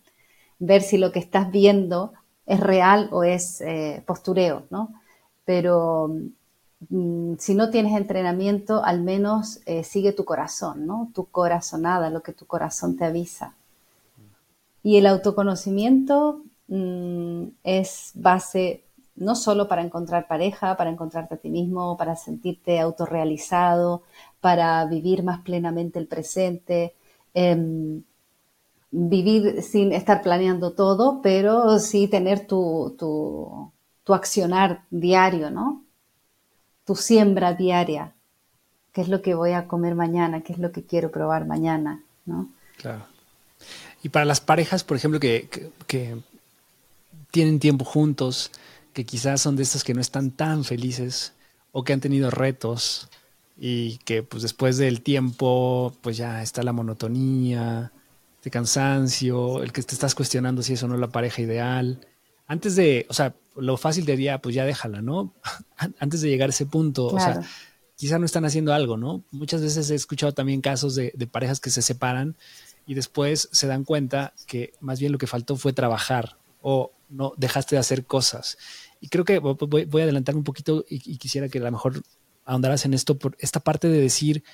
ver 0.58 0.82
si 0.82 0.98
lo 0.98 1.12
que 1.12 1.18
estás 1.18 1.50
viendo 1.50 2.12
es 2.46 2.60
real 2.60 3.08
o 3.12 3.24
es 3.24 3.60
eh, 3.60 4.02
postureo, 4.06 4.64
¿no? 4.70 4.92
Pero 5.44 6.14
mm, 6.88 7.34
si 7.38 7.54
no 7.54 7.70
tienes 7.70 7.96
entrenamiento, 7.96 8.84
al 8.84 9.02
menos 9.02 9.60
sigue 9.84 10.12
tu 10.12 10.24
corazón, 10.24 10.86
¿no? 10.86 11.10
Tu 11.14 11.26
corazonada, 11.26 12.10
lo 12.10 12.22
que 12.22 12.32
tu 12.32 12.46
corazón 12.46 12.96
te 12.96 13.04
avisa. 13.04 13.54
Y 14.82 14.98
el 14.98 15.06
autoconocimiento 15.06 16.42
mm, 16.68 17.44
es 17.64 18.12
base 18.14 18.84
no 19.16 19.34
solo 19.34 19.66
para 19.66 19.82
encontrar 19.82 20.28
pareja, 20.28 20.76
para 20.76 20.90
encontrarte 20.90 21.36
a 21.36 21.38
ti 21.38 21.48
mismo, 21.48 21.96
para 21.96 22.16
sentirte 22.16 22.80
autorrealizado, 22.80 24.02
para 24.40 24.84
vivir 24.84 25.22
más 25.22 25.40
plenamente 25.40 25.98
el 25.98 26.06
presente. 26.06 26.94
Em, 27.34 28.02
vivir 28.90 29.62
sin 29.62 29.92
estar 29.92 30.22
planeando 30.22 30.72
todo, 30.72 31.20
pero 31.22 31.78
sí 31.78 32.08
tener 32.08 32.46
tu, 32.46 32.94
tu, 32.98 34.14
accionar 34.14 34.84
diario, 34.90 35.50
¿no? 35.50 35.84
Tu 36.84 36.94
siembra 36.94 37.54
diaria. 37.54 38.14
¿Qué 38.92 39.02
es 39.02 39.08
lo 39.08 39.20
que 39.20 39.34
voy 39.34 39.52
a 39.52 39.66
comer 39.66 39.94
mañana? 39.94 40.42
¿Qué 40.42 40.52
es 40.52 40.58
lo 40.58 40.72
que 40.72 40.84
quiero 40.84 41.10
probar 41.10 41.46
mañana? 41.46 42.02
¿no? 42.24 42.48
Claro. 42.78 43.04
Y 44.02 44.08
para 44.08 44.24
las 44.24 44.40
parejas, 44.40 44.84
por 44.84 44.96
ejemplo, 44.96 45.20
que, 45.20 45.48
que, 45.86 46.16
tienen 47.36 47.60
tiempo 47.60 47.84
juntos, 47.84 48.50
que 48.94 49.04
quizás 49.04 49.42
son 49.42 49.56
de 49.56 49.62
estas 49.62 49.84
que 49.84 49.92
no 49.92 50.00
están 50.00 50.30
tan 50.30 50.64
felices 50.64 51.34
o 51.70 51.84
que 51.84 51.92
han 51.92 52.00
tenido 52.00 52.30
retos 52.30 53.10
y 53.58 53.98
que 54.06 54.22
pues 54.22 54.42
después 54.42 54.78
del 54.78 55.02
tiempo 55.02 55.94
pues 56.00 56.16
ya 56.16 56.42
está 56.42 56.62
la 56.62 56.72
monotonía, 56.72 57.92
de 58.42 58.50
cansancio, 58.50 59.62
el 59.62 59.70
que 59.70 59.82
te 59.82 59.92
estás 59.92 60.14
cuestionando 60.14 60.62
si 60.62 60.72
eso 60.72 60.88
no 60.88 60.94
es 60.94 61.00
la 61.02 61.10
pareja 61.10 61.42
ideal. 61.42 62.00
Antes 62.46 62.74
de, 62.74 63.04
o 63.10 63.12
sea, 63.12 63.34
lo 63.54 63.76
fácil 63.76 64.06
diría, 64.06 64.40
pues 64.40 64.54
ya 64.54 64.64
déjala, 64.64 65.02
¿no? 65.02 65.34
Antes 65.98 66.22
de 66.22 66.30
llegar 66.30 66.48
a 66.48 66.54
ese 66.54 66.64
punto, 66.64 67.08
o 67.08 67.20
sea, 67.20 67.42
quizá 67.96 68.18
no 68.18 68.24
están 68.24 68.46
haciendo 68.46 68.72
algo, 68.72 68.96
¿no? 68.96 69.22
Muchas 69.30 69.60
veces 69.60 69.90
he 69.90 69.94
escuchado 69.94 70.32
también 70.32 70.62
casos 70.62 70.94
de, 70.94 71.12
parejas 71.30 71.60
que 71.60 71.68
se 71.68 71.82
separan 71.82 72.34
y 72.86 72.94
después 72.94 73.50
se 73.52 73.66
dan 73.66 73.84
cuenta 73.84 74.32
que 74.46 74.72
más 74.80 75.00
bien 75.00 75.12
lo 75.12 75.18
que 75.18 75.26
faltó 75.26 75.56
fue 75.56 75.74
trabajar 75.74 76.38
o 76.62 76.92
no 77.08 77.32
dejaste 77.36 77.76
de 77.76 77.80
hacer 77.80 78.04
cosas. 78.04 78.58
Y 79.00 79.08
creo 79.08 79.24
que 79.24 79.38
voy, 79.38 79.88
a 80.00 80.04
adelantar 80.04 80.36
un 80.36 80.44
poquito 80.44 80.84
y, 80.88 81.18
quisiera 81.18 81.48
que 81.48 81.58
a 81.58 81.62
lo 81.62 81.72
mejor 81.72 82.02
ahondaras 82.44 82.84
en 82.84 82.94
esto 82.94 83.18
por 83.18 83.36
esta 83.40 83.60
parte 83.60 83.88
de 83.88 84.00
decir 84.00 84.44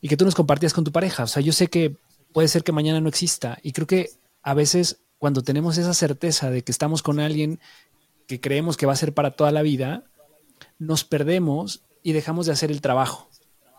y 0.00 0.08
que 0.08 0.16
tú 0.16 0.24
nos 0.24 0.34
compartías 0.34 0.72
con 0.72 0.84
tu 0.84 0.92
pareja. 0.92 1.24
O 1.24 1.26
sea, 1.26 1.42
yo 1.42 1.52
sé 1.52 1.68
que 1.68 1.96
puede 2.32 2.48
ser 2.48 2.62
que 2.62 2.72
mañana 2.72 3.00
no 3.00 3.08
exista. 3.08 3.58
Y 3.62 3.72
creo 3.72 3.86
que 3.86 4.10
a 4.42 4.54
veces 4.54 5.00
cuando 5.18 5.42
tenemos 5.42 5.78
esa 5.78 5.94
certeza 5.94 6.50
de 6.50 6.62
que 6.62 6.72
estamos 6.72 7.02
con 7.02 7.20
alguien 7.20 7.60
que 8.26 8.40
creemos 8.40 8.76
que 8.76 8.86
va 8.86 8.92
a 8.92 8.96
ser 8.96 9.14
para 9.14 9.32
toda 9.32 9.52
la 9.52 9.62
vida, 9.62 10.04
nos 10.78 11.04
perdemos 11.04 11.82
y 12.02 12.12
dejamos 12.12 12.46
de 12.46 12.52
hacer 12.52 12.70
el 12.70 12.80
trabajo, 12.80 13.28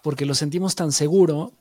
porque 0.04 0.26
lo 0.26 0.36
sentimos 0.36 0.76
tan 0.76 0.92
seguro 0.92 1.54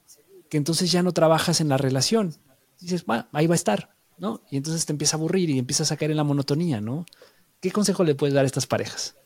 que 0.49 0.57
entonces 0.57 0.91
ya 0.91 1.03
no 1.03 1.12
trabajas 1.12 1.61
en 1.61 1.69
la 1.69 1.77
relación. 1.77 2.35
dices, 2.81 3.05
bueno, 3.05 3.27
ahí 3.33 3.47
va 3.47 3.55
a 3.55 3.57
estar, 3.57 3.94
¿no? 4.19 4.41
Y 4.51 4.57
entonces 4.57 4.86
te 4.86 4.93
empieza 4.93 5.16
a 5.16 5.19
aburrir 5.19 5.51
y 5.51 5.59
empiezas 5.59 5.93
a 5.93 5.97
caer 5.97 6.11
en 6.11 6.16
la 6.16 6.24
monotonía, 6.24 6.81
¿no? 6.81 7.07
¿Qué 7.61 7.70
consejo 7.70 8.05
le 8.05 8.15
puedes 8.15 8.35
dar 8.35 8.45
a 8.45 8.47
estas 8.47 8.66
parejas? 8.66 9.16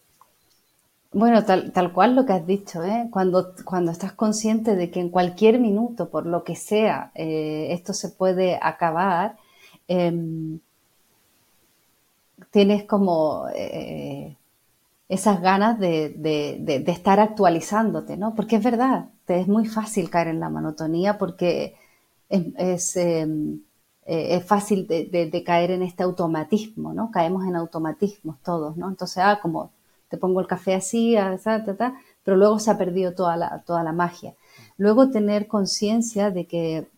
Bueno, 1.13 1.45
tal, 1.45 1.73
tal 1.73 1.93
cual 1.93 2.15
lo 2.15 2.27
que 2.27 2.35
has 2.35 2.47
dicho, 2.47 2.85
¿eh? 2.85 3.09
cuando, 3.11 3.55
cuando 3.65 3.91
estás 3.91 4.13
consciente 4.13 4.77
de 4.77 4.91
que 4.91 5.01
en 5.01 5.09
cualquier 5.09 5.59
minuto, 5.59 6.11
por 6.11 6.27
lo 6.27 6.45
que 6.45 6.55
sea, 6.55 7.13
eh, 7.15 7.69
esto 7.71 7.95
se 7.95 8.11
puede 8.11 8.59
acabar, 8.61 9.37
em, 9.89 10.61
tienes 12.51 12.85
como 12.85 13.47
eh, 13.55 14.37
esas 15.09 15.41
ganas 15.41 15.79
de, 15.79 16.11
de, 16.11 16.59
de, 16.61 16.93
estar 16.93 17.21
actualizándote, 17.21 18.17
¿no? 18.17 18.35
Porque 18.35 18.57
es 18.57 18.63
verdad, 18.65 19.07
te 19.25 19.41
es 19.41 19.49
muy 19.49 19.67
fácil 19.67 20.11
caer 20.11 20.29
en 20.29 20.41
la 20.41 20.51
monotonía 20.51 21.19
porque 21.19 21.77
es, 22.29 22.97
em, 22.97 23.61
eh, 24.11 24.37
es 24.37 24.45
fácil 24.47 24.87
de, 24.87 25.43
caer 25.45 25.71
en 25.71 25.83
este 25.83 26.03
automatismo, 26.03 26.95
¿no? 26.95 27.11
Caemos 27.11 27.47
en 27.47 27.55
automatismos 27.57 28.39
todos, 28.43 28.75
¿no? 28.79 28.89
Entonces, 28.89 29.19
ah, 29.19 29.39
como 29.43 29.71
te 30.09 30.17
pongo 30.17 30.41
el 30.41 30.47
café 30.47 30.75
así, 30.75 31.15
ah, 31.15 31.37
pero 32.25 32.39
luego 32.39 32.59
se 32.59 32.71
ha 32.71 32.79
perdido 32.79 33.15
toda 33.15 33.37
la, 33.37 33.63
toda 33.67 33.85
la 33.85 33.93
magia. 33.93 34.35
Luego 34.79 35.11
tener 35.11 35.47
conciencia 35.47 36.31
de 36.31 36.47
que, 36.47 36.89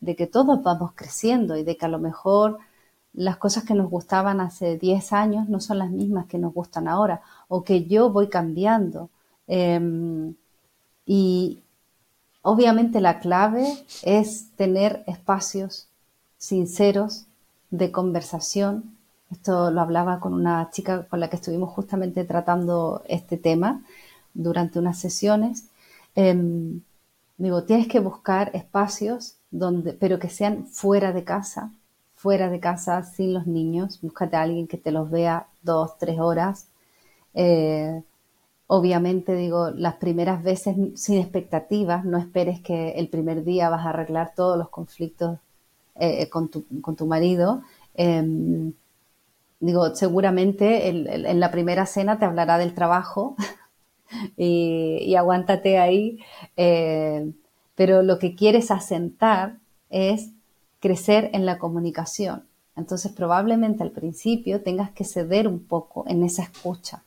de 0.00 0.16
que 0.16 0.26
todos 0.26 0.60
vamos 0.64 0.90
creciendo 0.96 1.56
y 1.56 1.62
de 1.62 1.76
que 1.76 1.86
a 1.86 1.88
lo 1.88 2.00
mejor 2.00 2.58
las 3.12 3.36
cosas 3.36 3.62
que 3.62 3.74
nos 3.74 3.88
gustaban 3.88 4.40
hace 4.40 4.76
10 4.76 5.12
años 5.12 5.48
no 5.48 5.60
son 5.60 5.78
las 5.78 5.90
mismas 5.92 6.26
que 6.26 6.38
nos 6.38 6.52
gustan 6.52 6.88
ahora, 6.88 7.22
o 7.46 7.62
que 7.62 7.84
yo 7.84 8.10
voy 8.10 8.28
cambiando. 8.28 9.08
Em, 9.46 10.34
y 11.06 11.62
obviamente 12.42 13.00
la 13.00 13.20
clave 13.20 13.64
es 14.02 14.50
tener 14.56 15.04
espacios 15.06 15.88
sinceros 16.38 17.26
de 17.70 17.90
conversación. 17.92 18.96
Esto 19.30 19.70
lo 19.70 19.80
hablaba 19.80 20.20
con 20.20 20.34
una 20.34 20.70
chica 20.70 21.06
con 21.08 21.20
la 21.20 21.28
que 21.28 21.36
estuvimos 21.36 21.70
justamente 21.70 22.24
tratando 22.24 23.02
este 23.08 23.36
tema 23.36 23.82
durante 24.34 24.78
unas 24.78 24.98
sesiones. 24.98 25.66
Em, 26.14 26.80
digo, 27.38 27.64
tienes 27.64 27.88
que 27.88 28.00
buscar 28.00 28.50
espacios 28.54 29.36
donde, 29.50 29.92
pero 29.94 30.18
que 30.18 30.28
sean 30.28 30.66
fuera 30.66 31.12
de 31.12 31.24
casa, 31.24 31.72
fuera 32.14 32.48
de 32.50 32.60
casa, 32.60 33.02
sin 33.02 33.34
los 33.34 33.46
niños. 33.46 34.00
Búscate 34.02 34.36
a 34.36 34.42
alguien 34.42 34.68
que 34.68 34.78
te 34.78 34.92
los 34.92 35.10
vea 35.10 35.48
dos, 35.62 35.98
tres 35.98 36.18
horas. 36.20 36.68
Eh, 37.34 38.02
obviamente, 38.66 39.34
digo, 39.34 39.70
las 39.70 39.96
primeras 39.96 40.42
veces 40.42 40.76
sin 40.96 41.18
expectativas, 41.18 42.04
no 42.04 42.18
esperes 42.18 42.60
que 42.60 42.92
el 42.92 43.08
primer 43.08 43.44
día 43.44 43.68
vas 43.70 43.86
a 43.86 43.90
arreglar 43.90 44.32
todos 44.34 44.58
los 44.58 44.68
conflictos 44.70 45.38
eh, 45.98 46.28
con, 46.28 46.48
tu, 46.48 46.64
con, 46.80 46.96
tu, 46.96 47.06
marido, 47.06 47.62
em, 47.94 48.72
digo, 49.60 49.94
seguramente 49.94 50.88
en 50.88 51.40
la 51.40 51.50
primera 51.50 51.86
cena 51.86 52.18
te 52.18 52.24
hablará 52.24 52.58
del 52.58 52.74
trabajo 52.74 53.36
y, 54.36 55.14
aguántate 55.14 55.78
ahí, 55.78 56.18
eh, 56.56 57.32
pero 57.74 58.02
lo 58.02 58.18
que 58.18 58.34
quieres 58.34 58.70
asentar 58.70 59.58
es 59.90 60.30
crecer 60.80 61.30
en 61.32 61.46
la 61.46 61.58
comunicación. 61.58 62.44
Entonces 62.76 63.12
probablemente 63.12 63.82
al 63.82 63.90
principio 63.90 64.62
tengas 64.62 64.90
que 64.90 65.04
ceder 65.04 65.48
un 65.48 65.60
poco 65.60 66.04
en 66.06 66.22
esa 66.22 66.42
escucha. 66.42 67.02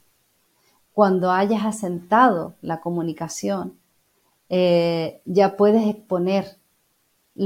Cuando 0.94 1.32
hayas 1.32 1.64
asentado 1.66 2.56
la 2.62 2.82
comunicación, 2.82 3.78
eh, 4.50 5.22
ya 5.26 5.56
puedes 5.56 5.88
exponer 5.88 6.59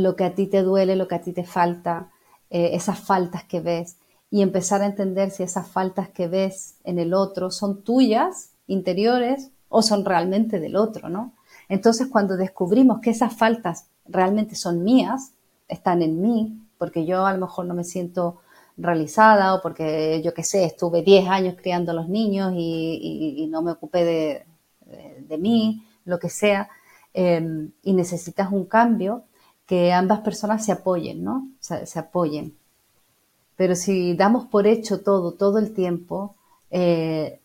lo 0.02 0.16
que 0.16 0.24
a 0.24 0.34
ti 0.34 0.48
te 0.48 0.64
duele, 0.64 0.96
lo 0.96 1.08
que 1.08 1.16
a 1.16 1.22
ti 1.22 1.34
te 1.34 1.44
falta, 1.44 2.10
eh, 2.50 2.72
esas 2.74 3.00
faltas 3.00 3.44
que 3.44 3.62
ves 3.62 3.98
y 4.32 4.42
empezar 4.42 4.82
a 4.82 4.88
entender 4.88 5.30
si 5.30 5.44
esas 5.44 5.68
faltas 5.68 6.10
que 6.10 6.28
ves 6.28 6.78
en 6.84 6.98
el 6.98 7.14
otro 7.14 7.52
son 7.52 7.84
tuyas, 7.84 8.54
interiores, 8.66 9.52
o 9.70 9.84
son 9.84 10.04
realmente 10.04 10.60
del 10.60 10.76
otro, 10.76 11.10
¿no? 11.10 11.34
Entonces, 11.70 12.08
cuando 12.08 12.38
descubrimos 12.38 13.02
que 13.02 13.12
esas 13.12 13.36
faltas 13.36 13.88
realmente 14.08 14.56
son 14.56 14.84
mías, 14.84 15.34
están 15.68 16.02
en 16.02 16.22
mí, 16.22 16.60
porque 16.80 17.06
yo 17.06 17.28
a 17.28 17.34
lo 17.34 17.40
mejor 17.40 17.66
no 17.68 17.76
me 17.76 17.84
siento 17.84 18.42
realizada 18.78 19.54
o 19.54 19.62
porque 19.62 20.22
yo 20.24 20.34
qué 20.34 20.44
sé, 20.44 20.64
estuve 20.66 21.04
10 21.04 21.30
años 21.30 21.56
criando 21.56 21.92
a 21.92 21.96
los 21.96 22.10
niños 22.10 22.54
y, 22.56 23.48
no 23.52 23.62
me 23.62 23.72
ocupé 23.72 24.46
de, 25.28 25.38
mí, 25.38 25.86
lo 26.06 26.18
que 26.18 26.30
sea, 26.30 26.70
eh, 27.14 27.70
y 27.84 27.94
necesitas 27.94 28.52
un 28.52 28.66
cambio, 28.66 29.26
que 29.74 29.92
ambas 29.92 30.20
personas 30.20 30.64
se 30.64 30.72
apoyen, 30.72 31.24
¿no? 31.24 31.50
Se, 31.60 31.98
apoyen. 31.98 32.56
Pero 33.56 33.76
si 33.76 34.14
damos 34.14 34.46
por 34.46 34.68
hecho 34.68 35.02
todo, 35.02 35.32
todo 35.32 35.58
el 35.58 35.74
tiempo, 35.74 36.36
eh, 36.70 37.40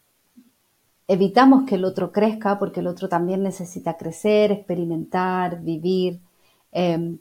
evitamos 1.06 1.64
que 1.66 1.76
el 1.76 1.86
otro 1.86 2.12
crezca 2.12 2.58
porque 2.58 2.80
el 2.80 2.86
otro 2.86 3.08
también 3.08 3.42
necesita 3.42 3.96
crecer, 3.96 4.52
experimentar, 4.52 5.62
vivir, 5.62 6.20
em, 6.70 7.18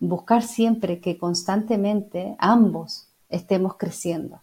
buscar 0.00 0.42
siempre 0.42 0.98
que 0.98 1.16
constantemente 1.16 2.34
ambos 2.40 3.06
estemos 3.28 3.76
creciendo, 3.76 4.40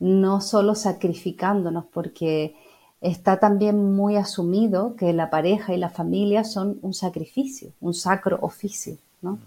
no 0.00 0.40
solo 0.40 0.74
sacrificándonos 0.74 1.84
porque 1.86 2.56
está 3.00 3.38
también 3.38 3.94
muy 3.94 4.16
asumido 4.16 4.96
que 4.96 5.12
la 5.12 5.30
pareja 5.30 5.74
y 5.74 5.78
la 5.78 5.90
familia 5.90 6.44
son 6.44 6.78
un 6.82 6.94
sacrificio, 6.94 7.72
un 7.80 7.94
sacro 7.94 8.38
oficio, 8.40 8.96
¿no? 9.22 9.38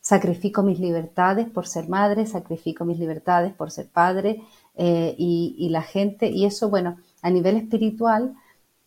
Sacrifico 0.00 0.62
mis 0.62 0.80
libertades 0.80 1.48
por 1.48 1.66
ser 1.66 1.88
madre, 1.88 2.26
sacrifico 2.26 2.84
mis 2.84 2.98
libertades 2.98 3.52
por 3.52 3.70
ser 3.70 3.86
padre 3.86 4.42
eh, 4.76 5.14
y, 5.18 5.68
la 5.68 5.82
gente, 5.82 6.30
y 6.30 6.46
eso, 6.46 6.70
bueno, 6.70 6.96
a 7.22 7.30
nivel 7.30 7.56
espiritual 7.56 8.34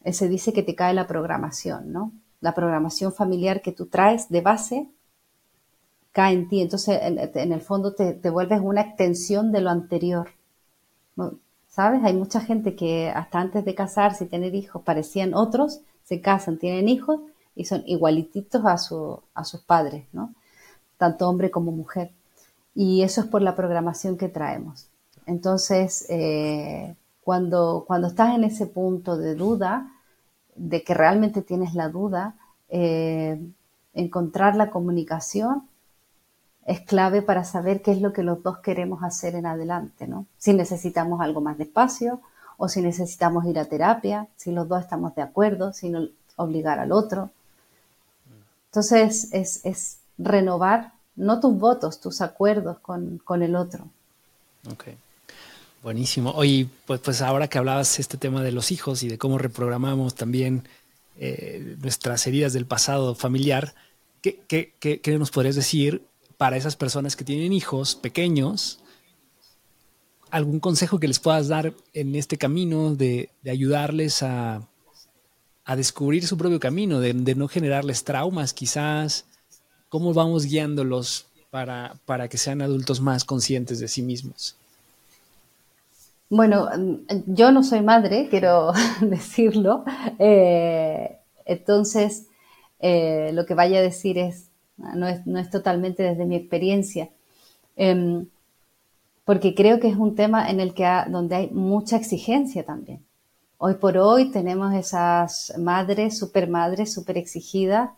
eh, 0.04 0.12
se 0.12 0.28
dice 0.28 0.54
que 0.54 0.64
te 0.64 0.76
cae 0.76 0.94
la 0.94 1.08
programación, 1.08 1.94
¿no? 1.94 2.12
La 2.42 2.56
programación 2.56 3.14
familiar 3.14 3.62
que 3.62 3.72
tú 3.72 3.86
traes 3.86 4.28
de 4.30 4.42
base 4.42 4.90
cae 6.12 6.34
en 6.34 6.48
ti, 6.50 6.62
entonces 6.62 7.00
en, 7.02 7.54
el 7.54 7.62
fondo 7.62 7.94
te, 7.94 8.30
vuelves 8.30 8.60
una 8.62 8.82
extensión 8.82 9.52
de 9.52 9.62
lo 9.62 9.70
anterior. 9.70 10.30
¿Sabes? 11.74 12.04
Hay 12.04 12.14
mucha 12.14 12.40
gente 12.40 12.76
que 12.76 13.10
hasta 13.10 13.40
antes 13.40 13.66
de 13.66 13.74
casarse 13.74 14.26
y 14.26 14.28
tener 14.28 14.54
hijos 14.54 14.84
parecían 14.84 15.34
otros, 15.34 15.82
se 16.04 16.22
casan, 16.22 16.60
tienen 16.60 16.88
hijos 16.88 17.22
y 17.56 17.66
son 17.66 17.84
igualititos 17.88 18.64
a, 18.64 18.74
a 19.34 19.44
sus 19.44 19.62
padres, 19.62 20.06
¿no? 20.14 20.34
Tanto 20.98 21.28
hombre 21.28 21.50
como 21.50 21.72
mujer. 21.72 22.12
Y 22.76 23.02
eso 23.02 23.22
es 23.22 23.28
por 23.28 23.42
la 23.42 23.56
programación 23.56 24.18
que 24.18 24.30
traemos. 24.30 24.88
Entonces, 25.26 26.06
eh, 26.10 26.96
cuando, 27.24 27.86
cuando 27.88 28.08
estás 28.08 28.36
en 28.36 28.44
ese 28.44 28.68
punto 28.68 29.18
de 29.18 29.34
duda, 29.34 29.92
de 30.56 30.84
que 30.84 30.94
realmente 30.94 31.42
tienes 31.42 31.74
la 31.74 31.90
duda, 31.90 32.36
eh, 32.70 33.40
encontrar 33.96 34.56
la 34.56 34.70
comunicación 34.70 35.64
es 36.66 36.82
clave 36.82 37.22
para 37.22 37.44
saber 37.44 37.82
qué 37.82 37.92
es 37.92 38.02
lo 38.02 38.14
que 38.14 38.24
los 38.24 38.42
dos 38.42 38.60
queremos 38.60 39.04
hacer 39.04 39.36
en 39.36 39.46
adelante, 39.46 40.08
¿no? 40.08 40.26
Si 40.38 40.54
necesitamos 40.54 41.22
algo 41.22 41.42
más 41.42 41.58
de 41.58 41.66
espacio 41.66 42.22
o 42.58 42.70
si 42.70 42.82
necesitamos 42.82 43.46
ir 43.46 43.60
a 43.60 43.66
terapia, 43.66 44.28
si 44.38 44.52
los 44.52 44.68
dos 44.68 44.82
estamos 44.82 45.16
de 45.16 45.22
acuerdo, 45.22 45.74
si 45.74 45.90
no 45.90 46.08
obligar 46.36 46.80
al 46.80 46.92
otro. 46.92 47.32
Entonces 48.68 49.30
es, 49.34 49.98
renovar 50.18 50.94
no 51.16 51.40
tus 51.40 51.58
votos, 51.58 52.00
tus 52.00 52.22
acuerdos 52.22 52.78
con, 52.80 53.42
el 53.42 53.56
otro. 53.56 53.88
Ok. 54.72 54.86
Buenísimo. 55.82 56.32
Oye, 56.32 56.68
pues, 56.86 57.02
pues 57.02 57.22
ahora 57.22 57.50
que 57.50 57.58
hablabas 57.58 58.00
este 58.00 58.18
tema 58.18 58.42
de 58.42 58.54
los 58.54 58.72
hijos 58.72 59.04
y 59.04 59.10
de 59.10 59.18
cómo 59.18 59.38
reprogramamos 59.38 60.16
también 60.16 60.68
eh, 61.18 61.76
nuestras 61.82 62.26
heridas 62.26 62.54
del 62.54 62.66
pasado 62.66 63.16
familiar, 63.16 63.76
¿qué, 64.22 64.40
qué, 64.48 64.74
qué 64.80 65.18
nos 65.20 65.30
podrías 65.30 65.56
decir 65.56 66.04
para 66.44 66.58
esas 66.58 66.76
personas 66.76 67.16
que 67.16 67.24
tienen 67.24 67.54
hijos 67.54 67.96
pequeños, 67.96 68.78
algún 70.30 70.60
consejo 70.60 71.00
que 71.00 71.08
les 71.08 71.18
puedas 71.18 71.48
dar 71.48 71.74
en 71.94 72.16
este 72.16 72.38
camino 72.38 72.96
de, 72.96 73.30
ayudarles 73.50 74.22
a, 74.24 74.68
descubrir 75.78 76.28
su 76.28 76.38
propio 76.38 76.60
camino, 76.60 77.00
de, 77.00 77.14
no 77.14 77.48
generarles 77.48 78.04
traumas 78.04 78.54
quizás, 78.54 79.24
cómo 79.88 80.14
vamos 80.14 80.44
guiándolos 80.44 81.28
para, 81.50 82.28
que 82.30 82.38
sean 82.38 82.62
adultos 82.62 83.00
más 83.00 83.24
conscientes 83.24 83.80
de 83.80 83.88
sí 83.88 84.02
mismos. 84.02 84.58
Bueno, 86.30 86.68
yo 87.26 87.54
no 87.54 87.64
soy 87.64 87.84
madre, 87.84 88.28
quiero 88.30 88.74
decirlo. 89.00 89.86
Eh, 90.20 91.20
entonces, 91.46 92.28
eh, 92.82 93.32
lo 93.32 93.46
que 93.46 93.54
vaya 93.54 93.80
a 93.80 93.82
decir 93.82 94.18
es, 94.18 94.50
no 94.78 95.08
es, 95.08 95.50
totalmente 95.50 96.04
desde 96.04 96.26
mi 96.26 96.36
experiencia, 96.36 97.10
em, 97.76 98.28
porque 99.26 99.56
creo 99.56 99.80
que 99.80 99.88
es 99.88 99.96
un 99.96 100.16
tema 100.16 100.50
en 100.50 100.60
el 100.60 100.74
que 100.74 100.86
donde 101.10 101.36
hay 101.36 101.50
mucha 101.52 101.96
exigencia 101.98 102.66
también. 102.66 103.06
Hoy 103.58 103.76
por 103.76 103.98
hoy 103.98 104.32
tenemos 104.32 104.74
esas 104.74 105.54
madres, 105.58 106.18
super 106.18 106.50
madres, 106.50 106.94
super 106.94 107.18
exigidas 107.18 107.92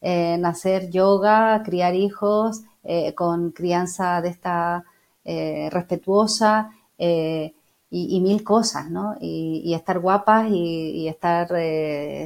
en 0.00 0.46
hacer 0.46 0.90
yoga, 0.90 1.62
criar 1.64 1.94
hijos 1.94 2.62
eh, 2.84 3.14
con 3.14 3.50
crianza 3.50 4.20
de 4.22 4.28
esta 4.28 4.84
eh, 5.24 5.68
respetuosa 5.72 6.70
eh, 6.96 7.52
y, 7.90 8.20
mil 8.20 8.44
cosas, 8.44 8.90
¿no? 8.90 9.16
Y, 9.20 9.74
estar 9.74 9.98
guapas 9.98 10.48
y, 10.50 11.08
estar 11.08 11.48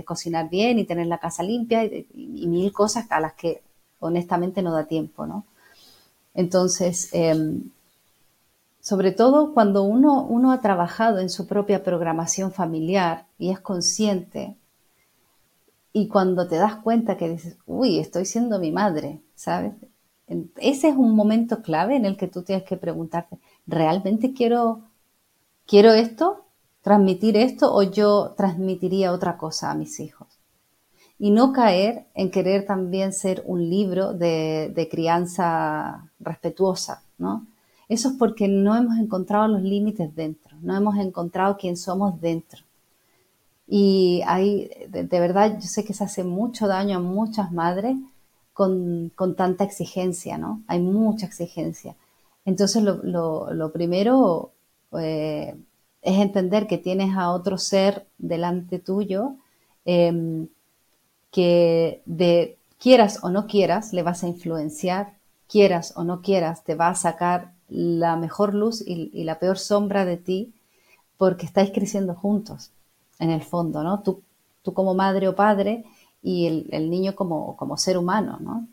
cocinar 0.05 0.51
bien 0.51 0.79
y 0.79 0.85
tener 0.85 1.07
la 1.07 1.19
casa 1.19 1.43
limpia 1.43 1.85
y, 1.85 2.47
mil 2.47 2.73
cosas 2.73 3.07
a 3.11 3.21
las 3.21 3.35
que 3.35 3.63
honestamente 4.03 4.63
no 4.63 4.73
da 4.73 4.85
tiempo, 4.85 5.27
¿no? 5.27 5.45
Entonces, 6.35 7.09
em, 7.13 7.71
sobre 8.81 9.13
todo 9.13 9.55
cuando 9.55 9.83
uno, 9.85 10.25
uno 10.25 10.53
ha 10.53 10.61
trabajado 10.61 11.19
en 11.19 11.31
su 11.31 11.47
propia 11.47 11.83
programación 11.85 12.53
familiar 12.53 13.27
y 13.39 13.51
es 13.51 13.61
consciente, 13.61 14.57
y 15.93 16.09
cuando 16.09 16.49
te 16.49 16.57
das 16.57 16.77
cuenta 16.77 17.17
que 17.17 17.29
dices, 17.29 17.59
uy, 17.67 17.99
estoy 17.99 18.25
siendo 18.25 18.59
mi 18.59 18.73
madre, 18.73 19.21
¿sabes? 19.35 19.75
ese 20.57 20.89
es 20.89 20.97
un 20.97 21.15
momento 21.15 21.61
clave 21.63 21.97
en 21.97 22.07
el 22.07 22.17
que 22.17 22.27
tú 22.27 22.43
tienes 22.43 22.65
que 22.65 22.79
preguntarte, 22.79 23.39
¿realmente 23.67 24.33
quiero, 24.33 24.81
quiero 25.67 25.93
esto? 25.93 26.47
¿Transmitir 26.81 27.37
esto 27.37 27.75
o 27.75 27.83
yo 27.83 28.33
transmitiría 28.37 29.13
otra 29.13 29.37
cosa 29.37 29.71
a 29.71 29.75
mis 29.75 30.01
hijos? 30.01 30.32
Y 31.23 31.31
no 31.31 31.53
caer 31.53 32.07
en 32.15 32.33
querer 32.33 32.67
también 32.67 33.13
ser 33.13 33.45
un 33.47 33.71
libro 33.71 34.13
de, 34.13 34.89
crianza 34.91 36.11
respetuosa, 36.19 37.05
¿no? 37.17 37.47
Eso 37.89 38.09
es 38.09 38.15
porque 38.19 38.49
no 38.49 38.75
hemos 38.75 38.99
encontrado 38.99 39.47
los 39.47 39.63
límites 39.63 40.13
dentro, 40.17 40.57
no 40.63 40.77
hemos 40.77 40.97
encontrado 40.97 41.57
quién 41.57 41.77
somos 41.77 42.21
dentro. 42.21 42.63
Y 43.69 44.23
hay, 44.27 44.69
de, 44.89 45.21
verdad, 45.21 45.61
yo 45.61 45.69
sé 45.69 45.85
que 45.85 45.95
se 45.95 46.03
hace 46.03 46.25
mucho 46.25 46.67
daño 46.67 46.97
a 46.97 47.01
muchas 47.01 47.53
madres 47.53 47.97
con, 48.53 49.13
tanta 49.37 49.63
exigencia, 49.63 50.39
¿no? 50.39 50.61
Hay 50.67 50.81
mucha 50.81 51.27
exigencia. 51.27 51.95
Entonces, 52.45 52.83
lo, 52.83 53.71
primero 53.73 54.51
eh, 54.99 55.55
es 56.03 56.19
entender 56.19 56.67
que 56.67 56.79
tienes 56.79 57.15
a 57.17 57.31
otro 57.31 57.59
ser 57.59 58.09
delante 58.19 58.81
tuyo 58.81 59.37
em, 59.85 60.49
que 61.33 62.03
de 62.07 62.57
quieras 62.79 63.19
o 63.25 63.31
no 63.31 63.49
quieras 63.49 63.93
le 63.93 64.05
vas 64.05 64.23
a 64.23 64.29
influenciar, 64.29 65.15
quieras 65.49 65.95
o 65.97 66.05
no 66.05 66.23
quieras 66.23 66.63
te 66.63 66.77
va 66.77 66.89
a 66.89 66.95
sacar 66.95 67.53
la 67.69 68.15
mejor 68.17 68.55
luz 68.55 68.85
y 68.87 69.25
la 69.25 69.41
peor 69.41 69.59
sombra 69.59 70.05
de 70.05 70.19
ti 70.19 70.53
porque 71.17 71.47
estáis 71.47 71.71
creciendo 71.73 72.15
juntos 72.15 72.71
en 73.19 73.31
el 73.31 73.43
fondo, 73.43 73.83
¿no? 73.83 74.01
Tú, 74.01 74.23
tú 74.63 74.75
como 74.75 74.95
madre 74.95 75.29
o 75.29 75.37
padre 75.37 75.85
y 76.23 76.47
el, 76.71 76.91
niño 76.91 77.15
como, 77.15 77.57
como, 77.57 77.77
ser 77.77 77.97
humano, 77.99 78.39
¿no? 78.41 78.67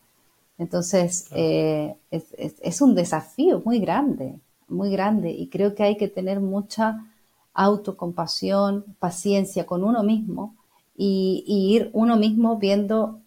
Entonces, 0.57 1.27
eh, 1.31 1.95
es, 2.09 2.81
un 2.81 2.95
desafío 2.95 3.61
muy 3.63 3.79
grande, 3.79 4.39
muy 4.67 4.91
grande, 4.91 5.31
y 5.31 5.47
creo 5.47 5.73
que 5.73 5.83
hay 5.83 5.97
que 5.97 6.07
tener 6.07 6.39
mucha 6.39 7.05
autocompasión, 7.53 8.83
paciencia 8.99 9.65
con 9.65 9.83
uno 9.83 10.03
mismo 10.03 10.55
y, 11.01 11.43
ir 11.47 11.89
uno 11.93 12.17
mismo 12.17 12.57
viendo 12.57 13.21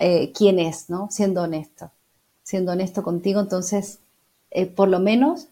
eh, 0.00 0.32
quién 0.32 0.58
es, 0.58 0.90
¿no? 0.90 1.08
Siendo 1.10 1.42
honesto, 1.42 1.92
siendo 2.42 2.72
honesto 2.72 3.02
contigo, 3.04 3.40
entonces, 3.40 4.00
eh, 4.50 4.66
por 4.66 4.88
lo 4.88 4.98
menos 4.98 5.48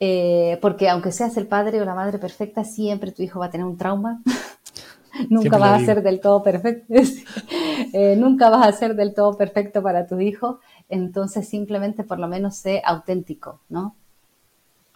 eh, 0.00 0.58
porque 0.62 0.88
aunque 0.88 1.12
seas 1.12 1.36
el 1.36 1.46
padre 1.48 1.80
o 1.82 1.84
la 1.84 1.94
madre 1.94 2.18
perfecta, 2.18 2.64
siempre 2.64 3.12
tu 3.12 3.22
hijo 3.22 3.40
va 3.40 3.46
a 3.46 3.50
tener 3.50 3.66
un 3.66 3.76
trauma. 3.76 4.22
nunca 5.28 5.58
vas 5.58 5.82
a 5.82 5.84
ser 5.84 6.02
del 6.02 6.20
todo 6.20 6.42
perfecto. 6.42 6.94
Nunca 8.16 8.50
vas 8.50 8.66
a 8.66 8.72
ser 8.72 8.94
del 8.96 9.14
todo 9.14 9.36
perfecto 9.36 9.82
para 9.82 10.06
tu 10.06 10.20
hijo. 10.20 10.60
Entonces, 10.88 11.48
simplemente 11.48 12.04
por 12.04 12.18
lo 12.18 12.28
menos 12.28 12.56
sé 12.56 12.82
auténtico, 12.84 13.60
¿no? 13.68 13.94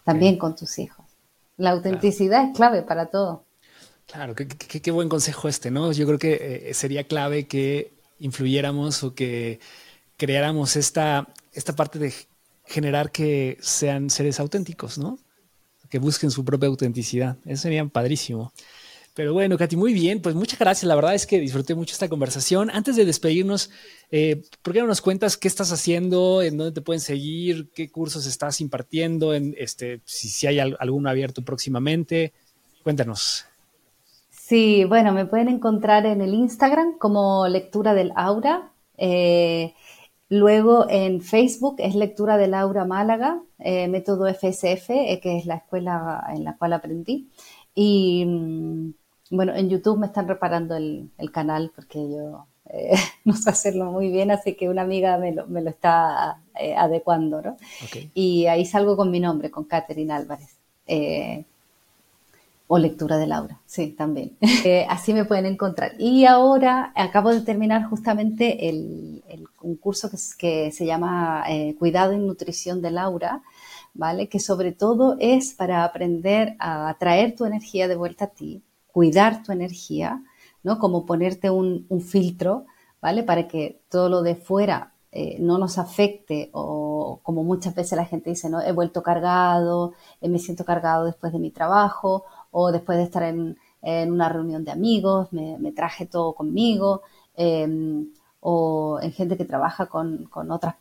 También 0.03 0.37
con 0.37 0.55
tus 0.55 0.79
hijos. 0.79 1.05
La 1.57 1.71
autenticidad 1.71 2.45
es 2.45 2.55
clave 2.55 2.81
para 2.81 3.07
todo. 3.07 3.42
Claro, 4.07 4.35
qué, 4.35 4.91
buen 4.91 5.09
consejo 5.09 5.47
este, 5.47 5.71
¿no? 5.71 5.91
Yo 5.91 6.05
creo 6.05 6.19
que 6.19 6.69
eh, 6.69 6.73
sería 6.73 7.05
clave 7.05 7.47
que 7.47 7.91
influyéramos 8.19 9.03
o 9.03 9.15
que 9.15 9.59
creáramos 10.17 10.75
esta, 10.75 11.27
esta 11.53 11.75
parte 11.75 11.99
de 11.99 12.13
generar 12.65 13.11
que 13.11 13.57
sean 13.61 14.09
seres 14.09 14.39
auténticos, 14.39 14.97
¿no? 14.97 15.19
Que 15.89 15.99
busquen 15.99 16.31
su 16.31 16.45
propia 16.45 16.69
autenticidad. 16.69 17.37
Eso 17.45 17.63
sería 17.63 17.85
padrísimo. 17.85 18.53
Pero 19.15 19.33
bueno, 19.33 19.57
Katy, 19.57 19.75
muy 19.75 19.93
bien. 19.93 20.21
Pues 20.21 20.33
muchas 20.33 20.57
gracias. 20.57 20.87
La 20.87 20.95
verdad 20.95 21.13
es 21.13 21.27
que 21.27 21.39
disfruté 21.39 21.75
mucho 21.75 21.93
esta 21.93 22.09
conversación. 22.09 22.71
Antes 22.71 22.95
de 22.95 23.05
despedirnos, 23.05 23.69
eh, 24.09 24.41
¿por 24.63 24.73
qué 24.73 24.79
no 24.79 24.87
nos 24.87 25.01
cuentas 25.01 25.37
qué 25.37 25.47
estás 25.47 25.71
haciendo? 25.71 26.41
¿En 26.41 26.57
dónde 26.57 26.73
te 26.73 26.81
pueden 26.81 26.99
seguir? 26.99 27.69
¿Qué 27.75 27.91
cursos 27.91 28.25
estás 28.25 28.59
impartiendo? 28.59 29.35
En 29.35 29.53
este, 29.57 30.01
si, 30.05 30.29
si 30.29 30.47
hay 30.47 30.59
alguno 30.59 31.09
abierto 31.09 31.43
próximamente. 31.43 32.33
Cuéntanos. 32.81 33.45
Sí, 34.53 34.85
bueno, 34.85 35.13
me 35.13 35.25
pueden 35.25 35.49
encontrar 35.49 36.05
en 36.05 36.21
el 36.21 36.35
Instagram 36.35 36.99
como 36.99 37.47
Lectura 37.47 37.95
del 37.95 38.13
Aura. 38.15 38.71
Eh, 38.97 39.73
Luego 40.29 40.89
en 40.89 41.21
Facebook 41.21 41.75
es 41.77 41.93
lectura 41.93 42.37
de 42.37 42.47
Laura 42.47 42.85
Málaga, 42.85 43.43
eh, 43.59 43.87
método 43.87 44.27
FSF, 44.27 44.89
eh, 44.89 45.19
que 45.21 45.37
es 45.37 45.45
la 45.45 45.57
escuela 45.57 46.23
en 46.33 46.43
la 46.43 46.57
cual 46.57 46.73
aprendí. 46.73 47.29
Y 47.75 48.25
mm, 48.25 48.93
bueno, 49.29 49.53
en 49.55 49.69
YouTube 49.69 49.99
me 49.99 50.07
están 50.07 50.27
reparando 50.27 50.75
el, 50.75 51.11
canal 51.31 51.71
porque 51.75 51.99
yo 52.09 52.47
eh, 52.71 52.95
no 53.25 53.35
sé 53.35 53.51
hacerlo 53.51 53.91
muy 53.91 54.09
bien, 54.09 54.31
así 54.31 54.55
que 54.55 54.69
una 54.69 54.81
amiga 54.81 55.19
me 55.19 55.33
lo, 55.33 55.45
me 55.45 55.61
lo 55.61 55.69
está 55.69 56.41
adecuando, 56.77 57.41
¿no? 57.43 57.57
Y 58.15 58.47
ahí 58.47 58.65
salgo 58.65 58.97
con 58.97 59.11
mi 59.11 59.19
nombre, 59.19 59.51
con 59.51 59.65
Catherine 59.65 60.13
Álvarez. 60.13 60.57
O 62.75 62.79
lectura 62.79 63.17
de 63.17 63.27
Laura, 63.27 63.61
sí, 63.67 63.91
también. 63.91 64.35
Eh, 64.65 64.87
así 64.89 65.13
me 65.13 65.25
pueden 65.25 65.45
encontrar. 65.45 65.91
Y 65.99 66.25
ahora 66.25 66.91
acabo 66.95 67.29
de 67.29 67.41
terminar 67.41 67.83
justamente 67.83 68.67
el, 68.67 69.23
un 69.61 69.75
curso 69.75 70.09
que, 70.39 70.71
se 70.71 70.85
llama 70.87 71.43
eh, 71.49 71.75
Cuidado 71.77 72.13
y 72.13 72.17
Nutrición 72.17 72.81
de 72.81 72.89
Laura, 72.89 73.43
¿vale? 73.93 74.27
Que 74.27 74.39
sobre 74.39 74.71
todo 74.71 75.17
es 75.19 75.53
para 75.53 75.83
aprender 75.83 76.55
a 76.57 76.95
traer 76.97 77.35
tu 77.35 77.45
energía 77.45 77.87
de 77.87 77.95
vuelta 77.95 78.25
a 78.25 78.29
ti, 78.29 78.63
cuidar 78.87 79.43
tu 79.43 79.51
energía, 79.51 80.23
¿no? 80.63 80.79
Como 80.79 81.05
ponerte 81.05 81.51
un, 81.51 81.85
filtro, 82.01 82.65
¿vale? 83.01 83.21
Para 83.21 83.47
que 83.47 83.83
todo 83.87 84.09
lo 84.09 84.23
de 84.23 84.33
fuera 84.33 84.93
eh, 85.11 85.37
no 85.39 85.59
nos 85.59 85.77
afecte 85.77 86.49
o 86.53 87.19
como 87.21 87.43
muchas 87.43 87.75
veces 87.75 87.97
la 87.97 88.05
gente 88.05 88.31
dice, 88.31 88.49
¿no? 88.49 88.61
He 88.61 88.71
vuelto 88.71 89.03
cargado, 89.03 89.93
me 90.21 90.39
siento 90.39 90.65
cargado 90.65 91.05
después 91.05 91.31
de 91.33 91.37
mi 91.37 91.51
trabajo 91.51 92.23
o 92.53 92.71
después 92.71 92.97
de 92.97 93.03
estar 93.03 93.23
en, 93.23 93.57
una 93.81 94.29
reunión 94.29 94.63
de 94.63 94.71
amigos, 94.71 95.33
me, 95.33 95.71
traje 95.73 96.05
todo 96.05 96.33
conmigo, 96.33 97.01
em, 97.35 98.07
o 98.39 98.99
en 99.01 99.11
gente 99.11 99.35
que 99.35 99.43
trabaja 99.43 99.87
con, 99.87 100.29
otras 100.49 100.75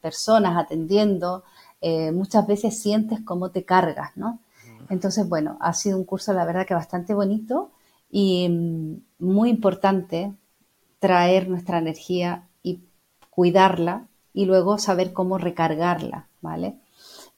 personas 0.00 0.56
atendiendo, 0.56 1.44
eh, 1.80 2.10
muchas 2.10 2.44
veces 2.46 2.80
sientes 2.80 3.20
cómo 3.24 3.50
te 3.50 3.64
cargas, 3.64 4.16
¿no? 4.16 4.40
Entonces, 4.88 5.28
bueno, 5.28 5.56
ha 5.60 5.72
sido 5.74 5.96
un 5.96 6.04
curso, 6.04 6.32
la 6.32 6.44
verdad, 6.44 6.66
que 6.66 6.74
bastante 6.74 7.14
bonito 7.14 7.70
y 8.10 8.48
mm, 8.48 9.24
muy 9.24 9.50
importante 9.50 10.32
traer 10.98 11.48
nuestra 11.48 11.78
energía 11.78 12.48
y 12.62 12.80
cuidarla 13.30 14.08
y 14.32 14.46
luego 14.46 14.78
saber 14.78 15.12
cómo 15.12 15.38
recargarla, 15.38 16.28
¿vale? 16.40 16.76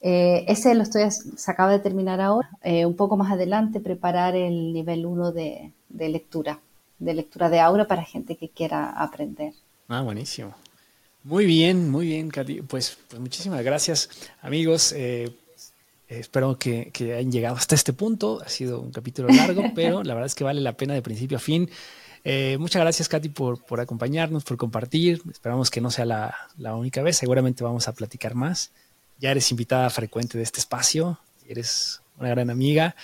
Eh, 0.05 0.43
ese 0.49 0.75
lo 0.75 0.83
estoy, 0.83 1.09
se 1.09 1.49
acaba 1.49 1.71
de 1.71 1.79
terminar 1.79 2.19
ahora. 2.19 2.49
Eh, 2.61 2.85
un 2.85 2.95
poco 2.97 3.15
más 3.15 3.31
adelante 3.31 3.79
preparar 3.79 4.35
el 4.35 4.73
nivel 4.73 5.05
1 5.05 5.31
de, 5.31 5.71
lectura, 5.97 6.59
de 6.99 7.13
lectura 7.13 7.49
de 7.49 7.61
aura 7.61 7.87
para 7.87 8.03
gente 8.03 8.35
que 8.35 8.49
quiera 8.49 8.89
aprender. 8.91 9.53
Ah, 9.87 10.01
buenísimo. 10.01 10.53
Muy 11.23 11.45
bien, 11.45 11.89
muy 11.89 12.07
bien, 12.07 12.29
Katy. 12.29 12.63
Pues, 12.63 12.97
pues 13.07 13.21
muchísimas 13.21 13.63
gracias, 13.63 14.09
amigos. 14.41 14.91
Eh, 14.91 15.33
espero 16.09 16.57
que, 16.59 16.91
hayan 16.99 17.31
llegado 17.31 17.55
hasta 17.55 17.73
este 17.73 17.93
punto. 17.93 18.41
Ha 18.45 18.49
sido 18.49 18.81
un 18.81 18.91
capítulo 18.91 19.29
largo, 19.29 19.63
pero 19.73 20.03
la 20.03 20.15
verdad 20.15 20.27
es 20.27 20.35
que 20.35 20.43
vale 20.43 20.59
la 20.59 20.73
pena 20.73 20.93
de 20.93 21.01
principio 21.01 21.37
a 21.37 21.39
fin. 21.39 21.69
muchas 22.59 22.81
gracias, 22.81 23.07
Katy, 23.07 23.29
por, 23.29 23.63
por, 23.63 23.79
acompañarnos, 23.79 24.43
por 24.43 24.57
compartir. 24.57 25.21
Esperamos 25.31 25.71
que 25.71 25.79
no 25.79 25.91
sea 25.91 26.03
la, 26.03 26.35
la 26.57 26.75
única 26.75 27.01
vez. 27.01 27.15
Seguramente 27.15 27.63
vamos 27.63 27.87
a 27.87 27.93
platicar 27.93 28.35
más 28.35 28.73
ya 29.19 29.31
eres 29.31 29.49
invitada 29.51 29.89
frecuente 29.89 30.37
de 30.37 30.43
este 30.43 30.59
espacio, 30.59 31.19
eres 31.47 32.01
una 32.17 32.29
gran 32.29 32.49
amiga 32.49 32.95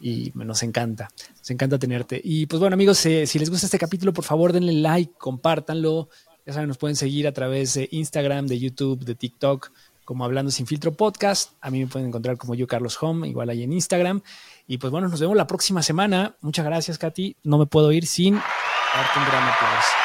y 0.00 0.32
nos 0.34 0.62
encanta, 0.62 1.10
nos 1.38 1.50
encanta 1.50 1.78
tenerte. 1.78 2.20
Y 2.22 2.46
pues 2.46 2.60
bueno 2.60 2.74
amigos, 2.74 3.04
eh, 3.06 3.26
si 3.26 3.38
les 3.38 3.50
gusta 3.50 3.66
este 3.66 3.78
capítulo, 3.78 4.12
por 4.12 4.24
favor 4.24 4.52
denle 4.52 4.72
like, 4.72 5.12
compártanlo. 5.16 6.08
Ya 6.44 6.52
saben, 6.52 6.68
nos 6.68 6.78
pueden 6.78 6.96
seguir 6.96 7.28
a 7.28 7.32
través 7.32 7.74
de 7.74 7.88
Instagram, 7.92 8.48
de 8.48 8.58
YouTube, 8.58 9.04
de 9.04 9.14
TikTok, 9.14 9.70
como 10.04 10.24
Hablando 10.24 10.50
Sin 10.50 10.66
Filtro 10.66 10.92
Podcast. 10.92 11.52
A 11.60 11.70
mí 11.70 11.78
me 11.78 11.86
pueden 11.86 12.08
encontrar 12.08 12.36
como 12.36 12.56
yo, 12.56 12.66
Carlos 12.66 13.00
Home, 13.00 13.28
igual 13.28 13.48
ahí 13.48 13.62
en 13.62 13.72
Instagram. 13.72 14.22
Y 14.66 14.78
pues 14.78 14.90
bueno, 14.90 15.08
nos 15.08 15.20
vemos 15.20 15.36
la 15.36 15.46
próxima 15.46 15.82
semana. 15.82 16.36
Muchas 16.40 16.64
gracias, 16.64 16.98
Katy. 16.98 17.36
No 17.44 17.58
me 17.58 17.66
puedo 17.66 17.92
ir 17.92 18.06
sin 18.06 18.34
darte 18.34 19.18
un 19.18 19.24
gran 19.24 19.44
aplauso. 19.44 20.01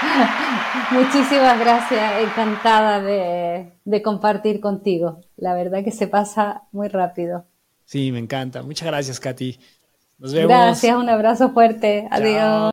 Muchísimas 0.92 1.58
gracias, 1.58 2.22
encantada 2.22 3.00
de, 3.00 4.02
compartir 4.02 4.60
contigo. 4.60 5.20
La 5.36 5.54
verdad 5.54 5.84
que 5.84 5.90
se 5.90 6.06
pasa 6.06 6.62
muy 6.72 6.88
rápido. 6.88 7.44
Sí, 7.84 8.12
me 8.12 8.18
encanta. 8.18 8.62
Muchas 8.62 8.86
gracias, 8.86 9.20
Katy. 9.20 9.58
Nos 10.18 10.32
vemos. 10.32 10.48
Gracias, 10.48 10.96
un 10.96 11.08
abrazo 11.08 11.50
fuerte. 11.50 12.06
Adiós. 12.10 12.60